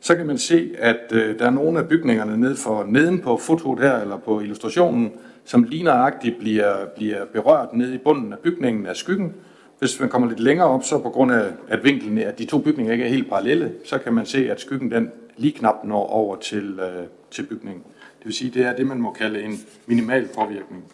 så 0.00 0.14
kan 0.14 0.26
man 0.26 0.38
se, 0.38 0.70
at 0.78 1.12
øh, 1.12 1.38
der 1.38 1.46
er 1.46 1.50
nogle 1.50 1.78
af 1.78 1.88
bygningerne 1.88 2.36
nede 2.36 2.56
for 2.56 2.84
neden 2.88 3.18
på 3.18 3.36
fotoet 3.36 3.80
her, 3.80 4.00
eller 4.00 4.16
på 4.16 4.40
illustrationen, 4.40 5.12
som 5.44 5.62
ligneragtigt 5.62 6.38
bliver, 6.38 6.86
bliver 6.96 7.24
berørt 7.24 7.72
ned 7.72 7.92
i 7.92 7.98
bunden 7.98 8.32
af 8.32 8.38
bygningen 8.38 8.86
af 8.86 8.96
skyggen. 8.96 9.34
Hvis 9.78 10.00
man 10.00 10.08
kommer 10.08 10.28
lidt 10.28 10.40
længere 10.40 10.68
op, 10.68 10.84
så 10.84 10.98
på 10.98 11.10
grund 11.10 11.32
af, 11.32 11.52
at 11.68 11.84
vinklen, 11.84 12.18
at 12.18 12.38
de 12.38 12.44
to 12.44 12.58
bygninger 12.58 12.92
ikke 12.92 13.04
er 13.04 13.08
helt 13.08 13.28
parallelle, 13.28 13.72
så 13.84 13.98
kan 13.98 14.12
man 14.14 14.26
se, 14.26 14.50
at 14.50 14.60
skyggen 14.60 14.90
den 14.90 15.10
lige 15.36 15.52
knap 15.52 15.84
når 15.84 16.06
over 16.06 16.36
til, 16.36 16.80
øh, 16.80 17.06
til 17.30 17.42
bygningen. 17.42 17.82
Det 18.18 18.26
vil 18.26 18.34
sige, 18.34 18.50
det 18.50 18.66
er 18.66 18.76
det, 18.76 18.86
man 18.86 19.00
må 19.00 19.12
kalde 19.12 19.42
en 19.42 19.58
minimal 19.86 20.28
påvirkning. 20.34 20.84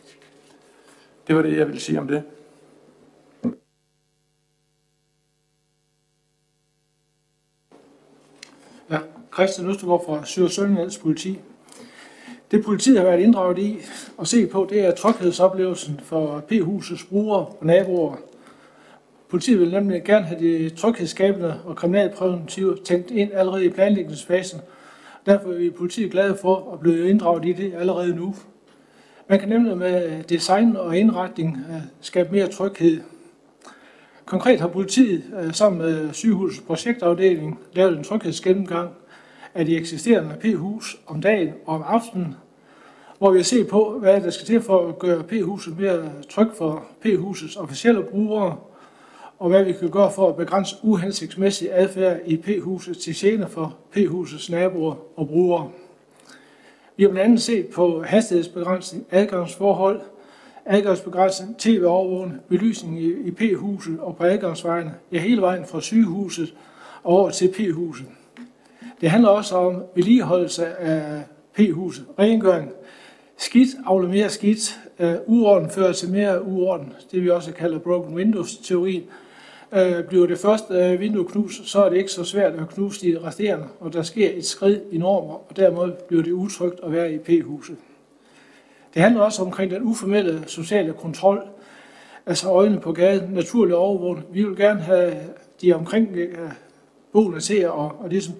Det 1.26 1.36
var 1.36 1.42
det, 1.42 1.56
jeg 1.56 1.66
ville 1.66 1.80
sige 1.80 2.00
om 2.00 2.08
det. 2.08 2.22
Ja, 8.90 8.98
Christian 9.34 9.70
Østergaard 9.70 10.04
fra 10.06 10.24
Syr 10.24 10.48
Sønderlands 10.48 10.98
politi. 10.98 11.40
Det 12.50 12.64
politiet 12.64 12.98
har 12.98 13.04
været 13.04 13.20
inddraget 13.20 13.58
i 13.58 13.78
og 14.16 14.26
se 14.26 14.46
på, 14.46 14.66
det 14.70 14.86
er 14.86 14.94
tryghedsoplevelsen 14.94 16.00
for 16.04 16.44
P-husets 16.48 17.04
brugere 17.04 17.46
og 17.46 17.58
naboer. 17.62 18.16
Politiet 19.28 19.60
vil 19.60 19.70
nemlig 19.70 20.04
gerne 20.04 20.26
have 20.26 20.40
de 20.40 20.70
tryghedsskabende 20.70 21.60
og 21.64 21.76
kriminalpræventive 21.76 22.76
tænkt 22.84 23.10
ind 23.10 23.32
allerede 23.32 23.64
i 23.64 23.68
planlægningsfasen. 23.68 24.60
Derfor 25.26 25.48
er 25.48 25.54
vi 25.54 25.66
i 25.66 25.70
politiet 25.70 26.10
glade 26.10 26.38
for 26.40 26.72
at 26.72 26.80
blive 26.80 27.08
inddraget 27.08 27.44
i 27.44 27.52
det 27.52 27.74
allerede 27.74 28.16
nu. 28.16 28.34
Man 29.28 29.38
kan 29.38 29.48
nemlig 29.48 29.76
med 29.76 30.22
design 30.22 30.76
og 30.76 30.98
indretning 30.98 31.58
øh, 31.70 31.80
skabe 32.00 32.32
mere 32.32 32.48
tryghed. 32.48 33.00
Konkret 34.24 34.60
har 34.60 34.68
politiet 34.68 35.22
øh, 35.42 35.52
sammen 35.52 35.82
med 35.82 36.12
sygehusets 36.12 36.62
projektafdeling 36.66 37.60
lavet 37.72 37.98
en 37.98 38.04
tryghedsgennemgang 38.04 38.90
af 39.56 39.66
de 39.66 39.76
eksisterende 39.76 40.36
P-hus 40.40 40.96
om 41.06 41.20
dagen 41.20 41.52
og 41.66 41.74
om 41.74 41.82
aftenen, 41.86 42.34
hvor 43.18 43.30
vi 43.30 43.38
har 43.38 43.44
set 43.44 43.68
på, 43.68 43.98
hvad 43.98 44.20
der 44.20 44.30
skal 44.30 44.46
til 44.46 44.62
for 44.62 44.88
at 44.88 44.98
gøre 44.98 45.22
P-huset 45.22 45.78
mere 45.78 46.12
tryg 46.30 46.48
for 46.58 46.84
P-husets 47.04 47.56
officielle 47.56 48.02
brugere, 48.02 48.56
og 49.38 49.48
hvad 49.48 49.64
vi 49.64 49.72
kan 49.72 49.90
gøre 49.90 50.12
for 50.12 50.28
at 50.28 50.36
begrænse 50.36 50.76
uhensigtsmæssig 50.82 51.68
adfærd 51.72 52.20
i 52.26 52.36
P-huset 52.36 52.98
til 52.98 53.14
tjener 53.14 53.46
for 53.48 53.76
P-husets 53.96 54.50
naboer 54.50 54.94
og 55.16 55.28
brugere. 55.28 55.70
Vi 56.96 57.02
har 57.02 57.10
blandt 57.10 57.24
andet 57.24 57.42
set 57.42 57.66
på 57.66 58.02
hastighedsbegrænsning, 58.02 59.06
adgangsforhold, 59.10 60.00
adgangsbegrænsning, 60.64 61.58
tv-overvågning, 61.58 62.40
belysning 62.48 63.02
i, 63.02 63.12
i 63.12 63.30
P-huset 63.30 64.00
og 64.00 64.16
på 64.16 64.24
adgangsvejene, 64.24 64.94
ja 65.12 65.18
hele 65.18 65.40
vejen 65.40 65.66
fra 65.66 65.80
sygehuset 65.80 66.54
og 67.02 67.16
over 67.16 67.30
til 67.30 67.48
P-huset. 67.48 68.06
Det 69.00 69.10
handler 69.10 69.28
også 69.28 69.56
om 69.56 69.82
vedligeholdelse 69.94 70.66
af 70.66 71.22
P-huset, 71.54 72.06
rengøring, 72.18 72.70
skidt 73.36 73.68
afler 73.86 74.08
mere 74.08 74.28
skidt, 74.28 74.78
øh, 74.98 75.14
uorden 75.26 75.70
fører 75.70 75.92
til 75.92 76.10
mere 76.10 76.44
uorden, 76.44 76.92
det 77.10 77.22
vi 77.22 77.30
også 77.30 77.52
kalder 77.52 77.78
broken 77.78 78.14
windows-teorien, 78.14 79.02
Øh, 79.72 80.04
bliver 80.04 80.26
det 80.26 80.38
første 80.38 80.74
øh, 80.74 81.00
vindue 81.00 81.24
knust, 81.24 81.68
så 81.68 81.84
er 81.84 81.88
det 81.88 81.96
ikke 81.96 82.10
så 82.10 82.24
svært 82.24 82.54
at 82.54 82.68
knuse 82.68 83.06
de 83.06 83.18
resterende, 83.24 83.66
og 83.80 83.92
der 83.92 84.02
sker 84.02 84.30
et 84.34 84.46
skridt 84.46 84.82
i 84.90 84.98
normer, 84.98 85.34
og 85.34 85.56
dermed 85.56 85.92
bliver 86.08 86.22
det 86.22 86.32
utrygt 86.32 86.80
at 86.84 86.92
være 86.92 87.12
i 87.12 87.18
P-huset. 87.18 87.76
Det 88.94 89.02
handler 89.02 89.20
også 89.22 89.42
omkring 89.42 89.70
den 89.70 89.82
uformelle 89.82 90.42
sociale 90.46 90.92
kontrol, 90.92 91.42
altså 92.26 92.48
øjnene 92.48 92.80
på 92.80 92.92
gaden, 92.92 93.30
naturlig 93.30 93.74
overvågning. 93.74 94.26
Vi 94.32 94.42
vil 94.42 94.56
gerne 94.56 94.80
have 94.80 95.14
de 95.62 95.72
omkring 95.72 96.16
boende 97.12 97.40
til 97.40 97.56
at 97.56 97.70
og, 97.70 97.92
og 97.98 98.08
ligesom 98.08 98.34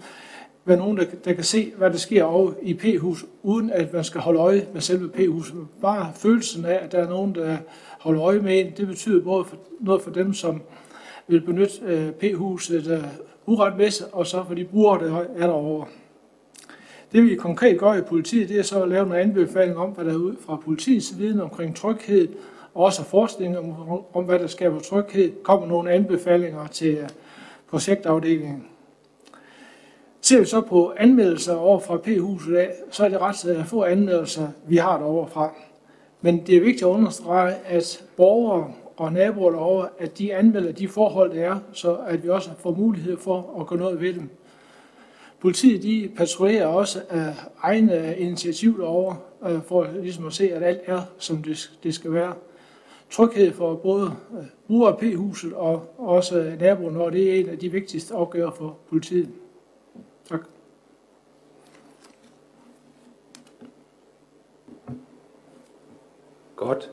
være 0.67 0.77
nogen, 0.77 0.97
der, 0.97 1.05
der 1.25 1.33
kan 1.33 1.45
se, 1.45 1.73
hvad 1.77 1.91
der 1.91 1.97
sker 1.97 2.25
over 2.25 2.53
i 2.63 2.75
P-hus, 2.75 3.25
uden 3.43 3.71
at 3.71 3.93
man 3.93 4.05
skal 4.05 4.21
holde 4.21 4.41
øje 4.41 4.67
med 4.73 4.81
selve 4.81 5.09
P-huset. 5.09 5.55
Bare 5.81 6.13
følelsen 6.15 6.65
af, 6.65 6.79
at 6.83 6.93
der 6.93 6.99
er 6.99 7.09
nogen, 7.09 7.35
der 7.35 7.57
holder 8.01 8.23
øje 8.23 8.41
med 8.41 8.61
en, 8.61 8.73
det 8.77 8.87
betyder 8.87 9.25
både 9.25 9.45
for, 9.45 9.57
noget 9.81 10.03
for 10.03 10.11
dem, 10.11 10.35
som 10.35 10.63
vil 11.29 11.41
benytte 11.41 11.75
øh, 11.85 12.11
P-huset 12.11 12.87
øh, 12.87 13.05
uretmæssigt, 13.47 14.09
og 14.13 14.27
så 14.27 14.45
for 14.47 14.55
de 14.55 14.65
brugere, 14.65 15.05
der 15.05 15.25
er 15.37 15.47
derovre. 15.47 15.87
Det 17.13 17.25
vi 17.25 17.35
konkret 17.35 17.79
gør 17.79 17.95
i 17.95 18.03
politiet, 18.03 18.49
det 18.49 18.59
er 18.59 18.63
så 18.63 18.83
at 18.83 18.89
lave 18.89 19.07
nogle 19.07 19.21
anbefalinger 19.21 19.81
om, 19.81 19.91
hvad 19.91 20.05
der 20.05 20.13
er 20.13 20.17
ud 20.17 20.37
fra 20.47 20.57
politiets 20.65 21.19
viden 21.19 21.41
omkring 21.41 21.77
tryghed, 21.77 22.29
og 22.75 22.85
også 22.85 23.05
forskning 23.05 23.59
om, 23.59 23.75
om 24.15 24.25
hvad 24.25 24.39
der 24.39 24.47
skaber 24.47 24.81
tryghed, 24.81 25.33
kommer 25.43 25.67
nogle 25.67 25.91
anbefalinger 25.91 26.67
til 26.67 26.95
øh, 26.95 27.09
projektafdelingen. 27.71 28.65
Ser 30.27 30.41
vi 30.41 30.45
så 30.45 30.61
på 30.61 30.93
anmeldelser 30.97 31.55
over 31.55 31.79
fra 31.79 31.97
P-huset 31.97 32.57
af, 32.57 32.73
så 32.91 33.05
er 33.05 33.09
det 33.09 33.21
ret 33.21 33.67
få 33.67 33.85
anmeldelser, 33.85 34.49
vi 34.69 34.77
har 34.77 34.99
derovre 34.99 35.31
fra. 35.31 35.55
Men 36.21 36.47
det 36.47 36.57
er 36.57 36.61
vigtigt 36.61 36.83
at 36.83 36.87
understrege, 36.87 37.55
at 37.67 38.05
borgere 38.17 38.73
og 38.97 39.13
naboer 39.13 39.51
derovre, 39.51 39.89
at 39.99 40.19
de 40.19 40.35
anmelder 40.35 40.73
de 40.73 40.89
forhold, 40.89 41.35
der 41.35 41.51
er, 41.51 41.59
så 41.73 41.95
at 41.95 42.23
vi 42.23 42.29
også 42.29 42.51
får 42.59 42.75
mulighed 42.75 43.17
for 43.17 43.57
at 43.61 43.67
gå 43.67 43.77
noget 43.77 44.01
ved 44.01 44.15
dem. 44.15 44.29
Politiet 45.41 45.83
de 45.83 46.11
patruljerer 46.17 46.67
også 46.67 47.01
af 47.11 47.35
egne 47.63 48.15
initiativ 48.19 48.81
derovre, 48.81 49.17
øh, 49.49 49.63
for 49.69 49.89
ligesom 50.03 50.27
at 50.27 50.33
se, 50.33 50.53
at 50.53 50.63
alt 50.63 50.81
er, 50.87 51.01
som 51.19 51.45
det 51.83 51.95
skal 51.95 52.13
være. 52.13 52.35
Tryghed 53.11 53.53
for 53.53 53.75
både 53.75 54.13
øh, 54.39 54.45
brugere 54.67 54.93
af 54.93 54.99
P-huset 54.99 55.53
og 55.53 55.95
også 55.99 56.57
naboer, 56.61 56.91
når 56.91 57.11
det 57.11 57.31
er 57.31 57.41
en 57.41 57.49
af 57.49 57.59
de 57.59 57.73
vigtigste 57.73 58.13
opgaver 58.13 58.51
for 58.51 58.77
politiet. 58.89 59.29
Godt. 66.57 66.91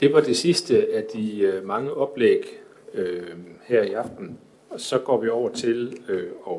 Det 0.00 0.12
var 0.12 0.20
det 0.20 0.36
sidste 0.36 0.94
af 0.94 1.04
de 1.04 1.40
øh, 1.40 1.66
mange 1.66 1.94
oplæg 1.94 2.60
øh, 2.94 3.36
her 3.62 3.82
i 3.82 3.92
aften. 3.92 4.38
Og 4.70 4.80
så 4.80 4.98
går 4.98 5.20
vi 5.20 5.28
over 5.28 5.52
til 5.52 6.02
øh, 6.08 6.30
at 6.50 6.56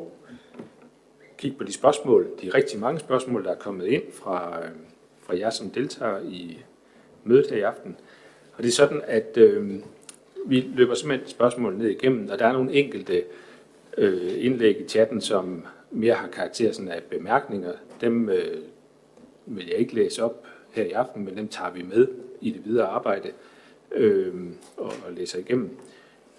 kigge 1.38 1.58
på 1.58 1.64
de 1.64 1.72
spørgsmål, 1.72 2.30
de 2.42 2.50
rigtig 2.54 2.80
mange 2.80 3.00
spørgsmål, 3.00 3.44
der 3.44 3.50
er 3.50 3.58
kommet 3.58 3.86
ind 3.86 4.02
fra, 4.12 4.58
øh, 4.64 4.70
fra 5.20 5.38
jer, 5.38 5.50
som 5.50 5.70
deltager 5.70 6.20
i 6.20 6.58
mødet 7.24 7.50
her 7.50 7.56
i 7.56 7.60
aften. 7.60 7.96
Og 8.56 8.62
det 8.62 8.68
er 8.68 8.72
sådan, 8.72 9.02
at 9.06 9.36
øh, 9.36 9.70
vi 10.46 10.60
løber 10.74 10.94
simpelthen 10.94 11.28
spørgsmål 11.28 11.76
ned 11.76 11.88
igennem, 11.88 12.28
og 12.32 12.38
der 12.38 12.46
er 12.46 12.52
nogle 12.52 12.72
enkelte 12.72 13.24
øh, 13.98 14.44
indlæg 14.44 14.80
i 14.80 14.88
chatten, 14.88 15.20
som 15.20 15.66
mere 15.90 16.14
har 16.14 16.28
karakter 16.28 16.72
sådan 16.72 16.90
af 16.90 17.02
bemærkninger. 17.02 17.72
Dem 18.00 18.28
øh, 18.28 18.58
vil 19.46 19.66
jeg 19.66 19.76
ikke 19.76 19.94
læse 19.94 20.24
op 20.24 20.46
her 20.72 20.84
i 20.84 20.90
aften, 20.90 21.24
men 21.24 21.36
dem 21.36 21.48
tager 21.48 21.70
vi 21.70 21.82
med 21.82 22.08
i 22.40 22.50
det 22.50 22.64
videre 22.64 22.86
arbejde 22.86 23.30
øh, 23.92 24.34
og, 24.76 24.92
og 25.06 25.12
læser 25.16 25.38
igennem. 25.38 25.76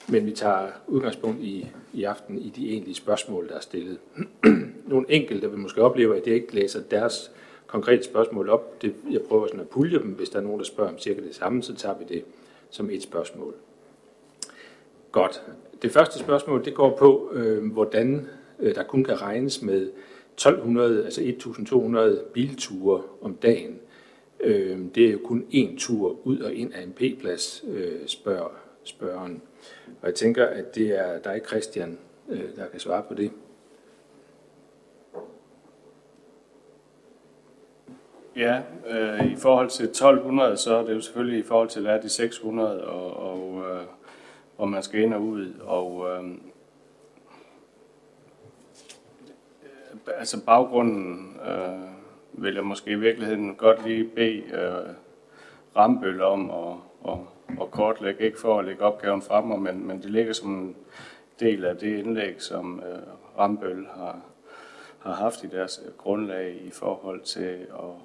Men 0.07 0.25
vi 0.25 0.31
tager 0.31 0.67
udgangspunkt 0.87 1.41
i, 1.41 1.67
i 1.93 2.03
aften 2.03 2.37
i 2.37 2.49
de 2.49 2.69
egentlige 2.69 2.95
spørgsmål, 2.95 3.47
der 3.47 3.55
er 3.55 3.59
stillet. 3.59 3.97
Nogle 4.87 5.05
enkelte 5.09 5.49
vil 5.49 5.59
måske 5.59 5.81
opleve, 5.81 6.17
at 6.17 6.27
jeg 6.27 6.35
ikke 6.35 6.55
læser 6.55 6.81
deres 6.81 7.31
konkrete 7.67 8.03
spørgsmål 8.03 8.49
op. 8.49 8.81
Det, 8.81 8.95
jeg 9.11 9.21
prøver 9.21 9.47
sådan 9.47 9.59
at 9.59 9.69
pulje 9.69 9.99
dem. 9.99 10.07
Hvis 10.11 10.29
der 10.29 10.39
er 10.39 10.43
nogen, 10.43 10.59
der 10.59 10.65
spørger 10.65 10.91
om 10.91 10.99
cirka 10.99 11.21
det 11.21 11.35
samme, 11.35 11.63
så 11.63 11.75
tager 11.75 11.97
vi 11.97 12.05
det 12.09 12.23
som 12.69 12.89
et 12.89 13.03
spørgsmål. 13.03 13.53
Godt. 15.11 15.43
Det 15.81 15.91
første 15.91 16.19
spørgsmål 16.19 16.65
det 16.65 16.73
går 16.73 16.97
på, 16.97 17.31
øh, 17.33 17.71
hvordan 17.71 18.27
øh, 18.59 18.75
der 18.75 18.83
kun 18.83 19.03
kan 19.03 19.21
regnes 19.21 19.61
med 19.61 19.89
1200, 20.33 21.05
altså 21.05 21.21
1200 21.23 22.23
bilture 22.33 23.01
om 23.21 23.33
dagen 23.33 23.79
Øh, 24.43 24.79
det 24.95 25.07
er 25.07 25.11
jo 25.11 25.19
kun 25.23 25.45
én 25.51 25.77
tur 25.79 26.19
ud 26.23 26.39
og 26.39 26.53
ind 26.53 26.73
af 26.73 26.81
en 26.81 26.91
P-plads, 26.91 27.63
øh, 27.67 28.07
spørger 28.07 28.49
spørgeren. 28.83 29.41
Og 30.01 30.07
jeg 30.07 30.15
tænker, 30.15 30.45
at 30.45 30.75
det 30.75 30.99
er 30.99 31.19
dig, 31.19 31.41
Christian, 31.47 31.97
øh, 32.29 32.55
der 32.55 32.67
kan 32.67 32.79
svare 32.79 33.03
på 33.07 33.13
det. 33.13 33.31
Ja, 38.35 38.61
øh, 38.87 39.31
i 39.31 39.35
forhold 39.35 39.69
til 39.69 39.85
1200, 39.85 40.57
så 40.57 40.75
er 40.75 40.83
det 40.83 40.93
jo 40.93 41.01
selvfølgelig 41.01 41.39
i 41.39 41.43
forhold 41.43 41.69
til, 41.69 41.81
hvad 41.81 41.95
er 41.95 42.01
de 42.01 42.09
600, 42.09 42.83
og, 42.83 43.13
og 43.13 43.63
øh, 43.71 43.85
og 44.61 44.69
man 44.69 44.83
skal 44.83 45.01
ind 45.01 45.13
og 45.13 45.21
ud. 45.21 45.53
Og, 45.59 46.07
øh, 46.09 46.37
altså 50.17 50.45
baggrunden 50.45 51.37
øh, 51.47 51.90
vil 52.33 52.53
jeg 52.53 52.63
måske 52.63 52.91
i 52.91 52.95
virkeligheden 52.95 53.55
godt 53.55 53.85
lige 53.87 54.03
bede 54.03 54.43
øh, 54.43 54.95
Rambøl 55.75 56.21
om 56.21 56.51
at, 56.51 56.75
at, 57.11 57.17
at 57.61 57.71
kortlægge, 57.71 58.25
ikke 58.25 58.39
for 58.39 58.59
at 58.59 58.65
lægge 58.65 58.83
opgaven 58.83 59.21
frem, 59.21 59.45
men, 59.45 59.87
men 59.87 60.01
det 60.01 60.11
ligger 60.11 60.33
som 60.33 60.59
en 60.59 60.75
del 61.39 61.65
af 61.65 61.77
det 61.77 61.97
indlæg, 61.99 62.41
som 62.41 62.79
øh, 62.79 62.99
Rambøl 63.37 63.87
har, 63.95 64.21
har 64.99 65.13
haft 65.13 65.43
i 65.43 65.47
deres 65.47 65.81
grundlag 65.97 66.61
i 66.63 66.69
forhold 66.71 67.21
til 67.21 67.67
og 67.71 68.01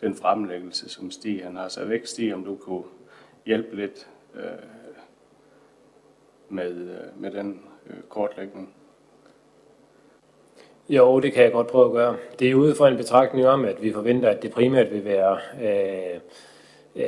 den 0.00 0.14
fremlæggelse, 0.14 0.88
som 0.88 1.10
Stig 1.10 1.44
han 1.44 1.56
har 1.56 1.68
sat 1.68 1.88
væk. 1.88 2.06
Stig, 2.06 2.34
om 2.34 2.44
du 2.44 2.56
kunne 2.56 2.84
hjælpe 3.46 3.76
lidt 3.76 4.10
øh, 4.34 4.42
med, 6.48 6.72
øh, 6.72 7.20
med 7.20 7.30
den 7.30 7.62
øh, 7.86 8.02
kortlægning. 8.08 8.74
Jo, 10.90 11.20
det 11.20 11.32
kan 11.32 11.44
jeg 11.44 11.52
godt 11.52 11.66
prøve 11.66 11.86
at 11.86 11.92
gøre. 11.92 12.16
Det 12.38 12.50
er 12.50 12.54
ud 12.54 12.74
fra 12.74 12.88
en 12.88 12.96
betragtning 12.96 13.46
om, 13.46 13.64
at 13.64 13.82
vi 13.82 13.92
forventer, 13.92 14.28
at 14.28 14.42
det 14.42 14.50
primært 14.50 14.92
vil 14.92 15.04
være 15.04 15.38
øh, 15.62 16.20
øh, 16.96 17.04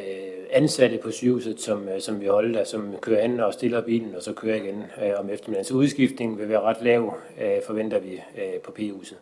ansatte 0.50 0.98
på 0.98 1.10
sygehuset, 1.10 1.60
som, 1.60 1.88
øh, 1.88 2.00
som 2.00 2.20
vi 2.20 2.26
holder 2.26 2.58
der, 2.58 2.64
som 2.64 2.94
kører 3.00 3.20
an 3.20 3.40
og 3.40 3.52
stiller 3.52 3.80
bilen, 3.80 4.14
og 4.14 4.22
så 4.22 4.32
kører 4.32 4.56
igen 4.56 4.84
øh, 5.04 5.12
om 5.18 5.30
eftermiddagen. 5.30 5.64
Så 5.64 5.74
udskiftningen 5.74 6.38
vil 6.38 6.48
være 6.48 6.60
ret 6.60 6.82
lav, 6.82 7.14
øh, 7.40 7.62
forventer 7.66 7.98
vi 7.98 8.12
øh, 8.12 8.60
på 8.64 8.72
P-huset, 8.72 9.18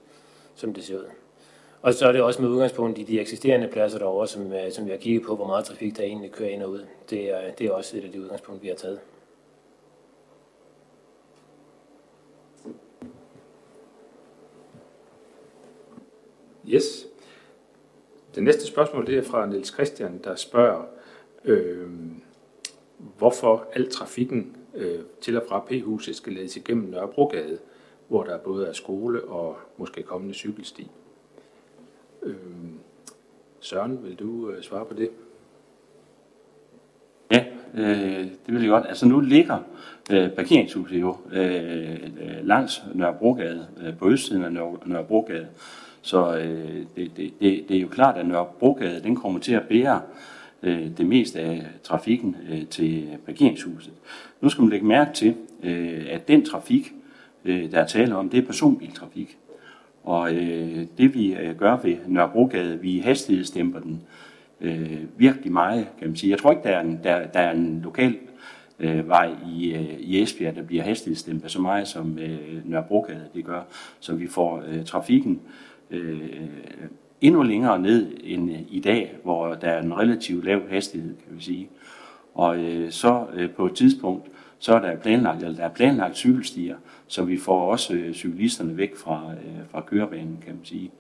som 0.54 0.74
det 0.74 0.84
ser 0.84 0.96
ud. 0.96 1.04
Og 1.82 1.94
så 1.94 2.06
er 2.06 2.12
det 2.12 2.22
også 2.22 2.42
med 2.42 2.50
udgangspunkt 2.50 2.98
i 2.98 3.02
de 3.02 3.20
eksisterende 3.20 3.68
pladser 3.68 3.98
derovre, 3.98 4.28
som, 4.28 4.52
øh, 4.52 4.72
som 4.72 4.86
vi 4.86 4.90
har 4.90 4.98
kigget 4.98 5.22
på, 5.22 5.36
hvor 5.36 5.46
meget 5.46 5.64
trafik 5.64 5.96
der 5.96 6.02
egentlig 6.02 6.32
kører 6.32 6.50
ind 6.50 6.62
og 6.62 6.70
ud. 6.70 6.84
Det 7.11 7.30
er, 7.30 7.40
det 7.58 7.66
er 7.66 7.72
også 7.72 7.96
et 7.96 8.04
af 8.04 8.11
de 8.11 8.20
udgangspunkter, 8.20 8.62
vi 8.62 8.68
har 8.68 8.76
taget. 8.76 8.98
Yes. 16.74 17.06
Det 18.34 18.42
næste 18.42 18.66
spørgsmål 18.66 19.06
det 19.06 19.18
er 19.18 19.22
fra 19.22 19.46
Niels 19.46 19.72
Christian, 19.72 20.20
der 20.24 20.34
spørger, 20.34 20.82
øh, 21.44 21.88
hvorfor 23.18 23.66
al 23.72 23.90
trafikken 23.90 24.56
øh, 24.74 24.98
til 25.20 25.36
og 25.36 25.42
fra 25.48 25.60
P-huset 25.60 26.16
skal 26.16 26.32
ledes 26.32 26.56
igennem 26.56 26.90
Nørrebrogade, 26.90 27.58
hvor 28.08 28.24
der 28.24 28.38
både 28.38 28.66
er 28.66 28.72
skole 28.72 29.24
og 29.24 29.56
måske 29.76 30.02
kommende 30.02 30.34
cykelsti. 30.34 30.90
Øh, 32.22 32.34
Søren, 33.60 34.04
vil 34.04 34.14
du 34.16 34.50
øh, 34.50 34.62
svare 34.62 34.86
på 34.86 34.94
det? 34.94 35.10
Ja, 37.30 37.44
øh, 37.74 38.24
det 38.46 38.54
vil 38.54 38.62
jeg 38.62 38.70
godt. 38.70 38.86
Altså 38.88 39.06
nu 39.06 39.20
ligger 39.20 39.58
øh, 40.12 40.30
parkeringshuset 40.30 41.00
jo 41.00 41.16
øh, 41.32 41.92
øh 41.92 42.46
langs 42.46 42.82
Nørrebrogade, 42.94 43.68
øh, 43.82 43.98
på 43.98 44.10
østsiden 44.10 44.44
af 44.44 44.52
Nørre, 44.52 44.78
Nørrebrogade. 44.84 45.48
Så 46.03 46.36
øh, 46.36 46.86
det, 46.96 47.11
det, 47.16 47.32
det, 47.40 47.64
det 47.68 47.76
er 47.76 47.80
jo 47.80 47.88
klart, 47.88 48.16
at 48.16 48.26
Nørrebrogade 48.26 49.03
den 49.03 49.16
kommer 49.16 49.40
til 49.40 49.53
at 49.53 49.62
bære 49.68 50.01
øh, 50.62 50.86
det 50.98 51.07
meste 51.07 51.40
af 51.40 51.66
trafikken 51.82 52.36
øh, 52.51 52.66
til 52.66 53.09
parkeringshuset. 53.26 53.92
Nu 54.40 54.48
skal 54.48 54.62
man 54.62 54.70
lægge 54.70 54.86
mærke 54.86 55.12
til, 55.12 55.34
øh, 55.62 56.07
at 56.11 56.28
den 56.28 56.44
trafik, 56.44 56.92
øh, 57.44 57.70
der 57.70 57.80
er 57.80 57.86
tale 57.86 58.16
om, 58.16 58.28
det 58.28 58.38
er 58.38 58.46
personbiltrafik. 58.46 59.36
Og 60.05 60.34
øh, 60.34 60.86
det 60.98 61.14
vi 61.14 61.34
øh, 61.34 61.57
gør 61.57 61.76
ved 61.76 61.96
Nørrebrogade, 62.07 62.80
vi 62.80 62.98
hastighedsstemper 62.98 63.80
den 63.80 64.03
øh, 64.61 64.98
virkelig 65.16 65.53
meget, 65.53 65.86
kan 65.98 66.09
man 66.09 66.16
sige. 66.16 66.30
Jeg 66.30 66.38
tror 66.38 66.51
ikke, 66.51 66.62
der 66.62 66.76
er 66.76 66.80
en, 66.80 67.01
der, 67.05 67.26
der 67.26 67.40
er 67.40 67.51
en 67.51 67.80
lokal 67.84 68.16
øh, 68.78 69.09
vej 69.09 69.30
i, 69.57 69.74
øh, 69.74 70.01
i 70.01 70.22
Esbjerg, 70.22 70.57
der 70.57 70.62
bliver 70.62 70.82
hastighedsdæmpet 70.82 71.51
så 71.51 71.61
meget, 71.61 71.88
som 71.88 72.18
øh, 72.18 72.70
Nørrebrogade 72.70 73.24
det 73.34 73.44
gør. 73.44 73.62
Så 74.01 74.14
vi 74.14 74.26
får 74.26 74.62
øh, 74.68 74.84
trafikken 74.84 75.32
øh, 75.32 75.69
Øh, 75.91 76.30
endnu 77.20 77.43
længere 77.43 77.78
ned 77.78 78.16
end 78.24 78.51
øh, 78.51 78.59
i 78.70 78.80
dag, 78.80 79.16
hvor 79.22 79.55
der 79.55 79.68
er 79.68 79.82
en 79.82 79.99
relativt 79.99 80.45
lav 80.45 80.68
hastighed, 80.68 81.16
kan 81.26 81.36
vi 81.36 81.43
sige. 81.43 81.68
Og 82.34 82.59
øh, 82.59 82.91
så 82.91 83.26
øh, 83.34 83.51
på 83.51 83.66
et 83.66 83.74
tidspunkt, 83.74 84.26
så 84.59 84.74
er 84.74 84.80
der 84.80 84.97
planlagt, 84.97 85.43
eller 85.43 85.57
der 85.57 85.64
er 85.64 85.68
planlagt 85.68 86.16
cykelstier, 86.16 86.76
så 87.07 87.24
vi 87.24 87.38
får 87.38 87.70
også 87.70 87.95
øh, 87.95 88.14
cyklisterne 88.14 88.76
væk 88.76 88.97
fra, 88.97 89.32
øh, 89.32 89.68
fra 89.70 89.80
kørebanen, 89.80 90.38
kan 90.47 90.55
man 90.55 90.64
sige. 90.64 90.91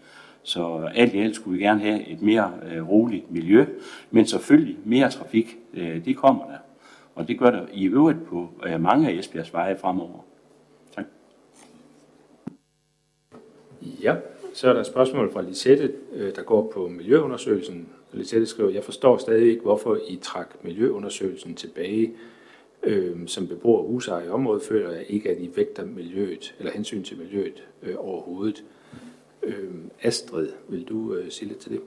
Så 0.42 0.88
alt 0.94 1.14
i 1.14 1.18
alt 1.18 1.36
skulle 1.36 1.58
vi 1.58 1.64
gerne 1.64 1.80
have 1.80 2.08
et 2.08 2.22
mere 2.22 2.52
øh, 2.72 2.88
roligt 2.88 3.30
miljø, 3.30 3.66
men 4.10 4.26
selvfølgelig 4.26 4.76
mere 4.84 5.10
trafik, 5.10 5.56
øh, 5.74 6.04
det 6.04 6.16
kommer 6.16 6.44
der. 6.44 6.58
Og 7.14 7.28
det 7.28 7.38
gør 7.38 7.50
der 7.50 7.66
i 7.72 7.86
øvrigt 7.86 8.24
på 8.26 8.48
øh, 8.66 8.80
mange 8.80 9.08
af 9.08 9.12
Esbjergs 9.12 9.52
veje 9.52 9.78
fremover. 9.78 10.24
Tak. 10.94 11.04
Ja, 14.02 14.16
så 14.54 14.68
er 14.68 14.72
der 14.72 14.80
et 14.80 14.86
spørgsmål 14.86 15.32
fra 15.32 15.42
Lisette, 15.42 15.92
øh, 16.12 16.36
der 16.36 16.42
går 16.42 16.70
på 16.74 16.88
miljøundersøgelsen. 16.88 17.88
Lisette 18.12 18.46
skriver, 18.46 18.70
jeg 18.70 18.84
forstår 18.84 19.16
stadig 19.16 19.50
ikke, 19.50 19.62
hvorfor 19.62 19.98
I 20.08 20.16
trak 20.22 20.64
miljøundersøgelsen 20.64 21.54
tilbage. 21.54 22.12
Øh, 22.82 23.28
som 23.28 23.46
beboer 23.46 23.82
husejer 23.82 24.26
i 24.26 24.28
området 24.28 24.62
føler 24.62 24.90
jeg 24.90 25.04
ikke, 25.08 25.30
at 25.30 25.38
I 25.38 25.50
vægter 25.56 25.84
miljøet, 25.84 26.54
eller 26.58 26.72
hensyn 26.72 27.02
til 27.02 27.18
miljøet 27.18 27.64
øh, 27.82 27.94
overhovedet. 27.98 28.64
Øh, 29.42 29.70
Astrid, 30.02 30.48
vil 30.68 30.84
du 30.88 31.14
øh, 31.14 31.30
sige 31.30 31.48
lidt 31.48 31.58
til 31.58 31.72
det? 31.72 31.80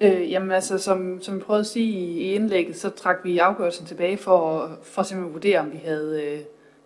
Øh, 0.00 0.30
jamen 0.30 0.50
altså, 0.50 0.78
som, 0.78 1.22
som 1.22 1.34
jeg 1.34 1.42
prøvede 1.42 1.60
at 1.60 1.66
sige 1.66 1.92
i, 1.92 2.34
indlægget, 2.34 2.76
så 2.76 2.90
trak 2.90 3.16
vi 3.24 3.38
afgørelsen 3.38 3.86
tilbage 3.86 4.16
for, 4.16 4.70
for 4.82 5.02
simpelthen 5.02 5.28
at 5.28 5.34
vurdere, 5.34 5.60
om 5.60 5.72
vi 5.72 5.76
havde, 5.76 6.22
øh, 6.24 6.40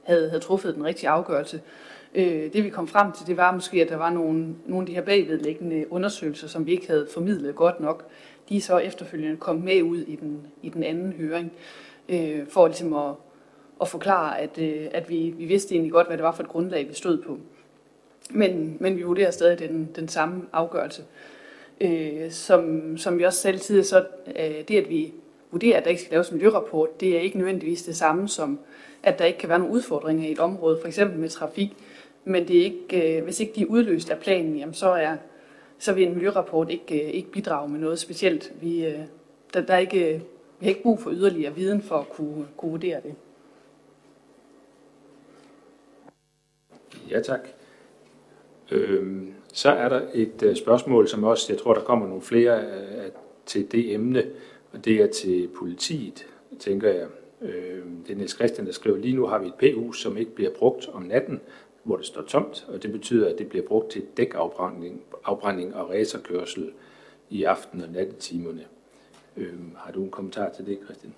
havde, 0.04 0.28
havde 0.28 0.42
truffet 0.42 0.74
den 0.74 0.84
rigtige 0.84 1.08
afgørelse. 1.08 1.60
Øh, 2.14 2.52
det 2.52 2.64
vi 2.64 2.68
kom 2.68 2.88
frem 2.88 3.12
til, 3.12 3.26
det 3.26 3.36
var 3.36 3.52
måske, 3.52 3.82
at 3.82 3.88
der 3.88 3.96
var 3.96 4.10
nogle, 4.10 4.54
nogle 4.66 4.82
af 4.82 4.86
de 4.86 4.94
her 4.94 5.02
bagvedliggende 5.02 5.92
undersøgelser, 5.92 6.48
som 6.48 6.66
vi 6.66 6.72
ikke 6.72 6.86
havde 6.86 7.08
formidlet 7.14 7.54
godt 7.54 7.80
nok. 7.80 8.06
De 8.48 8.56
er 8.56 8.60
så 8.60 8.78
efterfølgende 8.78 9.36
kommet 9.36 9.64
med 9.64 9.82
ud 9.82 9.98
i 9.98 10.16
den, 10.16 10.46
i 10.62 10.68
den 10.68 10.82
anden 10.82 11.12
høring, 11.12 11.52
øh, 12.08 12.46
for 12.48 12.66
ligesom 12.66 12.92
at, 12.92 13.12
at 13.80 13.88
forklare, 13.88 14.40
at, 14.40 14.58
øh, 14.58 14.86
at 14.92 15.10
vi, 15.10 15.34
vi 15.36 15.44
vidste 15.44 15.74
egentlig 15.74 15.92
godt, 15.92 16.06
hvad 16.06 16.16
det 16.16 16.24
var 16.24 16.32
for 16.32 16.42
et 16.42 16.48
grundlag, 16.48 16.88
vi 16.88 16.94
stod 16.94 17.22
på. 17.22 17.38
Men, 18.30 18.76
men 18.80 18.96
vi 18.96 19.02
vurderer 19.02 19.30
stadig 19.30 19.58
den, 19.58 19.90
den 19.96 20.08
samme 20.08 20.42
afgørelse. 20.52 21.02
Øh, 21.80 22.30
som, 22.30 22.96
som 22.98 23.18
vi 23.18 23.24
også 23.24 23.40
selv 23.40 23.60
tidligere, 23.60 23.84
så 23.84 24.06
øh, 24.36 24.64
det, 24.68 24.76
at 24.76 24.88
vi 24.88 25.12
vurderer, 25.50 25.78
at 25.78 25.84
der 25.84 25.90
ikke 25.90 26.02
skal 26.02 26.12
laves 26.12 26.28
en 26.28 26.36
miljørapport, 26.36 27.00
det 27.00 27.16
er 27.16 27.20
ikke 27.20 27.38
nødvendigvis 27.38 27.82
det 27.82 27.96
samme 27.96 28.28
som, 28.28 28.58
at 29.04 29.18
der 29.18 29.24
ikke 29.24 29.38
kan 29.38 29.48
være 29.48 29.58
nogle 29.58 29.74
udfordringer 29.74 30.28
i 30.28 30.32
et 30.32 30.38
område, 30.38 30.78
for 30.80 30.88
eksempel 30.88 31.18
med 31.18 31.28
trafik. 31.28 31.76
Men 32.24 32.48
det 32.48 32.58
er 32.58 32.64
ikke, 32.64 33.16
øh, 33.18 33.24
hvis 33.24 33.40
ikke 33.40 33.52
de 33.56 33.62
er 33.62 33.66
udløst 33.66 34.10
af 34.10 34.18
planen, 34.18 34.56
jamen 34.56 34.74
så, 34.74 34.88
er, 34.88 35.16
så 35.78 35.92
vil 35.92 36.06
en 36.06 36.14
miljørapport 36.14 36.70
ikke, 36.70 37.04
øh, 37.04 37.10
ikke 37.10 37.30
bidrage 37.30 37.68
med 37.68 37.80
noget 37.80 37.98
specielt. 37.98 38.52
Vi, 38.60 38.86
øh, 38.86 39.00
der, 39.54 39.60
der 39.60 39.74
er 39.74 39.78
ikke, 39.78 40.14
øh, 40.14 40.20
vi 40.60 40.66
har 40.66 40.68
ikke 40.68 40.82
brug 40.82 41.00
for 41.00 41.10
yderligere 41.10 41.54
viden 41.54 41.82
for 41.82 41.96
at 41.96 42.08
kunne, 42.08 42.46
kunne 42.56 42.70
vurdere 42.70 43.00
det. 43.02 43.14
Ja, 47.10 47.20
tak. 47.20 47.40
Øhm, 48.70 49.34
så 49.52 49.70
er 49.70 49.88
der 49.88 50.02
et 50.14 50.42
øh, 50.42 50.56
spørgsmål, 50.56 51.08
som 51.08 51.24
også, 51.24 51.52
jeg 51.52 51.60
tror, 51.60 51.74
der 51.74 51.80
kommer 51.80 52.06
nogle 52.06 52.22
flere 52.22 52.60
øh, 52.60 53.10
til 53.46 53.72
det 53.72 53.94
emne, 53.94 54.24
og 54.72 54.84
det 54.84 55.02
er 55.02 55.06
til 55.06 55.48
politiet, 55.58 56.26
tænker 56.60 56.90
jeg. 56.90 57.06
Øh, 57.44 57.82
det 58.06 58.12
er 58.12 58.16
Niels 58.16 58.34
Christian, 58.34 58.66
der 58.66 58.72
skriver, 58.72 58.96
lige 58.96 59.16
nu 59.16 59.26
har 59.26 59.38
vi 59.38 59.46
et 59.46 59.54
p-hus, 59.54 60.00
som 60.00 60.16
ikke 60.16 60.34
bliver 60.34 60.50
brugt 60.58 60.88
om 60.92 61.02
natten, 61.02 61.40
hvor 61.82 61.96
det 61.96 62.06
står 62.06 62.22
tomt, 62.22 62.66
og 62.68 62.82
det 62.82 62.92
betyder, 62.92 63.30
at 63.32 63.38
det 63.38 63.48
bliver 63.48 63.66
brugt 63.66 63.90
til 63.90 64.02
dækafbrænding 64.16 65.02
afbrænding 65.24 65.74
og 65.76 65.90
racerkørsel 65.90 66.72
i 67.30 67.44
aften- 67.44 67.80
og 67.80 67.88
nattetimerne. 67.88 68.64
Øh, 69.36 69.54
har 69.76 69.92
du 69.92 70.04
en 70.04 70.10
kommentar 70.10 70.50
til 70.50 70.66
det, 70.66 70.78
Christian? 70.84 71.14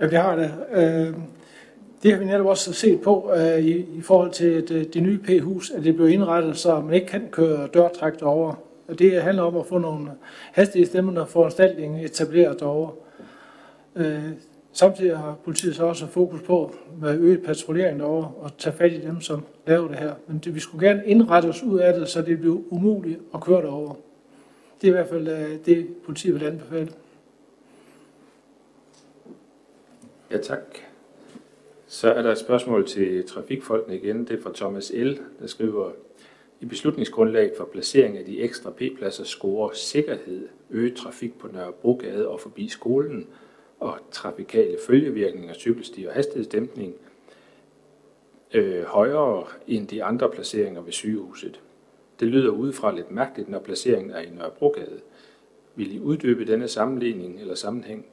Ja, 0.00 0.06
det 0.06 0.18
har 0.18 0.36
det. 0.36 0.54
Øh, 0.70 1.14
det 2.02 2.12
har 2.12 2.18
vi 2.18 2.24
netop 2.24 2.46
også 2.46 2.72
set 2.72 3.00
på 3.00 3.32
øh, 3.32 3.58
i, 3.58 3.98
i 3.98 4.00
forhold 4.00 4.30
til 4.30 4.68
det, 4.68 4.70
øh, 4.70 4.94
det 4.94 5.02
nye 5.02 5.18
P-hus, 5.18 5.70
at 5.70 5.84
det 5.84 5.96
blev 5.96 6.08
indrettet, 6.08 6.56
så 6.56 6.80
man 6.80 6.94
ikke 6.94 7.06
kan 7.06 7.28
køre 7.30 7.66
dørtræk 7.66 8.22
over. 8.22 8.54
Og 8.88 8.98
det 8.98 9.22
handler 9.22 9.42
om 9.42 9.56
at 9.56 9.66
få 9.66 9.78
nogle 9.78 10.04
hastige 10.06 10.18
hastighedsstemmende 10.52 11.26
foranstaltninger 11.26 12.04
etableret 12.04 12.60
derovre. 12.60 12.92
Øh, 13.96 14.24
samtidig 14.72 15.16
har 15.16 15.36
politiet 15.44 15.76
så 15.76 15.84
også 15.84 16.06
fokus 16.06 16.42
på 16.42 16.74
med 17.00 17.18
øget 17.18 17.42
patruljering 17.42 18.00
derovre 18.00 18.32
og 18.36 18.58
tage 18.58 18.76
fat 18.76 18.92
i 18.92 19.00
dem, 19.00 19.20
som 19.20 19.44
laver 19.66 19.88
det 19.88 19.98
her. 19.98 20.14
Men 20.26 20.38
det, 20.38 20.54
vi 20.54 20.60
skulle 20.60 20.88
gerne 20.88 21.02
indrette 21.06 21.46
os 21.46 21.62
ud 21.62 21.78
af 21.78 21.94
det, 21.94 22.08
så 22.08 22.22
det 22.22 22.40
bliver 22.40 22.58
umuligt 22.70 23.20
at 23.34 23.40
køre 23.40 23.62
derovre. 23.62 23.94
Det 24.80 24.86
er 24.86 24.92
i 24.92 24.94
hvert 24.94 25.08
fald 25.08 25.28
øh, 25.28 25.66
det, 25.66 25.86
politiet 26.04 26.34
vil 26.34 26.46
anbefale. 26.46 26.88
Ja, 30.30 30.38
tak. 30.38 30.78
Så 31.86 32.12
er 32.12 32.22
der 32.22 32.32
et 32.32 32.38
spørgsmål 32.38 32.86
til 32.86 33.26
trafikfolkene 33.26 33.96
igen. 33.96 34.24
Det 34.24 34.38
er 34.38 34.42
fra 34.42 34.50
Thomas 34.54 34.92
L., 34.94 35.18
der 35.40 35.46
skriver, 35.46 35.90
i 36.64 36.66
beslutningsgrundlag 36.66 37.52
for 37.56 37.64
placering 37.64 38.18
af 38.18 38.24
de 38.24 38.40
ekstra 38.40 38.70
P-pladser 38.70 39.24
scorer 39.24 39.72
sikkerhed, 39.72 40.48
øget 40.70 40.96
trafik 40.96 41.38
på 41.38 41.48
Nørrebrogade 41.52 42.28
og 42.28 42.40
forbi 42.40 42.68
skolen 42.68 43.28
og 43.80 43.98
trafikale 44.10 44.76
følgevirkninger, 44.86 45.54
cykelsti 45.54 46.04
og 46.04 46.14
hastighedsdæmpning 46.14 46.94
øh, 48.54 48.84
højere 48.84 49.46
end 49.66 49.88
de 49.88 50.04
andre 50.04 50.30
placeringer 50.30 50.82
ved 50.82 50.92
sygehuset. 50.92 51.60
Det 52.20 52.28
lyder 52.28 52.50
udefra 52.50 52.94
lidt 52.94 53.10
mærkeligt, 53.10 53.48
når 53.48 53.58
placeringen 53.58 54.10
er 54.10 54.20
i 54.20 54.30
Nørrebrogade. 54.30 55.00
Vil 55.74 55.94
I 55.94 56.00
uddybe 56.00 56.44
denne 56.44 56.68
sammenligning 56.68 57.40
eller 57.40 57.54
sammenhæng? 57.54 58.06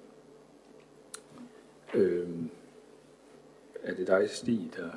Øh, 1.93 2.29
er 3.83 3.93
det 3.93 4.07
dig, 4.07 4.29
Stig, 4.29 4.71
der... 4.77 4.89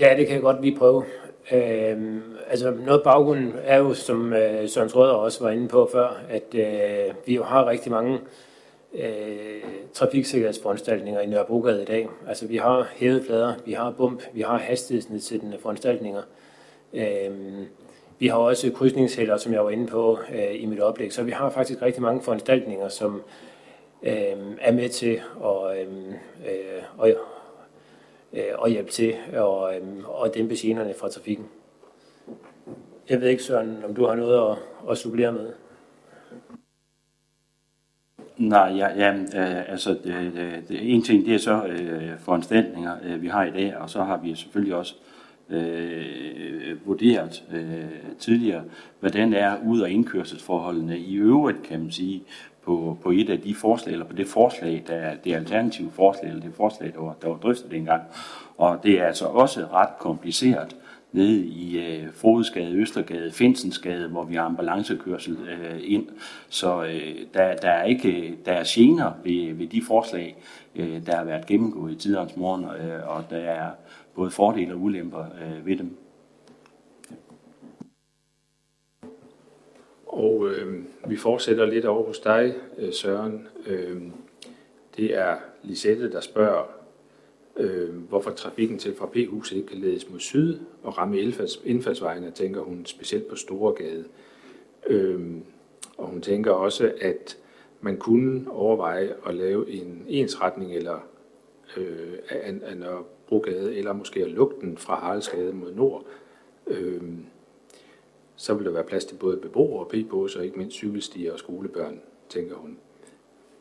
Ja, 0.00 0.14
det 0.16 0.26
kan 0.26 0.34
jeg 0.34 0.42
godt 0.42 0.62
lige 0.62 0.76
prøve. 0.78 1.04
Øh, 1.52 2.16
altså 2.48 2.70
noget 2.70 3.02
baggrunden 3.02 3.52
er 3.64 3.78
jo, 3.78 3.94
som 3.94 4.32
øh, 4.32 4.68
Søren 4.68 4.94
Røder 4.94 5.12
også 5.12 5.44
var 5.44 5.50
inde 5.50 5.68
på 5.68 5.88
før, 5.92 6.20
at 6.28 6.54
øh, 6.54 7.14
vi 7.26 7.34
jo 7.34 7.44
har 7.44 7.66
rigtig 7.66 7.92
mange 7.92 8.18
øh, 8.94 9.62
trafiksikkerhedsforanstaltninger 9.92 11.20
i 11.20 11.26
Nørrebrogade 11.26 11.82
i 11.82 11.84
dag. 11.84 12.08
Altså 12.28 12.46
vi 12.46 12.56
har 12.56 12.88
hæveflader, 12.94 13.54
vi 13.66 13.72
har 13.72 13.90
bump, 13.90 14.22
vi 14.32 14.40
har 14.40 14.58
hastighedsnedsættende 14.58 15.58
foranstaltninger. 15.58 16.22
Øh, 16.94 17.30
vi 18.18 18.26
har 18.26 18.36
også 18.36 18.70
krydsningshælder, 18.72 19.36
som 19.36 19.52
jeg 19.52 19.64
var 19.64 19.70
inde 19.70 19.86
på 19.86 20.18
øh, 20.34 20.62
i 20.62 20.66
mit 20.66 20.80
oplæg, 20.80 21.12
så 21.12 21.22
vi 21.22 21.30
har 21.30 21.50
faktisk 21.50 21.82
rigtig 21.82 22.02
mange 22.02 22.22
foranstaltninger, 22.22 22.88
som 22.88 23.22
øh, 24.02 24.12
er 24.60 24.72
med 24.72 24.88
til 24.88 25.20
at, 25.44 25.80
øhm, 25.80 26.14
øh, 26.46 27.08
øh, 27.08 27.14
Øh, 28.36 28.42
og, 28.58 28.68
hjælpe 28.68 28.90
til 28.90 29.14
og, 29.36 29.76
øhm, 29.76 30.04
og 30.04 30.34
dæmpe 30.34 30.54
generne 30.58 30.94
fra 30.94 31.08
trafikken. 31.08 31.46
Jeg 33.08 33.20
ved 33.20 33.28
ikke, 33.28 33.42
Søren, 33.42 33.84
om 33.84 33.94
du 33.94 34.06
har 34.06 34.14
noget 34.14 34.50
at, 34.50 34.58
at 34.90 34.98
supplere 34.98 35.32
med? 35.32 35.52
Nej, 38.36 38.72
ja, 38.76 38.88
ja 38.96 39.14
øh, 39.14 39.70
altså 39.70 39.90
det, 39.90 40.32
det, 40.34 40.68
det, 40.68 40.94
en 40.94 41.02
ting 41.02 41.26
det 41.26 41.34
er 41.34 41.38
så 41.38 41.64
øh, 41.64 42.18
foranstaltninger, 42.18 42.96
øh, 43.04 43.22
vi 43.22 43.28
har 43.28 43.44
i 43.44 43.50
dag, 43.50 43.76
og 43.76 43.90
så 43.90 44.02
har 44.02 44.16
vi 44.16 44.34
selvfølgelig 44.34 44.74
også 44.74 44.94
øh, 45.50 46.86
vurderet 46.86 47.44
øh, 47.52 48.16
tidligere, 48.18 48.64
hvordan 49.00 49.34
er 49.34 49.56
ud- 49.66 49.80
og 49.80 49.90
indkørselsforholdene 49.90 50.98
i 50.98 51.14
øvrigt, 51.14 51.62
kan 51.62 51.80
man 51.80 51.90
sige, 51.90 52.22
på, 52.66 52.98
på 53.02 53.10
et 53.10 53.30
af 53.30 53.40
de 53.40 53.54
forslag, 53.54 53.92
eller 53.92 54.06
på 54.06 54.16
det 54.16 54.26
forslag, 54.26 54.84
der 54.86 54.94
er 54.94 55.16
det 55.24 55.34
alternative 55.34 55.90
forslag, 55.90 56.28
eller 56.28 56.42
det 56.42 56.54
forslag, 56.54 56.92
der 56.94 57.00
var, 57.00 57.16
der 57.22 57.28
var 57.28 57.36
drøftet 57.36 57.70
dengang. 57.70 58.02
Og 58.56 58.80
det 58.82 59.00
er 59.00 59.04
altså 59.06 59.26
også 59.26 59.66
ret 59.72 59.98
kompliceret 59.98 60.76
nede 61.12 61.46
i 61.46 61.78
øh, 61.78 62.12
Frodesgade, 62.14 62.74
Østergade, 62.74 63.32
Finsensgade, 63.32 64.08
hvor 64.08 64.24
vi 64.24 64.34
har 64.34 64.42
ambulancekørsel 64.42 65.36
øh, 65.48 65.80
ind. 65.82 66.06
Så 66.48 66.84
øh, 66.84 67.16
der, 67.34 67.56
der, 67.56 67.70
er 67.70 67.84
ikke, 67.84 68.36
der 68.44 68.52
er 68.52 68.64
gener 68.66 69.12
ved, 69.24 69.54
ved 69.54 69.66
de 69.66 69.82
forslag, 69.86 70.36
øh, 70.76 71.06
der 71.06 71.16
har 71.16 71.24
været 71.24 71.46
gennemgået 71.46 71.92
i 71.92 71.94
tidernes 71.94 72.36
morgen, 72.36 72.64
øh, 72.64 73.16
og 73.16 73.24
der 73.30 73.36
er 73.36 73.70
både 74.14 74.30
fordele 74.30 74.74
og 74.74 74.80
ulemper 74.80 75.20
øh, 75.20 75.66
ved 75.66 75.76
dem. 75.76 75.96
Og 80.16 80.48
øh, 80.48 80.84
vi 81.08 81.16
fortsætter 81.16 81.66
lidt 81.66 81.84
over 81.84 82.06
hos 82.06 82.18
dig, 82.18 82.54
øh, 82.78 82.92
Søren. 82.92 83.48
Øh, 83.66 84.02
det 84.96 85.14
er 85.14 85.36
Lisette, 85.62 86.12
der 86.12 86.20
spørger, 86.20 86.64
øh, 87.56 87.94
hvorfor 87.94 88.30
trafikken 88.30 88.78
til 88.78 88.94
fra 88.94 89.06
P-huset 89.06 89.56
ikke 89.56 89.68
kan 89.68 89.78
ledes 89.78 90.10
mod 90.10 90.18
syd 90.18 90.58
og 90.82 90.98
ramme 90.98 91.20
indfaldsvejen, 91.20 91.76
indfaldsvejene, 91.76 92.30
tænker 92.30 92.60
hun 92.60 92.86
specielt 92.86 93.28
på 93.28 93.36
Storegade. 93.36 94.04
Øh, 94.86 95.20
og 95.98 96.06
hun 96.06 96.20
tænker 96.20 96.50
også, 96.50 96.92
at 97.00 97.38
man 97.80 97.96
kunne 97.96 98.50
overveje 98.50 99.14
at 99.26 99.34
lave 99.34 99.70
en 99.70 100.04
ensretning 100.08 100.74
eller 100.74 100.98
øh, 101.76 102.18
af, 102.28 102.54
af 102.62 102.76
Nørrebrogade, 102.76 103.76
eller 103.76 103.92
måske 103.92 104.22
at 104.22 104.30
lukke 104.30 104.56
den 104.60 104.78
fra 104.78 104.94
Haraldsgade 104.94 105.52
mod 105.52 105.74
nord. 105.74 106.04
Øh, 106.66 107.02
så 108.36 108.54
vil 108.54 108.66
der 108.66 108.72
være 108.72 108.84
plads 108.84 109.04
til 109.04 109.14
både 109.16 109.36
beboere 109.36 109.84
og 109.84 109.90
p-bås, 109.94 110.36
og 110.36 110.44
ikke 110.44 110.58
mindst 110.58 110.76
cykelstier 110.76 111.32
og 111.32 111.38
skolebørn, 111.38 112.00
tænker 112.28 112.56
hun. 112.56 112.76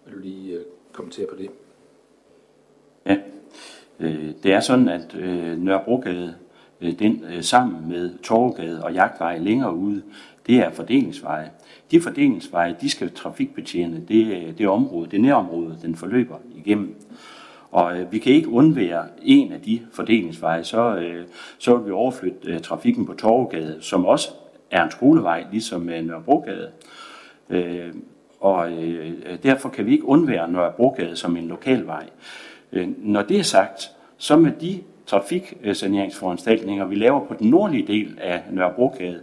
Vil 0.05 0.13
du 0.13 0.19
lige 0.19 0.53
øh, 0.53 0.65
kommentere 0.91 1.27
på 1.27 1.35
det? 1.35 1.49
Ja, 3.05 3.17
øh, 3.99 4.31
det 4.43 4.53
er 4.53 4.59
sådan, 4.59 4.89
at 4.89 5.15
øh, 5.15 5.57
Nørrebrogade, 5.57 6.35
den 6.99 7.43
sammen 7.43 7.89
med 7.89 8.17
Torvegade 8.23 8.83
og 8.83 8.93
Jagtvej 8.93 9.37
længere 9.37 9.75
ude, 9.75 10.03
det 10.47 10.55
er 10.55 10.71
fordelingsveje. 10.71 11.51
De 11.91 12.01
fordelingsveje, 12.01 12.75
de 12.81 12.89
skal 12.89 13.11
trafikbetjene 13.11 14.05
det, 14.07 14.57
det 14.57 14.67
område, 14.67 15.11
det 15.11 15.21
nærområde, 15.21 15.77
den 15.81 15.95
forløber 15.95 16.37
igennem. 16.55 16.95
Og 17.71 17.99
øh, 17.99 18.11
vi 18.11 18.19
kan 18.19 18.33
ikke 18.33 18.49
undvære 18.49 19.07
en 19.21 19.51
af 19.51 19.61
de 19.61 19.81
fordelingsveje, 19.91 20.63
så, 20.63 20.95
øh, 20.95 21.25
så 21.57 21.77
vil 21.77 21.85
vi 21.85 21.91
overflytte 21.91 22.51
øh, 22.51 22.59
trafikken 22.59 23.05
på 23.05 23.13
Torvegade, 23.13 23.77
som 23.81 24.05
også 24.05 24.29
er 24.71 24.83
en 24.83 24.91
skolevej, 24.91 25.45
ligesom 25.51 25.89
øh, 25.89 26.05
Nørrebrogade. 26.05 26.71
Øh, 27.49 27.93
og 28.39 28.71
øh, 28.71 29.13
derfor 29.43 29.69
kan 29.69 29.85
vi 29.85 29.91
ikke 29.91 30.07
undvære 30.07 30.51
Nørrebrogade 30.51 31.15
som 31.15 31.37
en 31.37 31.47
lokalvej. 31.47 32.09
Øh, 32.71 32.89
når 32.97 33.21
det 33.21 33.39
er 33.39 33.43
sagt, 33.43 33.91
så 34.17 34.37
med 34.37 34.51
de 34.61 34.81
trafiksaneringsforanstaltninger, 35.05 36.85
vi 36.85 36.95
laver 36.95 37.25
på 37.25 37.33
den 37.39 37.49
nordlige 37.49 37.87
del 37.87 38.17
af 38.21 38.43
Nørrebrogade, 38.51 39.21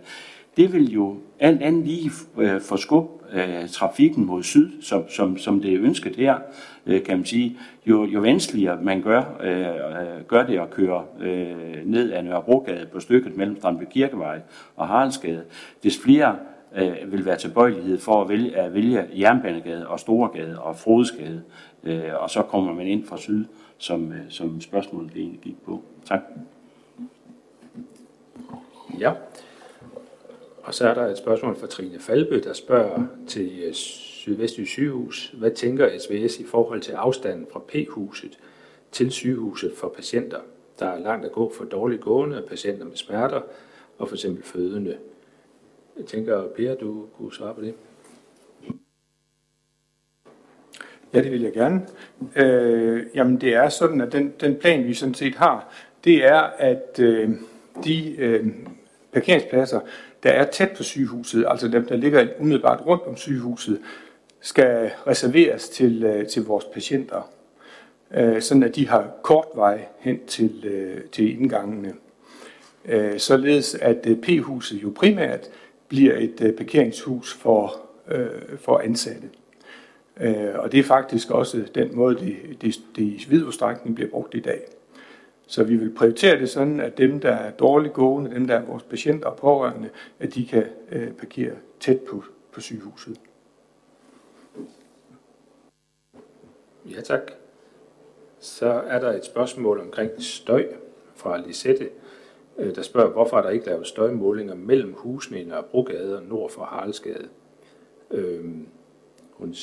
det 0.57 0.73
vil 0.73 0.93
jo 0.93 1.17
alt 1.43 1.63
andet 1.63 1.85
lige 1.85 2.11
øh, 2.39 2.61
få 2.61 2.77
skub 2.77 3.23
øh, 3.33 3.69
trafikken 3.69 4.27
mod 4.27 4.43
syd, 4.43 4.83
som, 4.83 5.09
som, 5.09 5.39
som 5.39 5.61
det 5.61 5.75
er 5.75 5.81
ønsket 5.81 6.17
her, 6.17 6.39
øh, 6.87 7.05
kan 7.05 7.17
man 7.17 7.27
sige. 7.27 7.59
Jo, 7.87 8.05
jo 8.05 8.21
vanskeligere 8.21 8.83
man 8.83 9.03
gør, 9.03 9.23
øh, 9.41 9.61
øh, 9.61 10.25
gør 10.29 10.47
det 10.47 10.59
at 10.59 10.71
køre 10.71 11.05
øh, 11.21 11.57
ned 11.85 12.13
ad 12.13 12.23
Nørrebrogade 12.23 12.87
på 12.93 13.01
stykket 13.01 13.37
mellem 13.37 13.57
Strandby 13.57 13.85
Kirkevej 13.91 14.41
og 14.77 14.87
Haraldsgade, 14.89 15.45
des 15.83 15.99
flere 15.99 16.37
øh, 16.77 17.13
vil 17.13 17.25
være 17.25 17.37
tilbøjelighed 17.37 17.99
for 17.99 18.23
at 18.23 18.29
vælge, 18.29 18.57
at 18.57 18.75
vælge 18.75 19.07
Jernbanegade 19.19 19.89
og 19.89 20.01
Storegade 20.01 20.59
og 20.59 20.77
Frodesgade, 20.77 21.43
øh, 21.85 22.03
og 22.19 22.31
så 22.31 22.43
kommer 22.43 22.75
man 22.75 22.87
ind 22.87 23.07
fra 23.07 23.17
syd, 23.17 23.45
som, 23.79 24.13
øh, 24.13 24.19
som 24.29 24.61
spørgsmålet 24.61 25.13
egentlig 25.17 25.41
gik 25.41 25.57
på. 25.65 25.83
Tak. 26.05 26.21
Ja. 28.99 29.13
Og 30.63 30.75
så 30.75 30.89
er 30.89 30.95
der 30.95 31.07
et 31.07 31.19
spørgsmål 31.19 31.57
fra 31.57 31.67
Trine 31.67 31.99
Falbe, 31.99 32.41
der 32.41 32.53
spørger 32.53 33.07
til 33.27 33.63
øh, 33.67 33.73
Sydvestjysk 33.73 34.71
sygehus. 34.71 35.35
Hvad 35.39 35.51
tænker 35.51 35.99
SVS 35.99 36.39
i 36.39 36.45
forhold 36.45 36.81
til 36.81 36.93
afstanden 36.93 37.47
fra 37.53 37.61
P-huset 37.69 38.39
til 38.93 39.11
sygehuset 39.11 39.73
for 39.77 39.89
patienter? 39.97 40.41
Der 40.79 40.87
er 40.87 40.99
langt 40.99 41.27
at 41.27 41.33
gå 41.33 41.53
for 41.57 41.65
dårligt 41.65 42.01
gående, 42.01 42.45
patienter 42.49 42.85
med 42.85 42.97
smerter 42.97 43.41
og 43.99 44.09
for 44.09 44.17
eksempel 44.17 44.45
fødende. 44.45 44.97
Jeg 45.99 46.07
tænker, 46.07 46.49
Per, 46.57 46.75
du 46.75 47.07
kunne 47.17 47.33
svare 47.33 47.55
på 47.55 47.61
det. 47.61 47.75
Ja, 51.15 51.23
det 51.23 51.33
vil 51.33 51.43
jeg 51.43 51.53
gerne. 51.53 51.87
Øh, 52.37 53.07
jamen, 53.15 53.41
det 53.41 53.55
er 53.55 53.69
sådan, 53.69 54.01
at 54.01 54.13
den, 54.13 54.35
den 54.41 54.57
plan, 54.57 54.85
vi 54.85 54.95
sådan 54.95 55.15
set 55.15 55.35
har, 55.35 55.75
det 56.05 56.25
er, 56.25 56.41
at 56.41 56.99
øh, 57.01 57.31
de 57.85 58.17
øh, 58.17 58.47
parkeringspladser, 59.13 59.81
der 60.23 60.31
er 60.31 60.51
tæt 60.51 60.71
på 60.77 60.83
sygehuset, 60.83 61.45
altså 61.49 61.69
dem, 61.69 61.87
der 61.87 61.97
ligger 61.97 62.27
umiddelbart 62.39 62.87
rundt 62.87 63.03
om 63.03 63.17
sygehuset, 63.17 63.81
skal 64.41 64.91
reserveres 65.07 65.69
til, 65.69 66.03
øh, 66.03 66.27
til 66.27 66.45
vores 66.45 66.65
patienter, 66.65 67.31
øh, 68.15 68.43
sådan 68.43 68.63
at 68.63 68.77
de 68.77 68.89
har 68.89 69.11
kort 69.23 69.47
vej 69.55 69.87
hen 69.99 70.27
til, 70.27 70.65
øh, 70.65 71.01
til 71.13 71.41
indgangene. 71.41 71.95
Således 73.19 73.75
at 73.75 74.09
P-huset 74.23 74.83
jo 74.83 74.93
primært 74.97 75.49
bliver 75.89 76.15
et 76.17 76.55
parkeringshus 76.57 77.35
for, 77.35 77.81
for 78.57 78.79
ansatte. 78.79 79.29
Og 80.55 80.73
det 80.73 80.81
er 80.81 80.85
faktisk 80.85 81.31
også 81.31 81.65
den 81.75 81.97
måde, 81.97 82.15
det, 82.15 82.37
det, 82.63 82.81
det 82.97 83.03
i 83.03 83.27
vid 83.29 83.45
udstrækning 83.45 83.95
bliver 83.95 84.11
brugt 84.11 84.35
i 84.35 84.41
dag. 84.41 84.61
Så 85.53 85.65
vi 85.65 85.77
vil 85.77 85.95
prioritere 85.95 86.39
det 86.39 86.51
sådan, 86.51 86.81
at 86.81 86.99
dem, 86.99 87.21
der 87.21 87.33
er 87.33 87.51
dårligt 87.51 87.95
gående, 87.95 88.31
dem, 88.31 88.47
der 88.47 88.55
er 88.55 88.65
vores 88.65 88.83
patienter 88.83 89.27
og 89.27 89.37
pårørende, 89.37 89.91
at 90.19 90.35
de 90.35 90.47
kan 90.47 90.65
øh, 90.93 91.13
parkere 91.13 91.53
tæt 91.81 92.01
på, 92.01 92.25
på 92.53 92.61
sygehuset. 92.61 93.21
Ja, 96.91 97.01
tak. 97.01 97.21
Så 98.41 98.67
er 98.67 99.01
der 99.01 99.13
et 99.13 99.25
spørgsmål 99.25 99.81
omkring 99.81 100.11
støj 100.19 100.67
fra 101.15 101.41
Lisette, 101.47 101.89
øh, 102.59 102.75
der 102.75 102.83
spørger, 102.83 103.11
hvorfor 103.11 103.39
er 103.39 103.43
der 103.43 103.51
ikke 103.51 103.67
lavet 103.67 103.87
støjmålinger 103.87 104.55
mellem 104.55 104.93
husene 104.93 105.41
i 105.41 105.45
Nørrebrogade 105.45 106.17
og 106.17 106.23
nord 106.23 106.51
for 106.51 106.63
Haraldsgade. 106.63 107.29
Øhm, 108.11 108.69
hun 109.43 109.55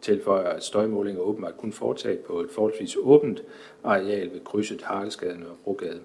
tilføjer, 0.00 0.48
at 0.48 0.64
støjmålinger 0.64 1.22
åbenbart 1.22 1.56
kun 1.56 1.72
foretaget 1.72 2.18
på 2.18 2.40
et 2.40 2.50
forholdsvis 2.50 2.96
åbent 3.00 3.42
areal 3.84 4.32
ved 4.32 4.40
krydset 4.44 4.82
Haraldsgade 4.82 5.36
og 5.50 5.56
Brogade. 5.64 6.00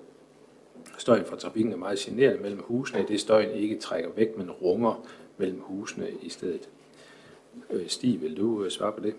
Støjen 0.97 1.25
fra 1.25 1.37
trafikken 1.37 1.73
er 1.73 1.77
meget 1.77 1.99
generende 1.99 2.41
mellem 2.41 2.61
husene, 2.61 3.05
det 3.07 3.19
støjen 3.19 3.51
ikke 3.51 3.79
trækker 3.79 4.09
væk, 4.15 4.37
men 4.37 4.51
runger 4.51 5.07
mellem 5.37 5.59
husene 5.59 6.07
i 6.21 6.29
stedet. 6.29 6.69
Øh, 7.69 7.87
Stig, 7.87 8.21
vil 8.21 8.37
du 8.37 8.63
øh, 8.63 8.71
svare 8.71 8.91
på 8.91 8.99
det? 8.99 9.13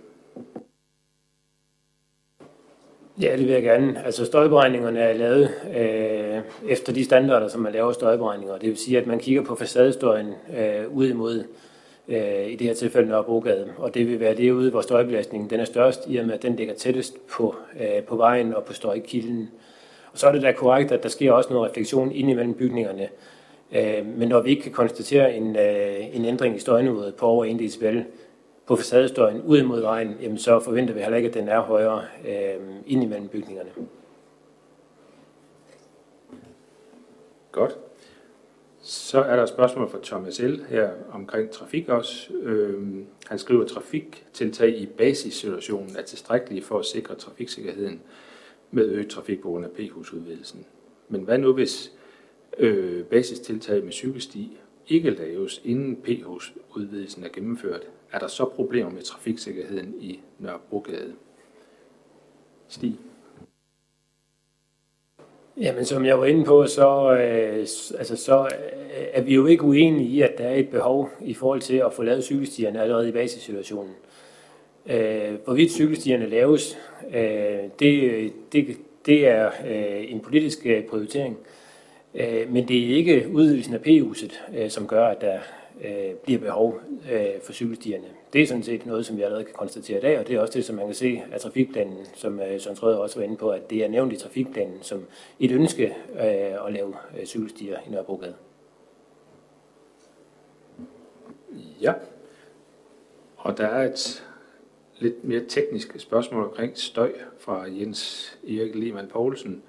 Ja, 3.20 3.36
det 3.36 3.46
vil 3.46 3.52
jeg 3.52 3.62
gerne. 3.62 4.04
Altså 4.04 4.24
støjberegningerne 4.24 5.00
er 5.00 5.12
lavet 5.12 5.50
øh, 5.76 6.70
efter 6.70 6.92
de 6.92 7.04
standarder, 7.04 7.48
som 7.48 7.60
man 7.60 7.72
laver 7.72 7.92
støjberegninger. 7.92 8.58
Det 8.58 8.68
vil 8.68 8.76
sige, 8.76 8.98
at 8.98 9.06
man 9.06 9.18
kigger 9.18 9.44
på 9.44 9.54
facadestøjen 9.54 10.34
øh, 10.58 10.96
ud 10.96 11.08
imod 11.08 11.44
øh, 12.08 12.46
i 12.46 12.56
det 12.56 12.66
her 12.66 12.74
tilfælde 12.74 13.08
Nørrebrogade. 13.08 13.72
Og 13.78 13.94
det 13.94 14.08
vil 14.08 14.20
være 14.20 14.34
derude, 14.34 14.70
hvor 14.70 14.80
støjbelastningen 14.80 15.50
den 15.50 15.60
er 15.60 15.64
størst, 15.64 16.04
i 16.06 16.16
og 16.16 16.26
med 16.26 16.34
at 16.34 16.42
den 16.42 16.56
ligger 16.56 16.74
tættest 16.74 17.26
på, 17.26 17.54
øh, 17.80 18.02
på 18.02 18.16
vejen 18.16 18.54
og 18.54 18.64
på 18.64 18.72
støjkilden. 18.72 19.50
Og 20.12 20.18
så 20.18 20.26
er 20.26 20.32
det 20.32 20.42
da 20.42 20.52
korrekt, 20.52 20.92
at 20.92 21.02
der 21.02 21.08
sker 21.08 21.32
også 21.32 21.52
noget 21.52 21.70
refleksion 21.70 22.12
ind 22.12 22.30
imellem 22.30 22.54
bygningerne. 22.54 23.08
Øh, 23.72 24.06
men 24.06 24.28
når 24.28 24.40
vi 24.40 24.50
ikke 24.50 24.62
kan 24.62 24.72
konstatere 24.72 25.36
en, 25.36 25.56
øh, 25.56 26.16
en 26.16 26.24
ændring 26.24 26.56
i 26.56 26.58
støjniveauet 26.58 27.14
på 27.14 27.26
over 27.26 27.44
1 27.44 27.58
decibel 27.58 28.04
på 28.66 28.76
facadestøjen 28.76 29.42
ud 29.42 29.58
imod 29.58 29.80
vejen, 29.80 30.16
jamen 30.22 30.38
så 30.38 30.60
forventer 30.60 30.94
vi 30.94 31.00
heller 31.00 31.16
ikke, 31.16 31.28
at 31.28 31.34
den 31.34 31.48
er 31.48 31.60
højere 31.60 32.02
øh, 32.28 32.60
ind 32.86 33.02
imellem 33.02 33.28
bygningerne. 33.28 33.70
Godt. 37.52 37.78
Så 38.88 39.20
er 39.20 39.36
der 39.36 39.42
et 39.42 39.48
spørgsmål 39.48 39.90
fra 39.90 39.98
Thomas 40.02 40.40
L. 40.40 40.62
her 40.68 40.90
omkring 41.12 41.50
trafik 41.50 41.88
også. 41.88 42.32
Øhm, 42.34 43.06
han 43.26 43.38
skriver, 43.38 43.62
at 43.62 43.70
trafiktiltag 43.70 44.76
i 44.76 44.86
basissituationen 44.86 45.96
er 45.96 46.02
tilstrækkelige 46.02 46.62
for 46.62 46.78
at 46.78 46.84
sikre 46.84 47.14
trafiksikkerheden 47.14 48.02
med 48.70 48.88
øget 48.88 49.10
trafik 49.10 49.40
på 49.40 49.48
grund 49.48 49.64
af 49.64 49.70
p-husudvidelsen. 49.70 50.66
Men 51.08 51.20
hvad 51.20 51.38
nu 51.38 51.52
hvis 51.52 51.92
øh, 52.58 53.04
basistiltag 53.04 53.84
med 53.84 53.92
cykelsti 53.92 54.58
ikke 54.88 55.10
laves, 55.10 55.60
inden 55.64 55.96
p-husudvidelsen 55.96 57.24
er 57.24 57.28
gennemført? 57.28 57.88
Er 58.12 58.18
der 58.18 58.26
så 58.26 58.44
problemer 58.44 58.90
med 58.90 59.02
trafiksikkerheden 59.02 59.94
i 60.00 60.20
Nørrebrogade? 60.38 61.14
Stig? 62.68 62.98
Jamen, 65.60 65.84
som 65.84 66.04
jeg 66.04 66.18
var 66.18 66.26
inde 66.26 66.44
på, 66.44 66.66
så, 66.66 67.12
øh, 67.12 67.58
altså, 67.98 68.16
så 68.16 68.42
øh, 68.42 69.06
er 69.12 69.22
vi 69.22 69.34
jo 69.34 69.46
ikke 69.46 69.62
uenige 69.62 70.08
i, 70.08 70.20
at 70.20 70.38
der 70.38 70.44
er 70.44 70.54
et 70.54 70.68
behov 70.68 71.10
i 71.20 71.34
forhold 71.34 71.60
til 71.60 71.76
at 71.76 71.92
få 71.92 72.02
lavet 72.02 72.24
cykelstierne 72.24 72.82
allerede 72.82 73.08
i 73.08 73.12
basissituationen. 73.12 73.92
Øh, 74.86 75.34
hvorvidt 75.44 75.72
cykelstierne 75.72 76.26
laves, 76.26 76.78
øh, 77.14 77.58
det, 77.80 78.32
det, 78.52 78.76
det 79.06 79.28
er 79.28 79.46
øh, 79.46 80.12
en 80.12 80.20
politisk 80.20 80.66
øh, 80.66 80.84
prioritering. 80.84 81.38
Øh, 82.14 82.52
men 82.52 82.68
det 82.68 82.84
er 82.84 82.96
ikke 82.96 83.28
udvidelsen 83.32 83.74
af 83.74 83.80
P-huset, 83.80 84.42
øh, 84.56 84.70
som 84.70 84.86
gør, 84.86 85.06
at 85.06 85.20
der 85.20 85.38
øh, 85.84 86.14
bliver 86.14 86.38
behov 86.38 86.80
øh, 87.12 87.40
for 87.42 87.52
cykelstierne. 87.52 88.06
Det 88.32 88.42
er 88.42 88.46
sådan 88.46 88.62
set 88.62 88.86
noget, 88.86 89.06
som 89.06 89.16
vi 89.16 89.22
allerede 89.22 89.44
kan 89.44 89.54
konstatere 89.54 89.98
i 89.98 90.00
dag, 90.00 90.18
og 90.18 90.28
det 90.28 90.36
er 90.36 90.40
også 90.40 90.52
det, 90.52 90.64
som 90.64 90.76
man 90.76 90.86
kan 90.86 90.94
se 90.94 91.22
af 91.32 91.40
trafikplanen, 91.40 92.06
som 92.14 92.40
øh, 92.40 92.60
Søren 92.60 92.76
Trøder 92.76 92.98
også 92.98 93.18
var 93.18 93.24
inde 93.24 93.36
på, 93.36 93.50
at 93.50 93.70
det 93.70 93.84
er 93.84 93.88
nævnt 93.88 94.12
i 94.12 94.16
trafikplanen 94.16 94.82
som 94.82 95.04
et 95.40 95.50
ønske 95.50 95.86
øh, 96.14 96.66
at 96.66 96.72
lave 96.72 96.94
øh, 97.20 97.26
cykelstier 97.26 97.78
i 97.86 97.90
Nørrebrogade. 97.90 98.34
Ja, 101.80 101.92
og 103.36 103.58
der 103.58 103.66
er 103.66 103.92
et 103.92 104.24
lidt 104.98 105.24
mere 105.24 105.44
teknisk 105.48 106.00
spørgsmål 106.00 106.44
omkring 106.44 106.78
støj 106.78 107.12
fra 107.38 107.64
Jens 107.68 108.32
Erik 108.48 108.74
Lehmann 108.74 109.08
Poulsen, 109.08 109.62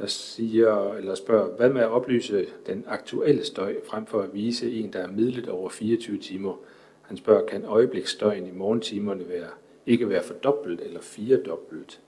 der 0.00 0.06
siger, 0.06 0.94
eller 0.94 1.14
spørger, 1.14 1.56
hvad 1.56 1.70
med 1.70 1.80
at 1.80 1.88
oplyse 1.88 2.46
den 2.66 2.84
aktuelle 2.86 3.44
støj, 3.44 3.74
frem 3.90 4.06
for 4.06 4.20
at 4.20 4.34
vise 4.34 4.72
en, 4.72 4.92
der 4.92 4.98
er 4.98 5.08
midlet 5.08 5.48
over 5.48 5.68
24 5.68 6.18
timer? 6.18 6.54
Han 7.02 7.16
spørger, 7.16 7.46
kan 7.46 7.64
øjebliksstøjen 7.64 8.46
i 8.46 8.50
morgentimerne 8.50 9.28
være, 9.28 9.48
ikke 9.86 10.08
være 10.08 10.22
fordoblet 10.22 10.80
eller 10.80 11.00
firedobbelt 11.00 12.00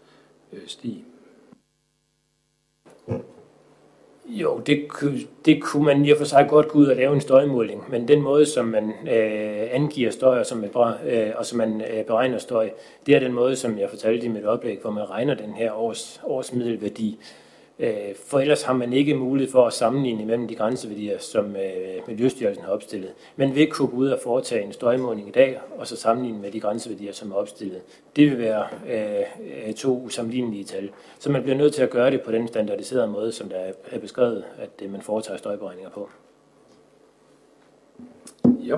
øh, 0.53 0.61
stig? 0.66 1.05
Jo, 4.26 4.61
det, 4.66 4.86
det 5.45 5.62
kunne 5.62 5.84
man 5.84 6.05
i 6.05 6.11
og 6.11 6.18
for 6.18 6.24
sig 6.24 6.47
godt 6.51 6.68
gå 6.68 6.78
ud 6.78 6.86
og 6.86 6.97
lave 6.97 7.14
en 7.14 7.20
støjmåling, 7.20 7.90
men 7.90 8.09
den 8.09 8.22
måde, 8.22 8.47
som 8.47 8.64
man 8.64 8.90
øh, 8.90 9.68
angiver 9.74 10.11
støj 10.11 10.38
og 10.38 10.47
som 10.47 10.59
man, 10.59 10.70
øh, 11.07 11.32
og 11.36 11.47
som 11.47 11.59
man 11.59 11.80
øh, 11.80 12.05
beregner 12.05 12.38
støj, 12.38 12.70
det 13.07 13.14
er 13.14 13.18
den 13.20 13.32
måde, 13.32 13.57
som 13.57 13.78
jeg 13.78 13.90
fortalte 13.90 14.26
i 14.26 14.28
mit 14.28 14.45
oplæg, 14.45 14.78
hvor 14.80 14.90
man 14.90 15.11
regner 15.11 15.34
den 15.34 15.53
her 15.53 15.72
års, 15.72 16.20
årsmiddelværdi. 16.24 17.18
Øh, 17.83 18.14
for 18.26 18.41
ellers 18.41 18.62
har 18.62 18.72
man 18.72 18.93
ikke 18.93 19.14
mulighed 19.14 19.53
for 19.53 19.66
at 19.66 19.72
sammenligne 19.72 20.26
mellem 20.26 20.49
de 20.49 20.55
grænseværdier, 20.55 21.18
som 21.18 21.57
øh, 21.57 22.09
Miljøstyrelsen 22.09 22.64
har 22.64 22.72
opstillet. 22.72 23.11
Men 23.37 23.55
vil 23.55 23.70
kunne 23.70 23.89
gå 23.89 23.97
ud 23.97 24.09
og 24.09 24.20
foretage 24.22 24.64
en 24.64 24.72
støjmåling 24.72 25.28
i 25.28 25.30
dag, 25.30 25.61
og 25.78 25.87
så 25.87 25.97
sammenligne 25.97 26.39
med 26.39 26.51
de 26.51 26.61
grænseværdier, 26.61 27.12
som 27.12 27.30
er 27.30 27.35
opstillet. 27.35 27.83
Det 28.16 28.30
vil 28.30 28.39
være 28.39 28.66
øh, 28.89 29.68
øh 29.68 29.74
to 29.74 30.01
usammenlignelige 30.01 30.64
tal. 30.64 30.91
Så 31.18 31.30
man 31.30 31.43
bliver 31.43 31.57
nødt 31.57 31.74
til 31.74 31.83
at 31.83 31.91
gøre 31.91 32.11
det 32.11 32.22
på 32.22 32.33
den 32.33 32.49
standardiserede 32.49 33.09
måde, 33.09 33.33
som 33.33 33.49
der 33.49 33.72
er 33.91 33.99
beskrevet, 33.99 34.45
at 34.59 34.70
øh, 34.83 34.93
man 34.93 35.03
foretager 35.03 35.39
støjberegninger 35.39 35.91
på. 35.91 36.09
Ja. 38.45 38.76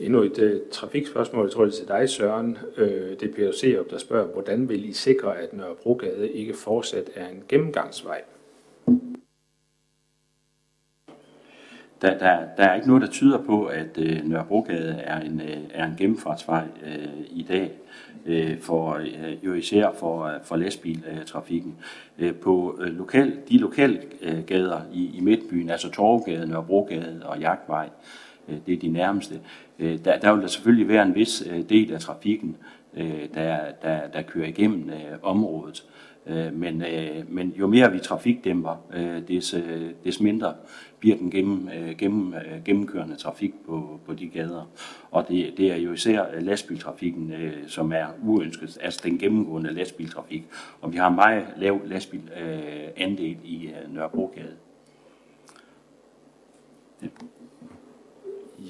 Endnu 0.00 0.22
et 0.22 0.38
uh, 0.38 0.70
trafikspørgsmål, 0.70 1.44
jeg 1.44 1.52
tror 1.52 1.64
det 1.64 1.72
er 1.72 1.76
til 1.76 1.88
dig, 1.88 2.08
Søren. 2.08 2.58
Uh, 2.78 2.84
det 2.84 3.22
er 3.22 3.32
Peter 3.36 3.52
Serup, 3.52 3.90
der 3.90 3.98
spørger, 3.98 4.26
hvordan 4.26 4.68
vil 4.68 4.88
I 4.88 4.92
sikre, 4.92 5.38
at 5.38 5.52
Nørrebrogade 5.52 6.30
ikke 6.30 6.54
fortsat 6.54 7.10
er 7.14 7.28
en 7.28 7.42
gennemgangsvej? 7.48 8.22
Der, 12.02 12.18
der, 12.18 12.38
der 12.56 12.64
er 12.64 12.74
ikke 12.74 12.88
noget, 12.88 13.02
der 13.02 13.08
tyder 13.08 13.38
på, 13.38 13.64
at 13.64 13.98
uh, 13.98 14.30
Nørrebrogade 14.30 15.00
er 15.04 15.20
en, 15.20 15.40
uh, 15.40 15.70
er 15.70 15.86
en 15.86 15.94
gennemfartsvej 15.98 16.64
uh, 16.82 17.38
i 17.38 17.46
dag, 17.48 17.72
uh, 18.26 18.58
for, 18.60 18.98
uh, 18.98 19.44
jo 19.46 19.54
især 19.54 19.92
for, 19.98 20.24
uh, 20.24 20.44
for 20.44 20.56
lastbiltrafikken. 20.56 21.76
Uh, 22.22 22.34
på 22.34 22.78
uh, 22.78 22.86
lokal, 22.86 23.36
de 23.48 23.58
lokale 23.58 24.00
uh, 24.22 24.44
gader 24.46 24.80
i, 24.92 25.16
i 25.16 25.20
Midtbyen, 25.20 25.70
altså 25.70 25.90
Torvgade, 25.90 26.46
Nørrebrogade 26.46 27.20
og 27.24 27.38
Jagtvej, 27.38 27.86
uh, 27.86 27.92
Øh, 28.48 28.56
det 28.66 28.74
er 28.74 28.78
de 28.78 28.88
nærmeste, 28.88 29.40
øh, 29.78 29.98
der, 30.04 30.18
der 30.18 30.32
vil 30.32 30.42
der 30.42 30.48
selvfølgelig 30.48 30.88
være 30.88 31.02
en 31.02 31.14
vis 31.14 31.46
øh, 31.50 31.68
del 31.68 31.92
af 31.92 32.00
trafikken, 32.00 32.56
der, 33.34 33.58
der, 33.82 34.08
der 34.08 34.22
kører 34.22 34.46
igennem 34.46 34.90
området. 35.22 35.86
Men, 36.52 36.84
men 37.28 37.54
jo 37.58 37.66
mere 37.66 37.92
vi 37.92 37.98
trafikdæmper, 37.98 38.76
des, 39.28 39.54
des 40.04 40.20
mindre 40.20 40.54
bliver 40.98 41.16
den 41.16 41.30
gennem, 41.30 41.68
gennem, 41.98 42.34
gennemkørende 42.64 43.16
trafik 43.16 43.54
på, 43.66 44.00
på 44.06 44.14
de 44.14 44.28
gader. 44.28 44.70
Og 45.10 45.28
det, 45.28 45.54
det 45.56 45.72
er 45.72 45.76
jo 45.76 45.92
især 45.92 46.40
lastbiltrafikken, 46.40 47.32
som 47.66 47.92
er 47.92 48.06
uønsket, 48.22 48.78
altså 48.80 49.00
den 49.04 49.18
gennemgående 49.18 49.74
lastbiltrafik. 49.74 50.44
Og 50.80 50.92
vi 50.92 50.98
har 50.98 51.08
en 51.08 51.14
meget 51.14 51.44
lav 51.56 51.80
lastbilandel 51.86 53.36
i 53.44 53.70
Nørrebrogade. 53.88 54.56
Ja. 57.02 57.08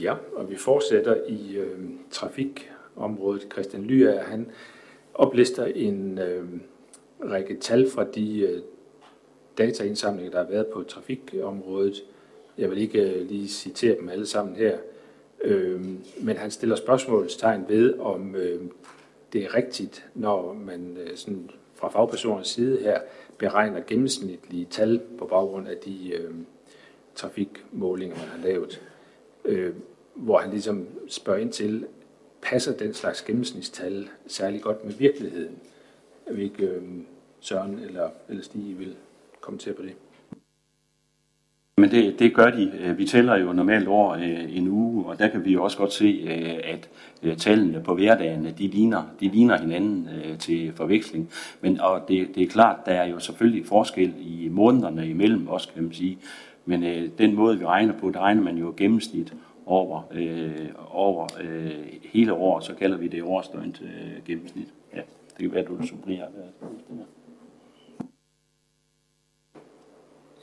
Ja, 0.01 0.15
og 0.33 0.51
vi 0.51 0.57
fortsætter 0.57 1.17
i 1.29 1.57
øh, 1.57 1.79
trafikområdet. 2.11 3.49
Christian 3.53 3.83
Lyer, 3.83 4.21
han 4.21 4.51
oplister 5.15 5.65
en 5.65 6.19
øh, 6.19 6.45
række 7.25 7.57
tal 7.61 7.91
fra 7.91 8.05
de 8.05 8.41
øh, 8.41 8.63
dataindsamlinger, 9.59 10.31
der 10.31 10.45
har 10.45 10.51
været 10.51 10.67
på 10.67 10.83
trafikområdet. 10.83 12.05
Jeg 12.59 12.71
vil 12.71 12.79
ikke 12.79 13.15
øh, 13.15 13.29
lige 13.29 13.49
citere 13.49 13.97
dem 14.01 14.09
alle 14.09 14.27
sammen 14.27 14.57
her, 14.57 14.79
øh, 15.45 15.81
men 16.21 16.37
han 16.37 16.51
stiller 16.51 16.77
spørgsmålstegn 16.77 17.65
ved, 17.69 17.99
om 17.99 18.37
øh, 18.37 18.61
det 19.33 19.45
er 19.45 19.55
rigtigt, 19.55 20.07
når 20.15 20.53
man 20.53 20.97
øh, 21.01 21.17
sådan 21.17 21.51
fra 21.75 21.89
fagpersoners 21.89 22.49
side 22.49 22.79
her 22.83 23.01
beregner 23.39 23.81
gennemsnitlige 23.87 24.65
tal 24.71 25.01
på 25.19 25.25
baggrund 25.27 25.69
af 25.69 25.77
de 25.77 26.13
øh, 26.15 26.35
trafikmålinger, 27.15 28.17
man 28.17 28.27
har 28.27 28.49
lavet 28.49 28.81
øh, 29.45 29.75
hvor 30.15 30.39
han 30.39 30.51
ligesom 30.51 30.87
spørger 31.09 31.41
ind 31.41 31.53
til, 31.53 31.87
passer 32.43 32.77
den 32.77 32.95
slags 32.95 33.23
gennemsnitstal 33.23 34.09
særlig 34.27 34.63
godt 34.63 34.85
med 34.85 34.93
virkeligheden? 34.93 35.59
Jeg 36.27 36.37
ved 36.37 36.45
ikke, 36.45 36.67
øh, 36.67 36.83
Søren 37.41 37.79
eller, 37.79 38.11
eller 38.29 38.43
Stig 38.43 38.79
vil 38.79 38.97
kommentere 39.41 39.75
på 39.75 39.83
det. 39.83 39.95
Men 41.79 41.91
det, 41.91 42.19
det 42.19 42.35
gør 42.35 42.51
de. 42.51 42.73
Øh, 42.81 42.99
vi 42.99 43.07
tæller 43.07 43.37
jo 43.37 43.53
normalt 43.53 43.89
over 43.89 44.13
øh, 44.13 44.57
en 44.57 44.69
uge, 44.69 45.07
og 45.07 45.19
der 45.19 45.29
kan 45.29 45.45
vi 45.45 45.57
også 45.57 45.79
godt 45.79 45.93
se, 45.93 46.25
øh, 46.29 46.61
at 46.65 46.89
øh, 47.23 47.37
tallene 47.37 47.83
på 47.85 47.95
hverdagen, 47.95 48.45
de 48.59 48.69
ligner, 48.69 49.03
de 49.21 49.29
ligner 49.29 49.59
hinanden 49.59 50.09
øh, 50.09 50.39
til 50.39 50.73
forveksling. 50.75 51.31
Men 51.61 51.81
og 51.81 52.05
det, 52.09 52.29
det 52.35 52.43
er 52.43 52.47
klart, 52.47 52.77
der 52.87 52.93
er 52.93 53.07
jo 53.07 53.19
selvfølgelig 53.19 53.67
forskel 53.67 54.15
i 54.19 54.49
månederne 54.49 55.09
imellem 55.09 55.49
også, 55.49 55.69
kan 55.75 55.83
man 55.83 55.93
sige. 55.93 56.19
Men 56.65 56.85
øh, 56.85 57.09
den 57.19 57.35
måde, 57.35 57.59
vi 57.59 57.67
regner 57.67 57.99
på, 58.01 58.11
der 58.11 58.21
regner 58.21 58.43
man 58.43 58.57
jo 58.57 58.75
gennemsnit 58.77 59.35
over, 59.67 60.03
øh, 60.13 60.69
over 60.91 61.29
øh, 61.41 61.71
hele 62.03 62.33
året, 62.33 62.65
så 62.65 62.75
kalder 62.75 62.97
vi 62.97 63.09
det 63.09 63.23
årsdøgnet 63.23 63.83
øh, 63.83 64.27
gennemsnit. 64.27 64.69
Ja, 64.95 65.01
det 65.39 65.39
kan 65.39 65.55
være, 65.55 65.65
du 65.65 65.87
supplerer. 65.87 66.27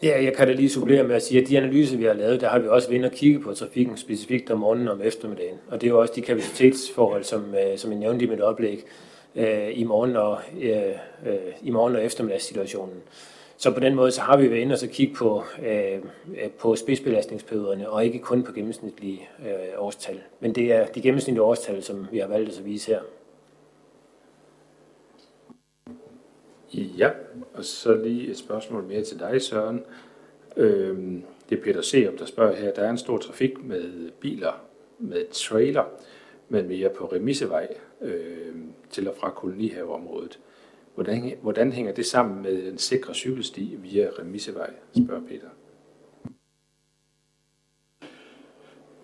Ja, 0.04 0.24
jeg 0.24 0.34
kan 0.38 0.48
da 0.48 0.54
lige 0.54 0.70
supplere 0.70 1.04
med 1.04 1.16
at 1.16 1.24
sige, 1.24 1.42
at 1.42 1.48
de 1.48 1.58
analyser, 1.58 1.98
vi 1.98 2.04
har 2.04 2.14
lavet, 2.14 2.42
der 2.42 2.50
har 2.50 2.60
vi 2.60 2.68
også 2.68 2.90
været 2.90 3.06
og 3.06 3.12
kigge 3.12 3.40
på 3.40 3.54
trafikken 3.54 3.98
specifikt 3.98 4.52
om 4.52 4.60
morgenen 4.60 4.88
og 4.88 4.94
om 4.94 5.02
eftermiddagen. 5.02 5.58
Og 5.68 5.82
det 5.82 5.88
er 5.88 5.92
jo 5.92 6.02
også 6.02 6.14
de 6.16 6.22
kapacitetsforhold, 6.22 7.24
som, 7.24 7.56
øh, 7.56 7.78
som 7.78 7.92
jeg 7.92 8.00
nævnte 8.00 8.26
i 8.26 8.30
mit 8.30 8.42
oplæg 8.42 8.84
øh, 9.36 9.80
i 9.80 9.84
morgen 9.84 10.16
og, 10.16 10.40
øh, 10.62 10.74
øh, 11.26 11.36
i 11.62 11.70
morgen 11.70 11.96
og 11.96 12.04
eftermiddagssituationen. 12.04 12.96
Så 13.62 13.74
på 13.74 13.80
den 13.80 13.96
måde 13.96 14.12
så 14.12 14.22
har 14.22 14.38
vi 14.38 14.50
været 14.50 14.62
inde 14.62 14.74
og 14.74 14.80
så 14.80 14.88
kigge 14.88 15.16
på, 15.16 15.44
øh, 15.66 15.96
øh, 16.44 16.52
på 16.60 16.76
spidsbelastningsperioderne, 16.76 17.90
og 17.90 18.06
ikke 18.06 18.20
kun 18.20 18.44
på 18.44 18.52
gennemsnitlige 18.52 19.30
øh, 19.40 19.54
årstal. 19.78 20.22
Men 20.40 20.56
det 20.56 20.72
er 20.74 20.86
de 20.86 21.02
gennemsnitlige 21.02 21.42
årstal, 21.42 21.84
som 21.84 22.08
vi 22.12 22.18
har 22.18 22.28
valgt 22.28 22.60
at 22.60 22.66
vise 22.66 22.92
her. 22.92 23.02
Ja, 26.74 27.10
og 27.54 27.66
så 27.66 27.96
lige 27.96 28.30
et 28.30 28.38
spørgsmål 28.38 28.84
mere 28.84 29.04
til 29.04 29.20
dig, 29.20 29.42
Søren. 29.42 29.84
Øhm, 30.58 31.24
det 31.50 31.58
er 31.58 31.64
Peter 31.64 31.82
Serup, 31.82 32.20
der 32.20 32.26
spørger 32.26 32.56
her. 32.56 32.74
Der 32.74 32.82
er 32.82 32.90
en 32.90 32.98
stor 32.98 33.18
trafik 33.18 33.64
med 33.64 34.12
biler, 34.12 34.64
med 35.00 35.26
trailer, 35.32 35.84
men 36.50 36.68
mere 36.68 36.90
på 36.90 37.06
Remissevej 37.06 37.68
øh, 38.02 38.56
til 38.90 39.10
og 39.10 39.16
fra 39.16 39.30
kolonihaveområdet. 39.30 40.40
Hvordan, 41.00 41.34
hvordan 41.42 41.72
hænger 41.72 41.92
det 41.92 42.06
sammen 42.06 42.42
med 42.42 42.72
en 42.72 42.78
sikre 42.78 43.14
cykelsti 43.14 43.76
via 43.82 44.08
Remissevej, 44.20 44.70
spørger 45.04 45.22
Peter. 45.28 45.48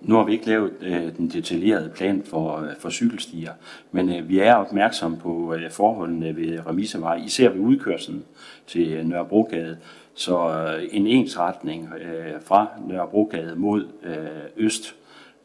Nu 0.01 0.15
har 0.15 0.23
vi 0.23 0.31
ikke 0.31 0.45
lavet 0.45 0.73
øh, 0.81 1.17
den 1.17 1.29
detaljerede 1.29 1.91
plan 1.95 2.23
for, 2.23 2.57
øh, 2.57 2.69
for 2.79 2.89
cykelstier, 2.89 3.53
men 3.91 4.09
øh, 4.09 4.29
vi 4.29 4.39
er 4.39 4.53
opmærksomme 4.53 5.17
på 5.17 5.53
øh, 5.53 5.71
forholdene 5.71 6.35
ved 6.35 6.67
Remissevej, 6.67 7.15
især 7.15 7.49
ved 7.49 7.59
udkørselen 7.59 8.25
til 8.67 8.93
øh, 8.93 9.05
Nørrebrogade. 9.05 9.77
Så 10.13 10.37
øh, 10.37 10.89
en 10.91 11.07
ensretning 11.07 11.93
øh, 11.93 12.41
fra 12.41 12.67
Nørrebrogade 12.87 13.55
mod 13.55 13.87
øh, 14.03 14.65
øst 14.65 14.95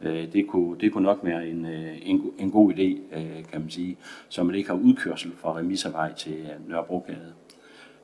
Øh, 0.05 0.33
det, 0.33 0.47
kunne, 0.47 0.81
det 0.81 0.93
kunne 0.93 1.05
nok 1.05 1.19
være 1.23 1.49
en, 1.49 1.67
øh, 1.67 1.97
en, 2.03 2.33
en 2.39 2.51
god 2.51 2.73
idé, 2.73 3.17
øh, 3.17 3.45
kan 3.53 3.61
man 3.61 3.71
sige, 3.71 3.99
så 4.29 4.43
man 4.43 4.55
ikke 4.55 4.69
har 4.69 4.77
udkørsel 4.77 5.33
fra 5.33 5.57
Remisservej 5.57 6.15
til 6.15 6.33
øh, 6.33 6.69
Nørrebrogade. 6.69 7.33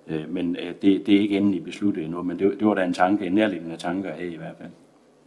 Øh, 0.06 0.30
men 0.30 0.56
øh, 0.56 0.74
det, 0.82 1.06
det 1.06 1.14
er 1.14 1.20
ikke 1.20 1.36
endelig 1.36 1.64
besluttet 1.64 2.04
endnu, 2.04 2.22
men 2.22 2.38
det, 2.38 2.58
det 2.58 2.66
var 2.66 2.74
da 2.74 2.84
en 2.84 2.92
tanke, 2.92 3.26
en 3.26 3.32
nærliggende 3.32 3.76
tanke 3.76 4.08
af 4.08 4.24
i 4.24 4.36
hvert 4.36 4.56
fald. 4.58 4.70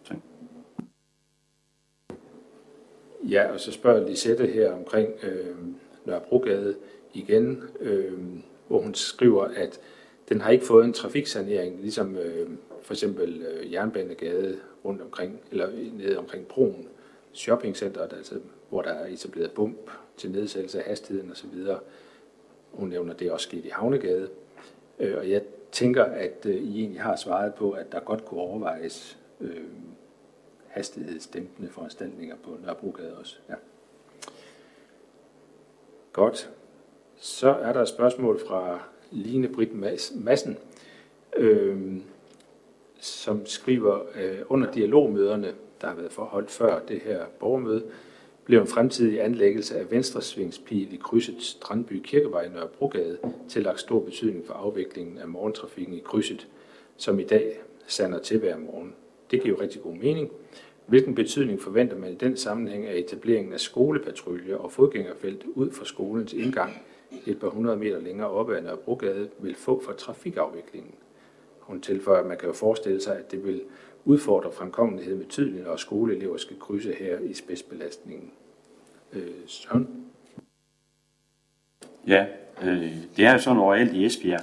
Så. 0.03 0.13
Ja, 3.30 3.51
og 3.51 3.59
så 3.59 3.72
spørger 3.72 4.07
Lisette 4.07 4.47
her 4.47 4.72
omkring 4.72 5.09
øh, 5.24 5.55
Nørrebrogade 6.05 6.76
igen, 7.13 7.63
øh, 7.80 8.13
hvor 8.67 8.82
hun 8.82 8.93
skriver, 8.93 9.43
at 9.43 9.80
den 10.30 10.41
har 10.41 10.51
ikke 10.51 10.65
fået 10.65 10.86
en 10.86 10.93
trafiksanering, 10.93 11.82
ligesom 11.82 12.17
øh, 12.17 12.49
for 12.82 12.93
eksempel 12.93 13.41
øh, 13.41 13.74
Jernbanegade 13.74 14.57
rundt 14.86 15.01
omkring, 15.01 15.39
eller 15.51 15.69
nede 15.93 16.17
omkring 16.17 16.47
broen, 16.47 16.88
shoppingcenteret, 17.34 18.13
altså, 18.13 18.39
hvor 18.69 18.82
der 18.82 18.89
er 18.89 19.07
etableret 19.07 19.51
bump 19.51 19.91
til 20.17 20.32
nedsættelse 20.32 20.80
af 20.80 20.86
hastigheden 20.86 21.32
osv. 21.32 21.67
Hun 22.71 22.89
nævner, 22.89 23.13
at 23.13 23.19
det 23.19 23.27
er 23.27 23.32
også 23.32 23.47
sket 23.47 23.65
i 23.65 23.69
Havnegade. 23.69 24.30
Øh, 24.99 25.17
og 25.17 25.30
jeg 25.30 25.41
tænker, 25.71 26.03
at 26.03 26.45
øh, 26.45 26.55
I 26.55 26.80
egentlig 26.80 27.01
har 27.01 27.15
svaret 27.15 27.53
på, 27.53 27.71
at 27.71 27.91
der 27.91 27.99
godt 27.99 28.25
kunne 28.25 28.39
overvejes 28.39 29.17
øh, 29.41 29.63
hastighedsdæmpende 30.67 31.69
foranstaltninger 31.69 32.36
på 32.43 32.57
Nørrebrogade 32.63 33.17
også. 33.17 33.38
Ja. 33.49 33.55
Godt. 36.13 36.51
Så 37.15 37.49
er 37.49 37.73
der 37.73 37.82
et 37.82 37.88
spørgsmål 37.88 38.39
fra 38.47 38.84
Line 39.11 39.47
Britt 39.47 39.73
Madsen, 40.15 40.57
øh, 41.38 41.97
som 43.00 43.45
skriver, 43.45 44.00
øh, 44.16 44.38
under 44.47 44.72
dialogmøderne, 44.72 45.54
der 45.82 45.88
har 45.88 45.95
været 45.95 46.12
forholdt 46.12 46.52
før 46.52 46.80
det 46.80 47.02
her 47.02 47.26
borgermøde, 47.39 47.84
blev 48.45 48.62
en 48.62 48.68
fremtidig 48.68 49.24
anlæggelse 49.24 49.78
af 49.80 49.91
venstresvingspil 49.91 50.93
i 50.93 50.97
krydset 51.04 51.36
Strandby 51.39 52.02
Kirkevej 52.04 52.43
i 52.43 52.50
Nørrebrogade 52.50 53.18
tillagt 53.50 53.80
stor 53.80 54.00
betydning 54.00 54.45
for 54.45 54.54
afviklingen 54.54 55.18
af 55.18 55.28
morgentrafikken 55.28 55.95
i 55.95 56.00
krydset, 56.06 56.47
som 56.97 57.20
i 57.20 57.24
dag 57.24 57.60
sander 57.88 58.20
til 58.20 58.39
hver 58.39 58.58
morgen. 58.58 58.93
Det 59.32 59.41
giver 59.41 59.56
jo 59.56 59.62
rigtig 59.62 59.82
god 59.82 59.95
mening. 59.95 60.32
Hvilken 60.86 61.16
betydning 61.16 61.62
forventer 61.62 61.97
man 61.97 62.12
i 62.12 62.16
den 62.16 62.38
sammenhæng 62.38 62.86
af 62.86 62.97
etableringen 62.97 63.54
af 63.54 63.60
skolepatruljer 63.60 64.58
og 64.58 64.72
fodgængerfelt 64.72 65.43
ud 65.56 65.72
for 65.72 65.86
skolens 65.86 66.34
indgang 66.34 66.82
et 67.26 67.39
par 67.39 67.50
hundrede 67.50 67.78
meter 67.78 68.00
længere 68.00 68.30
oppe 68.30 68.58
ad 68.58 68.62
Nørrebrogade 68.62 69.30
vil 69.39 69.56
få 69.56 69.82
for 69.86 69.91
trafikafviklingen? 69.91 70.93
Hun 71.70 71.82
tilføjer, 71.82 72.20
at 72.20 72.28
man 72.28 72.38
kan 72.38 72.47
jo 72.47 72.53
forestille 72.53 73.01
sig, 73.01 73.17
at 73.17 73.32
det 73.32 73.45
vil 73.45 73.61
udfordre 74.05 74.51
fremkommeligheden 74.51 75.20
betydeligt, 75.20 75.65
når 75.65 75.76
skoleelever 75.76 76.38
skal 76.38 76.59
krydse 76.59 76.95
her 76.99 77.20
i 77.20 77.34
spidsbelastningen. 77.34 78.32
Øh, 79.13 79.22
Søren? 79.47 79.88
Ja, 82.07 82.26
øh, 82.63 82.95
det 83.17 83.26
er 83.26 83.34
jo 83.34 83.39
sådan 83.39 83.59
overalt 83.59 83.93
i 83.93 84.05
Esbjerg. 84.05 84.41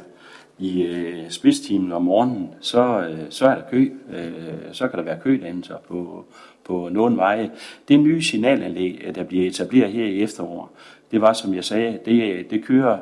I 0.59 0.83
øh, 0.83 1.31
spidstimen 1.31 1.93
om 1.93 2.03
morgenen, 2.03 2.55
så, 2.61 3.09
øh, 3.11 3.27
så 3.31 3.47
er 3.47 3.55
der 3.55 3.71
kø. 3.71 3.91
Øh, 4.13 4.73
så 4.73 4.89
kan 4.89 4.99
der 4.99 5.05
være 5.05 5.21
kødannelser 5.21 5.77
på, 5.89 6.25
på 6.65 6.89
nogle 6.93 7.17
veje. 7.17 7.51
Det 7.89 8.01
nye 8.01 8.23
signalanlæg, 8.23 9.03
øh, 9.07 9.15
der 9.15 9.25
bliver 9.25 9.49
etableret 9.49 9.93
her 9.93 10.05
i 10.05 10.23
efterår, 10.23 10.73
det 11.11 11.21
var, 11.21 11.33
som 11.33 11.55
jeg 11.55 11.65
sagde, 11.65 11.99
det, 12.05 12.23
øh, 12.23 12.51
det 12.51 12.65
kører 12.65 12.99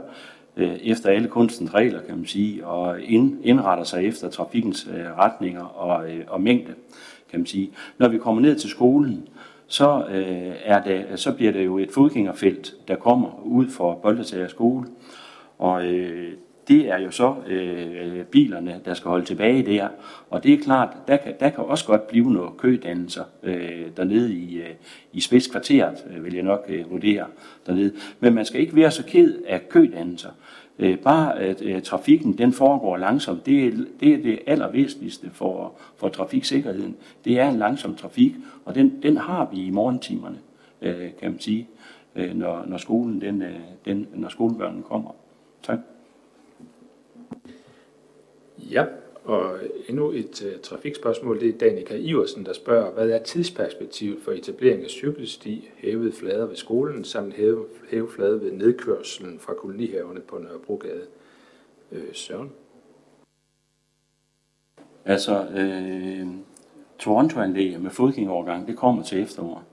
Øh, 0.57 0.77
efter 0.83 1.11
alle 1.11 1.29
kunstens 1.29 1.75
regler, 1.75 2.01
kan 2.03 2.17
man 2.17 2.27
sige, 2.27 2.67
og 2.67 3.01
ind, 3.01 3.39
indretter 3.45 3.85
sig 3.85 4.05
efter 4.05 4.31
trafikkens 4.31 4.89
øh, 4.95 5.19
retninger 5.19 5.65
og, 5.65 6.11
øh, 6.11 6.25
og 6.29 6.41
mængde, 6.41 6.75
kan 7.31 7.41
man 7.41 7.47
sige. 7.47 7.71
Når 7.99 8.09
vi 8.09 8.19
kommer 8.19 8.43
ned 8.43 8.57
til 8.57 8.71
skolen, 8.71 9.29
så, 9.67 10.05
er 10.65 10.83
det, 10.83 11.21
så 11.21 11.33
bliver 11.33 11.53
det 11.53 11.65
jo 11.65 11.79
et 11.79 11.91
fodgængerfelt, 11.91 12.75
der 12.89 12.97
kommer 12.97 13.43
ud 13.45 13.69
for 13.69 13.95
Boldetager 13.95 14.49
skole. 14.49 14.87
Og 15.59 15.87
øh, 15.87 16.33
det 16.69 16.89
er 16.89 16.99
jo 16.99 17.11
så 17.11 17.35
øh, 17.47 18.25
bilerne, 18.25 18.81
der 18.85 18.95
skal 18.95 19.09
holde 19.09 19.25
tilbage 19.25 19.63
der. 19.63 19.89
Og 20.31 20.45
det 20.45 20.53
er 20.53 20.59
klart, 20.59 20.97
der 21.09 21.17
kan, 21.17 21.35
der 21.41 21.51
kan 21.51 21.65
også 21.65 21.87
godt 21.87 22.07
blive 22.07 22.33
noget 22.33 22.57
kødannelser 22.57 23.25
øh, 23.43 23.87
dernede 23.97 24.35
i, 24.35 24.57
øh, 24.59 24.71
i 25.13 25.21
spidskvarteret, 25.21 26.05
øh, 26.17 26.25
vil 26.25 26.35
jeg 26.35 26.43
nok 26.43 26.65
øh, 26.69 26.91
vurdere 26.91 27.27
dernede. 27.67 27.93
Men 28.21 28.35
man 28.35 28.45
skal 28.45 28.61
ikke 28.61 28.77
være 28.77 28.91
så 28.91 29.05
ked 29.05 29.43
af 29.47 29.69
kødannelser. 29.69 30.31
Øh, 30.79 30.99
bare 30.99 31.39
at 31.39 31.63
øh, 31.63 31.83
trafikken 31.83 32.39
den 32.39 32.53
foregår 32.53 32.97
langsomt, 32.97 33.47
det 33.47 33.67
er, 33.67 33.71
det 34.01 34.15
er 34.15 34.23
det 34.23 34.39
allervæsentligste 34.47 35.31
for, 35.33 35.73
for 35.97 36.09
trafiksikkerheden. 36.09 36.97
Det 37.25 37.41
er 37.41 37.49
en 37.49 37.59
langsom 37.59 37.95
trafik, 37.95 38.33
og 38.65 38.75
den, 38.75 39.03
den 39.03 39.17
har 39.17 39.49
vi 39.53 39.67
i 39.67 39.71
morgentimerne, 39.71 40.39
øh, 40.83 41.11
kan 41.21 41.31
man 41.31 41.41
sige, 41.41 41.69
øh, 42.17 42.35
når, 42.35 42.65
når, 42.67 42.77
skolen, 42.77 43.21
den, 43.21 43.43
øh, 43.43 43.61
den, 43.85 44.09
når 44.15 44.29
skolebørnene 44.29 44.83
kommer. 44.83 45.11
Tak. 45.63 45.79
Ja, 48.71 48.85
og 49.25 49.59
endnu 49.89 50.11
et 50.11 50.43
uh, 50.43 50.61
trafikspørgsmål. 50.61 51.41
Det 51.41 51.49
er 51.49 51.59
Danika 51.59 51.97
Iversen, 51.97 52.47
der 52.47 52.53
spørger, 52.53 52.91
hvad 52.91 53.11
er 53.11 53.23
tidsperspektivet 53.23 54.19
for 54.23 54.33
etablering 54.33 54.85
af 54.85 54.91
cykelsti, 54.91 55.71
hævet 55.77 56.15
flader 56.15 56.47
ved 56.47 56.57
skolen, 56.57 57.05
samt 57.05 57.35
hæve, 57.35 57.65
hæve 57.91 58.09
flade 58.11 58.41
ved 58.41 58.53
nedkørselen 58.53 59.39
fra 59.39 59.55
kolonihaverne 59.55 60.21
på 60.21 60.39
Nørrebrogade? 60.39 61.03
Øh, 61.93 62.03
Søren? 62.13 62.51
Altså, 65.05 65.47
øh, 65.57 66.27
Toronto-anlæg 66.99 67.81
med 67.81 67.91
fodgængerovergang, 67.91 68.67
det 68.67 68.77
kommer 68.77 69.03
til 69.03 69.23
efterår. 69.23 69.65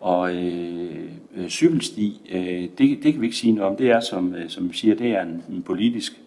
Og 0.00 0.34
øh, 0.34 1.12
øh, 1.36 1.48
cykelsti, 1.48 2.20
øh, 2.32 2.62
det, 2.78 3.02
det 3.02 3.12
kan 3.12 3.20
vi 3.20 3.26
ikke 3.26 3.36
sige 3.36 3.52
noget 3.52 3.70
om. 3.70 3.76
Det 3.76 3.90
er, 3.90 4.00
som, 4.00 4.34
øh, 4.34 4.48
som 4.48 4.68
vi 4.68 4.76
siger, 4.76 4.94
det 4.94 5.06
er 5.06 5.22
en, 5.22 5.44
en 5.50 5.62
politisk 5.62 6.20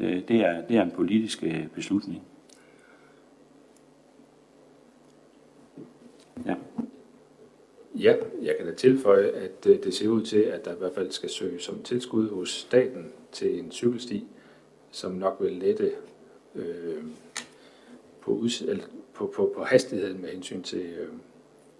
Øh, 0.00 0.28
det, 0.28 0.36
er, 0.40 0.66
det 0.66 0.76
er 0.76 0.82
en 0.82 0.90
politisk 0.90 1.42
øh, 1.42 1.66
beslutning. 1.74 2.22
Ja. 6.46 6.54
Ja, 7.94 8.14
jeg 8.42 8.56
kan 8.56 8.66
da 8.66 8.74
tilføje, 8.74 9.28
at 9.28 9.66
øh, 9.66 9.82
det 9.82 9.94
ser 9.94 10.08
ud 10.08 10.22
til, 10.22 10.38
at 10.38 10.64
der 10.64 10.74
i 10.74 10.78
hvert 10.78 10.94
fald 10.94 11.10
skal 11.10 11.30
søges 11.30 11.62
som 11.62 11.82
tilskud 11.82 12.28
hos 12.28 12.50
staten 12.50 13.12
til 13.32 13.58
en 13.58 13.72
cykelsti, 13.72 14.26
som 14.90 15.12
nok 15.12 15.36
vil 15.40 15.52
lette 15.52 15.92
øh, 16.54 17.04
på, 18.20 18.32
uds- 18.32 18.62
eller 18.62 18.84
på, 19.14 19.32
på, 19.36 19.52
på 19.56 19.64
hastigheden 19.64 20.22
med 20.22 20.28
hensyn 20.28 20.62
til 20.62 20.86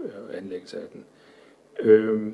øh, 0.01 0.11
anlæggelse 0.33 0.81
af 0.81 0.89
den. 0.93 1.05
Øh, 1.81 2.33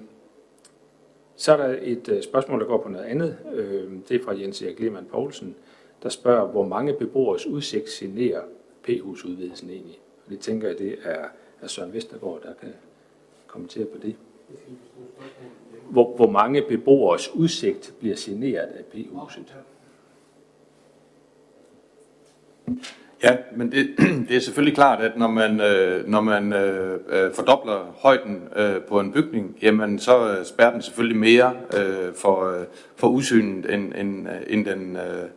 så 1.37 1.53
er 1.53 1.57
der 1.57 1.79
et 1.83 2.09
øh, 2.09 2.23
spørgsmål, 2.23 2.61
der 2.61 2.67
går 2.67 2.83
på 2.83 2.89
noget 2.89 3.05
andet. 3.05 3.39
Øh, 3.55 3.91
det 4.09 4.21
er 4.21 4.25
fra 4.25 4.39
Jens 4.39 4.63
Erik 4.63 4.81
Lehmann 4.81 5.07
Poulsen 5.07 5.57
der 6.03 6.09
spørger, 6.09 6.49
hvor 6.49 6.67
mange 6.67 6.93
beboers 6.93 7.47
udsigt 7.47 7.89
generer 7.89 8.43
P-husudvidelsen 8.83 9.71
egentlig. 9.71 9.99
Og 10.25 10.31
det 10.31 10.41
tænker 10.41 10.69
jeg, 10.69 10.79
det 10.79 10.99
er, 11.05 11.25
er 11.61 11.67
Søren 11.67 11.93
Vestergaard, 11.93 12.43
der 12.43 12.53
kan 12.61 12.73
kommentere 13.47 13.85
på 13.85 13.99
det. 14.03 14.17
Hvor, 15.91 16.17
hvor 16.17 16.31
mange 16.31 16.63
beboers 16.63 17.35
udsigt 17.35 17.95
bliver 18.01 18.17
generet 18.19 18.67
af 18.67 18.85
P-huset? 18.85 19.55
Ja, 23.23 23.37
men 23.57 23.73
det, 23.73 23.89
det 24.29 24.37
er 24.37 24.41
selvfølgelig 24.41 24.75
klart, 24.75 25.01
at 25.01 25.19
når 25.19 25.29
man, 25.29 25.61
øh, 25.61 26.09
når 26.09 26.21
man 26.21 26.53
øh, 26.53 27.01
øh, 27.09 27.33
fordobler 27.33 27.95
højden 27.99 28.49
øh, 28.57 28.83
på 28.89 29.01
en 29.01 29.13
bygning, 29.13 29.57
jamen 29.63 29.99
så 29.99 30.31
øh, 30.31 30.45
spærrer 30.45 30.73
den 30.73 30.83
selvfølgelig 30.83 31.19
mere 31.19 31.57
øh, 31.77 32.15
for, 32.15 32.59
øh, 32.59 32.65
for 32.97 33.09
udsynet, 33.09 33.75
end, 33.75 33.93
end, 33.95 34.29
øh, 34.29 34.35
end 34.47 34.65
den 34.65 34.97
øh, 34.97 35.29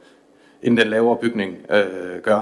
end 0.63 0.77
den 0.77 0.87
lavere 0.87 1.17
bygning 1.21 1.57
øh, 1.69 2.21
gør. 2.23 2.41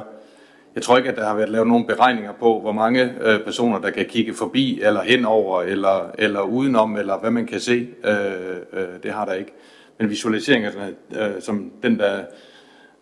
Jeg 0.76 0.84
tror 0.84 0.98
ikke, 0.98 1.10
at 1.10 1.16
der 1.16 1.26
har 1.26 1.36
været 1.36 1.50
lavet 1.50 1.68
nogle 1.68 1.86
beregninger 1.86 2.34
på, 2.34 2.60
hvor 2.60 2.72
mange 2.72 3.14
øh, 3.22 3.44
personer, 3.44 3.80
der 3.80 3.90
kan 3.90 4.06
kigge 4.06 4.34
forbi, 4.34 4.82
eller 4.82 5.02
henover, 5.02 5.62
eller, 5.62 6.12
eller 6.18 6.42
udenom, 6.42 6.98
eller 6.98 7.20
hvad 7.20 7.32
man 7.32 7.46
kan 7.46 7.60
se. 7.60 7.88
Øh, 8.06 8.58
øh, 8.74 9.04
det 9.04 9.12
har 9.12 9.26
der 9.26 9.34
ikke. 9.34 9.54
Men 9.98 10.10
visualiseringerne, 10.10 10.96
øh, 11.16 11.42
som 11.42 11.72
den, 11.84 12.00
der, 12.00 12.24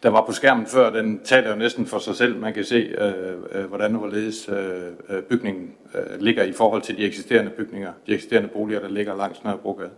der 0.03 0.09
var 0.09 0.25
på 0.25 0.31
skærmen 0.31 0.65
før, 0.65 0.89
den 0.89 1.19
taler 1.23 1.49
jo 1.49 1.55
næsten 1.55 1.85
for 1.85 1.99
sig 1.99 2.15
selv. 2.15 2.39
Man 2.39 2.53
kan 2.53 2.63
se, 2.63 2.75
øh, 2.75 3.33
øh, 3.51 3.65
hvordan 3.65 3.93
og 3.93 3.99
hvorledes 3.99 4.49
øh, 4.49 5.17
øh 5.17 5.23
bygningen 5.23 5.73
øh, 5.95 6.19
ligger 6.21 6.43
i 6.43 6.51
forhold 6.51 6.81
til 6.81 6.97
de 6.97 7.05
eksisterende 7.05 7.51
bygninger, 7.51 7.93
de 8.07 8.13
eksisterende 8.13 8.49
boliger, 8.49 8.79
der 8.79 8.89
ligger 8.89 9.15
langs 9.15 9.43
Nørrebrogade. 9.43 9.91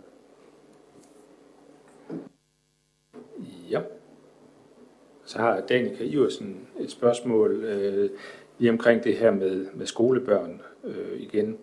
Ja. 3.70 3.80
Så 5.28 5.38
har 5.38 5.60
Danika 5.60 6.04
Iversen 6.04 6.56
et 6.80 6.90
spørgsmål 6.90 7.64
øh, 7.64 8.10
lige 8.58 8.70
omkring 8.70 9.04
det 9.04 9.16
her 9.16 9.30
med, 9.30 9.66
med 9.74 9.86
skolebørn 9.86 10.60
øh, 10.84 11.20
igen. 11.20 11.58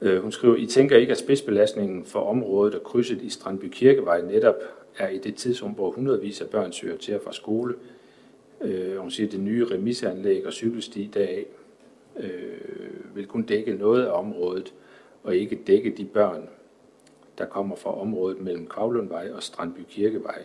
Øh, 0.00 0.22
hun 0.22 0.32
skriver, 0.32 0.56
I 0.56 0.66
tænker 0.66 0.96
ikke, 0.96 1.10
at 1.10 1.18
spidsbelastningen 1.18 2.04
for 2.04 2.20
området 2.20 2.74
og 2.74 2.82
krydset 2.82 3.22
i 3.22 3.30
Strandby 3.30 3.68
Kirkevej 3.68 4.22
netop 4.22 4.54
er 4.98 5.08
i 5.08 5.18
det 5.18 5.34
tidsrum, 5.34 5.70
hvor 5.70 5.90
hundredvis 5.90 6.40
af 6.40 6.48
børn 6.48 6.72
søger 6.72 6.96
til 6.96 7.20
fra 7.24 7.32
skole. 7.32 7.74
Øh, 8.60 8.96
hun 8.96 9.10
siger, 9.10 9.26
at 9.26 9.32
det 9.32 9.40
nye 9.40 9.64
remiseanlæg 9.64 10.46
og 10.46 10.52
cykelsti 10.52 11.10
deraf 11.14 11.46
øh, 12.16 13.16
vil 13.16 13.26
kun 13.26 13.42
dække 13.42 13.74
noget 13.74 14.06
af 14.06 14.18
området, 14.18 14.74
og 15.22 15.36
ikke 15.36 15.60
dække 15.66 15.90
de 15.90 16.04
børn, 16.04 16.48
der 17.38 17.46
kommer 17.46 17.76
fra 17.76 18.00
området 18.00 18.40
mellem 18.40 18.66
Kavlundvej 18.66 19.30
og 19.34 19.42
Strandby 19.42 19.80
Kirkevej. 19.88 20.44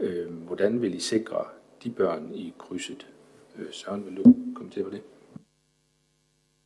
Øh, 0.00 0.32
hvordan 0.32 0.82
vil 0.82 0.94
I 0.94 1.00
sikre 1.00 1.44
de 1.84 1.90
børn 1.90 2.30
i 2.34 2.52
krydset? 2.58 3.06
Øh, 3.58 3.66
Søren, 3.72 4.04
vil 4.06 4.16
du 4.16 4.36
kommentere 4.54 4.84
på 4.84 4.90
det? 4.90 5.00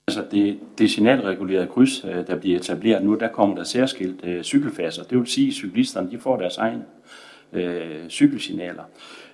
Altså 0.08 0.24
det, 0.30 0.58
det 0.78 0.90
signalregulerede 0.90 1.66
kryds, 1.66 2.04
øh, 2.04 2.26
der 2.26 2.36
bliver 2.36 2.58
etableret 2.58 3.04
nu, 3.04 3.14
der 3.14 3.28
kommer 3.28 3.56
der 3.56 3.64
særskilt 3.64 4.24
øh, 4.24 4.42
cykelfaser. 4.42 5.02
Det 5.02 5.18
vil 5.18 5.26
sige, 5.26 5.48
at 5.48 5.54
cyklisterne 5.54 6.10
de 6.10 6.18
får 6.18 6.36
deres 6.36 6.56
egne 6.56 6.84
øh, 7.52 8.08
cykelsignaler. 8.08 8.84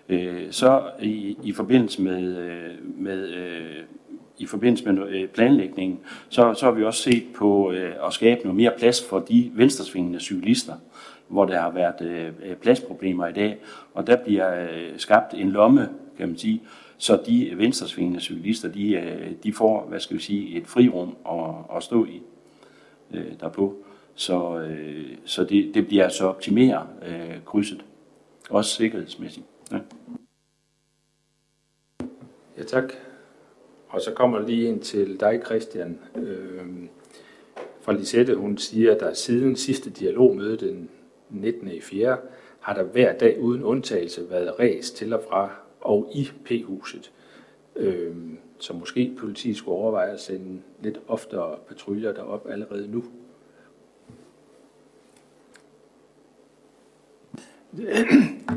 Øh, 0.09 0.47
så 0.51 0.82
i, 1.02 1.36
i 1.43 1.52
forbindelse 1.52 2.02
med, 2.02 2.36
øh, 2.36 3.01
med 3.02 3.28
øh, 3.28 3.85
i 4.39 4.47
forbindelse 4.47 4.93
med 4.93 5.09
øh, 5.09 5.28
planlægningen, 5.28 6.01
så, 6.28 6.55
så 6.55 6.66
har 6.66 6.73
vi 6.73 6.85
også 6.85 7.02
set 7.02 7.24
på 7.35 7.73
øh, 7.73 7.94
at 8.06 8.12
skabe 8.12 8.40
noget 8.43 8.56
mere 8.56 8.73
plads 8.78 9.05
for 9.05 9.18
de 9.18 9.51
venstresvingende 9.55 10.20
cyklister, 10.20 10.74
hvor 11.28 11.44
der 11.44 11.61
har 11.61 11.70
været 11.70 12.01
øh, 12.01 12.32
øh, 12.43 12.57
pladsproblemer 12.57 13.27
i 13.27 13.32
dag, 13.32 13.59
og 13.94 14.07
der 14.07 14.16
bliver 14.24 14.62
øh, 14.62 14.93
skabt 14.97 15.35
en 15.35 15.51
lomme, 15.51 15.89
kan 16.19 16.28
man 16.28 16.36
sige, 16.36 16.62
så 16.98 17.23
de 17.27 17.53
venstresvingende 17.57 18.20
cyklister, 18.20 18.69
de, 18.69 18.94
øh, 18.94 19.32
de 19.43 19.53
får, 19.53 19.86
hvad 19.86 20.01
skal 20.01 20.16
vi 20.16 20.23
sige, 20.23 20.57
et 20.57 20.66
frirum 20.66 21.16
at, 21.31 21.77
at 21.77 21.82
stå 21.82 22.05
i 22.05 22.23
øh, 23.15 23.40
derpå. 23.40 23.77
Så, 24.15 24.59
øh, 24.59 25.16
så 25.24 25.44
det, 25.44 25.74
det 25.74 25.86
bliver 25.86 26.05
altså 26.05 26.27
optimere 26.27 26.86
øh, 27.07 27.44
krydset, 27.44 27.85
også 28.51 28.70
sikkerhedsmæssigt. 28.70 29.47
Ja. 29.73 29.78
ja, 32.59 32.62
tak. 32.62 32.93
Og 33.89 34.01
så 34.01 34.12
kommer 34.12 34.47
lige 34.47 34.69
ind 34.69 34.81
til 34.81 35.20
dig, 35.20 35.40
Christian. 35.44 35.98
Øh, 36.16 36.66
fra 37.81 37.93
Lisette, 37.93 38.35
hun 38.35 38.59
siger, 38.59 38.94
at 38.94 39.01
der 39.01 39.15
siden 39.15 39.57
sidste 39.57 39.90
dialogmøde 39.90 40.57
den 40.57 40.90
19. 41.31 41.69
i 41.69 41.81
4. 41.81 42.16
har 42.61 42.74
der 42.74 42.82
hver 42.82 43.19
dag 43.19 43.40
uden 43.40 43.62
undtagelse 43.62 44.31
været 44.31 44.59
ræs 44.59 44.90
til 44.90 45.12
og 45.12 45.23
fra 45.28 45.51
og 45.81 46.11
i 46.15 46.31
P-huset. 46.44 47.12
Øh, 47.77 48.15
så 48.59 48.73
måske 48.73 49.15
politiet 49.19 49.57
skulle 49.57 49.78
overveje 49.78 50.12
at 50.12 50.20
sende 50.20 50.61
lidt 50.82 51.01
oftere 51.09 51.57
patruljer 51.69 52.12
derop 52.12 52.47
allerede 52.51 52.89
nu. 52.90 53.05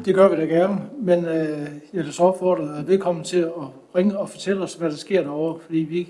Det 0.05 0.15
gør 0.15 0.29
vi 0.29 0.35
da 0.35 0.45
gerne, 0.45 0.81
men 1.01 1.25
øh, 1.25 1.67
jeg 1.93 2.03
vil 2.05 2.13
så 2.13 2.23
opfordre 2.23 2.87
velkommen 2.87 3.23
til 3.23 3.37
at 3.37 3.53
ringe 3.95 4.17
og 4.17 4.29
fortælle 4.29 4.61
os, 4.63 4.73
hvad 4.73 4.89
der 4.89 4.95
sker 4.95 5.21
derovre, 5.21 5.59
fordi 5.59 5.77
vi 5.77 6.09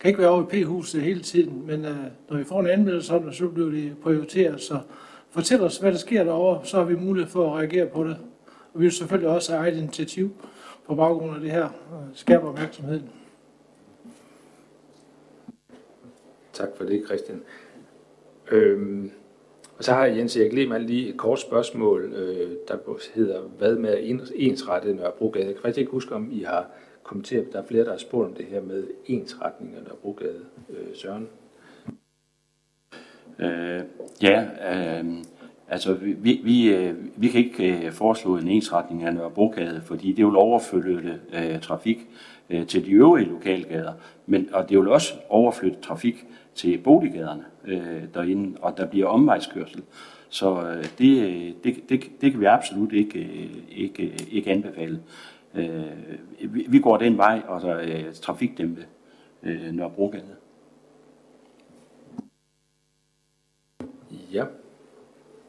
kan 0.00 0.08
ikke 0.08 0.20
være 0.20 0.30
over 0.30 0.42
i 0.42 0.64
P-huset 0.64 1.02
hele 1.02 1.20
tiden, 1.20 1.66
men 1.66 1.84
øh, 1.84 1.96
når 2.28 2.36
vi 2.36 2.44
får 2.44 2.60
en 2.60 2.66
anmeldelse 2.66 3.14
det, 3.14 3.34
så 3.34 3.48
bliver 3.48 3.70
det 3.70 3.92
prioriteret, 4.02 4.60
så 4.60 4.78
fortæl 5.30 5.60
os, 5.60 5.78
hvad 5.78 5.92
der 5.92 5.98
sker 5.98 6.24
derovre, 6.24 6.66
så 6.66 6.76
har 6.76 6.84
vi 6.84 6.94
mulighed 6.96 7.30
for 7.30 7.50
at 7.50 7.58
reagere 7.58 7.86
på 7.86 8.04
det. 8.04 8.16
Og 8.74 8.80
vi 8.80 8.84
vil 8.84 8.92
selvfølgelig 8.92 9.30
også 9.30 9.52
have 9.52 9.62
eget 9.62 9.76
initiativ 9.76 10.30
på 10.86 10.94
baggrund 10.94 11.34
af 11.34 11.40
det 11.40 11.50
her, 11.50 11.64
og 11.64 12.04
skærpe 12.14 12.48
opmærksomheden. 12.48 13.10
Tak 16.52 16.68
for 16.76 16.84
det, 16.84 17.02
Christian. 17.06 17.42
Øhm, 18.50 19.10
og 19.78 19.84
så 19.84 19.92
har 19.92 20.04
Jens 20.04 20.36
Erik 20.36 20.52
Lehmann 20.52 20.86
lige 20.86 21.08
et 21.08 21.16
kort 21.16 21.40
spørgsmål, 21.40 22.12
øh, 22.12 22.50
der 22.68 22.76
hedder, 23.14 23.40
hvad 23.40 23.76
med 23.76 23.98
ensrette 24.34 24.94
Nørrebrogade? 24.94 25.46
Jeg 25.46 25.54
kan 25.54 25.62
faktisk 25.62 25.78
ikke 25.78 25.92
huske, 25.92 26.14
om 26.14 26.28
I 26.32 26.42
har 26.42 26.66
kommenteret, 27.02 27.52
der 27.52 27.62
er 27.62 27.66
flere, 27.66 27.84
der 27.84 27.90
har 27.90 27.98
spurgt 27.98 28.28
om 28.28 28.34
det 28.34 28.46
her 28.46 28.60
med 28.60 28.86
ensretning 29.06 29.74
af 29.76 29.82
Nørrebrogade. 29.82 30.40
Øh, 30.70 30.86
Søren? 30.94 31.28
Øh, 33.38 33.80
ja, 34.22 34.44
øh, 34.72 35.04
altså 35.68 35.94
vi, 35.94 36.40
vi, 36.44 36.74
øh, 36.74 36.94
vi 37.16 37.28
kan 37.28 37.40
ikke 37.40 37.86
øh, 37.86 37.92
foreslå 37.92 38.36
en 38.36 38.48
ensretning 38.48 39.02
af 39.02 39.14
Nørrebrogade, 39.14 39.82
fordi 39.84 40.12
det 40.12 40.26
vil 40.26 40.36
overflytte 40.36 41.20
øh, 41.32 41.60
trafik 41.60 42.06
øh, 42.50 42.66
til 42.66 42.86
de 42.86 42.90
øvrige 42.90 43.28
lokalgader, 43.28 43.92
men, 44.26 44.48
og 44.52 44.68
det 44.68 44.78
vil 44.78 44.88
også 44.88 45.14
overflytte 45.28 45.80
trafik 45.80 46.26
til 46.54 46.78
boliggaderne 46.78 47.44
øh, 47.64 48.02
derinde, 48.14 48.58
og 48.60 48.76
der 48.76 48.86
bliver 48.86 49.06
omvejskørsel. 49.06 49.82
Så 50.28 50.62
øh, 50.62 50.84
det, 50.98 51.54
det, 51.64 51.88
det, 51.88 52.04
det 52.20 52.30
kan 52.32 52.40
vi 52.40 52.44
absolut 52.44 52.92
ikke, 52.92 53.18
øh, 53.18 53.50
ikke, 53.70 54.02
øh, 54.02 54.18
ikke 54.30 54.50
anbefale. 54.50 55.00
Øh, 55.54 55.82
vi, 56.40 56.66
vi 56.68 56.78
går 56.78 56.96
den 56.96 57.16
vej, 57.16 57.42
og 57.48 57.60
så 57.60 57.80
øh, 57.80 58.04
trafikdæmpe 58.22 58.86
øh, 59.42 59.72
Nørrebrogade. 59.72 60.34
Ja, 64.32 64.44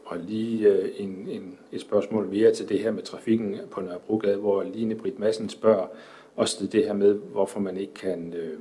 og 0.05 0.17
lige 0.17 0.67
øh, 0.67 0.91
en, 0.97 1.27
en, 1.29 1.59
et 1.71 1.81
spørgsmål 1.81 2.27
mere 2.27 2.53
til 2.53 2.69
det 2.69 2.79
her 2.79 2.91
med 2.91 3.03
trafikken 3.03 3.55
på 3.71 3.81
Nørrebrogade, 3.81 4.37
hvor 4.37 4.63
Line 4.63 4.95
Britt 4.95 5.19
Madsen 5.19 5.49
spørger 5.49 5.87
også 6.35 6.57
til 6.57 6.71
det 6.71 6.85
her 6.85 6.93
med, 6.93 7.13
hvorfor 7.13 7.59
man 7.59 7.77
ikke 7.77 7.93
kan 7.93 8.33
øh, 8.33 8.59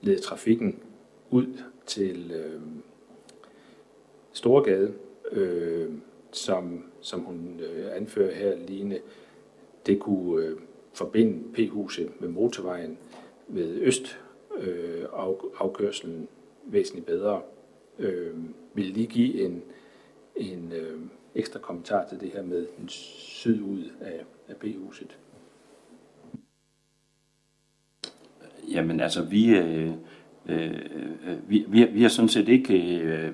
lede 0.00 0.20
trafikken 0.20 0.82
ud 1.30 1.46
til 1.86 2.32
øh, 2.34 2.60
Storgade, 4.32 4.94
øh, 5.32 5.90
som, 6.32 6.84
som 7.00 7.20
hun 7.20 7.60
øh, 7.60 7.96
anfører 7.96 8.34
her, 8.34 8.56
Line. 8.56 8.98
Det 9.86 10.00
kunne 10.00 10.44
øh, 10.44 10.56
forbinde 10.92 11.52
P-huset 11.54 12.20
med 12.20 12.28
motorvejen 12.28 12.98
ved 13.48 13.80
øst 13.80 14.20
øh, 14.58 15.04
af, 15.12 15.34
afkørselen 15.56 16.28
væsentligt 16.64 17.06
bedre. 17.06 17.40
Øh, 17.98 18.34
vil 18.74 18.84
lige 18.84 19.06
give 19.06 19.44
en, 19.44 19.62
en 20.36 20.72
øh, 20.72 21.00
ekstra 21.34 21.58
kommentar 21.58 22.08
til 22.08 22.20
det 22.20 22.30
her 22.34 22.42
med 22.42 22.66
en 22.80 22.88
syd 22.88 23.60
ud 23.60 23.84
af, 24.00 24.20
af 24.48 24.56
B-huset? 24.56 25.18
Jamen 28.72 29.00
altså, 29.00 29.24
vi, 29.24 29.56
øh, 29.56 29.90
øh, 30.46 30.70
vi, 31.48 31.64
vi, 31.68 31.84
vi 31.84 32.02
har 32.02 32.08
sådan 32.08 32.28
set 32.28 32.48
ikke, 32.48 33.00
øh, 33.00 33.32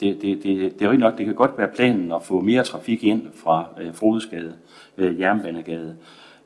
det, 0.00 0.22
det, 0.22 0.22
det, 0.22 0.44
det 0.44 0.82
er 0.82 0.86
jo 0.86 0.90
ikke 0.90 1.02
nok, 1.02 1.18
det 1.18 1.26
kan 1.26 1.34
godt 1.34 1.58
være 1.58 1.70
planen 1.74 2.12
at 2.12 2.22
få 2.22 2.40
mere 2.40 2.64
trafik 2.64 3.04
ind 3.04 3.22
fra 3.34 3.68
øh, 3.80 3.94
Frodesgade, 3.94 4.54
øh, 4.98 5.20
Jernbanegade, 5.20 5.96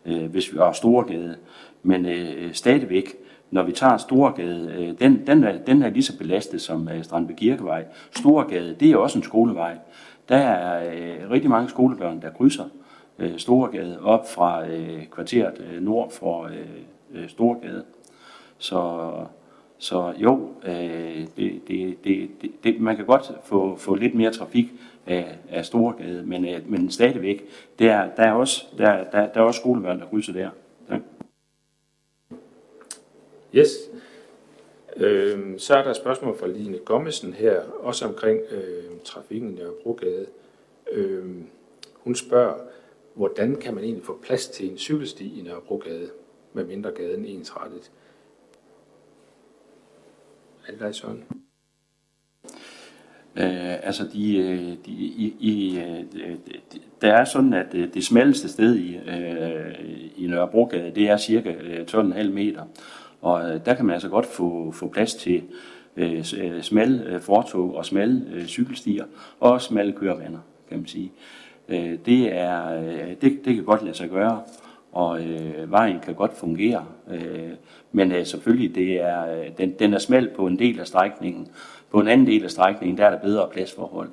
øh, 0.07 0.25
hvis 0.25 0.53
vi 0.53 0.59
har 0.59 0.73
Storegade, 0.73 1.37
men 1.83 2.07
øh, 2.07 2.55
stadigvæk, 2.55 3.15
når 3.51 3.63
vi 3.63 3.73
tager 3.73 3.97
Storgade, 3.97 4.75
øh, 4.79 4.99
den, 5.01 5.27
den, 5.27 5.45
er, 5.45 5.59
den 5.59 5.83
er 5.83 5.91
lige 5.91 6.03
så 6.03 6.19
belastet 6.19 6.61
som 6.61 6.89
øh, 6.89 7.05
Strandby 7.05 7.33
Kirkevej. 7.33 7.85
Storgade, 8.11 8.77
det 8.81 8.91
er 8.91 8.97
også 8.97 9.19
en 9.19 9.25
skolevej. 9.25 9.79
Der 10.29 10.37
er 10.37 10.93
øh, 10.95 11.31
rigtig 11.31 11.51
mange 11.51 11.69
skolebørn, 11.69 12.23
der 12.23 12.31
krydser 12.31 12.65
øh, 13.19 13.39
Storgade 13.39 13.99
op 14.03 14.31
fra 14.31 14.69
øh, 14.69 15.07
kvarteret 15.07 15.65
øh, 15.73 15.83
nord 15.83 16.11
for 16.11 16.45
øh, 16.45 17.23
øh 17.23 17.29
Storgade. 17.29 17.85
Så, 18.59 19.11
så 19.79 20.13
jo, 20.19 20.49
øh, 20.65 21.27
det, 21.37 21.69
det, 21.69 22.05
det, 22.05 22.31
det, 22.65 22.81
man 22.81 22.97
kan 22.97 23.05
godt 23.05 23.33
få, 23.45 23.77
få 23.77 23.95
lidt 23.95 24.15
mere 24.15 24.31
trafik 24.31 24.73
af, 25.07 25.39
af 25.51 25.65
Storgade, 25.65 26.23
men, 26.27 26.45
øh, 26.45 26.71
men 26.71 26.91
stadigvæk, 26.91 27.45
der, 27.79 28.07
der, 28.17 28.23
er 28.23 28.33
også, 28.33 28.65
der, 28.79 29.05
der, 29.05 29.27
der 29.27 29.41
er 29.41 29.45
også 29.45 29.61
skolebørn, 29.61 30.01
der 30.01 30.07
krydser 30.07 30.33
der. 30.33 30.51
Yes. 33.57 33.91
Øh, 34.97 35.59
så 35.59 35.75
er 35.75 35.83
der 35.83 35.91
et 35.91 35.97
spørgsmål 35.97 36.39
fra 36.39 36.47
Line 36.47 36.79
Gommesen 36.79 37.33
her, 37.33 37.61
også 37.61 38.07
omkring 38.07 38.41
øh, 38.51 38.85
trafikken 39.05 39.51
i 39.51 39.55
Nørrebrogade. 39.61 40.27
Øh, 40.93 41.25
hun 41.95 42.15
spørger, 42.15 42.55
hvordan 43.15 43.57
kan 43.57 43.75
man 43.75 43.85
egentlig 43.85 44.05
få 44.05 44.19
plads 44.23 44.49
til 44.49 44.71
en 44.71 44.79
cykelsti 44.79 45.41
i 45.41 45.43
Nørrebrogade, 45.43 46.11
med 46.53 46.65
mindre 46.65 46.91
gaden 46.91 47.25
ensrettet? 47.25 47.91
Er 50.67 50.71
det 50.71 50.81
dig, 50.81 50.95
Søren? 50.95 51.25
Øh, 53.37 53.87
altså, 53.87 54.05
de, 54.13 54.37
øh, 54.37 54.77
de, 54.87 54.91
i, 54.91 55.37
i, 55.41 55.79
øh, 55.79 56.05
de, 56.17 56.81
der 57.01 57.13
er 57.13 57.25
sådan, 57.25 57.53
at 57.53 57.75
øh, 57.75 57.95
det 57.95 58.05
smalleste 58.05 58.49
sted 58.49 58.77
i, 58.77 58.97
øh, 58.97 59.75
i 60.17 60.27
Nørrebrogade, 60.27 60.93
det 60.95 61.09
er 61.09 61.17
cirka 61.17 61.51
øh, 61.51 61.87
12,5 61.91 62.29
meter. 62.29 62.65
Og 63.25 63.51
øh, 63.51 63.61
der 63.67 63.75
kan 63.75 63.85
man 63.85 63.93
altså 63.95 64.09
godt 64.09 64.27
få, 64.27 64.73
få 64.73 64.89
plads 64.89 65.15
til 65.15 65.43
øh, 65.97 66.25
øh 66.39 66.63
smalle 66.63 67.05
øh, 67.07 67.21
fortog 67.21 67.75
og 67.75 67.87
smalle 67.87 68.27
øh, 68.33 68.47
cykelstier 68.47 69.05
og 69.41 69.63
smalle 69.63 69.93
kørebaner, 69.93 70.39
kan 70.69 70.79
man 70.79 70.87
sige. 70.87 71.13
Øh, 71.69 71.99
det, 72.07 72.37
er, 72.37 72.79
øh, 72.79 73.09
det, 73.21 73.41
det 73.45 73.55
kan 73.55 73.65
godt 73.65 73.83
lade 73.83 73.97
sig 73.97 74.11
gøre, 74.11 74.43
og 74.93 75.21
øh, 75.21 75.71
vejen 75.71 76.01
kan 76.01 76.15
godt 76.15 76.37
fungere. 76.37 76.85
Øh, 77.11 77.51
men 77.93 78.13
øh, 78.13 78.27
selvfølgelig, 78.27 78.75
det 78.75 79.01
er, 79.01 79.39
øh, 79.39 79.47
den, 79.59 79.71
den 79.79 79.95
er 79.95 79.99
smal 79.99 80.31
på 80.37 80.47
en 80.47 80.59
del 80.59 80.81
af 80.81 80.87
strækningen. 80.87 81.49
På 81.91 82.01
en 82.01 82.09
anden 82.09 82.27
del 82.27 82.45
af 82.45 82.51
strækningen, 82.51 82.99
der 82.99 83.07
er 83.07 83.11
der 83.11 83.19
bedre 83.19 83.49
pladsforhold. 83.53 84.09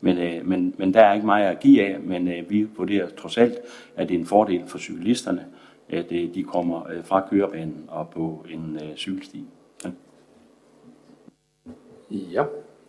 Men, 0.00 0.18
øh, 0.18 0.46
men, 0.46 0.74
men 0.78 0.94
der 0.94 1.00
er 1.00 1.14
ikke 1.14 1.26
meget 1.26 1.46
at 1.46 1.60
give 1.60 1.82
af, 1.82 2.00
men 2.00 2.28
øh, 2.28 2.50
vi 2.50 2.62
vurderer 2.76 3.08
trods 3.08 3.38
alt, 3.38 3.54
at 3.96 4.08
det 4.08 4.14
er 4.14 4.18
en 4.18 4.26
fordel 4.26 4.62
for 4.66 4.78
cyklisterne, 4.78 5.44
at 5.92 6.12
øh, 6.12 6.34
de 6.34 6.42
kommer 6.42 6.90
øh, 6.90 7.04
fra 7.04 7.28
kørebanen 7.30 7.84
og 7.88 8.10
på 8.10 8.46
en 8.50 8.78
øh, 8.82 8.96
cykelsti. 8.96 9.44
Ja. 9.84 9.90
ja. 12.10 12.44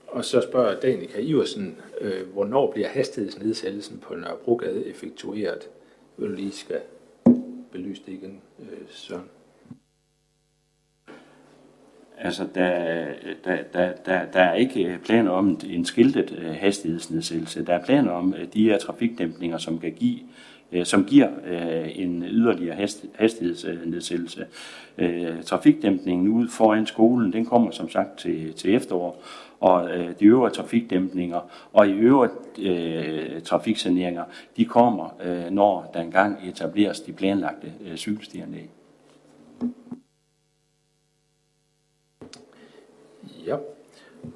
Og 0.07 0.25
så 0.25 0.41
spørger 0.41 0.79
Danika 0.79 1.19
Iversen, 1.19 1.77
øh, 2.01 2.27
hvornår 2.33 2.71
bliver 2.71 2.87
hastighedsnedsættelsen 2.87 3.97
på 3.99 4.15
Nørrebrogade 4.15 4.85
effektueret? 4.85 5.69
vil 6.17 6.29
du 6.29 6.35
lige 6.35 6.51
skal 6.51 6.79
belyse 7.71 8.01
det 8.05 8.11
igen, 8.11 8.41
øh, 8.59 8.77
Søren? 8.89 9.29
Altså, 12.17 12.47
der, 12.55 13.05
der, 13.43 13.63
der, 13.73 13.93
der, 14.05 14.25
der 14.25 14.39
er 14.39 14.53
ikke 14.53 14.99
planer 15.05 15.31
om 15.31 15.59
en 15.69 15.85
skiltet 15.85 16.29
hastighedsnedsættelse. 16.39 17.65
Der 17.65 17.73
er 17.73 17.85
planer 17.85 18.11
om 18.11 18.35
de 18.53 18.63
her 18.63 18.77
trafikdæmpninger, 18.77 19.57
som 19.57 19.79
kan 19.79 19.93
give 19.93 20.19
Øh, 20.73 20.85
som 20.85 21.05
giver 21.05 21.29
øh, 21.45 21.99
en 21.99 22.23
yderligere 22.23 22.75
hastighedsnedsættelse. 23.15 24.45
Øh, 24.97 25.43
trafikdæmpningen 25.43 26.27
ud 26.27 26.47
foran 26.47 26.85
skolen, 26.85 27.33
den 27.33 27.45
kommer 27.45 27.71
som 27.71 27.89
sagt 27.89 28.19
til, 28.19 28.53
til 28.53 28.75
efterår, 28.75 29.23
og 29.59 29.89
de 30.19 30.25
øvrige 30.25 30.53
trafikdæmpninger 30.53 31.39
og 31.73 31.87
i 31.87 31.91
øvrigt 31.91 32.33
øh, 32.59 33.41
trafiksaneringer, 33.41 34.23
de 34.57 34.65
kommer, 34.65 35.17
øh, 35.23 35.51
når 35.51 35.91
der 35.93 36.01
engang 36.01 36.49
etableres 36.49 37.01
de 37.01 37.13
planlagte 37.13 37.73
øh, 37.85 37.95
cykelstianlæg. 37.95 38.69
Ja, 43.45 43.57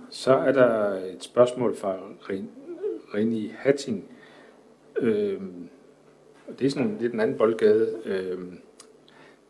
så 0.10 0.34
er 0.34 0.52
der 0.52 0.94
et 0.94 1.24
spørgsmål 1.24 1.76
fra 1.76 1.96
Rini 3.14 3.52
Hatting. 3.58 4.04
Øhm, 5.00 5.70
det 6.60 6.66
er 6.66 6.70
sådan 6.70 6.98
lidt 7.00 7.14
en 7.14 7.20
anden 7.20 7.38
boldgade. 7.38 7.98
øh, 8.06 8.40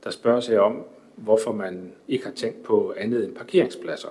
der 0.04 0.10
spørger 0.10 0.40
sig 0.40 0.60
om, 0.60 0.84
hvorfor 1.16 1.52
man 1.52 1.94
ikke 2.08 2.26
har 2.26 2.34
tænkt 2.34 2.64
på 2.64 2.94
andet 2.98 3.26
end 3.26 3.36
parkeringspladser. 3.36 4.10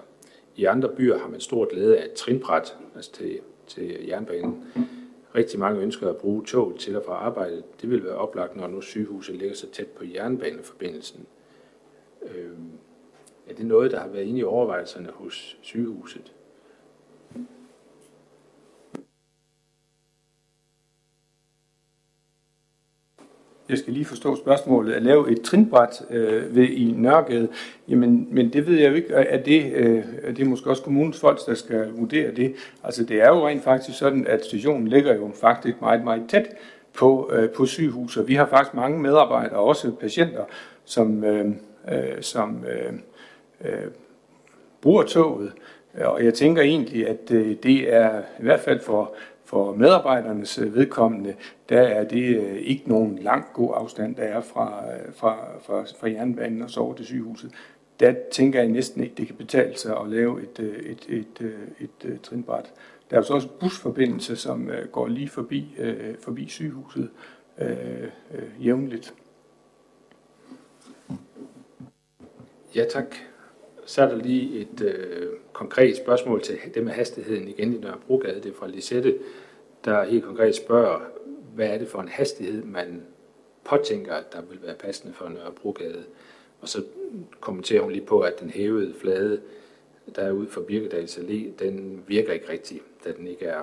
I 0.57 0.65
andre 0.65 0.89
byer 0.89 1.19
har 1.19 1.29
man 1.29 1.41
stor 1.41 1.65
glæde 1.65 1.99
af 1.99 2.05
et 2.05 2.13
trinbræt 2.13 2.77
altså 2.95 3.13
til, 3.13 3.41
til 3.67 4.07
jernbanen. 4.09 4.65
Rigtig 5.35 5.59
mange 5.59 5.83
ønsker 5.83 6.09
at 6.09 6.17
bruge 6.17 6.45
tog 6.45 6.79
til 6.79 6.97
og 6.97 7.05
fra 7.05 7.13
arbejde. 7.13 7.63
Det 7.81 7.91
vil 7.91 8.05
være 8.05 8.15
oplagt, 8.15 8.57
når 8.57 8.67
nu 8.67 8.81
sygehuset 8.81 9.37
ligger 9.37 9.57
så 9.57 9.71
tæt 9.71 9.87
på 9.87 10.05
jernbaneforbindelsen. 10.05 11.27
Øh, 12.23 12.51
er 13.49 13.55
det 13.55 13.67
noget, 13.67 13.91
der 13.91 14.01
har 14.01 14.09
været 14.09 14.25
inde 14.25 14.39
i 14.39 14.45
overvejelserne 14.45 15.09
hos 15.15 15.59
sygehuset? 15.63 16.33
Jeg 23.69 23.79
skal 23.79 23.93
lige 23.93 24.05
forstå 24.05 24.37
spørgsmålet. 24.37 24.93
At 24.93 25.03
lave 25.03 25.31
et 25.31 25.43
trinbræt 25.43 26.03
øh, 26.11 26.57
ved, 26.57 26.69
i 26.69 26.95
Nørregade, 26.97 27.49
jamen, 27.89 28.29
men 28.31 28.53
det 28.53 28.67
ved 28.67 28.79
jeg 28.79 28.91
jo 28.91 28.95
ikke. 28.95 29.17
at 29.17 29.47
det, 29.47 29.73
øh, 29.73 30.05
at 30.23 30.37
det 30.37 30.47
måske 30.47 30.71
også 30.71 30.83
kommunens 30.83 31.21
folk, 31.21 31.47
der 31.47 31.55
skal 31.55 31.93
vurdere 31.93 32.31
det? 32.31 32.55
Altså 32.85 33.05
det 33.05 33.23
er 33.23 33.29
jo 33.29 33.49
rent 33.49 33.65
faktisk 33.65 33.99
sådan, 33.99 34.27
at 34.27 34.45
stationen 34.45 34.89
ligger 34.89 35.15
jo 35.15 35.31
faktisk 35.41 35.81
meget, 35.81 36.05
meget 36.05 36.23
tæt 36.29 36.47
på, 36.95 37.31
øh, 37.33 37.51
på 37.51 37.67
sygehuset. 37.67 38.29
Vi 38.29 38.35
har 38.35 38.47
faktisk 38.47 38.75
mange 38.75 38.99
medarbejdere, 38.99 39.59
også 39.59 39.91
patienter, 39.91 40.45
som, 40.85 41.25
øh, 41.25 41.47
øh, 41.93 42.21
som 42.21 42.65
øh, 42.65 42.93
øh, 43.65 43.91
bruger 44.81 45.03
toget. 45.03 45.53
Og 45.95 46.25
jeg 46.25 46.35
tænker 46.35 46.63
egentlig, 46.63 47.09
at 47.09 47.31
øh, 47.31 47.57
det 47.63 47.95
er 47.95 48.19
i 48.19 48.43
hvert 48.43 48.61
fald 48.61 48.81
for, 48.81 49.15
for 49.47 49.75
medarbejdernes 49.75 50.59
øh, 50.59 50.75
vedkommende, 50.75 51.35
der 51.69 51.81
er 51.81 52.05
det 52.05 52.37
øh, 52.37 52.57
ikke 52.57 52.89
nogen 52.89 53.19
lang 53.19 53.45
god 53.53 53.73
afstand, 53.77 54.17
der 54.17 54.23
er 54.23 54.41
fra, 54.41 54.85
øh, 54.93 55.15
fra, 55.15 55.39
fra, 55.63 55.85
fra 56.01 56.11
jernbanen 56.11 56.63
og 56.63 56.71
så 56.71 56.81
over 56.81 56.95
til 56.95 57.07
sygehuset. 57.07 57.53
Der 58.01 58.15
tænker 58.33 58.61
jeg 58.61 58.69
næsten 58.69 59.03
ikke, 59.03 59.15
det 59.15 59.27
kan 59.27 59.37
betale 59.37 59.77
sig 59.77 59.97
at 60.01 60.09
lave 60.09 60.43
et, 60.43 60.59
et, 60.59 61.07
et, 61.09 61.27
et, 61.41 61.53
et, 61.81 62.11
et 62.11 62.21
trinbræt. 62.21 62.73
Der 63.11 63.17
er 63.17 63.23
så 63.23 63.35
også 63.35 63.49
busforbindelse, 63.61 64.37
som 64.37 64.71
går 64.93 65.09
lige 65.09 65.29
forbi, 65.29 65.77
forbi 66.21 66.49
sygehuset 66.49 67.11
øh, 67.59 68.03
øh, 68.35 68.67
jævnligt. 68.67 69.15
Ja, 72.75 72.85
tak. 72.91 73.17
Så 73.87 74.03
er 74.03 74.09
der 74.09 74.17
lige 74.17 74.61
et 74.61 74.81
øh, 74.81 75.29
konkret 75.53 75.97
spørgsmål 75.97 76.43
til 76.43 76.59
det 76.75 76.85
med 76.85 76.93
hastigheden 76.93 77.49
igen 77.49 77.75
i 77.75 77.79
Nørrebrogade. 77.79 78.41
Det 78.41 78.47
er 78.47 78.55
fra 78.55 78.69
Lisette, 78.69 79.19
der 79.85 80.05
helt 80.05 80.25
konkret 80.25 80.55
spørger, 80.55 81.01
hvad 81.55 81.69
er 81.69 81.79
det 81.79 81.89
for 81.89 82.01
en 82.01 82.09
hastighed, 82.09 82.65
man 82.65 83.03
påtænker, 83.65 84.15
at 84.15 84.33
der 84.33 84.43
vil 84.43 84.59
være 84.63 84.75
passende 84.75 85.15
for 85.15 85.29
Nørrebrogade. 85.29 86.05
Og 86.61 86.69
så 86.69 86.85
kommenterer 87.41 87.83
hun 87.83 87.93
lige 87.93 88.07
på, 88.07 88.21
at 88.21 88.41
den 88.41 88.51
hævede 88.51 88.95
flade, 89.01 89.41
der 90.17 90.23
er 90.23 90.33
ude 90.33 90.49
for 90.49 90.61
Birkedals 90.61 91.19
Allé, 91.19 91.49
den 91.59 92.05
virker 92.07 92.33
ikke 92.33 92.49
rigtigt, 92.49 92.83
da 93.05 93.13
den 93.13 93.27
ikke 93.27 93.45
er, 93.45 93.63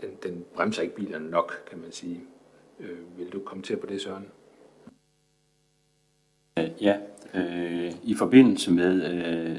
den, 0.00 0.10
den 0.22 0.44
bremser 0.54 0.82
ikke 0.82 0.94
bilerne 0.94 1.30
nok, 1.30 1.64
kan 1.70 1.78
man 1.78 1.92
sige. 1.92 2.20
Øh, 2.80 3.18
vil 3.18 3.32
du 3.32 3.40
kommentere 3.40 3.76
på 3.78 3.86
det, 3.86 4.00
Søren? 4.00 4.26
Øh, 6.58 6.68
ja, 6.80 6.96
øh, 7.34 7.92
i 8.02 8.14
forbindelse 8.14 8.72
med, 8.72 9.10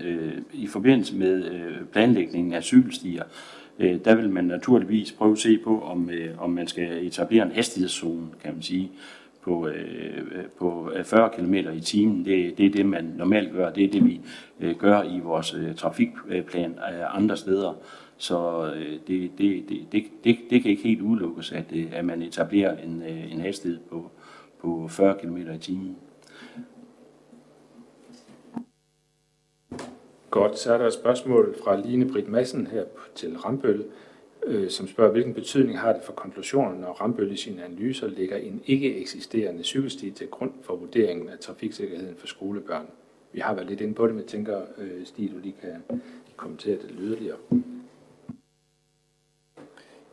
øh, 0.05 0.41
i 0.53 0.67
forbindelse 0.67 1.15
med 1.15 1.45
øh, 1.51 1.85
planlægningen 1.91 2.53
af 2.53 2.63
cykelstier, 2.63 3.23
øh, 3.79 3.99
der 4.05 4.15
vil 4.15 4.29
man 4.29 4.45
naturligvis 4.45 5.11
prøve 5.11 5.31
at 5.31 5.37
se 5.37 5.57
på, 5.63 5.81
om, 5.81 6.09
øh, 6.09 6.41
om 6.41 6.49
man 6.49 6.67
skal 6.67 7.05
etablere 7.07 7.45
en 7.45 7.51
hastighedszone, 7.51 8.27
kan 8.43 8.53
man 8.53 8.61
sige, 8.61 8.91
på, 9.41 9.67
øh, 9.67 10.45
på 10.57 10.91
øh, 10.95 11.05
40 11.05 11.29
km 11.29 11.53
i 11.53 11.79
timen. 11.79 12.25
Det, 12.25 12.57
det 12.57 12.65
er 12.65 12.69
det, 12.69 12.85
man 12.85 13.13
normalt 13.17 13.51
gør. 13.51 13.71
Det 13.71 13.83
er 13.83 13.91
det, 13.91 14.05
vi 14.05 14.21
øh, 14.59 14.75
gør 14.75 15.03
i 15.03 15.19
vores 15.19 15.53
øh, 15.53 15.75
trafikplan 15.75 16.71
øh, 16.71 17.17
andre 17.17 17.37
steder. 17.37 17.73
Så 18.17 18.71
øh, 18.75 18.99
det, 19.07 19.31
det, 19.37 19.69
det, 19.69 19.91
det, 19.91 20.03
det, 20.23 20.37
det 20.49 20.61
kan 20.61 20.71
ikke 20.71 20.83
helt 20.83 21.01
udelukkes, 21.01 21.51
at, 21.51 21.65
øh, 21.73 21.85
at 21.91 22.05
man 22.05 22.21
etablerer 22.21 22.77
en, 22.77 23.03
øh, 23.09 23.31
en 23.31 23.41
hastighed 23.41 23.79
på, 23.89 24.11
på 24.61 24.87
40 24.87 25.15
km 25.21 25.37
i 25.37 25.57
timen. 25.57 25.95
Godt, 30.35 30.59
så 30.59 30.73
er 30.73 30.77
der 30.77 30.87
et 30.87 30.93
spørgsmål 30.93 31.55
fra 31.63 31.81
Line 31.81 32.09
Britt 32.11 32.27
Madsen 32.27 32.67
her 32.67 32.83
til 33.15 33.37
Rambøl, 33.37 33.85
øh, 34.45 34.69
som 34.69 34.87
spørger, 34.87 35.11
hvilken 35.11 35.33
betydning 35.33 35.79
har 35.79 35.93
det 35.93 36.01
for 36.03 36.13
konklusionen, 36.13 36.81
når 36.81 36.91
Rambøl 36.91 37.31
i 37.31 37.35
sine 37.35 37.65
analyser 37.65 38.07
lægger 38.07 38.37
en 38.37 38.61
ikke 38.65 38.97
eksisterende 39.01 39.63
cykelsti 39.63 40.11
til 40.11 40.27
grund 40.27 40.51
for 40.61 40.75
vurderingen 40.75 41.29
af 41.29 41.39
trafiksikkerheden 41.39 42.15
for 42.17 42.27
skolebørn. 42.27 42.87
Vi 43.33 43.39
har 43.39 43.53
været 43.53 43.67
lidt 43.67 43.81
inde 43.81 43.93
på 43.93 44.07
det, 44.07 44.15
men 44.15 44.21
jeg 44.21 44.27
tænker, 44.27 44.61
øh, 44.77 45.05
Stig, 45.05 45.31
du 45.31 45.37
lige 45.43 45.55
kan 45.61 45.99
kommentere 46.35 46.75
det 46.75 46.91
yderligere. 46.99 47.37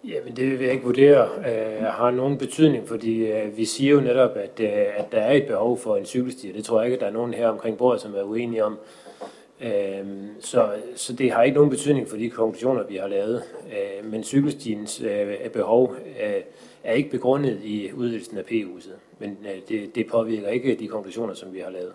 Jamen 0.05 0.36
det 0.36 0.51
vil 0.51 0.61
jeg 0.61 0.73
ikke 0.73 0.85
vurdere 0.85 1.28
øh, 1.39 1.82
har 1.82 2.11
nogen 2.11 2.39
betydning, 2.39 2.89
fordi 2.89 3.32
øh, 3.32 3.57
vi 3.57 3.65
siger 3.65 3.93
jo 3.93 4.01
netop, 4.01 4.36
at, 4.36 4.61
øh, 4.61 4.99
at 4.99 5.12
der 5.12 5.20
er 5.20 5.32
et 5.32 5.47
behov 5.47 5.78
for 5.78 5.97
en 5.97 6.05
cykelsti, 6.05 6.53
det 6.53 6.65
tror 6.65 6.81
jeg 6.81 6.86
ikke, 6.86 6.94
at 6.94 7.01
der 7.01 7.07
er 7.07 7.20
nogen 7.20 7.35
her 7.35 7.49
omkring 7.49 7.78
bordet, 7.78 8.01
som 8.01 8.15
er 8.15 8.23
uenige 8.23 8.65
om. 8.65 8.73
Øh, 8.73 9.02
Øhm, 9.63 10.41
så, 10.41 10.73
så 10.95 11.13
det 11.13 11.33
har 11.33 11.43
ikke 11.43 11.55
nogen 11.55 11.71
betydning 11.71 12.09
for 12.09 12.17
de 12.17 12.31
konklusioner, 12.31 12.87
vi 12.87 12.97
har 12.97 13.09
lavet. 13.09 13.43
Øh, 13.67 14.11
men 14.11 14.25
cykelstiens 14.25 15.03
øh, 15.03 15.51
behov 15.51 15.97
øh, 16.23 16.43
er 16.85 16.93
ikke 16.93 17.11
begrundet 17.11 17.61
i 17.65 17.93
udvidelsen 17.93 18.39
af 18.39 18.45
P-huset, 18.45 18.97
men 19.19 19.39
øh, 19.45 19.61
det, 19.69 19.95
det 19.95 20.07
påvirker 20.07 20.49
ikke 20.49 20.75
de 20.75 20.89
konklusioner, 20.89 21.35
som 21.35 21.55
vi 21.55 21.59
har 21.59 21.71
lavet. 21.71 21.93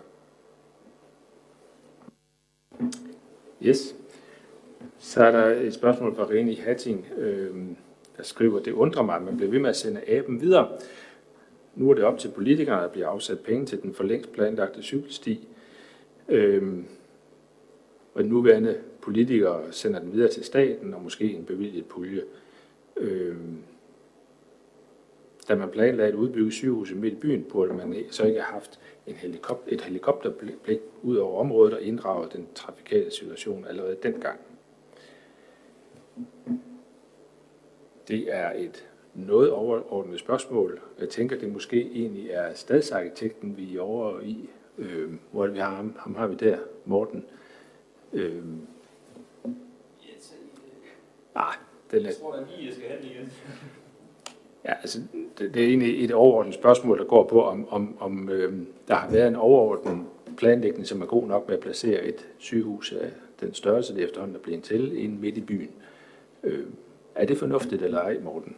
Yes. 3.62 3.94
Så 4.98 5.24
er 5.24 5.30
der 5.30 5.46
et 5.46 5.74
spørgsmål 5.74 6.16
fra 6.16 6.26
Rene 6.30 6.54
Hatting, 6.54 7.06
øh, 7.16 7.56
der 8.16 8.22
skriver, 8.22 8.60
det 8.60 8.72
undrer 8.72 9.02
mig, 9.02 9.16
at 9.16 9.22
man 9.22 9.36
bliver 9.36 9.50
ved 9.50 9.58
med 9.58 9.70
at 9.70 9.76
sende 9.76 10.00
aben 10.08 10.40
videre. 10.40 10.68
Nu 11.74 11.90
er 11.90 11.94
det 11.94 12.04
op 12.04 12.18
til 12.18 12.28
politikerne 12.28 12.84
at 12.84 12.90
blive 12.90 13.06
afsat 13.06 13.40
penge 13.40 13.66
til 13.66 13.82
den 13.82 13.94
for 13.94 14.04
længst 14.04 14.32
planlagte 14.32 14.82
cykelsti. 14.82 15.48
Øh, 16.28 16.62
og 18.18 18.24
nuværende 18.24 18.80
politikere 19.00 19.72
sender 19.72 20.00
den 20.00 20.12
videre 20.12 20.28
til 20.28 20.44
staten 20.44 20.94
og 20.94 21.02
måske 21.02 21.32
en 21.32 21.44
bevilget 21.44 21.86
pulje. 21.86 22.22
Øh, 22.96 23.36
da 25.48 25.54
man 25.54 25.70
planlagde 25.70 26.12
at 26.12 26.14
udbygge 26.14 26.52
sygehuset 26.52 26.96
midt 26.96 27.14
i 27.14 27.16
byen, 27.16 27.44
burde 27.44 27.74
man 27.74 28.04
så 28.10 28.26
ikke 28.26 28.40
have 28.40 28.52
haft 28.52 28.80
en 29.06 29.14
helikopter, 29.14 29.72
et 29.72 29.80
helikopterblik 29.80 30.80
ud 31.02 31.16
over 31.16 31.40
området 31.40 31.74
og 31.74 31.82
inddraget 31.82 32.32
den 32.32 32.48
trafikale 32.54 33.10
situation 33.10 33.66
allerede 33.68 33.96
dengang. 34.02 34.40
Det 38.08 38.34
er 38.34 38.52
et 38.52 38.88
noget 39.14 39.50
overordnet 39.50 40.20
spørgsmål. 40.20 40.80
Jeg 41.00 41.08
tænker, 41.08 41.38
det 41.38 41.52
måske 41.52 41.90
egentlig 41.94 42.30
er 42.30 42.54
stadsarkitekten, 42.54 43.56
vi 43.56 43.76
er 43.76 43.80
over 43.80 44.20
i. 44.20 44.48
Øh, 44.78 45.12
hvor 45.32 45.46
vi 45.46 45.58
har 45.58 45.74
ham, 45.74 45.94
ham 45.98 46.14
har 46.14 46.26
vi 46.26 46.34
der, 46.34 46.58
Morten. 46.84 47.24
Øh, 48.12 48.42
ah, 51.34 51.54
den 51.90 52.00
er, 52.00 52.04
jeg 52.04 52.14
tror 52.14 52.32
da 52.32 52.38
lige, 52.56 52.66
jeg 52.66 52.74
skal 52.74 52.88
have 52.88 53.02
den 53.02 53.10
igen. 53.10 53.32
Ja, 54.64 54.72
altså, 54.72 55.00
det, 55.38 55.54
det 55.54 55.62
er 55.62 55.66
egentlig 55.66 56.04
et 56.04 56.12
overordnet 56.12 56.54
spørgsmål, 56.54 56.98
der 56.98 57.04
går 57.04 57.24
på, 57.24 57.44
om, 57.44 57.68
om, 57.68 57.96
om 58.00 58.28
øh, 58.28 58.52
der 58.88 58.94
har 58.94 59.10
været 59.10 59.28
en 59.28 59.36
overordnet 59.36 60.06
planlægning, 60.36 60.86
som 60.86 61.02
er 61.02 61.06
god 61.06 61.26
nok 61.26 61.48
med 61.48 61.56
at 61.56 61.62
placere 61.62 62.02
et 62.02 62.28
sygehus 62.38 62.92
af 62.92 63.10
den 63.40 63.54
størrelse, 63.54 63.94
det 63.94 64.04
efterhånden 64.04 64.36
er 64.36 64.40
blevet 64.40 64.62
til, 64.62 65.04
ind 65.04 65.18
midt 65.18 65.36
i 65.36 65.40
byen. 65.40 65.70
Øh, 66.42 66.66
er 67.14 67.26
det 67.26 67.38
fornuftigt 67.38 67.82
eller 67.82 68.00
ej, 68.00 68.18
Morten? 68.24 68.56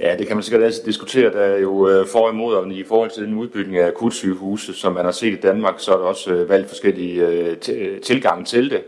Ja, 0.00 0.16
det 0.16 0.26
kan 0.26 0.36
man 0.36 0.42
sikkert 0.42 0.62
altid 0.62 0.84
diskutere. 0.84 1.32
Der 1.32 1.40
er 1.40 1.58
jo 1.58 1.88
øh, 1.88 2.06
for 2.06 2.18
og 2.18 2.32
imod, 2.32 2.54
og 2.54 2.72
i 2.72 2.84
forhold 2.84 3.10
til 3.10 3.22
den 3.22 3.34
udbygning 3.34 3.78
af 3.78 3.86
akutsygehuse, 3.86 4.74
som 4.74 4.92
man 4.92 5.04
har 5.04 5.12
set 5.12 5.32
i 5.32 5.40
Danmark, 5.40 5.74
så 5.78 5.92
er 5.92 5.96
der 5.96 6.04
også 6.04 6.32
øh, 6.32 6.48
valgt 6.48 6.68
forskellige 6.68 7.26
øh, 7.26 8.00
tilgange 8.00 8.44
til 8.44 8.70
det. 8.70 8.82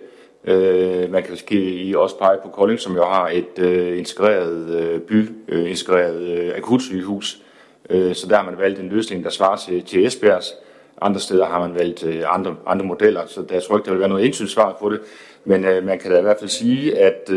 Man 1.11 1.23
kan 1.23 1.31
måske 1.31 1.95
også 1.97 2.19
pege 2.19 2.39
på 2.43 2.49
Kolding, 2.49 2.81
som 2.81 2.97
jo 2.97 3.05
har 3.05 3.28
et 3.28 3.59
integreret 3.99 5.03
by, 5.03 5.28
integreret 5.49 6.53
akutsygehus. 6.57 7.43
Så 7.91 8.27
der 8.31 8.37
har 8.37 8.45
man 8.45 8.59
valgt 8.59 8.81
en 8.81 8.89
løsning, 8.89 9.24
der 9.24 9.31
svarer 9.31 9.57
til, 9.57 9.85
til 9.85 10.07
Esbjergs. 10.07 10.55
Andre 11.01 11.20
steder 11.20 11.47
har 11.47 11.69
man 11.69 11.74
valgt 11.74 12.07
andre, 12.27 12.57
andre 12.66 12.87
modeller, 12.87 13.27
så 13.27 13.43
der 13.43 13.61
tror 13.61 13.77
ikke, 13.77 13.87
der 13.87 13.93
vil 13.93 14.01
være 14.01 14.09
noget 14.09 14.27
entydigt 14.27 14.53
svar 14.53 14.77
på 14.81 14.91
det. 14.91 15.01
Men 15.45 15.61
man 15.62 15.99
kan 15.99 16.11
da 16.11 16.19
i 16.19 16.23
hvert 16.23 16.39
fald 16.39 16.51
sige, 16.51 16.99
at 16.99 17.31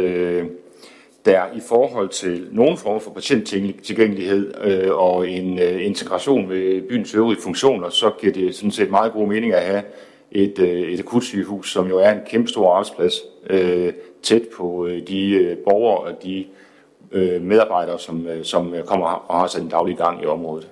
der 1.26 1.44
i 1.56 1.60
forhold 1.60 2.10
til 2.10 2.48
nogen 2.52 2.78
form 2.78 3.02
for 3.02 3.12
patienttilgængelighed 3.12 4.54
øh, 4.64 4.92
og 4.92 5.30
en 5.30 5.60
øh, 5.60 5.86
integration 5.86 6.48
med 6.48 6.82
byens 6.82 7.16
øvrige 7.16 7.42
funktioner, 7.42 7.90
så 7.90 8.12
giver 8.22 8.34
det 8.34 8.56
sådan 8.56 8.72
set 8.72 8.90
meget 8.90 9.14
god 9.14 9.28
mening 9.28 9.54
at 9.54 9.64
have 9.64 9.84
et, 10.32 10.60
øh, 10.60 10.82
et 10.82 11.00
akutsygehus, 11.00 11.72
som 11.72 11.88
jo 11.88 11.98
er 11.98 12.12
en 12.12 12.20
kæmpe 12.28 12.50
stor 12.50 12.70
arbejdsplads, 12.70 13.14
øh, 13.50 13.94
tæt 14.24 14.42
på 14.58 14.88
øh, 14.88 15.08
de 15.08 15.30
øh, 15.30 15.58
borgere 15.58 15.98
og 15.98 16.24
de 16.24 16.46
øh, 17.12 17.42
medarbejdere, 17.42 18.00
som, 18.00 18.28
øh, 18.28 18.44
som 18.44 18.76
kommer 18.86 19.08
og 19.08 19.40
har 19.40 19.48
sat 19.48 19.62
en 19.62 19.70
daglig 19.70 19.98
gang 19.98 20.24
i 20.24 20.26
området. 20.26 20.70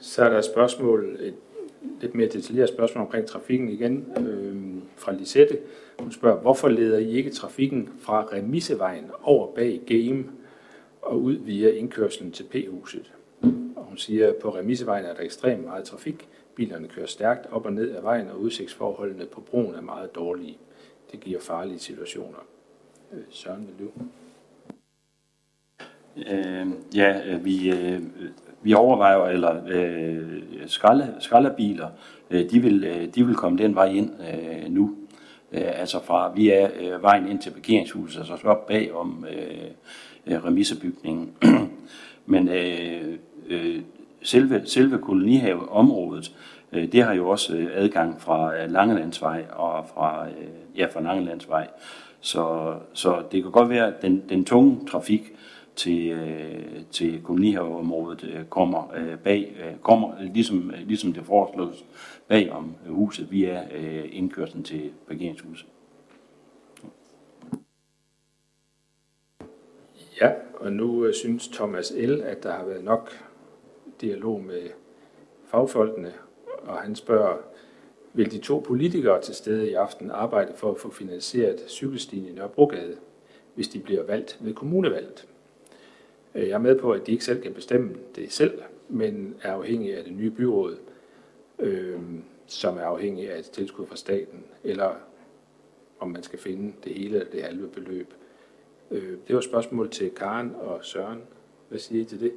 Så 0.00 0.24
er 0.24 0.28
der 0.28 0.38
et 0.38 0.44
spørgsmål, 0.44 1.16
et 1.20 1.34
lidt 2.00 2.14
mere 2.14 2.28
detaljeret 2.28 2.68
spørgsmål 2.68 3.04
omkring 3.04 3.26
trafikken 3.26 3.68
igen 3.68 4.12
øh, 4.18 4.82
fra 4.96 5.12
Lisette. 5.12 5.58
Hun 5.98 6.12
spørger, 6.12 6.40
hvorfor 6.40 6.68
leder 6.68 6.98
I 6.98 7.10
ikke 7.10 7.30
trafikken 7.30 7.88
fra 7.98 8.24
Remissevejen 8.32 9.10
over 9.22 9.54
bag 9.54 9.80
Game 9.86 10.24
og 11.02 11.22
ud 11.22 11.34
via 11.34 11.70
indkørslen 11.70 12.32
til 12.32 12.44
P-huset? 12.44 13.12
Og 13.76 13.84
hun 13.84 13.96
siger, 13.96 14.28
at 14.28 14.36
på 14.36 14.54
Remissevejen 14.54 15.04
er 15.04 15.14
der 15.14 15.22
ekstremt 15.22 15.64
meget 15.64 15.84
trafik. 15.84 16.28
Bilerne 16.54 16.88
kører 16.88 17.06
stærkt 17.06 17.46
op 17.50 17.66
og 17.66 17.72
ned 17.72 17.96
ad 17.96 18.02
vejen, 18.02 18.28
og 18.28 18.40
udsigtsforholdene 18.40 19.26
på 19.26 19.40
broen 19.40 19.74
er 19.74 19.80
meget 19.80 20.14
dårlige. 20.14 20.58
Det 21.12 21.20
giver 21.20 21.40
farlige 21.40 21.78
situationer. 21.78 22.46
Øh, 23.12 23.18
Søren, 23.30 23.68
vil 23.68 23.86
du? 23.86 23.90
Øh, 26.16 26.66
ja, 26.96 27.34
øh, 27.34 27.44
vi, 27.44 27.70
øh, 27.70 28.02
vi 28.62 28.74
overvejer, 28.74 29.24
eller 29.24 29.56
øh, 29.68 30.42
skralde, 30.66 31.14
skraldebiler, 31.18 31.88
øh, 32.30 32.50
de, 32.50 32.60
vil, 32.60 32.84
øh, 32.84 33.14
de 33.14 33.26
vil 33.26 33.34
komme 33.34 33.58
den 33.58 33.74
vej 33.74 33.86
ind 33.86 34.10
øh, 34.20 34.72
nu. 34.72 34.94
Øh, 35.52 35.80
altså 35.80 36.04
fra, 36.04 36.32
vi 36.36 36.50
er 36.50 36.68
øh, 36.80 37.02
vejen 37.02 37.28
ind 37.28 37.38
til 37.38 37.50
parkeringshuset, 37.50 38.18
altså 38.18 38.36
så 38.36 38.48
op 38.48 38.66
bag 38.66 38.94
om 38.94 39.26
øh, 39.30 39.70
øh, 40.26 40.44
remissebygningen. 40.44 41.30
Men 42.26 42.48
øh, 42.48 43.18
øh, 43.48 43.80
selve, 44.22 44.62
selve 44.64 44.98
kolonihaveområdet, 44.98 46.32
øh, 46.72 46.92
det 46.92 47.02
har 47.02 47.14
jo 47.14 47.28
også 47.28 47.56
øh, 47.56 47.68
adgang 47.74 48.20
fra 48.20 48.56
øh, 48.56 48.70
Langelandsvej 48.70 49.44
og 49.52 49.86
fra, 49.94 50.26
øh, 50.26 50.78
ja, 50.78 50.86
fra 50.86 51.00
Langelandsvej. 51.00 51.68
Så, 52.20 52.74
så 52.92 53.22
det 53.32 53.42
kan 53.42 53.52
godt 53.52 53.70
være, 53.70 53.86
at 53.86 54.02
den, 54.02 54.22
den 54.28 54.44
tunge 54.44 54.86
trafik 54.90 55.32
til, 55.78 56.10
øh, 56.10 56.82
til 56.90 57.22
kolonihaveområdet 57.22 58.24
øh, 58.24 58.44
kommer 58.44 58.92
øh, 58.96 59.18
bag, 59.18 59.56
øh, 59.64 59.78
kommer 59.82 60.14
øh, 60.20 60.34
ligesom, 60.34 60.70
øh, 60.70 60.86
ligesom 60.86 61.12
det 61.12 61.24
foreslås 61.24 61.84
bag 62.28 62.52
om 62.52 62.74
huset 62.86 63.30
via 63.30 63.76
øh, 63.76 64.04
indkørslen 64.12 64.64
til 64.64 64.92
parkeringshuset. 65.08 65.66
Ja, 70.20 70.32
og 70.54 70.72
nu 70.72 71.04
øh, 71.04 71.14
synes 71.14 71.48
Thomas 71.48 71.92
L., 71.96 72.20
at 72.20 72.42
der 72.42 72.52
har 72.52 72.64
været 72.64 72.84
nok 72.84 73.10
dialog 74.00 74.44
med 74.44 74.62
fagfolkene, 75.46 76.12
og 76.62 76.76
han 76.76 76.94
spørger, 76.94 77.36
vil 78.12 78.30
de 78.30 78.38
to 78.38 78.58
politikere 78.66 79.22
til 79.22 79.34
stede 79.34 79.70
i 79.70 79.74
aften 79.74 80.10
arbejde 80.10 80.52
for 80.56 80.70
at 80.70 80.78
få 80.78 80.90
finansieret 80.90 81.60
cykelstien 81.68 82.26
i 82.26 82.32
Nørrebrogade, 82.32 82.96
hvis 83.54 83.68
de 83.68 83.78
bliver 83.78 84.02
valgt 84.02 84.38
ved 84.40 84.54
kommunevalget? 84.54 85.26
Øh, 86.38 86.48
jeg 86.48 86.54
er 86.54 86.58
med 86.58 86.78
på, 86.78 86.92
at 86.92 87.06
de 87.06 87.12
ikke 87.12 87.24
selv 87.24 87.42
kan 87.42 87.54
bestemme 87.54 87.94
det 88.16 88.32
selv, 88.32 88.62
men 88.88 89.34
er 89.42 89.52
afhængige 89.52 89.96
af 89.96 90.04
det 90.04 90.12
nye 90.12 90.30
byråd, 90.30 90.76
øh, 91.58 92.00
som 92.46 92.76
er 92.76 92.82
afhængig 92.82 93.30
af 93.30 93.38
et 93.38 93.44
tilskud 93.44 93.86
fra 93.86 93.96
staten, 93.96 94.44
eller 94.64 94.94
om 96.00 96.08
man 96.10 96.22
skal 96.22 96.38
finde 96.38 96.72
det 96.84 96.94
hele 96.94 97.18
eller 97.18 97.30
det 97.30 97.42
halve 97.42 97.68
beløb. 97.68 98.14
Øh, 98.90 99.16
det 99.28 99.34
var 99.34 99.40
spørgsmål 99.40 99.90
til 99.90 100.10
Karen 100.10 100.54
og 100.54 100.84
Søren. 100.84 101.22
Hvad 101.68 101.78
siger 101.78 102.02
I 102.02 102.04
til 102.04 102.20
det? 102.20 102.32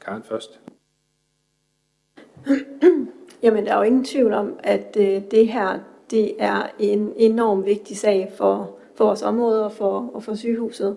Karen 0.00 0.22
først. 0.22 0.60
Jamen, 3.42 3.66
der 3.66 3.72
er 3.72 3.76
jo 3.76 3.82
ingen 3.82 4.04
tvivl 4.04 4.32
om, 4.32 4.58
at 4.62 4.96
øh, 5.00 5.22
det 5.30 5.48
her 5.48 5.78
det 6.10 6.34
er 6.38 6.70
en 6.78 7.12
enorm 7.16 7.64
vigtig 7.64 7.96
sag 7.96 8.32
for, 8.36 8.78
for 8.94 9.04
vores 9.04 9.22
område 9.22 9.64
og 9.64 9.72
for, 9.72 10.10
og 10.14 10.22
for 10.22 10.34
sygehuset, 10.34 10.96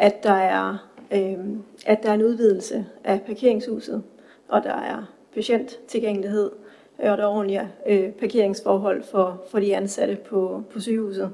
at 0.00 0.22
der 0.22 0.32
er 0.32 0.90
øh, 1.10 1.38
at 1.86 2.02
der 2.02 2.10
er 2.10 2.14
en 2.14 2.22
udvidelse 2.22 2.86
af 3.04 3.22
parkeringshuset, 3.22 4.02
og 4.48 4.62
der 4.62 4.74
er 4.74 5.12
patienttilgængelighed, 5.34 6.50
og 6.98 7.18
der 7.18 7.24
er 7.24 7.26
ordentlige 7.26 7.68
øh, 7.86 8.10
parkeringsforhold 8.10 9.02
for, 9.02 9.42
for 9.50 9.60
de 9.60 9.76
ansatte 9.76 10.16
på, 10.16 10.62
på 10.72 10.80
sygehuset. 10.80 11.30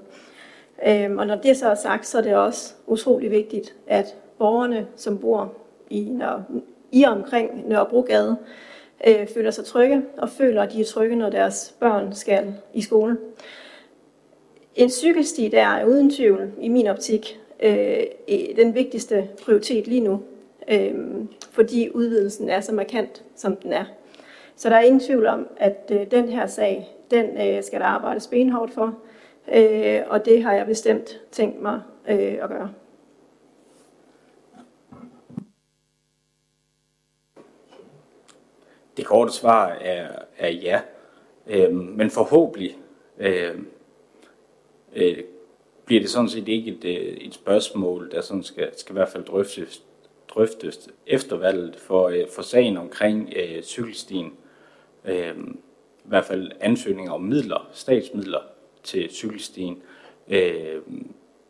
Øh, 0.87 1.17
og 1.17 1.27
når 1.27 1.35
det 1.35 1.57
så 1.57 1.69
er 1.69 1.75
sagt, 1.75 2.07
så 2.07 2.19
er 2.19 2.23
det 2.23 2.37
også 2.37 2.75
utrolig 2.87 3.31
vigtigt, 3.31 3.75
at 3.87 4.17
borgerne, 4.39 4.87
som 4.97 5.19
bor 5.19 5.53
i, 5.91 6.11
når, 6.11 6.43
i 6.93 7.03
og 7.03 7.13
omkring 7.13 7.69
Nørrebrogade, 7.69 8.37
øh, 9.07 9.27
føler 9.35 9.51
sig 9.51 9.65
trygge 9.65 10.03
og 10.19 10.29
føler, 10.29 10.63
at 10.63 10.73
de 10.73 10.81
er 10.81 10.85
trygge, 10.85 11.17
når 11.17 11.31
deres 11.31 11.75
børn 11.81 12.15
skal 12.15 12.55
i 12.75 12.83
skole. 12.83 13.17
En 14.75 14.91
cykelsti 14.91 15.49
der 15.49 15.67
er 15.67 15.85
uden 15.85 16.11
tvivl, 16.11 16.53
i 16.61 16.69
min 16.69 16.87
optik, 16.87 17.41
øh, 17.63 18.05
den 18.57 18.75
vigtigste 18.75 19.29
prioritet 19.45 19.87
lige 19.87 20.01
nu, 20.01 20.23
øh, 20.69 20.95
fordi 21.51 21.91
udvidelsen 21.91 22.49
er 22.49 22.61
så 22.61 22.73
markant, 22.73 23.25
som 23.35 23.57
den 23.57 23.73
er. 23.73 23.85
Så 24.57 24.69
der 24.69 24.77
er 24.77 24.81
ingen 24.81 25.01
tvivl 25.01 25.27
om, 25.27 25.49
at 25.57 25.91
øh, 25.93 26.11
den 26.11 26.29
her 26.29 26.47
sag, 26.47 26.89
den 27.11 27.41
øh, 27.41 27.63
skal 27.63 27.81
der 27.81 27.87
arbejdes 27.87 28.27
benhårdt 28.27 28.73
for, 28.73 28.99
øh, 29.55 30.03
og 30.07 30.25
det 30.25 30.43
har 30.43 30.55
jeg 30.55 30.67
bestemt 30.67 31.21
tænkt 31.33 31.63
mig 31.63 31.81
øh, 32.09 32.39
at 32.43 32.49
gøre. 32.49 32.73
Det 38.97 39.07
korte 39.07 39.33
svar 39.33 39.69
er, 39.69 40.09
er 40.39 40.49
ja, 40.49 40.81
øh, 41.47 41.75
men 41.75 42.11
forhåbentlig 42.11 42.79
øh, 43.19 43.59
øh, 44.95 45.19
bliver 45.87 46.01
det 46.01 46.11
sådan 46.11 46.29
set 46.29 46.49
ikke 46.49 46.71
et, 46.71 46.85
øh, 46.85 47.17
et 47.17 47.35
spørgsmål, 47.35 48.11
der 48.11 48.21
sådan 48.21 48.43
skal, 48.43 48.79
skal 48.79 48.93
i 48.93 48.99
hvert 48.99 49.09
fald 49.09 49.25
drøftes, 49.25 49.83
drøftes 50.29 50.89
efter 51.07 51.37
valget 51.37 51.77
for, 51.77 52.09
øh, 52.09 52.25
for 52.35 52.43
sagen 52.43 52.77
omkring 52.77 53.33
øh, 53.37 53.63
cykelstien. 53.63 54.33
Øh, 55.05 55.35
I 56.05 56.09
hvert 56.09 56.25
fald 56.25 56.53
ansøgninger 56.61 57.13
om 57.13 57.23
midler, 57.23 57.69
statsmidler 57.73 58.41
til 58.83 59.11
cykelstien, 59.11 59.83
øh, 60.29 60.81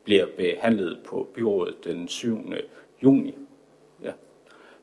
bliver 0.04 0.26
behandlet 0.36 0.98
på 1.04 1.28
byrådet 1.34 1.84
den 1.84 2.08
7. 2.08 2.52
juni. 3.02 3.34
Ja. 4.02 4.12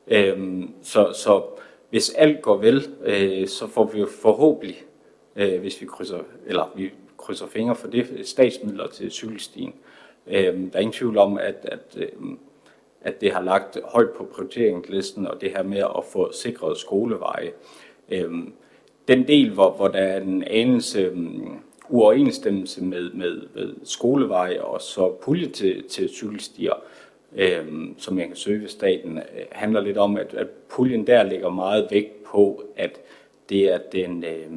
Øh, 0.07 0.63
så, 0.81 1.13
så 1.13 1.43
hvis 1.89 2.09
alt 2.09 2.41
går 2.41 2.57
vel, 2.57 2.87
øh, 3.03 3.47
så 3.47 3.67
får 3.67 3.85
vi 3.85 4.05
forhåbentlig, 4.21 4.83
øh, 5.35 5.59
hvis 5.59 5.81
vi 5.81 5.85
krydser, 5.85 6.19
eller 6.47 6.71
vi 6.75 6.91
krydser 7.17 7.47
fingre 7.47 7.75
for 7.75 7.87
det, 7.87 8.27
statsmidler 8.27 8.87
til 8.87 9.11
cykelstien. 9.11 9.73
Øh, 10.27 10.43
der 10.43 10.69
er 10.73 10.79
ingen 10.79 10.93
tvivl 10.93 11.17
om, 11.17 11.37
at, 11.37 11.55
at, 11.63 11.97
øh, 11.97 12.07
at 13.01 13.21
det 13.21 13.31
har 13.31 13.41
lagt 13.41 13.77
højt 13.85 14.09
på 14.17 14.23
prioriteringslisten, 14.23 15.27
og 15.27 15.41
det 15.41 15.51
her 15.51 15.63
med 15.63 15.77
at 15.77 16.03
få 16.11 16.31
sikret 16.31 16.77
skoleveje. 16.77 17.51
Øh, 18.09 18.31
den 19.07 19.27
del, 19.27 19.53
hvor, 19.53 19.71
hvor 19.71 19.87
der 19.87 19.99
er 19.99 20.21
en 20.21 20.43
anelse 20.43 20.99
øh, 20.99 21.17
uoverensstemmelse 21.89 22.83
med, 22.83 23.11
med, 23.13 23.41
med 23.55 23.75
skoleveje 23.83 24.61
og 24.61 24.81
så 24.81 25.13
pulje 25.21 25.47
til, 25.47 25.83
til 25.83 26.09
cykelstier, 26.09 26.73
øh, 27.35 27.65
som 27.97 28.19
jeg 28.19 28.27
kan 28.27 28.35
søge 28.35 28.61
ved 28.61 28.67
staten, 28.67 29.17
øh, 29.17 29.45
handler 29.51 29.81
lidt 29.81 29.97
om, 29.97 30.17
at, 30.17 30.33
at 30.33 30.47
puljen 30.69 31.07
der 31.07 31.23
ligger 31.23 31.49
meget 31.49 31.87
vægt 31.91 32.23
på, 32.23 32.63
at 32.75 32.99
det 33.49 33.73
er 33.73 33.77
den... 33.91 34.23
Øh, 34.23 34.51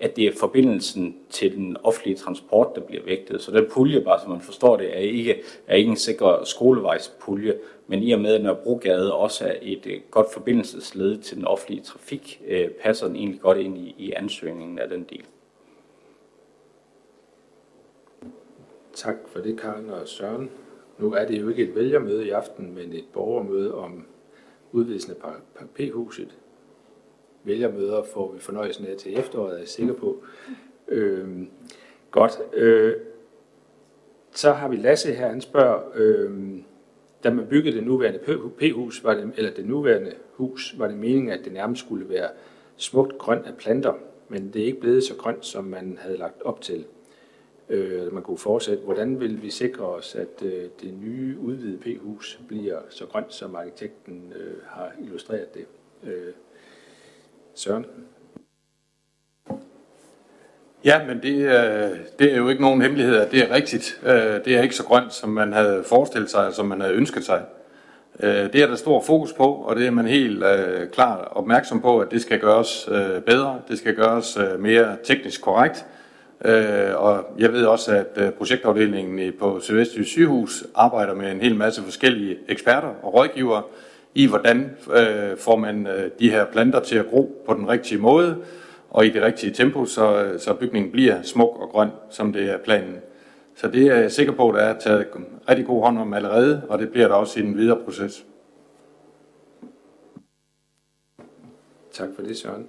at 0.00 0.16
det 0.16 0.26
er 0.26 0.32
forbindelsen 0.40 1.16
til 1.30 1.56
den 1.56 1.76
offentlige 1.82 2.16
transport, 2.16 2.68
der 2.74 2.80
bliver 2.80 3.04
vægtet. 3.04 3.42
Så 3.42 3.50
den 3.50 3.66
pulje, 3.70 4.00
bare 4.00 4.20
så 4.20 4.28
man 4.28 4.40
forstår 4.40 4.76
det, 4.76 4.96
er 4.96 5.00
ikke, 5.00 5.42
er 5.66 5.76
ikke 5.76 5.90
en 5.90 5.96
sikker 5.96 6.44
skolevejspulje, 6.44 7.58
men 7.86 8.02
i 8.02 8.12
og 8.12 8.20
med, 8.20 8.34
at 8.34 8.42
Nørrebrogade 8.42 9.14
også 9.14 9.44
er 9.44 9.54
et 9.62 9.86
øh, 9.86 10.00
godt 10.10 10.32
forbindelsesled 10.32 11.18
til 11.18 11.36
den 11.36 11.44
offentlige 11.44 11.82
trafik, 11.82 12.42
øh, 12.46 12.68
passer 12.70 13.06
den 13.06 13.16
egentlig 13.16 13.40
godt 13.40 13.58
ind 13.58 13.78
i, 13.78 13.94
i 13.98 14.12
ansøgningen 14.12 14.78
af 14.78 14.88
den 14.88 15.02
del. 15.10 15.24
Tak 18.94 19.16
for 19.26 19.40
det, 19.40 19.60
Karen 19.60 19.90
og 19.90 20.08
Søren. 20.08 20.50
Nu 20.98 21.12
er 21.12 21.24
det 21.24 21.40
jo 21.40 21.48
ikke 21.48 21.62
et 21.62 21.74
vælgermøde 21.74 22.26
i 22.26 22.30
aften, 22.30 22.74
men 22.74 22.92
et 22.92 23.04
borgermøde 23.12 23.74
om 23.74 24.06
udvidelsen 24.72 25.12
af 25.22 25.66
P-huset. 25.74 26.36
Vælgermøder 27.44 28.02
får 28.02 28.32
vi 28.32 28.38
fornøjelsen 28.38 28.86
af 28.86 28.96
til 28.96 29.18
efteråret, 29.18 29.54
er 29.54 29.58
jeg 29.58 29.68
sikker 29.68 29.94
på. 29.94 30.22
Øh, 30.88 31.28
godt. 32.10 32.38
Øh, 32.52 32.94
så 34.30 34.52
har 34.52 34.68
vi 34.68 34.76
Lasse 34.76 35.12
her, 35.14 35.28
han 35.28 35.40
spørger, 35.40 35.80
øh, 35.94 36.30
da 37.24 37.30
man 37.30 37.46
byggede 37.46 37.76
det 37.76 37.84
nuværende 37.84 38.18
P-hus, 38.58 39.04
var 39.04 39.14
det, 39.14 39.32
eller 39.36 39.50
det 39.50 39.66
nuværende 39.66 40.12
hus, 40.32 40.74
var 40.78 40.88
det 40.88 40.96
meningen, 40.96 41.32
at 41.32 41.44
det 41.44 41.52
nærmest 41.52 41.84
skulle 41.84 42.08
være 42.08 42.28
smukt 42.76 43.18
grønt 43.18 43.46
af 43.46 43.56
planter, 43.56 43.94
men 44.28 44.50
det 44.52 44.62
er 44.62 44.66
ikke 44.66 44.80
blevet 44.80 45.04
så 45.04 45.16
grønt, 45.16 45.46
som 45.46 45.64
man 45.64 45.98
havde 46.00 46.16
lagt 46.16 46.42
op 46.42 46.60
til. 46.60 46.84
Øh, 47.68 48.14
man 48.14 48.22
kunne 48.22 48.38
fortsætte. 48.38 48.84
Hvordan 48.84 49.20
vil 49.20 49.42
vi 49.42 49.50
sikre 49.50 49.84
os, 49.84 50.14
at 50.14 50.42
øh, 50.42 50.68
det 50.80 50.94
nye 51.02 51.38
udvidede 51.38 51.78
P-hus 51.78 52.40
bliver 52.48 52.78
så 52.88 53.06
grønt, 53.06 53.34
som 53.34 53.54
arkitekten 53.54 54.32
øh, 54.36 54.56
har 54.66 54.92
illustreret 55.02 55.54
det? 55.54 55.66
Øh, 56.04 56.32
Søren? 57.54 57.86
Ja, 60.84 61.00
men 61.06 61.22
det, 61.22 61.34
det 62.18 62.32
er 62.32 62.36
jo 62.36 62.48
ikke 62.48 62.62
nogen 62.62 62.82
hemmelighed, 62.82 63.16
at 63.16 63.30
det 63.30 63.42
er 63.42 63.54
rigtigt. 63.54 64.00
Øh, 64.06 64.44
det 64.44 64.48
er 64.48 64.62
ikke 64.62 64.76
så 64.76 64.84
grønt, 64.84 65.14
som 65.14 65.30
man 65.30 65.52
havde 65.52 65.84
forestillet 65.86 66.30
sig, 66.30 66.54
som 66.54 66.66
man 66.66 66.80
havde 66.80 66.94
ønsket 66.94 67.24
sig. 67.24 67.42
Øh, 68.20 68.52
det 68.52 68.54
er 68.54 68.66
der 68.66 68.76
stor 68.76 69.02
fokus 69.02 69.32
på, 69.32 69.44
og 69.44 69.76
det 69.76 69.86
er 69.86 69.90
man 69.90 70.06
helt 70.06 70.44
øh, 70.44 70.88
klar 70.90 71.16
opmærksom 71.16 71.80
på, 71.80 71.98
at 71.98 72.10
det 72.10 72.22
skal 72.22 72.40
gøres 72.40 72.88
bedre, 73.26 73.60
det 73.68 73.78
skal 73.78 73.94
gøres 73.94 74.38
mere 74.58 74.96
teknisk 75.04 75.42
korrekt. 75.42 75.86
Og 76.94 77.24
jeg 77.38 77.52
ved 77.52 77.66
også, 77.66 77.92
at 77.92 78.34
projektafdelingen 78.34 79.32
på 79.38 79.60
Sydvestjysk 79.60 80.10
sygehus 80.10 80.64
arbejder 80.74 81.14
med 81.14 81.32
en 81.32 81.40
hel 81.40 81.56
masse 81.56 81.82
forskellige 81.82 82.38
eksperter 82.48 82.88
og 83.02 83.14
rådgivere 83.14 83.62
i, 84.14 84.26
hvordan 84.26 84.76
øh, 84.96 85.38
får 85.38 85.56
man 85.56 85.86
øh, 85.86 86.10
de 86.18 86.30
her 86.30 86.44
planter 86.44 86.80
til 86.80 86.96
at 86.96 87.06
gro 87.06 87.42
på 87.46 87.54
den 87.54 87.68
rigtige 87.68 88.00
måde, 88.00 88.36
og 88.90 89.06
i 89.06 89.10
det 89.10 89.22
rigtige 89.22 89.52
tempo, 89.52 89.84
så, 89.84 90.34
så 90.38 90.54
bygningen 90.54 90.92
bliver 90.92 91.22
smuk 91.22 91.60
og 91.60 91.68
grøn, 91.68 91.90
som 92.10 92.32
det 92.32 92.50
er 92.50 92.58
planen. 92.58 92.96
Så 93.54 93.68
det 93.68 93.86
er 93.86 93.96
jeg 93.96 94.12
sikker 94.12 94.32
på, 94.32 94.48
at 94.48 94.54
der 94.54 94.60
er 94.60 94.78
taget 94.78 95.06
rigtig 95.48 95.66
god 95.66 95.82
hånd 95.82 95.98
om 95.98 96.14
allerede, 96.14 96.62
og 96.68 96.78
det 96.78 96.90
bliver 96.90 97.08
der 97.08 97.14
også 97.14 97.40
i 97.40 97.42
den 97.42 97.56
videre 97.56 97.80
proces. 97.84 98.24
Tak 101.92 102.08
for 102.16 102.22
det, 102.22 102.36
Søren. 102.36 102.66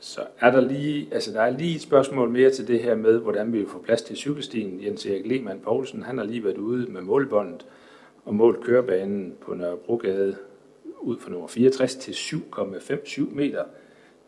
Så 0.00 0.20
er 0.40 0.50
der 0.50 0.60
lige, 0.60 1.08
altså 1.12 1.32
der 1.32 1.40
er 1.40 1.50
lige 1.50 1.74
et 1.74 1.82
spørgsmål 1.82 2.30
mere 2.30 2.50
til 2.50 2.68
det 2.68 2.82
her 2.82 2.94
med, 2.94 3.18
hvordan 3.18 3.52
vi 3.52 3.64
får 3.68 3.78
plads 3.78 4.02
til 4.02 4.16
cykelstien. 4.16 4.84
Jens 4.84 5.06
Erik 5.06 5.26
Lehmann 5.26 5.60
Poulsen, 5.60 6.02
han 6.02 6.18
har 6.18 6.24
lige 6.24 6.44
været 6.44 6.58
ude 6.58 6.92
med 6.92 7.00
målbåndet 7.00 7.66
og 8.26 8.34
målt 8.34 8.60
kørebanen 8.60 9.34
på 9.40 9.54
Nørrebrogade 9.54 10.36
ud 11.00 11.18
for 11.20 11.30
nummer 11.30 11.48
64 11.48 11.94
til 11.94 12.12
7,57 12.12 13.34
meter. 13.34 13.64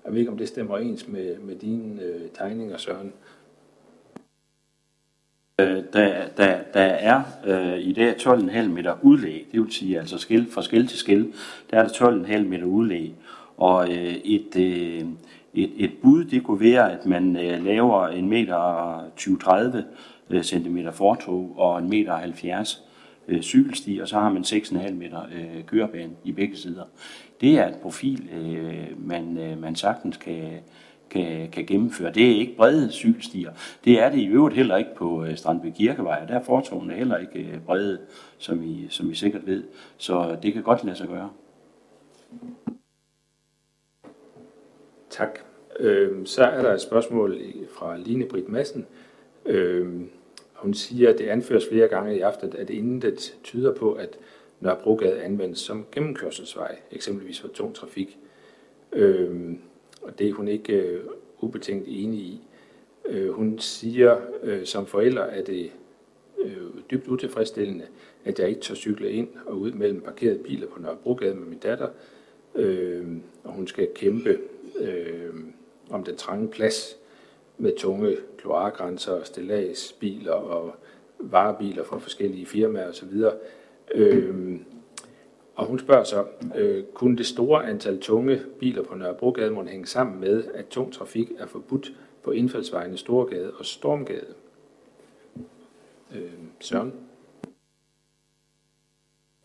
Jeg 0.04 0.12
ved 0.12 0.18
ikke, 0.18 0.30
om 0.30 0.38
det 0.38 0.48
stemmer 0.48 0.78
ens 0.78 1.08
med, 1.08 1.38
med 1.38 1.56
dine 1.56 2.02
øh, 2.02 2.20
tegninger, 2.34 2.76
Søren. 2.76 3.12
Øh, 5.60 5.82
der, 5.92 6.28
der, 6.36 6.58
der 6.74 6.80
er 6.80 7.22
øh, 7.46 7.78
i 7.78 7.92
det 7.92 8.26
12,5 8.26 8.68
meter 8.68 8.94
udlæg, 9.02 9.46
det 9.52 9.60
vil 9.60 9.72
sige 9.72 9.98
altså 9.98 10.18
skil, 10.18 10.50
fra 10.50 10.62
skil 10.62 10.86
til 10.86 10.98
skil, 10.98 11.32
der 11.70 11.78
er 11.78 11.88
der 11.88 12.22
12,5 12.24 12.38
meter 12.38 12.64
udlæg. 12.64 13.14
Og 13.56 13.88
øh, 13.88 14.14
et, 14.14 14.56
øh, 14.56 15.04
et, 15.54 15.72
et 15.76 15.92
bud, 16.02 16.24
det 16.24 16.44
kunne 16.44 16.60
være, 16.60 16.92
at 16.92 17.06
man 17.06 17.36
øh, 17.36 17.64
laver 17.64 18.06
en 18.06 18.28
meter 18.28 18.98
20-30 19.20 19.76
øh, 20.30 20.42
cm 20.42 20.78
fortog 20.92 21.54
og 21.56 21.78
en 21.78 21.90
meter 21.90 22.16
70 22.16 22.87
øh, 23.28 23.42
cykelsti, 23.42 23.98
og 24.02 24.08
så 24.08 24.18
har 24.18 24.32
man 24.32 24.42
6,5 24.42 24.92
meter 24.92 25.22
øh, 25.22 25.64
kørebane 25.66 26.12
i 26.24 26.32
begge 26.32 26.56
sider. 26.56 26.84
Det 27.40 27.58
er 27.58 27.68
et 27.68 27.76
profil, 27.82 28.28
øh, 28.32 29.06
man, 29.08 29.38
øh, 29.38 29.60
man 29.60 29.76
sagtens 29.76 30.16
kan, 30.16 30.60
kan, 31.10 31.50
kan 31.50 31.66
gennemføre. 31.66 32.12
Det 32.12 32.30
er 32.30 32.36
ikke 32.36 32.56
brede 32.56 32.92
cykelstier. 32.92 33.52
Det 33.84 34.00
er 34.00 34.10
det 34.10 34.18
i 34.18 34.26
øvrigt 34.26 34.56
heller 34.56 34.76
ikke 34.76 34.94
på 34.96 35.24
øh, 35.24 35.36
Strandby 35.36 35.72
Kirkevej, 35.76 36.18
og 36.22 36.28
der 36.28 36.34
er 36.34 36.44
fortovene 36.44 36.94
heller 36.94 37.16
ikke 37.16 37.38
øh, 37.38 37.60
brede, 37.60 37.98
som 38.38 38.62
I, 38.62 38.86
som 38.90 39.10
I 39.10 39.14
sikkert 39.14 39.46
ved. 39.46 39.64
Så 39.96 40.36
det 40.42 40.52
kan 40.52 40.62
godt 40.62 40.84
lade 40.84 40.96
sig 40.96 41.08
gøre. 41.08 41.30
Tak. 45.10 45.38
Øh, 45.80 46.26
så 46.26 46.44
er 46.44 46.62
der 46.62 46.74
et 46.74 46.80
spørgsmål 46.80 47.38
fra 47.78 47.96
Line 47.96 48.24
Britt 48.24 48.48
Madsen. 48.48 48.86
Øh, 49.46 50.00
hun 50.58 50.74
siger, 50.74 51.10
at 51.10 51.18
det 51.18 51.26
anføres 51.26 51.68
flere 51.68 51.88
gange 51.88 52.16
i 52.16 52.20
aften, 52.20 52.52
at 52.56 52.70
intet 52.70 53.36
tyder 53.44 53.74
på, 53.74 53.92
at 53.92 54.18
Nørrebrogade 54.60 55.22
anvendes 55.22 55.58
som 55.58 55.86
gennemkørselsvej, 55.92 56.78
eksempelvis 56.92 57.40
for 57.40 57.48
tung 57.48 57.74
trafik. 57.74 58.18
Øh, 58.92 59.52
og 60.02 60.18
det 60.18 60.28
er 60.28 60.32
hun 60.32 60.48
ikke 60.48 60.72
øh, 60.72 61.04
ubetinget 61.40 62.02
enig 62.02 62.20
i. 62.20 62.40
Øh, 63.08 63.30
hun 63.30 63.58
siger, 63.58 64.16
øh, 64.42 64.64
som 64.64 64.86
forælder 64.86 65.22
er 65.22 65.42
det 65.42 65.70
øh, 66.42 66.62
dybt 66.90 67.08
utilfredsstillende, 67.08 67.86
at 68.24 68.38
jeg 68.38 68.48
ikke 68.48 68.60
tør 68.60 68.74
cykle 68.74 69.10
ind 69.10 69.28
og 69.46 69.58
ud 69.58 69.72
mellem 69.72 70.00
parkerede 70.00 70.38
biler 70.38 70.66
på 70.66 70.80
Nørrebrogade 70.80 71.34
med 71.34 71.46
min 71.46 71.58
datter, 71.58 71.88
øh, 72.54 73.06
og 73.44 73.52
hun 73.52 73.66
skal 73.66 73.88
kæmpe 73.94 74.38
øh, 74.80 75.34
om 75.90 76.04
den 76.04 76.16
trange 76.16 76.48
plads 76.48 76.96
med 77.58 77.72
tunge 77.76 78.16
kloakgrænser, 78.38 79.24
stillagsbiler 79.24 80.32
og 80.32 80.74
varebiler 81.18 81.84
fra 81.84 81.98
forskellige 81.98 82.46
firmaer 82.46 82.88
osv. 82.88 83.24
Øhm, 83.94 84.64
og 85.54 85.66
hun 85.66 85.78
spørger 85.78 86.04
så, 86.04 86.24
øh, 86.56 86.84
kunne 86.94 87.16
det 87.16 87.26
store 87.26 87.66
antal 87.66 88.00
tunge 88.00 88.40
biler 88.60 88.82
på 88.82 88.94
Nørrebrogade 88.94 89.50
må 89.50 89.64
hænge 89.64 89.86
sammen 89.86 90.20
med, 90.20 90.44
at 90.54 90.66
tung 90.66 90.92
trafik 90.92 91.32
er 91.38 91.46
forbudt 91.46 91.92
på 92.22 92.30
indfaldsvejene 92.30 92.96
Storgade 92.96 93.52
og 93.58 93.66
Stormgade? 93.66 94.34
Øh, 96.14 96.32
Søren? 96.60 96.92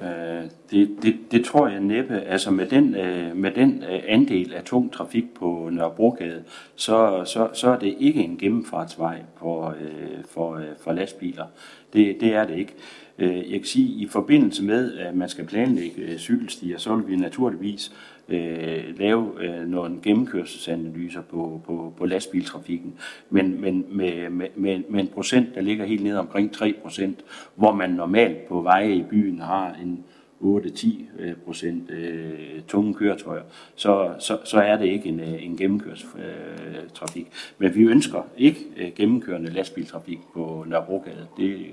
Øh, 0.03 0.49
det, 0.71 0.89
det, 1.03 1.15
det 1.31 1.45
tror 1.45 1.67
jeg 1.67 1.79
næppe. 1.79 2.19
Altså 2.19 2.51
med 2.51 2.65
den, 2.65 2.95
øh, 2.95 3.35
med 3.37 3.51
den 3.51 3.83
øh, 3.83 4.01
andel 4.07 4.53
af 4.53 4.63
tung 4.63 4.91
trafik 4.93 5.33
på 5.33 5.69
Nørrebrogade, 5.71 6.43
så, 6.75 7.23
så, 7.25 7.49
så 7.53 7.69
er 7.69 7.79
det 7.79 7.95
ikke 7.99 8.23
en 8.23 8.37
gennemfartsvej 8.37 9.21
for, 9.37 9.75
øh, 9.81 10.23
for, 10.29 10.55
øh, 10.55 10.65
for 10.83 10.91
lastbiler. 10.91 11.45
Det, 11.93 12.17
det 12.21 12.33
er 12.33 12.47
det 12.47 12.57
ikke. 12.57 12.73
Øh, 13.19 13.51
jeg 13.51 13.59
kan 13.59 13.65
sige, 13.65 13.95
at 13.95 14.01
i 14.01 14.07
forbindelse 14.07 14.63
med, 14.63 14.97
at 14.97 15.15
man 15.15 15.29
skal 15.29 15.45
planlægge 15.45 16.17
cykelstier, 16.17 16.77
så 16.77 16.95
vil 16.95 17.07
vi 17.07 17.15
naturligvis 17.15 17.91
øh, 18.29 18.99
lave 18.99 19.31
øh, 19.39 19.67
nogle 19.67 19.99
gennemkørselsanalyser 20.03 21.21
på, 21.21 21.61
på, 21.65 21.93
på 21.97 22.05
lastbiltrafikken, 22.05 22.93
men, 23.29 23.61
men 23.61 23.85
med, 23.89 24.29
med, 24.29 24.47
med, 24.55 24.83
med 24.89 24.99
en 24.99 25.07
procent, 25.07 25.55
der 25.55 25.61
ligger 25.61 25.85
helt 25.85 26.03
ned 26.03 26.17
omkring 26.17 26.53
3 26.53 26.75
procent, 26.81 27.19
hvor 27.55 27.71
man 27.71 27.89
normalt 27.89 28.47
på 28.47 28.61
veje 28.61 28.91
i 28.91 29.03
byen 29.03 29.39
har 29.39 29.75
en 29.83 30.03
8-10 30.43 30.87
øh, 31.19 31.35
procent 31.45 31.91
øh, 31.91 32.61
tunge 32.67 32.93
køretøjer, 32.93 33.41
så, 33.75 34.13
så, 34.19 34.37
så 34.43 34.57
er 34.59 34.77
det 34.77 34.85
ikke 34.85 35.09
en, 35.09 35.19
øh, 35.19 35.45
en 35.45 35.57
gennemkørselstrafik. 35.57 37.27
Men 37.57 37.75
vi 37.75 37.83
ønsker 37.83 38.21
ikke 38.37 38.59
øh, 38.77 38.91
gennemkørende 38.95 39.51
lastbiltrafik 39.51 40.19
på 40.33 40.65
Nørrebrogade. 40.67 41.27
Det, 41.37 41.65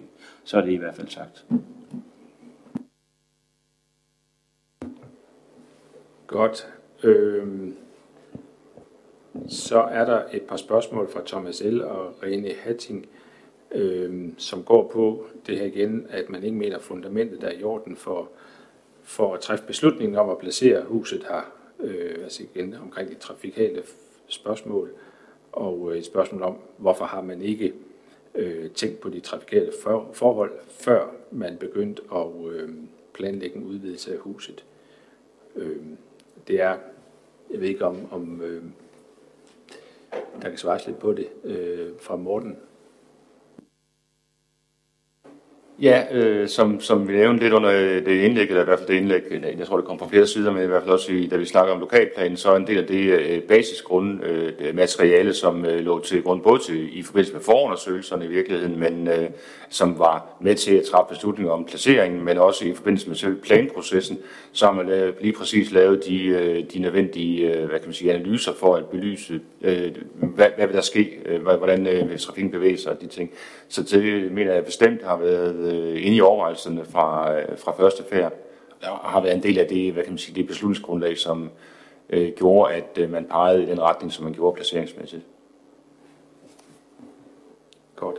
så 0.45 0.57
er 0.57 0.61
det 0.61 0.73
i 0.73 0.77
hvert 0.77 0.95
fald 0.95 1.09
sagt. 1.09 1.45
Godt. 6.31 6.69
Øhm, 7.03 7.77
så 9.49 9.79
er 9.79 10.05
der 10.05 10.23
et 10.33 10.43
par 10.43 10.57
spørgsmål 10.57 11.09
fra 11.09 11.23
Thomas 11.27 11.63
L. 11.65 11.81
og 11.81 12.15
Rene 12.23 12.53
Hatting, 12.63 13.09
øhm, 13.73 14.35
som 14.39 14.65
går 14.65 14.89
på 14.89 15.27
det 15.47 15.59
her 15.59 15.67
igen, 15.67 16.07
at 16.11 16.31
man 16.31 16.45
ikke 16.45 16.57
mener, 16.57 16.79
fundamentet 16.79 17.45
er 17.45 17.51
i 17.51 17.63
orden 17.63 17.97
for, 17.97 18.29
for 19.03 19.35
at 19.35 19.41
træffe 19.41 19.65
beslutningen 19.67 20.19
om 20.19 20.31
at 20.31 20.39
placere 20.39 20.85
huset 20.85 21.27
her. 21.29 21.53
Øh, 21.81 22.19
altså 22.23 22.43
igen 22.43 22.75
omkring 22.75 23.11
de 23.11 23.15
trafikale 23.15 23.83
spørgsmål, 24.27 24.91
og 25.53 25.93
øh, 25.93 25.99
et 25.99 26.05
spørgsmål 26.05 26.43
om, 26.43 26.57
hvorfor 26.77 27.05
har 27.05 27.23
man 27.23 27.43
ikke 27.43 27.73
øh, 28.35 28.71
tænkt 28.71 29.01
på 29.01 29.09
de 29.09 29.21
trafikale 29.21 29.73
for, 29.83 30.11
forhold, 30.13 30.53
før 30.69 31.07
man 31.31 31.57
begyndte 31.57 32.03
at 32.15 32.53
øh, 32.53 32.69
planlægge 33.13 33.57
en 33.57 33.65
udvidelse 33.65 34.13
af 34.13 34.19
huset. 34.19 34.65
Øh, 35.57 35.77
det 36.49 36.61
er, 36.61 36.77
jeg 37.51 37.61
ved 37.61 37.69
ikke 37.69 37.87
om, 37.87 38.13
om 38.13 38.43
øh, 38.43 38.63
der 40.43 40.49
kan 40.49 40.59
svares 40.59 40.87
lidt 40.87 40.99
på 40.99 41.13
det 41.13 41.29
øh, 41.45 41.91
fra 42.01 42.17
Morten. 42.17 42.57
Ja, 45.83 46.03
øh, 46.13 46.49
som, 46.49 46.81
som 46.81 47.09
vi 47.09 47.13
nævnte 47.13 47.43
lidt 47.43 47.53
under 47.55 47.71
øh, 47.71 48.07
det 48.07 48.25
indlæg, 48.25 48.49
eller 48.49 48.63
i 48.63 48.65
hvert 48.65 48.79
fald 48.79 48.89
det 48.89 48.95
indlæg, 48.95 49.23
øh, 49.31 49.59
jeg 49.59 49.67
tror 49.67 49.77
det 49.77 49.87
kom 49.87 49.99
fra 49.99 50.09
flere 50.09 50.27
sider, 50.27 50.53
men 50.53 50.63
i 50.63 50.67
hvert 50.67 50.83
fald 50.83 50.93
også 50.93 51.13
i, 51.13 51.27
da 51.27 51.37
vi 51.37 51.45
snakker 51.45 51.75
om 51.75 51.81
lokalplanen, 51.81 52.37
så 52.37 52.51
er 52.51 52.57
en 52.57 52.67
del 52.67 52.79
af 52.79 52.87
det 52.87 53.21
øh, 53.21 53.43
basisgrund 53.43 54.25
øh, 54.25 54.75
materiale, 54.75 55.35
som 55.35 55.65
øh, 55.65 55.81
lå 55.81 56.01
til 56.01 56.23
grund 56.23 56.43
både 56.43 56.63
til, 56.63 56.99
i 56.99 57.03
forbindelse 57.03 57.33
med 57.33 57.43
forundersøgelserne 57.43 58.25
i 58.25 58.29
virkeligheden, 58.29 58.81
men 58.81 59.09
øh, 59.09 59.29
som 59.71 59.99
var 59.99 60.27
med 60.41 60.55
til 60.55 60.75
at 60.75 60.85
træffe 60.85 61.15
beslutninger 61.15 61.53
om 61.53 61.65
placeringen, 61.65 62.25
men 62.25 62.39
også 62.39 62.65
i 62.65 62.75
forbindelse 62.75 63.09
med 63.09 63.17
selve 63.17 63.37
planprocessen, 63.37 64.19
så 64.53 64.67
har 64.67 64.73
man 64.73 64.87
lavet, 64.87 65.15
lige 65.21 65.33
præcis 65.33 65.73
lavet 65.73 66.07
de, 66.07 66.27
øh, 66.27 66.65
de 66.75 66.79
nødvendige 66.79 67.55
øh, 67.55 67.69
hvad 67.69 67.79
kan 67.79 67.89
man 67.89 67.95
sige, 67.95 68.13
analyser 68.13 68.53
for 68.53 68.77
at 68.77 68.85
belyse, 68.87 69.41
øh, 69.63 69.93
hvad, 70.15 70.47
hvad 70.57 70.67
vil 70.67 70.77
der 70.77 70.83
ske, 70.83 71.19
øh, 71.27 71.43
hvordan 71.43 71.87
øh, 71.87 72.19
trafikken 72.19 72.51
bevæger 72.51 72.77
sig 72.77 72.93
og 72.93 73.01
de 73.01 73.07
ting. 73.07 73.31
Så 73.69 73.83
det 73.83 74.33
mener 74.33 74.53
jeg 74.53 74.65
bestemt 74.65 75.03
har 75.03 75.19
været 75.19 75.70
øh, 75.71 76.07
inde 76.07 76.17
i 76.17 76.21
overvejelserne 76.21 76.85
fra, 76.85 77.35
øh, 77.35 77.59
fra 77.59 77.73
første 77.73 78.05
færd, 78.11 78.33
og 78.83 79.11
har 79.11 79.21
været 79.21 79.35
en 79.35 79.43
del 79.43 79.59
af 79.59 79.69
det, 79.69 79.93
hvad 79.93 80.03
kan 80.03 80.13
man 80.13 80.19
sige, 80.19 80.35
det 80.35 80.47
beslutningsgrundlag, 80.47 81.19
som 81.19 81.51
øh, 82.11 82.33
gjorde, 82.37 82.75
at 82.75 82.99
øh, 82.99 83.11
man 83.11 83.25
pegede 83.25 83.63
i 83.63 83.67
den 83.67 83.81
retning, 83.81 84.13
som 84.13 84.25
man 84.25 84.33
gjorde 84.33 84.55
placeringsmæssigt. 84.55 85.23
Godt. 87.97 88.17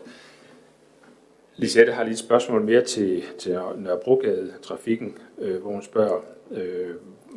Lisette 1.56 1.92
har 1.92 2.04
lige 2.04 2.14
et 2.14 2.20
spørgsmål 2.20 2.62
mere 2.62 2.84
til, 2.84 3.24
til 3.40 3.60
Nørrebrogade 3.78 4.54
trafikken, 4.62 5.18
øh, 5.38 5.62
hvor 5.62 5.72
hun 5.72 5.82
spørger, 5.82 6.22
øh, 6.52 6.96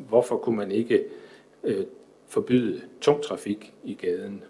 hvorfor 0.08 0.36
kunne 0.36 0.56
man 0.56 0.72
ikke 0.72 1.04
øh, 1.64 1.84
forbyde 2.28 2.80
tung 3.00 3.22
trafik 3.22 3.72
i 3.84 3.94
gaden? 3.94 4.44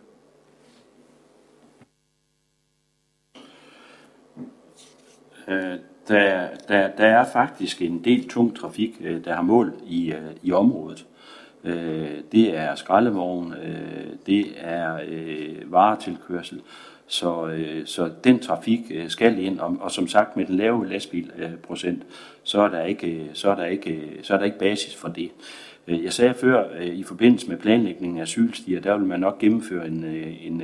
Øh, 5.48 5.78
der, 6.08 6.48
der, 6.68 6.88
der 6.88 7.06
er 7.06 7.24
faktisk 7.32 7.82
en 7.82 8.04
del 8.04 8.28
tung 8.28 8.56
trafik, 8.56 8.96
øh, 9.00 9.24
der 9.24 9.34
har 9.34 9.42
mål 9.42 9.74
i, 9.86 10.12
øh, 10.12 10.30
i 10.42 10.52
området. 10.52 11.06
Øh, 11.64 12.10
det 12.32 12.56
er 12.56 12.74
skraldevogn, 12.74 13.54
øh, 13.54 14.06
det 14.26 14.46
er 14.56 14.98
øh, 15.08 15.72
varetilkørsel, 15.72 16.60
så, 17.06 17.46
øh, 17.46 17.86
så 17.86 18.10
den 18.24 18.38
trafik 18.38 18.80
øh, 18.90 19.08
skal 19.08 19.38
ind, 19.38 19.60
og, 19.60 19.76
og 19.80 19.90
som 19.90 20.08
sagt 20.08 20.36
med 20.36 20.46
den 20.46 20.56
lave 20.56 20.88
lastbilprocent, 20.88 22.02
øh, 22.02 22.10
så 22.42 22.60
er 22.60 22.68
der 22.68 22.82
ikke, 22.82 23.30
så 23.32 23.50
er 23.50 23.54
der 23.54 23.64
ikke, 23.64 24.18
så 24.22 24.34
er 24.34 24.38
der 24.38 24.44
ikke 24.44 24.58
basis 24.58 24.96
for 24.96 25.08
det. 25.08 25.30
Øh, 25.88 26.04
jeg 26.04 26.12
sagde 26.12 26.34
før, 26.34 26.64
øh, 26.78 26.86
i 26.86 27.02
forbindelse 27.02 27.48
med 27.48 27.56
planlægningen 27.56 28.20
af 28.20 28.28
cykelstier, 28.28 28.80
der 28.80 28.96
vil 28.96 29.06
man 29.06 29.20
nok 29.20 29.38
gennemføre 29.38 29.86
en, 29.86 30.04
øh, 30.04 30.46
en, 30.46 30.62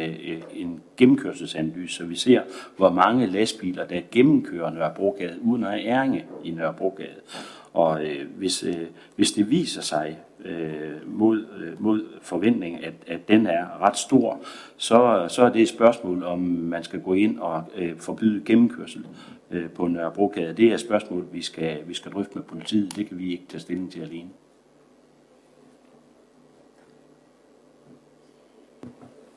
en 0.54 0.80
gennemkørselsanalyse, 0.96 1.94
så 1.94 2.04
vi 2.04 2.16
ser, 2.16 2.42
hvor 2.76 2.90
mange 2.90 3.26
lastbiler, 3.26 3.86
der 3.86 4.00
gennemkører 4.10 4.70
Nørrebrogade, 4.70 5.38
uden 5.42 5.64
at 5.64 5.80
æringe 5.86 6.24
i 6.44 6.50
Nørrebrogade. 6.50 7.20
Og 7.72 8.04
øh, 8.04 8.26
hvis, 8.36 8.62
øh, 8.62 8.86
hvis 9.16 9.32
det 9.32 9.50
viser 9.50 9.82
sig 9.82 10.18
øh, 10.44 11.18
mod, 11.18 11.46
øh, 11.60 11.82
mod 11.82 12.04
forventning, 12.22 12.84
at, 12.84 12.94
at 13.06 13.28
den 13.28 13.46
er 13.46 13.82
ret 13.82 13.96
stor, 13.96 14.40
så, 14.76 15.26
så 15.28 15.42
er 15.42 15.52
det 15.52 15.62
et 15.62 15.68
spørgsmål, 15.68 16.22
om 16.22 16.38
man 16.38 16.84
skal 16.84 17.00
gå 17.00 17.14
ind 17.14 17.38
og 17.38 17.62
øh, 17.76 17.96
forbyde 17.96 18.44
gennemkørsel 18.44 19.06
øh, 19.50 19.70
på 19.70 19.86
Nørrebrogade. 19.86 20.54
Det 20.54 20.68
er 20.68 20.74
et 20.74 20.80
spørgsmål, 20.80 21.26
vi 21.32 21.42
skal, 21.42 21.78
vi 21.86 21.94
skal 21.94 22.12
drøfte 22.12 22.32
med 22.34 22.42
politiet. 22.42 22.96
Det 22.96 23.06
kan 23.06 23.18
vi 23.18 23.32
ikke 23.32 23.44
tage 23.48 23.60
stilling 23.60 23.92
til 23.92 24.00
alene. 24.00 24.28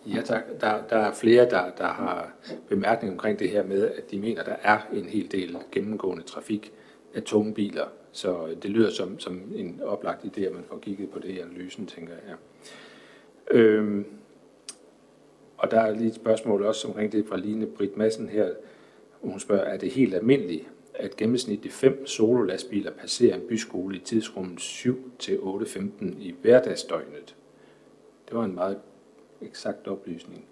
Ja 0.05 0.21
tak. 0.21 0.43
Der, 0.61 0.87
der 0.89 0.97
er 0.97 1.13
flere, 1.13 1.49
der, 1.49 1.71
der 1.77 1.87
har 1.87 2.31
bemærkning 2.69 3.13
omkring 3.13 3.39
det 3.39 3.49
her 3.49 3.63
med, 3.63 3.89
at 3.89 4.11
de 4.11 4.19
mener, 4.19 4.43
der 4.43 4.55
er 4.63 4.79
en 4.93 5.05
hel 5.05 5.31
del 5.31 5.57
gennemgående 5.71 6.23
trafik 6.23 6.73
af 7.15 7.23
tunge 7.23 7.53
biler 7.53 7.85
så 8.13 8.55
det 8.61 8.71
lyder 8.71 8.89
som, 8.89 9.19
som 9.19 9.41
en 9.55 9.81
oplagt 9.83 10.25
idé, 10.25 10.41
at 10.41 10.53
man 10.53 10.63
får 10.63 10.77
kigget 10.77 11.09
på 11.09 11.19
det 11.19 11.29
i 11.29 11.39
analysen, 11.39 11.85
tænker 11.85 12.13
jeg. 12.27 12.35
Øhm, 13.51 14.05
og 15.57 15.71
der 15.71 15.79
er 15.79 15.95
lige 15.95 16.07
et 16.07 16.15
spørgsmål 16.15 16.63
også 16.63 16.87
omkring 16.87 17.11
det 17.11 17.25
fra 17.27 17.37
Line 17.37 17.65
Britt 17.65 17.97
Madsen 17.97 18.29
her. 18.29 18.49
Hun 19.21 19.39
spørger, 19.39 19.63
er 19.63 19.77
det 19.77 19.91
helt 19.91 20.15
almindeligt, 20.15 20.69
at 20.93 21.15
gennemsnitligt 21.15 21.73
fem 21.73 22.05
sololastbiler 22.05 22.91
passerer 22.91 23.35
en 23.35 23.47
byskole 23.49 23.95
i 23.95 23.99
tidsrummet 23.99 24.59
7-8.15 24.59 26.05
i 26.19 26.35
hverdagsdøgnet? 26.41 27.35
Det 28.29 28.37
var 28.37 28.43
en 28.43 28.55
meget 28.55 28.77
eksakt 29.45 29.87
oplysning. 29.87 30.45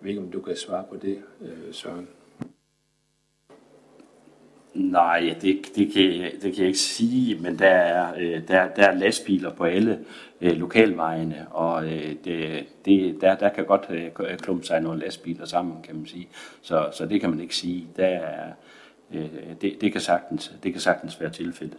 Jeg 0.00 0.04
ved 0.04 0.10
ikke, 0.10 0.22
om 0.22 0.30
du 0.30 0.40
kan 0.40 0.56
svare 0.56 0.84
på 0.90 0.96
det, 0.96 1.22
øh, 1.40 1.72
Søren. 1.72 2.08
Nej, 4.74 5.36
det, 5.40 5.58
det, 5.76 5.92
kan, 5.92 6.32
det 6.32 6.40
kan 6.40 6.58
jeg 6.58 6.66
ikke 6.66 6.78
sige, 6.78 7.40
men 7.40 7.58
der 7.58 7.68
er, 7.68 8.14
øh, 8.18 8.48
der, 8.48 8.68
der 8.68 8.86
er 8.86 8.94
lastbiler 8.94 9.50
på 9.50 9.64
alle 9.64 10.04
øh, 10.40 10.52
lokalvejene, 10.52 11.46
og 11.50 11.86
øh, 11.86 12.14
det, 12.24 12.66
det, 12.84 13.20
der, 13.20 13.36
der 13.36 13.48
kan 13.48 13.64
godt 13.64 13.86
øh, 13.90 14.38
klumpe 14.38 14.66
sig 14.66 14.80
nogle 14.80 15.00
lastbiler 15.00 15.44
sammen, 15.44 15.82
kan 15.82 15.96
man 15.96 16.06
sige. 16.06 16.28
Så, 16.62 16.90
så 16.92 17.06
det 17.06 17.20
kan 17.20 17.30
man 17.30 17.40
ikke 17.40 17.56
sige. 17.56 17.88
Der 17.96 18.06
er, 18.06 18.52
øh, 19.14 19.28
det, 19.60 19.80
det, 19.80 19.92
kan 19.92 20.00
sagtens, 20.00 20.54
det 20.62 20.72
kan 20.72 20.80
sagtens 20.80 21.20
være 21.20 21.30
tilfældet. 21.30 21.78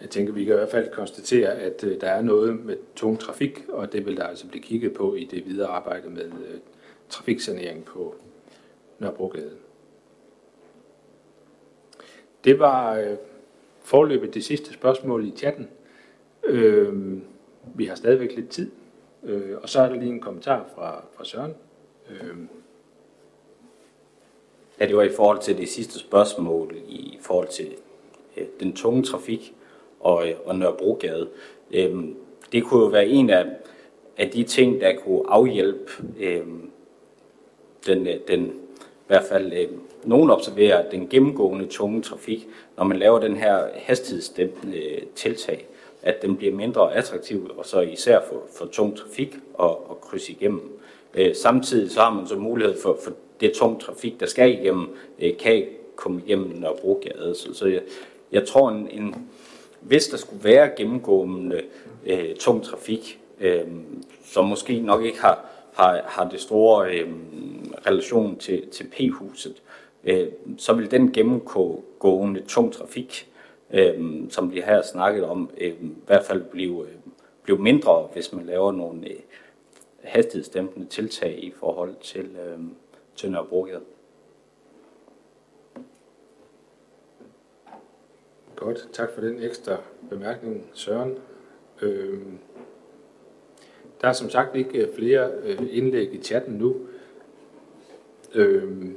Jeg 0.00 0.10
tænker, 0.10 0.32
vi 0.32 0.44
kan 0.44 0.54
i 0.54 0.56
hvert 0.56 0.70
fald 0.70 0.90
konstatere, 0.90 1.52
at 1.52 1.84
øh, 1.84 2.00
der 2.00 2.08
er 2.08 2.22
noget 2.22 2.64
med 2.64 2.76
tung 2.96 3.20
trafik, 3.20 3.64
og 3.68 3.92
det 3.92 4.06
vil 4.06 4.16
der 4.16 4.24
altså 4.24 4.46
blive 4.48 4.62
kigget 4.62 4.94
på 4.94 5.14
i 5.14 5.24
det 5.24 5.46
videre 5.46 5.68
arbejde 5.68 6.10
med 6.10 6.24
øh, 6.24 6.58
trafiksanering 7.08 7.84
på 7.84 8.14
Nørrebrogade. 8.98 9.56
Det 12.44 12.58
var 12.58 12.94
øh, 12.94 13.16
forløbet 13.82 14.34
det 14.34 14.44
sidste 14.44 14.72
spørgsmål 14.72 15.26
i 15.26 15.30
chatten. 15.36 15.68
Øh, 16.44 17.18
vi 17.74 17.84
har 17.84 17.94
stadigvæk 17.94 18.36
lidt 18.36 18.48
tid. 18.48 18.70
Øh, 19.22 19.56
og 19.62 19.68
så 19.68 19.80
er 19.80 19.88
der 19.88 19.94
lige 19.94 20.12
en 20.12 20.20
kommentar 20.20 20.68
fra, 20.74 21.04
fra 21.12 21.24
Søren. 21.24 21.54
Øh. 22.10 22.36
Ja, 24.80 24.86
det 24.86 24.96
var 24.96 25.02
i 25.02 25.12
forhold 25.16 25.40
til 25.40 25.58
det 25.58 25.68
sidste 25.68 25.98
spørgsmål, 25.98 26.76
i 26.88 27.18
forhold 27.20 27.48
til 27.48 27.76
øh, 28.36 28.46
den 28.60 28.76
tunge 28.76 29.02
trafik 29.02 29.54
og, 30.00 30.24
og 30.44 30.58
Nørrebrogade. 30.58 31.28
Øhm, 31.70 32.16
det 32.52 32.64
kunne 32.64 32.80
jo 32.80 32.86
være 32.86 33.06
en 33.06 33.30
af, 33.30 33.44
af 34.18 34.30
de 34.30 34.42
ting, 34.42 34.80
der 34.80 34.92
kunne 35.04 35.22
afhjælpe 35.28 35.90
øhm, 36.20 36.70
den, 37.86 38.06
øh, 38.06 38.14
den, 38.28 38.46
i 38.80 39.06
hvert 39.06 39.24
fald 39.28 39.52
øh, 39.52 39.68
nogen 40.04 40.30
observerer 40.30 40.90
den 40.90 41.08
gennemgående 41.08 41.66
tunge 41.66 42.02
trafik, 42.02 42.48
når 42.76 42.84
man 42.84 42.98
laver 42.98 43.18
den 43.18 43.36
her 43.36 43.68
hastighedsdæmpende 43.74 44.78
øh, 44.78 45.02
tiltag, 45.14 45.66
at 46.02 46.22
den 46.22 46.36
bliver 46.36 46.54
mindre 46.54 46.94
attraktiv, 46.94 47.50
og 47.58 47.66
så 47.66 47.80
især 47.80 48.20
for, 48.28 48.42
for 48.58 48.66
tung 48.66 48.96
trafik 48.96 49.36
at, 49.62 49.70
at 49.90 50.00
krydse 50.00 50.32
igennem. 50.32 50.78
Øh, 51.14 51.34
samtidig 51.34 51.90
så 51.90 52.00
har 52.00 52.14
man 52.14 52.26
så 52.26 52.36
mulighed 52.36 52.80
for, 52.82 52.98
for 53.04 53.12
det 53.40 53.52
tung 53.52 53.80
trafik, 53.80 54.20
der 54.20 54.26
skal 54.26 54.50
igennem, 54.50 54.88
øh, 55.18 55.36
kan 55.36 55.64
komme 55.96 56.22
igennem 56.26 56.48
Nørrebrogade. 56.48 57.34
Så, 57.34 57.54
så 57.54 57.66
jeg, 57.66 57.80
jeg 58.32 58.46
tror, 58.46 58.70
en, 58.70 58.88
en, 58.90 59.14
hvis 59.80 60.06
der 60.06 60.16
skulle 60.16 60.44
være 60.44 60.70
gennemgående 60.76 61.62
øh, 62.06 62.34
tung 62.36 62.64
trafik, 62.64 63.20
øh, 63.40 63.66
som 64.24 64.44
måske 64.44 64.80
nok 64.80 65.04
ikke 65.04 65.20
har, 65.20 65.46
har, 65.72 66.02
har 66.06 66.28
det 66.28 66.40
store 66.40 66.94
øh, 66.94 67.08
relation 67.86 68.36
til, 68.36 68.68
til 68.68 68.84
P-huset, 68.84 69.62
øh, 70.04 70.28
så 70.58 70.72
vil 70.72 70.90
den 70.90 71.12
gennemgående 71.12 72.40
tung 72.40 72.72
trafik, 72.72 73.28
øh, 73.70 74.30
som 74.30 74.52
vi 74.52 74.60
her 74.60 74.82
snakket 74.82 75.24
om, 75.24 75.50
øh, 75.58 75.72
i 75.72 75.92
hvert 76.06 76.24
fald 76.24 76.42
blive, 76.42 76.86
øh, 76.86 76.94
blive 77.42 77.58
mindre, 77.58 78.08
hvis 78.12 78.32
man 78.32 78.46
laver 78.46 78.72
nogle 78.72 79.08
øh, 79.08 79.16
hastighedsdæmpende 80.02 80.86
tiltag 80.86 81.44
i 81.44 81.52
forhold 81.56 81.94
til, 82.00 82.36
øh, 82.46 82.58
til 83.16 83.30
Nørrebrogade. 83.30 83.80
Godt, 88.60 88.88
tak 88.92 89.10
for 89.14 89.20
den 89.20 89.42
ekstra 89.42 89.76
bemærkning, 90.10 90.70
Søren. 90.72 91.18
Øh, 91.82 92.18
der 94.00 94.08
er 94.08 94.12
som 94.12 94.30
sagt 94.30 94.56
ikke 94.56 94.78
øh, 94.78 94.94
flere 94.94 95.30
øh, 95.42 95.58
indlæg 95.70 96.14
i 96.14 96.22
chatten 96.22 96.54
nu. 96.54 96.76
Øh, 98.34 98.88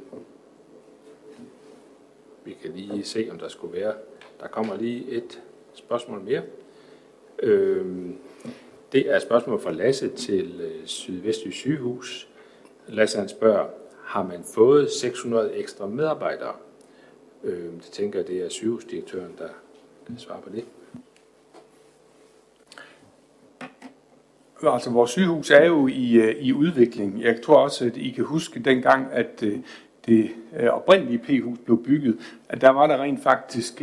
vi 2.46 2.58
kan 2.62 2.72
lige 2.72 3.04
se, 3.04 3.28
om 3.32 3.40
der 3.40 3.48
skulle 3.48 3.80
være. 3.80 3.94
Der 4.40 4.48
kommer 4.48 4.78
lige 4.78 5.10
et 5.10 5.42
spørgsmål 5.74 6.22
mere. 6.22 6.42
Øhm, 7.40 8.18
det 8.92 9.12
er 9.12 9.16
et 9.16 9.22
spørgsmål 9.22 9.60
fra 9.60 9.72
Lasse 9.72 10.10
til 10.10 10.62
øh, 10.62 10.86
Sydvestjysk 10.86 11.58
sygehus. 11.58 12.30
Lasse 12.88 13.20
han 13.20 13.30
spørger, 13.30 13.70
har 14.04 14.24
man 14.24 14.44
fået 14.44 14.92
600 14.92 15.54
ekstra 15.54 15.88
medarbejdere? 15.88 16.56
Øh, 17.44 17.74
det 17.74 17.90
tænker 17.92 18.20
jeg, 18.20 18.28
det 18.28 18.46
er 18.46 18.50
sygehusdirektøren, 18.50 19.32
der 19.40 19.48
svarer 20.18 20.42
på 20.42 20.50
det. 20.50 20.66
Altså, 24.68 24.90
vores 24.90 25.12
sygehus 25.12 25.52
er 25.52 25.66
jo 25.66 25.88
i, 25.88 26.14
øh, 26.14 26.36
i 26.40 26.54
udvikling. 26.54 27.22
Jeg 27.22 27.42
tror 27.42 27.58
også, 27.58 27.86
at 27.86 27.98
I 27.98 28.10
kan 28.10 28.24
huske 28.24 28.60
dengang, 28.60 29.08
at 29.12 29.44
øh, 29.44 29.60
det 30.06 30.32
øh, 30.60 30.70
oprindelige 30.70 31.18
p-hus 31.18 31.58
blev 31.66 31.84
bygget, 31.84 32.18
at 32.50 32.62
der 32.62 32.70
var 32.70 32.88
der 32.88 33.02
rent 33.02 33.24
faktisk, 33.24 33.80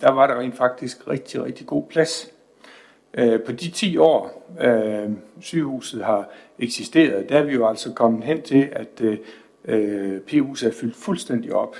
der 0.00 0.10
var 0.10 0.26
der 0.26 0.38
rent 0.40 0.56
faktisk 0.56 1.08
rigtig, 1.08 1.44
rigtig 1.44 1.66
god 1.66 1.86
plads. 1.88 2.32
På 3.46 3.52
de 3.52 3.70
10 3.70 3.96
år, 3.96 4.52
sygehuset 5.40 6.04
har 6.04 6.30
eksisteret, 6.58 7.28
der 7.28 7.38
er 7.38 7.42
vi 7.42 7.52
jo 7.52 7.68
altså 7.68 7.92
kommet 7.92 8.24
hen 8.24 8.42
til, 8.42 8.68
at 8.72 9.02
p-huset 10.26 10.68
er 10.68 10.72
fyldt 10.72 10.96
fuldstændig 10.96 11.52
op, 11.52 11.76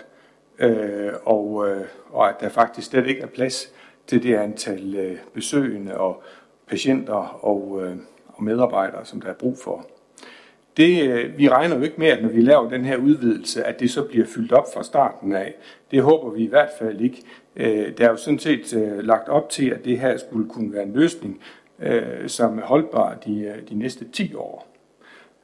øh, 0.62 1.12
og, 1.24 1.68
øh, 1.68 1.84
og 2.10 2.28
at 2.28 2.34
der 2.40 2.48
faktisk 2.48 2.90
slet 2.90 3.06
ikke 3.06 3.20
er 3.20 3.26
plads 3.26 3.72
til 4.06 4.22
det 4.22 4.34
antal 4.34 4.94
øh, 4.94 5.18
besøgende 5.34 5.97
og 5.97 6.22
patienter 6.66 7.44
og, 7.44 7.80
øh, 7.82 7.97
og 8.28 8.44
medarbejdere, 8.44 9.05
som 9.05 9.20
der 9.20 9.28
er 9.28 9.34
brug 9.34 9.59
for. 9.59 9.86
Det, 10.76 11.10
øh, 11.10 11.39
vi 11.39 11.48
regner 11.48 11.76
jo 11.76 11.82
ikke 11.82 11.98
med, 11.98 12.09
at 12.09 12.22
når 12.22 12.28
vi 12.28 12.40
laver 12.40 12.70
den 12.70 12.84
her 12.84 12.97
udvidelse, 12.97 13.64
at 13.64 13.80
det 13.80 13.90
så 13.90 14.05
bliver 14.05 14.26
fyldt 14.26 14.52
op 14.52 14.66
fra 14.74 14.82
starten 14.82 15.32
af. 15.32 15.55
Det 15.90 16.02
håber 16.02 16.30
vi 16.30 16.44
i 16.44 16.48
hvert 16.48 16.70
fald 16.78 17.01
ikke. 17.01 17.22
Øh, 17.56 17.98
der 17.98 18.06
er 18.06 18.10
jo 18.10 18.16
sådan 18.16 18.39
set 18.39 18.74
øh, 18.76 18.98
lagt 18.98 19.28
op 19.28 19.51
til, 19.51 19.70
at 19.70 19.84
det 19.84 20.01
her 20.01 20.16
skulle 20.16 20.48
kunne 20.48 20.72
være 20.72 20.82
en 20.82 20.93
løsning, 20.93 21.40
øh, 21.78 22.28
som 22.28 22.59
er 22.59 22.62
holdbar 22.62 23.14
de, 23.26 23.40
øh, 23.40 23.68
de 23.68 23.74
næste 23.74 24.05
10 24.12 24.34
år. 24.34 24.66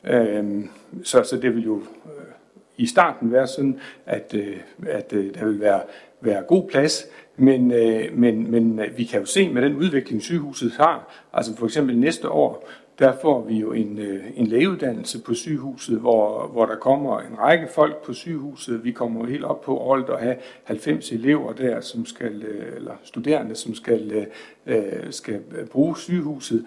Øh, 0.05 0.65
så, 1.03 1.23
så 1.23 1.37
det 1.37 1.55
vil 1.55 1.65
jo 1.65 1.77
øh, 1.77 2.38
i 2.79 2.87
starten 2.87 3.33
være 3.33 3.47
sådan, 3.47 3.81
at, 4.07 4.35
øh, 4.35 4.57
at 4.87 5.13
øh, 5.13 5.35
der 5.35 5.45
vil 5.45 5.61
være, 5.61 5.81
være 6.21 6.43
god 6.43 6.69
plads, 6.69 7.07
men, 7.37 7.73
øh, 7.73 8.19
men, 8.19 8.51
men 8.51 8.81
vi 8.97 9.05
kan 9.05 9.21
jo 9.21 9.27
se 9.27 9.49
med 9.49 9.63
den 9.63 9.77
udvikling, 9.77 10.23
sygehuset 10.23 10.73
har, 10.73 11.29
altså 11.33 11.57
for 11.57 11.67
eksempel 11.67 11.99
næste 11.99 12.31
år, 12.31 12.69
der 12.99 13.13
får 13.23 13.43
vi 13.43 13.59
jo 13.59 13.73
en, 13.73 13.99
øh, 13.99 14.25
en 14.35 14.47
lægeuddannelse 14.47 15.23
på 15.23 15.35
sygehuset, 15.35 15.99
hvor, 15.99 16.47
hvor 16.47 16.67
der 16.67 16.77
kommer 16.77 17.21
en 17.21 17.39
række 17.39 17.69
folk 17.75 18.05
på 18.05 18.13
sygehuset. 18.13 18.85
Vi 18.85 18.93
kommer 18.93 19.27
helt 19.27 19.45
op 19.45 19.61
på 19.61 19.95
alt 19.95 20.11
at 20.11 20.21
have 20.21 20.37
90 20.65 21.13
elever 21.13 21.53
der, 21.53 21.81
som 21.81 22.07
skal, 22.07 22.43
øh, 22.43 22.77
eller 22.77 22.93
studerende, 23.05 23.55
som 23.55 23.75
skal, 23.75 24.27
øh, 24.67 24.77
skal 25.11 25.41
bruge 25.71 25.97
sygehuset, 25.99 26.65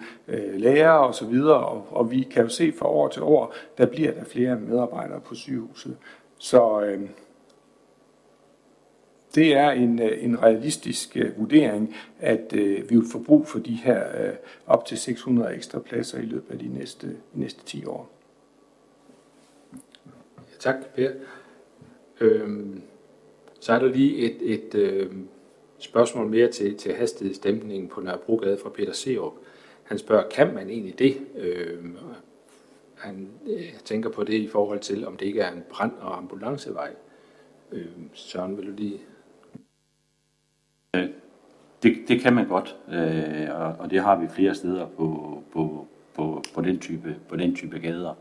lærere 0.54 1.06
og 1.06 1.14
så 1.14 1.26
videre. 1.26 1.66
Og, 1.66 1.86
og 1.90 2.10
vi 2.10 2.22
kan 2.22 2.42
jo 2.42 2.48
se 2.48 2.72
fra 2.78 2.86
år 2.86 3.08
til 3.08 3.22
år, 3.22 3.54
der 3.78 3.86
bliver 3.86 4.12
der 4.12 4.24
flere 4.24 4.56
medarbejdere 4.56 5.20
på 5.20 5.34
sygehuset. 5.34 5.96
Så, 6.38 6.80
øh, 6.80 7.00
det 9.34 9.54
er 9.54 9.70
en, 9.70 10.02
øh, 10.02 10.24
en 10.24 10.42
realistisk 10.42 11.16
øh, 11.16 11.38
vurdering, 11.38 11.96
at 12.20 12.52
øh, 12.54 12.90
vi 12.90 12.96
vil 12.96 13.06
få 13.12 13.18
brug 13.18 13.46
for 13.46 13.58
de 13.58 13.74
her 13.74 14.26
øh, 14.26 14.34
op 14.66 14.86
til 14.86 14.98
600 14.98 15.54
ekstra 15.54 15.78
pladser 15.78 16.18
i 16.18 16.24
løbet 16.24 16.52
af 16.52 16.58
de 16.58 16.68
næste, 16.68 17.06
de 17.06 17.40
næste 17.40 17.64
10 17.64 17.84
år. 17.84 18.10
Ja, 20.38 20.56
tak, 20.58 20.76
Per. 20.94 21.10
Øhm, 22.20 22.82
så 23.60 23.72
er 23.72 23.78
der 23.78 23.88
lige 23.88 24.16
et, 24.16 24.54
et 24.54 24.74
øh, 24.74 25.10
spørgsmål 25.78 26.28
mere 26.28 26.48
til, 26.50 26.76
til 26.76 26.94
hastighedsdæmpningen 26.94 27.88
på 27.88 28.00
Nørrebrogade 28.00 28.58
fra 28.62 28.68
Peter 28.68 28.92
Serup. 28.92 29.32
Han 29.82 29.98
spørger, 29.98 30.28
kan 30.28 30.54
man 30.54 30.70
egentlig 30.70 30.98
det? 30.98 31.16
Øhm, 31.36 31.96
han 32.94 33.28
øh, 33.46 33.72
tænker 33.84 34.10
på 34.10 34.24
det 34.24 34.34
i 34.34 34.48
forhold 34.48 34.80
til, 34.80 35.06
om 35.06 35.16
det 35.16 35.26
ikke 35.26 35.40
er 35.40 35.52
en 35.52 35.64
brand- 35.70 35.98
og 36.00 36.18
ambulancevej. 36.18 36.90
Øh, 37.72 37.86
Søren, 38.12 38.56
vil 38.56 38.66
du 38.66 38.72
lige 38.72 39.00
Øh, 40.96 41.08
det, 41.82 41.96
det 42.08 42.20
kan 42.20 42.34
man 42.34 42.48
godt, 42.48 42.76
øh, 42.88 43.60
og, 43.60 43.76
og 43.78 43.90
det 43.90 44.02
har 44.02 44.16
vi 44.16 44.28
flere 44.28 44.54
steder 44.54 44.86
på, 44.86 45.38
på, 45.52 45.86
på, 46.14 46.42
på, 46.54 46.60
den, 46.60 46.78
type, 46.78 47.16
på 47.28 47.36
den 47.36 47.56
type 47.56 47.78
gader. 47.78 48.14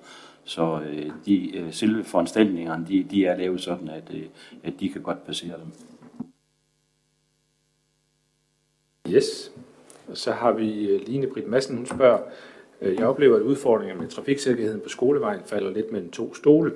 Så 0.43 0.81
øh, 0.81 1.11
de, 1.25 1.57
øh, 1.57 1.73
selve 1.73 2.03
foranstaltningerne, 2.03 2.85
de, 2.87 3.03
de 3.03 3.25
er 3.25 3.37
lavet 3.37 3.61
sådan, 3.61 3.89
at, 3.89 4.03
øh, 4.13 4.23
at 4.63 4.73
de 4.79 4.89
kan 4.89 5.01
godt 5.01 5.25
passere 5.25 5.55
dem. 5.57 5.71
Yes. 9.13 9.51
Og 10.07 10.17
så 10.17 10.31
har 10.31 10.51
vi 10.51 10.87
øh, 10.87 11.07
Line 11.07 11.27
Britt 11.27 11.47
Madsen, 11.47 11.77
hun 11.77 11.85
spørger, 11.85 12.19
øh, 12.81 12.95
jeg 12.95 13.07
oplever, 13.07 13.35
at 13.35 13.41
udfordringerne 13.41 14.01
med 14.01 14.09
trafiksikkerheden 14.09 14.81
på 14.81 14.89
skolevejen 14.89 15.41
falder 15.45 15.71
lidt 15.71 15.91
mellem 15.91 16.11
to 16.11 16.33
stole. 16.33 16.73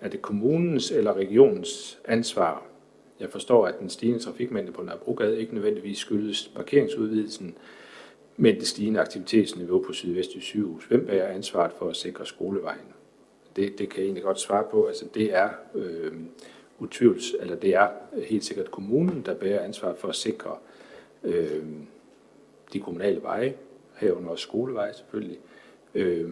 Er 0.00 0.08
det 0.08 0.22
kommunens 0.22 0.90
eller 0.90 1.12
regionens 1.12 1.98
ansvar? 2.04 2.67
Jeg 3.20 3.30
forstår, 3.30 3.66
at 3.66 3.78
den 3.80 3.90
stigende 3.90 4.20
trafikmængde 4.20 4.72
på 4.72 4.82
Nørrebrogade 4.82 5.40
ikke 5.40 5.54
nødvendigvis 5.54 5.98
skyldes 5.98 6.52
parkeringsudvidelsen, 6.54 7.56
men 8.36 8.54
det 8.54 8.66
stigende 8.66 9.00
aktivitetsniveau 9.00 9.82
på 9.82 9.92
Sydvestjysk 9.92 10.46
sygehus. 10.46 10.84
Hvem 10.84 11.06
bærer 11.06 11.34
ansvaret 11.34 11.72
for 11.72 11.88
at 11.88 11.96
sikre 11.96 12.26
skolevejen? 12.26 12.94
Det, 13.56 13.78
det 13.78 13.88
kan 13.88 13.98
jeg 13.98 14.04
egentlig 14.04 14.22
godt 14.22 14.40
svare 14.40 14.64
på. 14.70 14.86
Altså, 14.86 15.04
det 15.14 15.34
er 15.34 15.50
øh, 15.74 16.12
utvivls, 16.78 17.34
eller 17.40 17.56
det 17.56 17.74
er 17.74 17.88
helt 18.28 18.44
sikkert 18.44 18.70
kommunen, 18.70 19.22
der 19.26 19.34
bærer 19.34 19.64
ansvaret 19.64 19.98
for 19.98 20.08
at 20.08 20.14
sikre 20.14 20.56
øh, 21.24 21.62
de 22.72 22.80
kommunale 22.80 23.22
veje, 23.22 23.54
herunder 23.96 24.30
også 24.30 24.42
skoleveje 24.42 24.94
selvfølgelig. 24.94 25.38
Øh, 25.94 26.30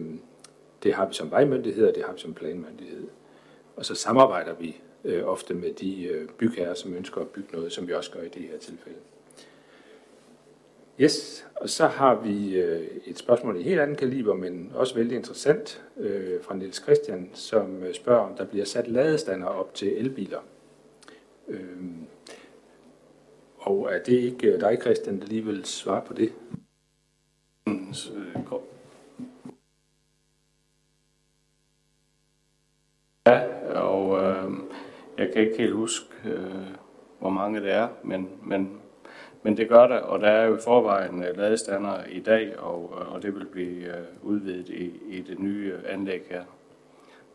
det 0.83 0.93
har 0.93 1.07
vi 1.07 1.13
som 1.13 1.31
vejmyndighed, 1.31 1.87
og 1.87 1.95
det 1.95 2.03
har 2.03 2.13
vi 2.13 2.19
som 2.19 2.33
planmyndighed. 2.33 3.07
Og 3.75 3.85
så 3.85 3.95
samarbejder 3.95 4.53
vi 4.53 4.81
øh, 5.07 5.27
ofte 5.27 5.53
med 5.53 5.73
de 5.73 6.03
øh, 6.03 6.29
bygherrer, 6.29 6.73
som 6.73 6.93
ønsker 6.93 7.21
at 7.21 7.27
bygge 7.27 7.49
noget, 7.53 7.71
som 7.71 7.87
vi 7.87 7.93
også 7.93 8.11
gør 8.11 8.21
i 8.21 8.29
det 8.29 8.41
her 8.41 8.57
tilfælde. 8.57 8.99
Yes, 10.99 11.47
og 11.55 11.69
så 11.69 11.87
har 11.87 12.15
vi 12.15 12.55
øh, 12.55 12.87
et 13.05 13.17
spørgsmål 13.17 13.59
i 13.59 13.63
helt 13.63 13.79
anden 13.79 13.95
kaliber, 13.95 14.33
men 14.33 14.71
også 14.75 14.95
vældig 14.95 15.17
interessant 15.17 15.83
øh, 15.97 16.43
fra 16.43 16.55
Niels 16.55 16.81
Christian, 16.81 17.29
som 17.33 17.83
øh, 17.83 17.93
spørger, 17.93 18.21
om 18.21 18.35
der 18.35 18.45
bliver 18.45 18.65
sat 18.65 18.87
ladestander 18.87 19.47
op 19.47 19.73
til 19.73 19.97
elbiler. 19.97 20.39
Øh, 21.47 21.77
og 23.57 23.93
er 23.93 24.03
det 24.03 24.13
ikke 24.13 24.59
dig, 24.59 24.77
Christian, 24.81 25.19
der 25.19 25.25
lige 25.27 25.45
vil 25.45 25.65
svare 25.65 26.01
på 26.07 26.13
det? 26.13 26.33
Ja, 33.27 33.41
og 33.41 33.53
øh, 33.53 33.56
jeg 35.17 35.31
kan 35.33 35.41
ikke 35.41 35.57
helt 35.57 35.73
huske, 35.73 36.07
øh, 36.25 36.67
hvor 37.19 37.29
mange 37.29 37.61
det 37.61 37.71
er, 37.71 37.87
men, 38.03 38.29
men, 38.43 38.81
men 39.43 39.57
det 39.57 39.69
gør 39.69 39.87
der, 39.87 39.99
og 39.99 40.19
der 40.19 40.27
er 40.27 40.45
jo 40.45 40.57
i 40.57 40.61
forvejen 40.63 41.23
øh, 41.23 41.37
ladestander 41.37 42.03
i 42.05 42.19
dag, 42.19 42.59
og, 42.59 42.97
øh, 43.01 43.13
og 43.13 43.21
det 43.21 43.35
vil 43.35 43.45
blive 43.45 43.97
øh, 43.97 44.05
udvidet 44.21 44.69
i, 44.69 44.91
i 45.09 45.21
det 45.21 45.39
nye 45.39 45.73
anlæg 45.85 46.23
her. 46.29 46.43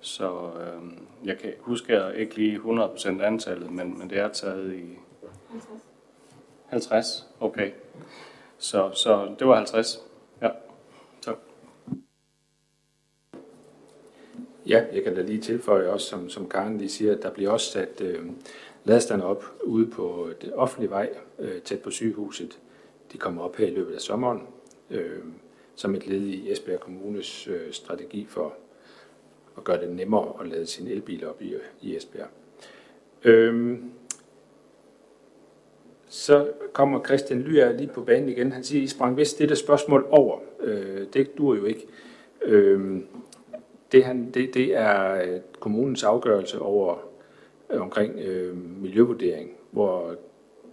Så 0.00 0.50
øh, 0.60 0.92
jeg 1.24 1.38
kan 1.38 1.52
huske 1.60 1.92
jeg 1.92 2.16
ikke 2.16 2.34
lige 2.34 2.58
100% 2.58 3.22
antallet, 3.22 3.72
men, 3.72 3.98
men 3.98 4.10
det 4.10 4.18
er 4.18 4.28
taget 4.28 4.74
i 4.74 4.98
50. 5.50 5.82
50? 6.66 7.28
Okay. 7.40 7.70
Så, 8.58 8.90
så 8.94 9.34
det 9.38 9.46
var 9.46 9.56
50. 9.56 9.98
Ja. 10.42 10.50
Tak. 11.20 11.36
Ja, 14.66 14.84
jeg 14.92 15.04
kan 15.04 15.14
da 15.14 15.22
lige 15.22 15.40
tilføje 15.40 15.88
også, 15.88 16.06
som, 16.06 16.28
som 16.28 16.48
Karen 16.48 16.78
lige 16.78 16.90
siger, 16.90 17.16
at 17.16 17.22
der 17.22 17.30
bliver 17.30 17.50
også 17.50 17.70
sat 17.70 18.00
øh, 18.00 18.20
ladestander 18.84 19.24
op 19.24 19.44
ude 19.64 19.86
på 19.86 20.28
øh, 20.28 20.34
det 20.42 20.54
offentlige 20.54 20.90
vej, 20.90 21.10
øh, 21.38 21.60
tæt 21.62 21.80
på 21.80 21.90
sygehuset. 21.90 22.58
De 23.12 23.18
kommer 23.18 23.42
op 23.42 23.56
her 23.56 23.66
i 23.66 23.74
løbet 23.74 23.94
af 23.94 24.00
sommeren, 24.00 24.42
øh, 24.90 25.18
som 25.74 25.94
et 25.94 26.06
led 26.06 26.20
i 26.20 26.52
Esbjerg 26.52 26.80
Kommunes 26.80 27.48
øh, 27.48 27.72
strategi 27.72 28.26
for 28.28 28.54
at 29.56 29.64
gøre 29.64 29.80
det 29.80 29.90
nemmere 29.90 30.32
at 30.40 30.48
lade 30.48 30.66
sin 30.66 30.88
elbil 30.88 31.26
op 31.26 31.42
i, 31.42 31.54
i 31.82 31.96
Esbjerg. 31.96 32.28
Øh, 33.24 33.78
så 36.08 36.50
kommer 36.72 37.04
Christian 37.04 37.42
Lyer 37.42 37.72
lige 37.72 37.90
på 37.94 38.00
banen 38.00 38.28
igen. 38.28 38.52
Han 38.52 38.64
siger, 38.64 38.82
I 38.82 38.86
sprang 38.86 39.16
vist 39.16 39.38
det 39.38 39.48
der 39.48 39.54
spørgsmål 39.54 40.06
over. 40.10 40.38
Øh, 40.60 41.06
det 41.14 41.38
dur 41.38 41.54
jo 41.54 41.64
ikke. 41.64 41.86
Øh, 42.42 43.00
det, 43.92 44.04
han, 44.04 44.30
det, 44.30 44.54
det 44.54 44.76
er 44.76 45.14
øh, 45.14 45.40
kommunens 45.60 46.02
afgørelse 46.02 46.58
over 46.58 46.96
øh, 47.70 47.80
omkring 47.80 48.18
øh, 48.18 48.56
miljøvurdering, 48.82 49.50
hvor 49.70 50.14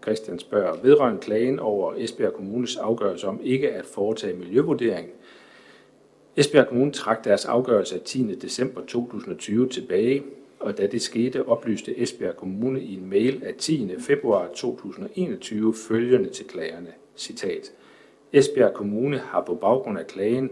Christian 0.01 0.39
spørger, 0.39 0.81
vedrørende 0.81 1.21
klagen 1.21 1.59
over 1.59 1.93
Esbjerg 1.97 2.33
Kommunes 2.33 2.77
afgørelse 2.77 3.27
om 3.27 3.39
ikke 3.43 3.71
at 3.71 3.85
foretage 3.85 4.37
miljøvurdering. 4.37 5.09
Esbjerg 6.37 6.67
Kommune 6.67 6.91
trak 6.91 7.25
deres 7.25 7.45
afgørelse 7.45 7.95
af 7.95 8.01
10. 8.01 8.35
december 8.35 8.81
2020 8.81 9.69
tilbage, 9.69 10.23
og 10.59 10.77
da 10.77 10.87
det 10.87 11.01
skete, 11.01 11.47
oplyste 11.47 11.99
Esbjerg 11.99 12.35
Kommune 12.35 12.81
i 12.81 12.93
en 12.93 13.09
mail 13.09 13.43
af 13.45 13.53
10. 13.53 13.95
februar 13.99 14.47
2021 14.55 15.73
følgende 15.87 16.29
til 16.29 16.47
klagerne. 16.47 16.93
Citat. 17.17 17.71
Esbjerg 18.33 18.73
Kommune 18.73 19.17
har 19.17 19.41
på 19.41 19.55
baggrund 19.55 19.99
af 19.99 20.07
klagen 20.07 20.51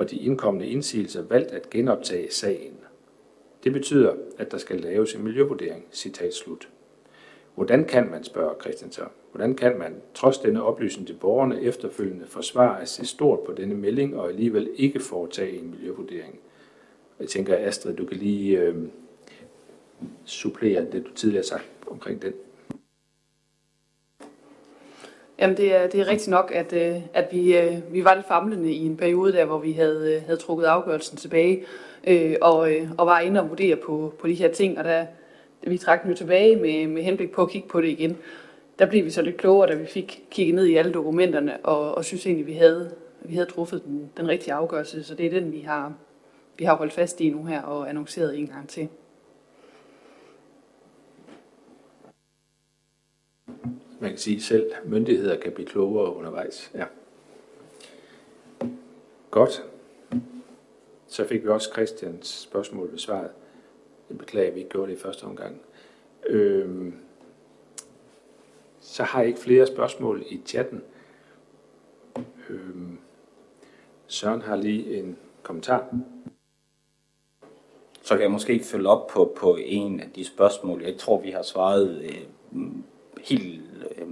og 0.00 0.10
de 0.10 0.16
indkommende 0.16 0.66
indsigelser 0.66 1.22
valgt 1.22 1.50
at 1.50 1.70
genoptage 1.70 2.32
sagen. 2.32 2.74
Det 3.64 3.72
betyder, 3.72 4.14
at 4.38 4.50
der 4.50 4.58
skal 4.58 4.80
laves 4.80 5.14
en 5.14 5.24
miljøvurdering. 5.24 5.84
Citat 5.92 6.34
slut. 6.34 6.68
Hvordan 7.54 7.84
kan 7.84 8.10
man, 8.10 8.24
spørger 8.24 8.54
Christian 8.60 8.92
så, 8.92 9.02
hvordan 9.32 9.54
kan 9.54 9.78
man, 9.78 9.94
trods 10.14 10.38
denne 10.38 10.62
oplysning 10.62 11.06
til 11.06 11.14
borgerne, 11.14 11.62
efterfølgende 11.62 12.26
forsvare 12.26 12.80
at 12.80 12.88
se 12.88 13.06
stort 13.06 13.40
på 13.40 13.52
denne 13.52 13.74
melding 13.74 14.16
og 14.16 14.28
alligevel 14.28 14.70
ikke 14.76 15.00
foretage 15.00 15.58
en 15.58 15.70
miljøvurdering? 15.70 16.38
Jeg 17.20 17.28
tænker, 17.28 17.56
Astrid, 17.56 17.96
du 17.96 18.04
kan 18.04 18.16
lige 18.16 18.58
øh, 18.58 18.76
supplere 20.24 20.86
det, 20.92 21.06
du 21.06 21.12
tidligere 21.14 21.42
har 21.42 21.58
sagt 21.58 21.68
omkring 21.86 22.22
den. 22.22 22.32
Jamen, 25.40 25.56
det 25.56 25.74
er, 25.74 25.86
det 25.86 26.00
er 26.00 26.08
rigtigt 26.08 26.28
nok, 26.28 26.52
at, 26.54 26.72
øh, 26.72 26.96
at 27.14 27.28
vi, 27.32 27.56
øh, 27.56 27.92
vi 27.92 28.04
var 28.04 28.14
lidt 28.14 28.28
famlende 28.28 28.72
i 28.72 28.86
en 28.86 28.96
periode 28.96 29.32
der, 29.32 29.44
hvor 29.44 29.58
vi 29.58 29.72
havde, 29.72 30.14
øh, 30.14 30.22
havde 30.26 30.38
trukket 30.38 30.64
afgørelsen 30.64 31.16
tilbage, 31.16 31.64
øh, 32.06 32.36
og, 32.40 32.70
og 32.98 33.06
var 33.06 33.20
inde 33.20 33.40
og 33.40 33.48
vurdere 33.50 33.76
på, 33.76 34.14
på 34.18 34.26
de 34.26 34.34
her 34.34 34.52
ting, 34.52 34.78
og 34.78 34.84
da, 34.84 35.06
vi 35.62 35.78
trak 35.78 36.02
den 36.02 36.10
jo 36.10 36.16
tilbage 36.16 36.56
med, 36.56 36.86
med 36.86 37.02
henblik 37.02 37.30
på 37.30 37.42
at 37.42 37.50
kigge 37.50 37.68
på 37.68 37.80
det 37.80 37.88
igen, 37.88 38.16
der 38.78 38.86
blev 38.86 39.04
vi 39.04 39.10
så 39.10 39.22
lidt 39.22 39.36
klogere, 39.36 39.68
da 39.68 39.74
vi 39.74 39.86
fik 39.86 40.24
kigget 40.30 40.54
ned 40.54 40.66
i 40.66 40.76
alle 40.76 40.92
dokumenterne, 40.92 41.56
og, 41.62 41.94
og 41.94 42.04
synes 42.04 42.26
egentlig, 42.26 42.46
vi 42.46 42.52
havde, 42.52 42.90
vi 43.22 43.34
havde 43.34 43.46
truffet 43.46 43.84
den, 43.84 44.10
den 44.16 44.28
rigtige 44.28 44.54
afgørelse, 44.54 45.04
så 45.04 45.14
det 45.14 45.26
er 45.26 45.30
den, 45.30 45.52
vi 45.52 45.60
har, 45.60 45.92
vi 46.58 46.64
har 46.64 46.76
holdt 46.76 46.92
fast 46.92 47.20
i 47.20 47.30
nu 47.30 47.44
her 47.44 47.62
og 47.62 47.88
annonceret 47.88 48.38
en 48.38 48.46
gang 48.46 48.68
til. 48.68 48.88
Man 54.00 54.10
kan 54.10 54.18
sige, 54.18 54.42
selv 54.42 54.70
myndigheder 54.84 55.40
kan 55.40 55.52
blive 55.52 55.66
klogere 55.66 56.14
undervejs. 56.16 56.70
Ja. 56.74 56.84
Godt. 59.30 59.64
Så 61.06 61.24
fik 61.24 61.42
vi 61.42 61.48
også 61.48 61.70
Christians 61.72 62.28
spørgsmål 62.28 62.90
besvaret. 62.90 63.30
Jeg 64.08 64.18
beklager, 64.18 64.48
at 64.48 64.54
vi 64.54 64.58
ikke 64.58 64.70
gjorde 64.70 64.92
det 64.92 64.98
i 64.98 65.00
første 65.00 65.24
omgang. 65.24 65.60
Øhm, 66.26 66.94
så 68.80 69.02
har 69.02 69.20
jeg 69.20 69.28
ikke 69.28 69.40
flere 69.40 69.66
spørgsmål 69.66 70.24
i 70.28 70.40
chatten. 70.46 70.82
Øhm, 72.48 72.98
Søren 74.06 74.42
har 74.42 74.56
lige 74.56 74.98
en 74.98 75.18
kommentar. 75.42 75.94
Så 78.02 78.14
kan 78.14 78.22
jeg 78.22 78.30
måske 78.30 78.60
følge 78.60 78.88
op 78.88 79.06
på, 79.06 79.32
på 79.36 79.56
en 79.56 80.00
af 80.00 80.10
de 80.10 80.24
spørgsmål. 80.24 80.82
Jeg 80.82 80.96
tror, 80.98 81.20
vi 81.20 81.30
har 81.30 81.42
svaret 81.42 82.02
øh, 82.02 82.62
helt, 83.24 83.62
øh, 83.98 84.06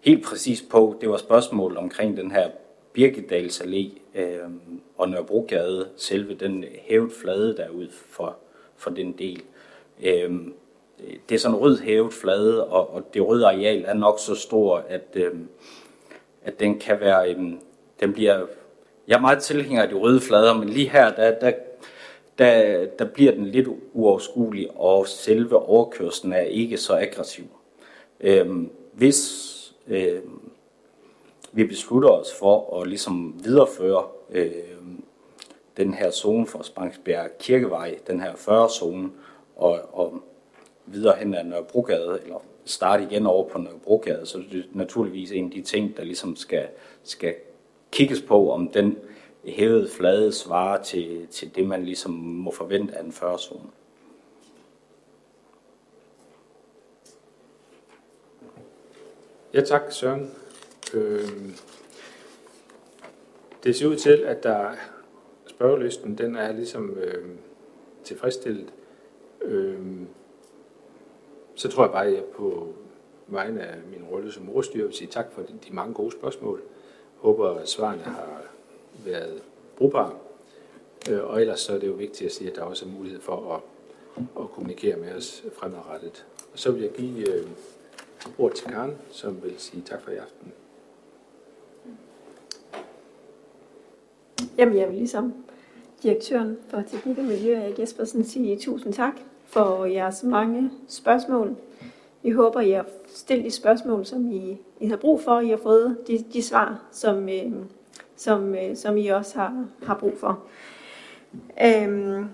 helt 0.00 0.24
præcis 0.24 0.62
på. 0.70 0.96
Det 1.00 1.08
var 1.08 1.16
spørgsmål 1.16 1.76
omkring 1.76 2.16
den 2.16 2.30
her 2.30 2.50
Birkedals 2.92 3.60
Allé 3.60 3.98
øh, 4.14 4.38
og 4.98 5.08
Nørrebrogade, 5.08 5.88
selve 5.96 6.34
den 6.34 6.64
hævet 6.80 7.12
flade 7.12 7.56
derude 7.56 7.88
for, 7.92 8.36
for 8.76 8.90
den 8.90 9.12
del. 9.12 9.42
Øh, 10.02 10.32
det 11.28 11.34
er 11.34 11.38
sådan 11.38 11.54
en 11.54 11.60
rød 11.60 11.78
hævet 11.78 12.12
flade, 12.12 12.66
og, 12.66 12.94
og 12.94 13.14
det 13.14 13.26
røde 13.26 13.46
areal 13.46 13.84
er 13.86 13.94
nok 13.94 14.18
så 14.18 14.34
stor, 14.34 14.84
at, 14.88 15.08
øh, 15.14 15.32
at 16.44 16.60
den 16.60 16.78
kan 16.78 17.00
være, 17.00 17.30
øh, 17.30 17.52
den 18.00 18.12
bliver, 18.12 18.46
jeg 19.08 19.16
er 19.16 19.20
meget 19.20 19.42
tilhænger 19.42 19.82
af 19.82 19.88
de 19.88 19.94
røde 19.94 20.20
flader, 20.20 20.54
men 20.54 20.68
lige 20.68 20.88
her, 20.88 21.14
der, 21.14 21.38
der, 21.38 21.52
der, 22.38 22.86
der 22.98 23.04
bliver 23.04 23.32
den 23.32 23.46
lidt 23.46 23.68
uoverskuelig, 23.92 24.68
og 24.74 25.08
selve 25.08 25.58
overkørslen 25.58 26.32
er 26.32 26.40
ikke 26.40 26.76
så 26.76 26.94
aggressiv. 26.96 27.44
Øhm, 28.20 28.70
hvis 28.92 29.50
øhm, 29.86 30.50
vi 31.52 31.64
beslutter 31.64 32.08
os 32.08 32.34
for 32.38 32.80
at 32.80 32.88
ligesom 32.88 33.34
videreføre 33.44 34.04
øhm, 34.30 35.04
den 35.76 35.94
her 35.94 36.10
zone 36.10 36.46
for 36.46 36.62
Spangsbjerg 36.62 37.38
Kirkevej, 37.38 37.98
den 38.06 38.20
her 38.20 38.32
40-zone, 38.32 39.10
og, 39.56 39.80
og 39.92 40.20
videre 40.86 41.16
hen 41.16 41.34
ad 41.34 41.44
Nørrebrogade, 41.44 42.20
eller 42.22 42.42
starte 42.64 43.02
igen 43.02 43.26
over 43.26 43.48
på 43.48 43.58
Nørrebrogade, 43.58 44.26
så 44.26 44.38
det 44.38 44.58
er 44.58 44.64
naturligvis 44.72 45.32
en 45.32 45.44
af 45.44 45.50
de 45.50 45.62
ting, 45.62 45.96
der 45.96 46.04
ligesom 46.04 46.36
skal, 46.36 46.66
skal 47.02 47.34
kigges 47.92 48.22
på, 48.22 48.52
om 48.52 48.68
den 48.68 48.98
hævede 49.44 49.88
flade 49.88 50.32
svarer 50.32 50.82
til, 50.82 51.26
til 51.30 51.54
det, 51.54 51.66
man 51.66 51.84
ligesom 51.84 52.10
må 52.12 52.50
forvente 52.50 52.98
af 52.98 53.02
en 53.02 53.10
40-zone. 53.10 53.70
Ja, 59.54 59.60
tak 59.60 59.82
Søren. 59.90 60.30
Øh, 60.94 61.28
det 63.64 63.76
ser 63.76 63.86
ud 63.86 63.96
til, 63.96 64.10
at 64.10 64.42
der 64.42 64.70
spørgelisten, 65.46 66.18
den 66.18 66.36
er 66.36 66.52
ligesom 66.52 66.90
øh, 66.90 67.24
tilfredsstillet. 68.04 68.72
Øh, 69.42 69.78
så 71.54 71.68
tror 71.68 71.84
jeg 71.84 71.92
bare, 71.92 72.06
at 72.06 72.12
jeg 72.12 72.24
på 72.24 72.74
vegne 73.26 73.62
af 73.62 73.76
min 73.90 74.04
rolle 74.10 74.32
som 74.32 74.50
ordstyrer 74.50 74.86
vil 74.86 74.94
sige 74.94 75.08
tak 75.08 75.32
for 75.32 75.42
de 75.42 75.72
mange 75.72 75.94
gode 75.94 76.12
spørgsmål. 76.12 76.62
Håber, 77.16 77.50
at 77.50 77.68
svarene 77.68 78.02
har 78.02 78.42
været 79.04 79.42
brugbare. 79.76 80.14
Øh, 81.10 81.24
og 81.24 81.40
ellers 81.40 81.60
så 81.60 81.74
er 81.74 81.78
det 81.78 81.86
jo 81.86 81.92
vigtigt 81.92 82.26
at 82.26 82.32
sige, 82.32 82.50
at 82.50 82.56
der 82.56 82.62
også 82.62 82.84
er 82.84 82.88
mulighed 82.88 83.20
for 83.20 83.54
at, 83.54 83.60
at 84.40 84.50
kommunikere 84.50 84.96
med 84.96 85.12
os 85.14 85.44
fremadrettet. 85.56 86.26
Og 86.52 86.58
så 86.58 86.72
vil 86.72 86.82
jeg 86.82 86.92
give 86.92 87.34
øh, 87.34 87.46
ord 88.38 88.52
til 88.52 88.66
Karen, 88.66 88.96
som 89.10 89.42
vil 89.42 89.54
sige 89.58 89.82
tak 89.82 90.02
for 90.02 90.10
i 90.10 90.16
aften. 90.16 90.52
Jamen, 94.58 94.76
jeg 94.76 94.88
vil 94.88 94.96
ligesom 94.96 95.34
direktøren 96.02 96.56
for 96.68 96.82
Teknik 96.82 97.18
og 97.18 97.24
Miljø, 97.24 97.54
Erik 97.54 97.78
Jespersen, 97.78 98.24
sige 98.24 98.58
tusind 98.58 98.92
tak 98.92 99.14
for 99.44 99.84
jeres 99.84 100.22
mange 100.22 100.70
spørgsmål. 100.88 101.56
Vi 102.22 102.30
håber, 102.30 102.60
I 102.60 102.70
har 102.70 102.86
stillet 103.06 103.44
de 103.44 103.50
spørgsmål, 103.50 104.06
som 104.06 104.32
I, 104.32 104.58
I 104.80 104.86
har 104.86 104.96
brug 104.96 105.20
for. 105.20 105.40
I 105.40 105.48
har 105.48 105.56
fået 105.56 105.96
de, 106.06 106.24
de 106.32 106.42
svar, 106.42 106.82
som, 106.92 107.28
øh, 107.28 107.52
som, 108.16 108.54
øh, 108.54 108.76
som 108.76 108.96
I 108.96 109.06
også 109.06 109.38
har, 109.38 109.66
har 109.82 109.98
brug 109.98 110.12
for. 110.18 110.42
Øhm, 111.64 112.28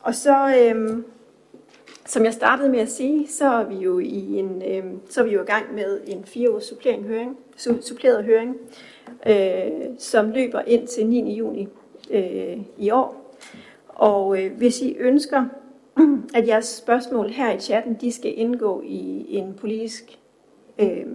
og 0.00 0.14
så, 0.14 0.56
øh, 0.60 0.98
som 2.08 2.24
jeg 2.24 2.32
startede 2.32 2.68
med 2.68 2.78
at 2.78 2.88
sige, 2.88 3.28
så 3.28 3.46
er 3.46 3.64
vi 3.64 3.74
jo 3.74 3.98
i 3.98 4.38
en, 4.38 4.62
øh, 4.68 4.84
så 5.08 5.20
er 5.20 5.24
vi 5.24 5.30
jo 5.30 5.42
i 5.42 5.46
gang 5.46 5.74
med 5.74 6.00
en 6.06 6.24
fire 6.24 6.50
års 6.50 6.64
supplering 6.64 7.04
høring, 7.04 7.36
su, 7.56 7.80
suppleret 7.80 8.24
høring, 8.24 8.56
øh, 9.26 9.70
som 9.98 10.30
løber 10.30 10.60
ind 10.66 10.86
til 10.86 11.06
9. 11.06 11.34
juni 11.34 11.68
øh, 12.10 12.58
i 12.78 12.90
år. 12.90 13.34
Og 13.88 14.42
øh, 14.42 14.56
hvis 14.56 14.80
I 14.80 14.96
ønsker, 14.98 15.44
at 16.34 16.48
jeres 16.48 16.66
spørgsmål 16.66 17.28
her 17.28 17.52
i 17.52 17.60
chatten, 17.60 17.94
de 18.00 18.12
skal 18.12 18.38
indgå 18.38 18.82
i 18.84 19.26
en 19.28 19.54
politisk, 19.54 20.18
øh, 20.78 21.06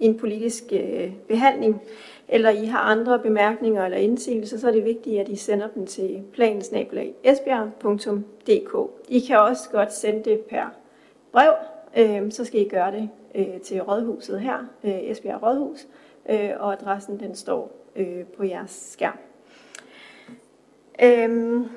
en 0.00 0.18
politisk 0.18 0.64
øh, 0.72 1.12
behandling, 1.28 1.82
eller 2.28 2.50
I 2.50 2.64
har 2.64 2.78
andre 2.78 3.18
bemærkninger 3.18 3.84
eller 3.84 3.98
indsigelser, 3.98 4.58
så 4.58 4.68
er 4.68 4.72
det 4.72 4.84
vigtigt, 4.84 5.20
at 5.20 5.28
I 5.28 5.36
sender 5.36 5.68
dem 5.68 5.86
til 5.86 6.22
plansnabelag.esbjerg.dk. 6.32 8.90
I 9.08 9.20
kan 9.20 9.38
også 9.38 9.70
godt 9.70 9.92
sende 9.92 10.30
det 10.30 10.40
per 10.40 10.74
brev, 11.32 11.52
øh, 11.96 12.32
så 12.32 12.44
skal 12.44 12.60
I 12.60 12.68
gøre 12.68 12.92
det 12.92 13.08
øh, 13.34 13.60
til 13.60 13.82
Rådhuset 13.82 14.40
her, 14.40 14.58
øh, 14.84 14.98
Esbjerg 15.02 15.42
Rådhus, 15.42 15.86
øh, 16.28 16.50
og 16.58 16.72
adressen 16.72 17.20
den 17.20 17.34
står 17.34 17.70
øh, 17.96 18.24
på 18.36 18.44
jeres 18.44 18.70
skærm. 18.70 19.18
Øhm. 21.02 21.68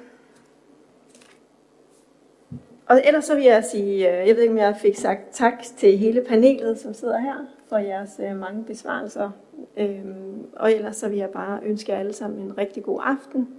Og 2.87 3.01
ellers 3.05 3.25
så 3.25 3.35
vil 3.35 3.43
jeg 3.43 3.63
sige, 3.63 4.11
øh, 4.11 4.27
jeg 4.27 4.35
ved 4.35 4.41
ikke 4.41 4.53
om 4.53 4.57
jeg 4.57 4.77
fik 4.81 4.95
sagt 4.95 5.21
tak 5.31 5.63
til 5.77 5.97
hele 5.97 6.21
panelet, 6.21 6.79
som 6.79 6.93
sidder 6.93 7.19
her, 7.19 7.45
for 7.69 7.77
jeres 7.77 8.19
øh, 8.23 8.35
mange 8.35 8.63
besvarelser. 8.63 9.31
Øhm, 9.77 10.47
og 10.53 10.71
ellers 10.71 10.95
så 10.95 11.09
vil 11.09 11.17
jeg 11.17 11.29
bare 11.29 11.59
ønske 11.63 11.91
jer 11.91 11.99
alle 11.99 12.13
sammen 12.13 12.39
en 12.39 12.57
rigtig 12.57 12.83
god 12.83 13.01
aften. 13.03 13.49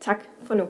Tak 0.00 0.24
for 0.42 0.54
nu. 0.54 0.64